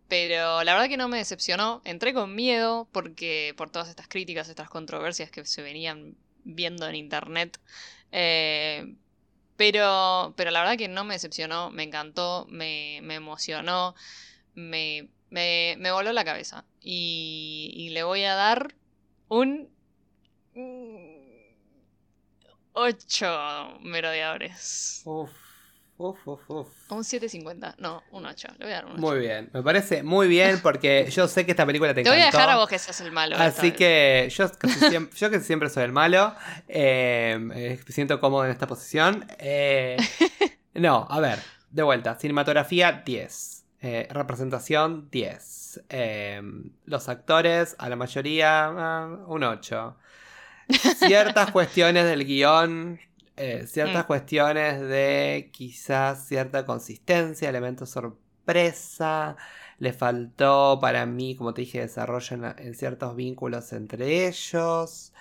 pero 0.08 0.64
la 0.64 0.74
verdad 0.74 0.88
que 0.88 0.96
no 0.96 1.08
me 1.08 1.18
decepcionó. 1.18 1.82
Entré 1.84 2.14
con 2.14 2.34
miedo 2.34 2.88
porque 2.92 3.54
por 3.56 3.70
todas 3.70 3.88
estas 3.88 4.08
críticas, 4.08 4.48
estas 4.48 4.68
controversias 4.70 5.30
que 5.30 5.44
se 5.44 5.62
venían 5.62 6.16
viendo 6.44 6.88
en 6.88 6.96
internet. 6.96 7.58
Eh, 8.12 8.94
pero, 9.56 10.34
pero 10.36 10.50
la 10.50 10.60
verdad 10.60 10.78
que 10.78 10.88
no 10.88 11.04
me 11.04 11.14
decepcionó, 11.14 11.70
me 11.70 11.82
encantó, 11.82 12.46
me, 12.48 13.00
me 13.02 13.16
emocionó, 13.16 13.94
me, 14.54 15.08
me, 15.30 15.76
me, 15.78 15.90
voló 15.92 16.12
la 16.12 16.24
cabeza. 16.24 16.64
Y, 16.80 17.72
y 17.74 17.90
le 17.90 18.02
voy 18.04 18.24
a 18.24 18.34
dar 18.34 18.74
un 19.28 19.68
8 22.80 23.80
merodeadores. 23.80 25.02
Uf, 25.04 25.30
uf, 25.96 26.28
uf, 26.28 26.40
uf. 26.48 26.68
Un 26.92 27.00
7.50. 27.00 27.74
No, 27.78 28.04
un 28.12 28.24
8. 28.24 28.48
Le 28.58 28.64
voy 28.66 28.72
a 28.72 28.76
dar 28.76 28.84
un 28.86 28.92
8. 28.92 29.00
Muy 29.00 29.18
bien. 29.18 29.50
Me 29.52 29.62
parece 29.64 30.04
muy 30.04 30.28
bien 30.28 30.60
porque 30.62 31.10
yo 31.10 31.26
sé 31.26 31.44
que 31.44 31.50
esta 31.50 31.66
película 31.66 31.92
te 31.92 32.02
encantó. 32.02 32.14
Te 32.14 32.18
voy 32.18 32.22
a 32.22 32.30
dejar 32.30 32.50
a 32.50 32.56
vos 32.56 32.68
que 32.68 32.78
seas 32.78 33.00
el 33.00 33.10
malo. 33.10 33.36
Así 33.36 33.72
que 33.72 34.28
yo, 34.30 34.48
siempre, 34.88 35.16
yo 35.18 35.30
que 35.30 35.40
siempre 35.40 35.68
soy 35.70 35.84
el 35.84 35.92
malo, 35.92 36.34
eh, 36.68 37.36
me 37.40 37.78
siento 37.88 38.20
cómodo 38.20 38.44
en 38.44 38.52
esta 38.52 38.68
posición. 38.68 39.26
Eh, 39.38 39.96
no, 40.74 41.08
a 41.10 41.18
ver, 41.18 41.40
de 41.70 41.82
vuelta. 41.82 42.14
Cinematografía 42.14 43.02
10. 43.04 43.64
Eh, 43.80 44.08
representación 44.10 45.10
10. 45.10 45.80
los 46.84 47.08
actores, 47.08 47.74
a 47.78 47.88
la 47.88 47.96
mayoría, 47.96 48.66
ah, 48.66 49.18
un 49.26 49.42
8 49.42 49.96
ciertas 50.68 51.50
cuestiones 51.52 52.04
del 52.04 52.24
guion, 52.24 53.00
eh, 53.36 53.66
ciertas 53.66 54.04
mm. 54.04 54.06
cuestiones 54.06 54.80
de 54.80 55.50
quizás 55.52 56.26
cierta 56.26 56.64
consistencia, 56.64 57.48
elementos 57.48 57.90
sorpresa. 57.90 59.36
Le 59.78 59.92
faltó 59.92 60.78
para 60.80 61.06
mí, 61.06 61.36
como 61.36 61.54
te 61.54 61.60
dije, 61.62 61.80
desarrollo 61.80 62.54
en, 62.58 62.74
ciertos 62.74 63.14
vínculos 63.14 63.72
entre 63.72 64.26
ellos. 64.26 65.12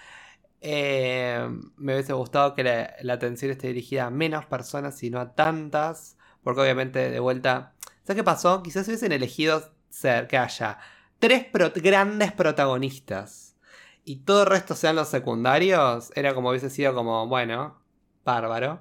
Eh, 0.62 1.48
me 1.78 1.94
hubiese 1.94 2.14
gustado 2.14 2.56
que 2.56 2.64
la, 2.64 3.14
atención 3.14 3.52
esté 3.52 3.68
dirigida 3.68 4.08
a 4.08 4.10
menos 4.10 4.46
personas 4.46 5.02
y 5.04 5.10
no 5.12 5.20
a 5.20 5.36
tantas. 5.36 6.18
Porque 6.44 6.62
obviamente, 6.62 7.12
de 7.12 7.20
vuelta, 7.20 7.74
¿sabes 8.04 8.18
qué 8.20 8.24
pasó? 8.24 8.64
Quizás 8.64 8.88
hubiesen 8.88 9.12
elegido 9.12 9.72
ser 9.90 10.28
que 10.28 10.38
haya 10.38 10.80
tres 11.20 11.48
grandes 11.76 12.32
protagonistas 12.32 13.47
y 14.08 14.18
todo 14.24 14.44
el 14.44 14.48
resto 14.48 14.74
sean 14.74 14.96
los 14.96 15.10
secundarios, 15.10 16.14
era 16.16 16.34
como 16.34 16.50
hubiese 16.52 16.70
sido 16.70 16.94
como, 16.96 17.28
bueno, 17.28 17.78
bárbaro. 18.24 18.80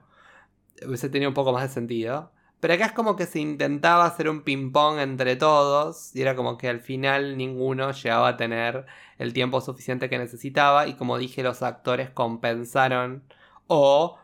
Hubiese 0.86 1.08
tenido 1.08 1.30
un 1.30 1.34
poco 1.34 1.52
más 1.52 1.64
de 1.64 1.68
sentido. 1.70 2.32
Pero 2.60 2.74
acá 2.74 2.86
es 2.86 2.92
como 2.92 3.16
que 3.16 3.26
se 3.26 3.40
intentaba 3.40 4.04
hacer 4.06 4.28
un 4.28 4.42
ping-pong 4.44 5.00
entre 5.00 5.34
todos 5.34 6.14
y 6.14 6.22
era 6.22 6.36
como 6.36 6.56
que 6.56 6.68
al 6.68 6.80
final 6.80 7.36
ninguno 7.36 7.90
llegaba 7.90 8.28
a 8.28 8.36
tener 8.36 8.86
el 9.18 9.32
tiempo 9.32 9.60
suficiente 9.60 10.08
que 10.08 10.18
necesitaba 10.18 10.86
y 10.86 10.94
como 10.94 11.18
dije 11.18 11.42
los 11.42 11.62
actores 11.62 12.10
compensaron 12.10 13.24
o 13.66 14.18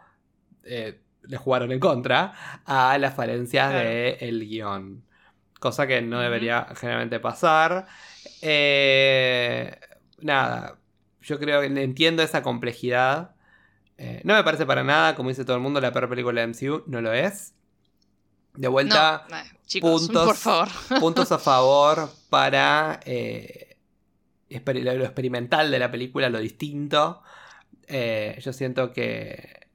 eh, 0.64 1.00
le 1.22 1.36
jugaron 1.36 1.72
en 1.72 1.80
contra 1.80 2.62
a 2.64 2.96
las 2.98 3.14
falencias 3.14 3.72
del 3.74 4.46
guion. 4.48 5.04
Cosa 5.60 5.86
que 5.88 6.00
no 6.02 6.20
debería 6.20 6.66
generalmente 6.76 7.18
pasar. 7.20 7.86
Eh, 8.40 9.78
nada, 10.20 10.78
yo 11.22 11.38
creo 11.38 11.60
que 11.60 11.66
entiendo 11.66 12.22
esa 12.22 12.42
complejidad. 12.42 13.34
Eh, 13.98 14.20
no 14.24 14.34
me 14.34 14.44
parece 14.44 14.66
para 14.66 14.82
nada, 14.82 15.14
como 15.14 15.28
dice 15.28 15.44
todo 15.44 15.56
el 15.56 15.62
mundo, 15.62 15.80
la 15.80 15.92
peor 15.92 16.08
película 16.08 16.40
de 16.40 16.48
MCU. 16.48 16.84
No 16.86 17.00
lo 17.00 17.12
es. 17.12 17.54
De 18.54 18.68
vuelta, 18.68 19.26
puntos, 19.80 20.26
por 20.26 20.36
favor. 20.36 20.68
puntos 21.00 21.32
a 21.32 21.38
favor 21.38 22.10
para 22.28 23.00
eh, 23.06 23.76
lo 24.50 25.04
experimental 25.04 25.70
de 25.70 25.78
la 25.78 25.90
película, 25.90 26.28
lo 26.28 26.38
distinto. 26.38 27.22
Eh, 27.86 28.38
yo 28.42 28.52
siento 28.52 28.92
que, 28.92 29.68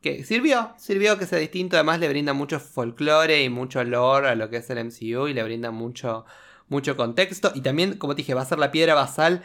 que 0.00 0.24
sirvió, 0.24 0.72
sirvió 0.78 1.18
que 1.18 1.26
sea 1.26 1.38
distinto. 1.38 1.76
Además, 1.76 2.00
le 2.00 2.08
brinda 2.08 2.32
mucho 2.32 2.60
folclore 2.60 3.42
y 3.42 3.50
mucho 3.50 3.84
lore 3.84 4.28
a 4.28 4.34
lo 4.36 4.48
que 4.48 4.58
es 4.58 4.70
el 4.70 4.78
MCU 4.78 5.28
y 5.28 5.34
le 5.34 5.42
brinda 5.42 5.70
mucho, 5.70 6.24
mucho 6.68 6.96
contexto. 6.96 7.52
Y 7.54 7.60
también, 7.60 7.98
como 7.98 8.14
te 8.14 8.22
dije, 8.22 8.32
va 8.32 8.42
a 8.42 8.46
ser 8.46 8.58
la 8.58 8.70
piedra 8.70 8.94
basal 8.94 9.42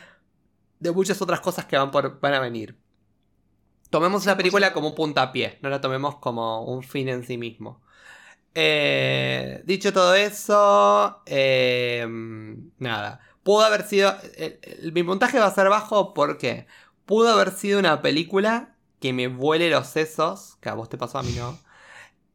de 0.82 0.91
muchas 0.91 1.22
otras 1.22 1.40
cosas 1.40 1.66
que 1.66 1.78
van, 1.78 1.91
por, 1.91 2.20
van 2.20 2.34
a 2.34 2.40
venir. 2.40 2.76
Tomemos 3.90 4.26
la 4.26 4.36
película 4.36 4.74
como 4.74 4.90
un 4.90 4.95
puntapié, 4.95 5.60
no 5.62 5.70
la 5.70 5.80
tomemos 5.80 6.16
como 6.18 6.64
un 6.64 6.84
fin 6.84 7.08
en 7.08 7.24
sí 7.24 7.38
mismo. 7.38 7.82
Eh, 8.56 9.62
dicho 9.66 9.94
todo 9.94 10.16
eso, 10.16 11.22
eh, 11.26 12.06
nada. 12.80 13.22
Pudo 13.44 13.62
haber 13.62 13.84
sido. 13.84 14.14
mi 14.91 15.03
puntaje 15.03 15.40
va 15.40 15.48
a 15.48 15.56
ser 15.56 15.70
bajo 15.70 16.14
porque 16.14 16.68
pudo 17.06 17.32
haber 17.32 17.52
sido 17.52 17.80
una 17.80 18.02
película 18.02 18.76
que 18.99 19.14
me 19.14 19.28
vuele 19.28 19.70
los 19.70 19.88
sesos, 19.88 20.58
que 20.62 20.70
a 20.70 20.74
vos 20.74 20.90
te 20.90 20.98
pasó, 20.98 21.20
a 21.20 21.24
mí 21.24 21.34
no. 21.34 21.60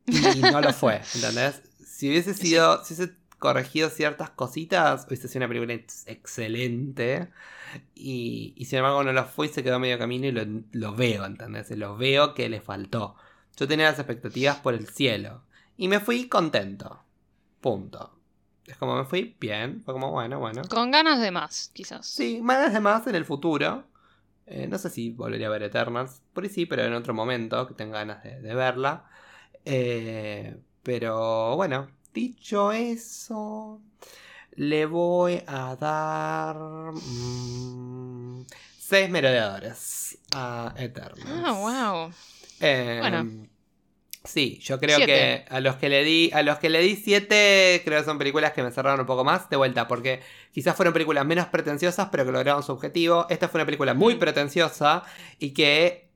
Y 0.07 0.41
no 0.41 0.61
lo 0.61 0.73
fue, 0.73 1.01
¿entendés? 1.15 1.63
Si 1.85 2.09
hubiese 2.09 2.35
sido. 2.35 2.85
Si 2.85 2.95
hubiese 2.95 3.15
corregido 3.47 3.89
ciertas 3.91 4.31
cositas, 4.31 5.07
hubiese 5.07 5.29
sido 5.29 5.41
una 5.41 5.49
película 5.49 5.75
ex- 5.75 6.07
excelente. 6.07 7.31
Y, 7.95 8.55
y 8.57 8.65
sin 8.67 8.79
embargo 8.79 9.05
no 9.05 9.13
lo 9.13 9.25
fue 9.25 9.47
y 9.47 9.51
se 9.51 9.63
quedó 9.63 9.77
a 9.77 9.79
medio 9.79 9.99
camino 9.99 10.27
y 10.27 10.33
lo, 10.33 10.43
lo 10.73 10.95
veo, 10.95 11.25
¿entendés? 11.25 11.71
Lo 11.71 11.97
veo 11.97 12.35
que 12.35 12.49
le 12.49 12.61
faltó. 12.61 13.17
Yo 13.57 13.69
tenía 13.69 13.87
las 13.87 13.99
expectativas 13.99 14.57
por 14.59 14.75
el 14.75 14.89
cielo. 14.89 15.43
Y 15.77 15.89
me 15.89 16.01
fui 16.01 16.29
contento. 16.29 17.03
Punto. 17.61 18.13
Es 18.67 18.77
como 18.77 18.97
me 18.97 19.05
fui 19.05 19.37
bien. 19.39 19.83
Fue 19.85 19.95
como, 19.95 20.11
bueno, 20.11 20.39
bueno. 20.39 20.63
Con 20.69 20.91
ganas 20.91 21.21
de 21.21 21.31
más, 21.31 21.71
quizás. 21.73 22.07
Sí, 22.07 22.41
más 22.43 22.73
de 22.73 22.81
más 22.81 23.07
en 23.07 23.15
el 23.15 23.25
futuro. 23.25 23.85
Eh, 24.47 24.67
no 24.69 24.79
sé 24.79 24.91
si 24.91 25.11
volvería 25.11 25.49
a 25.49 25.51
ver 25.51 25.63
Eternals. 25.63 26.23
Por 26.33 26.45
ahí 26.45 26.51
sí, 26.51 26.67
pero 26.67 26.83
en 26.85 26.95
otro 26.95 27.15
momento 27.15 27.67
que 27.67 27.75
tenga 27.75 27.99
ganas 27.99 28.23
de, 28.23 28.41
de 28.41 28.55
verla. 28.55 29.05
Eh, 29.65 30.57
pero 30.83 31.57
bueno, 31.57 31.89
dicho 32.21 32.73
eso, 32.73 33.81
le 34.55 34.87
voy 34.87 35.43
a 35.47 35.77
dar. 35.77 36.57
mm, 36.95 38.47
seis 38.79 39.11
merodeadores 39.11 40.19
a 40.35 40.73
Eternals. 40.79 41.27
Ah, 41.45 41.53
wow. 41.53 42.13
Eh, 42.61 42.99
Bueno. 43.01 43.47
Sí, 44.25 44.59
yo 44.61 44.81
creo 44.81 44.97
Siete. 44.97 45.13
que 45.13 45.55
a 45.55 45.61
los 45.61 45.77
que 45.77 45.89
le 45.89 46.03
di, 46.03 46.31
a 46.33 46.43
los 46.43 46.59
que 46.59 46.69
le 46.69 46.81
di 46.81 46.97
siete, 46.97 47.81
creo 47.85 48.01
que 48.01 48.05
son 48.05 48.19
películas 48.19 48.53
que 48.53 48.63
me 48.65 48.73
cerraron 48.73 48.99
un 48.99 49.07
poco 49.07 49.23
más 49.23 49.49
de 49.49 49.57
vuelta, 49.57 49.87
porque 49.87 50.21
quizás 50.53 50.75
fueron 50.75 50.93
películas 50.93 51.25
menos 51.25 51.47
pretenciosas, 51.47 52.09
pero 52.11 52.25
que 52.25 52.33
lograron 52.33 52.65
su 52.65 52.73
objetivo. 52.73 53.27
Esta 53.31 53.47
fue 53.49 53.59
una 53.61 53.67
película 53.67 53.95
muy 53.95 54.17
Mm. 54.17 54.19
pretenciosa 54.19 55.05
y 55.39 55.51
que 55.53 56.09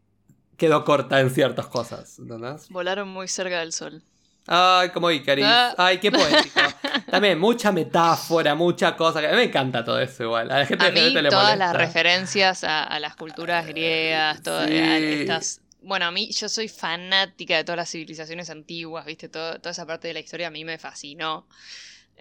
quedó 0.56 0.84
corta 0.84 1.20
en 1.20 1.30
ciertas 1.30 1.66
cosas, 1.66 2.18
¿entendés? 2.18 2.68
Volaron 2.70 3.06
muy 3.08 3.28
cerca 3.28 3.60
del 3.60 3.72
sol. 3.72 4.02
Ay, 4.46 4.88
como 4.90 5.10
Icaris. 5.10 5.44
Ah. 5.46 5.74
Ay, 5.78 5.98
qué 5.98 6.10
poético. 6.10 6.60
También 7.10 7.38
mucha 7.38 7.70
metáfora, 7.72 8.54
mucha 8.54 8.96
cosa. 8.96 9.20
que- 9.20 9.26
A 9.28 9.30
mí 9.30 9.36
me 9.36 9.42
encanta 9.44 9.84
todo 9.84 10.00
eso 10.00 10.24
igual. 10.24 10.50
A 10.50 10.58
la 10.60 10.66
gente 10.66 10.84
A 10.86 10.90
mí 10.90 11.10
le 11.10 11.28
todas 11.28 11.44
molesta. 11.50 11.56
las 11.56 11.76
referencias 11.76 12.64
a, 12.64 12.82
a 12.84 12.98
las 13.00 13.16
culturas 13.16 13.66
griegas, 13.66 14.42
todas 14.42 14.68
Sí. 14.68 14.76
estas... 14.76 15.60
Bueno, 15.82 16.04
a 16.06 16.10
mí 16.10 16.30
yo 16.32 16.48
soy 16.48 16.68
fanática 16.68 17.56
de 17.56 17.64
todas 17.64 17.76
las 17.78 17.90
civilizaciones 17.90 18.50
antiguas, 18.50 19.06
¿viste? 19.06 19.28
Todo- 19.28 19.58
toda 19.60 19.70
esa 19.70 19.86
parte 19.86 20.08
de 20.08 20.14
la 20.14 20.20
historia 20.20 20.48
a 20.48 20.50
mí 20.50 20.64
me 20.64 20.78
fascinó. 20.78 21.46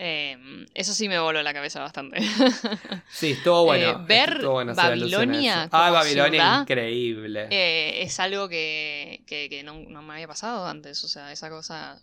Eh, 0.01 0.37
eso 0.75 0.93
sí 0.93 1.09
me 1.09 1.19
voló 1.19 1.41
la 1.43 1.53
cabeza 1.53 1.81
bastante. 1.81 2.19
Sí, 3.11 3.31
estuvo 3.31 3.65
bueno. 3.65 3.89
Eh, 3.89 3.95
ver 4.07 4.33
estuvo 4.35 4.53
bueno 4.53 4.73
Babilonia. 4.75 5.67
Ah, 5.71 5.89
Babilonia 5.91 6.39
ciudad, 6.41 6.61
increíble. 6.61 7.47
Eh, 7.49 8.03
es 8.03 8.17
algo 8.21 8.47
que, 8.47 9.23
que- 9.27 9.49
que 9.49 9.61
no, 9.63 9.73
no 9.89 10.01
me 10.03 10.13
había 10.13 10.27
pasado 10.27 10.65
antes, 10.67 11.03
o 11.03 11.09
sea, 11.09 11.31
esa 11.33 11.49
cosa 11.49 11.99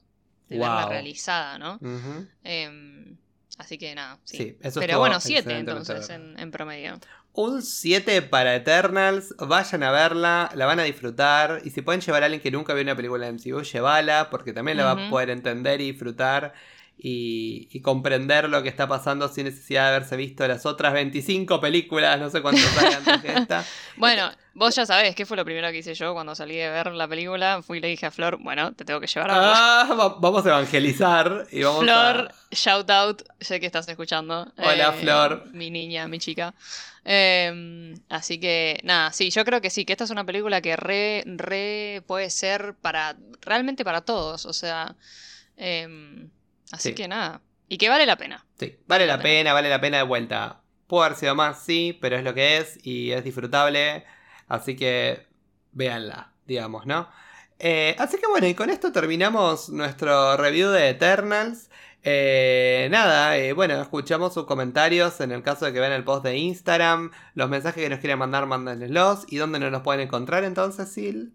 de 0.48 0.58
verla 0.58 0.88
realizada, 0.88 1.58
¿no? 1.58 1.78
Eh, 2.44 3.14
así 3.58 3.78
que 3.78 3.94
nada, 3.94 4.18
sí. 4.24 4.36
Sí, 4.36 4.58
eso 4.60 4.80
Pero 4.80 4.98
bueno, 4.98 5.20
siete 5.20 5.40
excelentemente 5.40 5.92
entonces 5.92 6.08
bueno. 6.08 6.34
en, 6.34 6.40
en 6.40 6.50
promedio. 6.50 7.00
Un 7.36 7.60
7 7.62 8.22
para 8.22 8.54
Eternals. 8.56 9.34
Vayan 9.38 9.82
a 9.82 9.90
verla, 9.90 10.50
la 10.54 10.64
van 10.64 10.80
a 10.80 10.84
disfrutar. 10.84 11.60
Y 11.64 11.70
si 11.70 11.82
pueden 11.82 12.00
llevar 12.00 12.22
a 12.22 12.26
alguien 12.26 12.40
que 12.40 12.50
nunca 12.50 12.72
vio 12.72 12.82
una 12.82 12.96
película 12.96 13.26
de 13.26 13.32
MCU, 13.32 13.60
llevala, 13.60 14.30
porque 14.30 14.54
también 14.54 14.78
la 14.78 14.94
va 14.94 15.06
a 15.06 15.10
poder 15.10 15.28
entender 15.28 15.82
y 15.82 15.92
disfrutar. 15.92 16.54
Y, 16.98 17.68
y 17.72 17.82
comprender 17.82 18.48
lo 18.48 18.62
que 18.62 18.70
está 18.70 18.88
pasando 18.88 19.28
sin 19.28 19.44
necesidad 19.44 19.82
de 19.90 19.96
haberse 19.96 20.16
visto 20.16 20.48
las 20.48 20.64
otras 20.64 20.94
25 20.94 21.60
películas, 21.60 22.18
no 22.18 22.30
sé 22.30 22.40
cuántas 22.40 22.74
hay 22.78 22.94
antes 22.94 23.20
que 23.20 23.32
esta. 23.38 23.64
Bueno, 23.96 24.30
vos 24.54 24.74
ya 24.74 24.86
sabés 24.86 25.14
qué 25.14 25.26
fue 25.26 25.36
lo 25.36 25.44
primero 25.44 25.70
que 25.70 25.76
hice 25.78 25.94
yo 25.94 26.14
cuando 26.14 26.34
salí 26.34 26.56
de 26.56 26.70
ver 26.70 26.92
la 26.92 27.06
película. 27.06 27.60
Fui 27.62 27.78
y 27.78 27.80
le 27.82 27.88
dije 27.88 28.06
a 28.06 28.10
Flor, 28.10 28.38
bueno, 28.42 28.72
te 28.72 28.86
tengo 28.86 28.98
que 28.98 29.06
llevar 29.08 29.30
a. 29.30 29.80
Ah, 29.82 29.94
va- 29.94 30.16
vamos 30.18 30.46
a 30.46 30.48
evangelizar 30.48 31.46
y 31.52 31.62
vamos 31.64 31.82
Flor, 31.82 32.30
a... 32.32 32.34
shout 32.54 32.88
out, 32.90 33.22
sé 33.40 33.60
que 33.60 33.66
estás 33.66 33.86
escuchando. 33.88 34.50
Hola, 34.56 34.92
Flor. 34.92 35.50
Mi 35.52 35.70
niña, 35.70 36.08
mi 36.08 36.18
chica. 36.18 36.54
Eh, 37.04 37.94
así 38.08 38.40
que, 38.40 38.80
nada, 38.84 39.12
sí, 39.12 39.30
yo 39.30 39.44
creo 39.44 39.60
que 39.60 39.68
sí, 39.70 39.84
que 39.84 39.92
esta 39.92 40.04
es 40.04 40.10
una 40.10 40.24
película 40.24 40.60
que 40.62 40.76
re, 40.76 41.24
re 41.26 42.02
puede 42.06 42.30
ser 42.30 42.74
para, 42.80 43.16
realmente 43.42 43.84
para 43.84 44.00
todos, 44.00 44.44
o 44.46 44.52
sea, 44.52 44.96
eh, 45.56 46.26
así 46.72 46.90
Sí. 46.90 46.94
que 46.94 47.08
nada, 47.08 47.40
y 47.68 47.78
que 47.78 47.88
vale 47.88 48.06
la 48.06 48.16
pena. 48.16 48.44
Sí, 48.58 48.76
vale 48.86 49.06
la 49.06 49.18
pena, 49.20 49.52
vale 49.52 49.68
la 49.68 49.80
pena 49.80 49.98
de 49.98 50.02
vuelta. 50.04 50.62
Puede 50.86 51.06
haber 51.06 51.18
sido 51.18 51.34
más, 51.34 51.62
sí, 51.64 51.98
pero 52.00 52.16
es 52.16 52.22
lo 52.24 52.32
que 52.34 52.58
es 52.58 52.78
y 52.84 53.10
es 53.12 53.24
disfrutable. 53.24 54.04
Así 54.48 54.76
que 54.76 55.26
véanla, 55.72 56.32
digamos, 56.46 56.86
¿no? 56.86 57.08
Eh, 57.58 57.96
así 57.98 58.18
que 58.18 58.26
bueno, 58.28 58.46
y 58.46 58.54
con 58.54 58.70
esto 58.70 58.92
terminamos 58.92 59.68
nuestro 59.70 60.36
review 60.36 60.70
de 60.70 60.90
Eternals. 60.90 61.70
Eh, 62.08 62.86
nada, 62.92 63.36
eh, 63.36 63.52
bueno, 63.52 63.80
escuchamos 63.82 64.32
sus 64.34 64.44
comentarios 64.46 65.20
en 65.20 65.32
el 65.32 65.42
caso 65.42 65.64
de 65.64 65.72
que 65.72 65.80
vean 65.80 65.90
el 65.92 66.04
post 66.04 66.24
de 66.24 66.36
Instagram. 66.36 67.10
Los 67.34 67.48
mensajes 67.50 67.82
que 67.82 67.90
nos 67.90 67.98
quieran 67.98 68.20
mandar, 68.20 68.46
mándenlos. 68.46 69.24
¿Y 69.28 69.38
dónde 69.38 69.58
nos 69.58 69.72
los 69.72 69.82
pueden 69.82 70.02
encontrar 70.02 70.44
entonces, 70.44 70.88
Sil? 70.94 71.34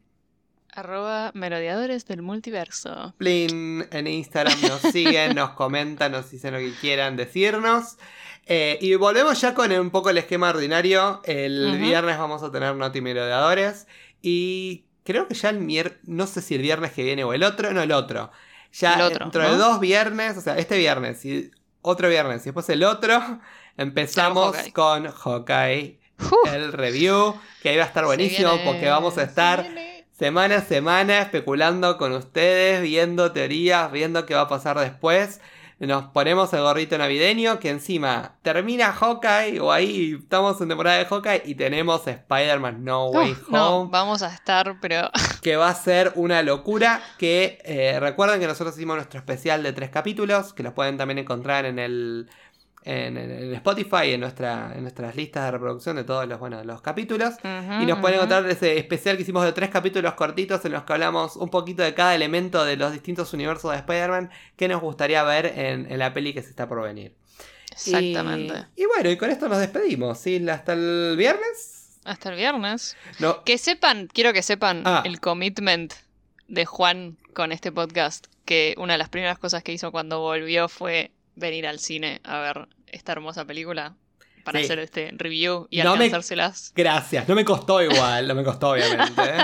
Arroba 0.73 1.31
merodeadores 1.33 2.05
del 2.05 2.21
multiverso. 2.21 3.13
Plin 3.17 3.87
en 3.91 4.07
Instagram 4.07 4.59
nos 4.61 4.81
siguen, 4.81 5.35
nos 5.35 5.51
comentan, 5.51 6.11
nos 6.11 6.29
dicen 6.31 6.53
lo 6.53 6.59
que 6.59 6.73
quieran 6.79 7.17
decirnos. 7.17 7.97
Eh, 8.45 8.77
y 8.81 8.95
volvemos 8.95 9.39
ya 9.39 9.53
con 9.53 9.71
un 9.71 9.89
poco 9.91 10.09
el 10.09 10.17
esquema 10.17 10.49
ordinario. 10.49 11.21
El 11.25 11.77
viernes 11.77 12.17
vamos 12.17 12.41
a 12.43 12.51
tener 12.51 12.75
Noti 12.75 13.01
Merodeadores. 13.01 13.87
Y 14.21 14.85
creo 15.03 15.27
que 15.27 15.35
ya 15.35 15.49
el 15.49 15.59
miércoles, 15.59 15.99
no 16.07 16.27
sé 16.27 16.41
si 16.41 16.55
el 16.55 16.61
viernes 16.61 16.91
que 16.93 17.03
viene 17.03 17.23
o 17.23 17.33
el 17.33 17.43
otro, 17.43 17.73
no 17.73 17.81
el 17.81 17.91
otro. 17.91 18.31
Ya 18.73 18.93
El 18.95 19.01
otro, 19.01 19.25
dentro 19.25 19.43
¿no? 19.43 19.51
de 19.51 19.57
dos 19.57 19.79
viernes, 19.81 20.37
o 20.37 20.41
sea, 20.41 20.57
este 20.57 20.77
viernes 20.77 21.25
y 21.25 21.51
otro 21.81 22.07
viernes 22.07 22.41
y 22.43 22.45
después 22.45 22.69
el 22.69 22.83
otro, 22.85 23.41
empezamos 23.77 24.55
Hawkeye. 24.55 24.71
con 24.73 25.11
Hawkeye, 25.11 26.01
Uh, 26.21 26.49
el 26.49 26.71
review, 26.71 27.33
que 27.63 27.69
ahí 27.69 27.77
va 27.77 27.83
a 27.83 27.87
estar 27.87 28.05
buenísimo 28.05 28.51
viene, 28.51 28.65
porque 28.65 28.87
vamos 28.89 29.17
a 29.17 29.23
estar. 29.23 29.65
Semana 30.21 30.57
a 30.57 30.61
semana 30.61 31.19
especulando 31.19 31.97
con 31.97 32.11
ustedes, 32.11 32.83
viendo 32.83 33.31
teorías, 33.31 33.91
viendo 33.91 34.27
qué 34.27 34.35
va 34.35 34.41
a 34.41 34.47
pasar 34.47 34.77
después. 34.77 35.41
Nos 35.79 36.11
ponemos 36.11 36.53
el 36.53 36.61
gorrito 36.61 36.95
navideño 36.95 37.57
que 37.57 37.71
encima 37.71 38.35
termina 38.43 38.93
Hawkeye 38.93 39.59
o 39.59 39.71
ahí 39.71 40.19
estamos 40.21 40.61
en 40.61 40.67
temporada 40.67 40.99
de 40.99 41.05
Hawkeye 41.05 41.41
y 41.43 41.55
tenemos 41.55 42.05
Spider-Man 42.05 42.83
No 42.83 43.07
Way 43.07 43.31
Uh, 43.31 43.51
no, 43.51 43.77
Home 43.79 43.89
vamos 43.91 44.21
a 44.21 44.31
estar, 44.31 44.77
pero 44.79 45.09
que 45.41 45.55
va 45.55 45.69
a 45.69 45.73
ser 45.73 46.11
una 46.13 46.43
locura. 46.43 47.01
Que 47.17 47.57
eh, 47.65 47.99
recuerden 47.99 48.39
que 48.39 48.45
nosotros 48.45 48.77
hicimos 48.77 48.97
nuestro 48.97 49.17
especial 49.19 49.63
de 49.63 49.73
tres 49.73 49.89
capítulos, 49.89 50.53
que 50.53 50.61
los 50.61 50.73
pueden 50.73 50.97
también 50.97 51.17
encontrar 51.17 51.65
en 51.65 51.79
el 51.79 52.29
en, 52.83 53.17
en- 53.17 53.53
Spotify, 53.55 54.11
en, 54.13 54.21
nuestra, 54.21 54.71
en 54.75 54.81
nuestras 54.81 55.15
listas 55.15 55.45
de 55.45 55.51
reproducción 55.51 55.95
de 55.95 56.03
todos 56.03 56.27
los, 56.27 56.39
bueno, 56.39 56.63
los 56.63 56.81
capítulos. 56.81 57.35
Y 57.43 57.85
nos 57.85 57.99
pueden 57.99 58.15
encontrar 58.17 58.45
ese 58.49 58.77
especial 58.77 59.15
que 59.17 59.23
hicimos 59.23 59.43
de 59.45 59.51
tres 59.53 59.69
capítulos 59.69 60.13
cortitos 60.15 60.63
en 60.65 60.71
los 60.71 60.83
que 60.83 60.93
hablamos 60.93 61.35
un 61.35 61.49
poquito 61.49 61.83
de 61.83 61.93
cada 61.93 62.15
elemento 62.15 62.63
de 62.65 62.77
los 62.77 62.91
distintos 62.91 63.33
universos 63.33 63.71
de 63.71 63.77
Spider-Man 63.77 64.29
que 64.55 64.67
nos 64.67 64.81
gustaría 64.81 65.21
ver 65.23 65.45
en, 65.57 65.91
en 65.91 65.99
la 65.99 66.13
peli 66.13 66.33
que 66.33 66.41
se 66.41 66.49
está 66.49 66.67
por 66.67 66.81
venir. 66.81 67.13
Exactamente. 67.71 68.65
Y, 68.75 68.83
y 68.83 68.85
bueno, 68.85 69.09
y 69.09 69.17
con 69.17 69.29
esto 69.29 69.47
nos 69.47 69.59
despedimos. 69.59 70.17
¿sí? 70.19 70.47
Hasta 70.49 70.73
el 70.73 71.15
viernes. 71.17 71.99
Hasta 72.03 72.29
el 72.29 72.35
viernes. 72.35 72.95
No, 73.19 73.43
Que 73.43 73.57
sepan, 73.57 74.07
quiero 74.11 74.33
que 74.33 74.41
sepan 74.41 74.81
Ah. 74.85 75.03
el 75.05 75.19
commitment 75.19 75.93
de 76.47 76.65
Juan 76.65 77.17
con 77.33 77.51
este 77.51 77.71
podcast, 77.71 78.25
que 78.45 78.73
una 78.77 78.93
de 78.93 78.97
las 78.97 79.09
primeras 79.09 79.37
cosas 79.39 79.63
que 79.63 79.71
hizo 79.71 79.91
cuando 79.91 80.19
volvió 80.19 80.67
fue 80.67 81.11
venir 81.35 81.67
al 81.67 81.79
cine 81.79 82.21
a 82.23 82.39
ver 82.39 82.67
esta 82.87 83.11
hermosa 83.13 83.45
película 83.45 83.95
para 84.43 84.57
Sí. 84.57 84.65
hacer 84.65 84.79
este 84.79 85.11
review 85.17 85.67
y 85.69 85.77
No 85.83 85.95
me- 85.95 86.05
alcanzárselas. 86.05 86.73
Gracias, 86.75 87.29
no 87.29 87.35
me 87.35 87.45
costó 87.45 87.79
igual, 87.81 88.27
no 88.27 88.33
me 88.33 88.43
costó 88.43 88.71
obviamente. 88.71 89.21
¿eh? 89.21 89.37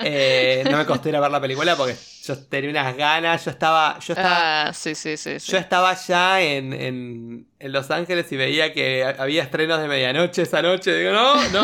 Eh, 0.06 0.64
no 0.70 0.76
me 0.76 0.84
costó 0.86 1.08
ir 1.08 1.16
a 1.16 1.20
ver 1.20 1.30
la 1.30 1.40
película 1.40 1.74
porque 1.76 1.96
yo 2.24 2.38
tenía 2.46 2.70
unas 2.70 2.96
ganas, 2.96 3.44
yo 3.44 3.50
estaba, 3.50 3.98
yo 3.98 4.12
estaba, 4.12 4.66
Ah, 4.68 4.72
sí, 4.72 4.94
sí, 4.94 5.16
sí. 5.16 5.40
sí. 5.40 5.50
yo 5.52 5.58
estaba 5.58 5.94
ya 5.94 6.40
en, 6.42 6.72
en, 6.72 7.48
en 7.58 7.72
Los 7.72 7.90
Ángeles 7.90 8.30
y 8.30 8.36
veía 8.36 8.72
que 8.72 9.02
había 9.18 9.42
estrenos 9.42 9.80
de 9.80 9.88
medianoche 9.88 10.42
esa 10.42 10.60
noche. 10.62 10.94
Digo, 10.94 11.12
no, 11.12 11.48
no, 11.48 11.62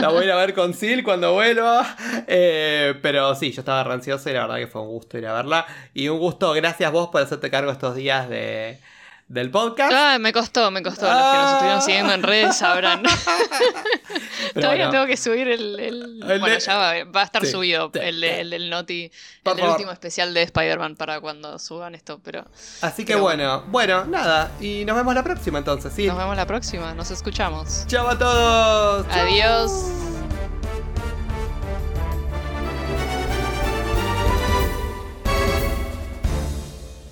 la 0.00 0.08
voy 0.08 0.22
a 0.22 0.24
ir 0.26 0.30
a 0.32 0.36
ver 0.36 0.54
con 0.54 0.74
Sil 0.76 1.02
cuando 1.02 1.32
vuelva. 1.32 1.96
Eh, 2.28 2.94
pero 3.02 3.34
sí, 3.34 3.50
yo 3.52 3.62
estaba 3.62 3.82
rancioso 3.84 4.28
y 4.30 4.34
la 4.34 4.42
verdad 4.42 4.56
que 4.58 4.66
fue 4.68 4.82
un 4.82 4.88
gusto 4.88 5.16
ir 5.18 5.26
a 5.26 5.32
verla. 5.32 5.66
Y 5.94 6.08
un 6.08 6.18
gusto, 6.18 6.52
gracias 6.52 6.92
vos 6.92 7.08
por 7.08 7.22
hacerte 7.22 7.50
cargo 7.50 7.72
estos 7.72 7.96
días 7.96 8.28
de, 8.28 8.78
del 9.28 9.50
podcast. 9.50 9.92
Ah, 9.94 10.18
me 10.18 10.32
costó, 10.32 10.70
me 10.70 10.82
costó. 10.82 11.06
Los 11.06 11.14
que 11.14 11.38
nos 11.38 11.52
estuvieron 11.52 11.82
siguiendo 11.82 12.12
en 12.14 12.22
redes 12.22 12.56
sabrán. 12.56 13.02
Todavía 14.54 14.90
tengo 14.90 15.06
que 15.06 15.16
subir 15.16 15.48
el. 15.48 15.78
el... 15.78 16.40
bueno, 16.40 16.58
ya 16.58 16.76
va, 16.76 17.04
va, 17.04 17.20
a 17.20 17.24
estar 17.24 17.44
subido 17.46 17.90
el, 17.94 18.24
el, 18.24 18.52
el, 18.52 18.70
Noti. 18.70 19.10
el 19.44 19.64
último 19.64 19.92
especial 19.92 20.32
de 20.32 20.42
Spider-Man 20.42 20.96
para 20.96 21.20
cuando 21.20 21.58
suban 21.58 21.94
esto, 21.94 22.20
pero. 22.22 22.46
Así 22.80 23.04
que 23.04 23.16
bueno, 23.16 23.64
bueno, 23.68 24.04
nada. 24.06 24.50
Y 24.60 24.84
nos 24.84 24.96
vemos 24.96 25.14
la 25.14 25.22
próxima 25.22 25.58
entonces, 25.58 25.92
¿sí? 25.94 26.06
Nos 26.06 26.16
vemos 26.16 26.36
la 26.36 26.46
próxima, 26.46 26.94
nos 26.94 27.10
escuchamos. 27.10 27.86
Chao 27.86 28.08
a 28.08 28.18
todos. 28.18 29.06
Adiós. 29.10 29.72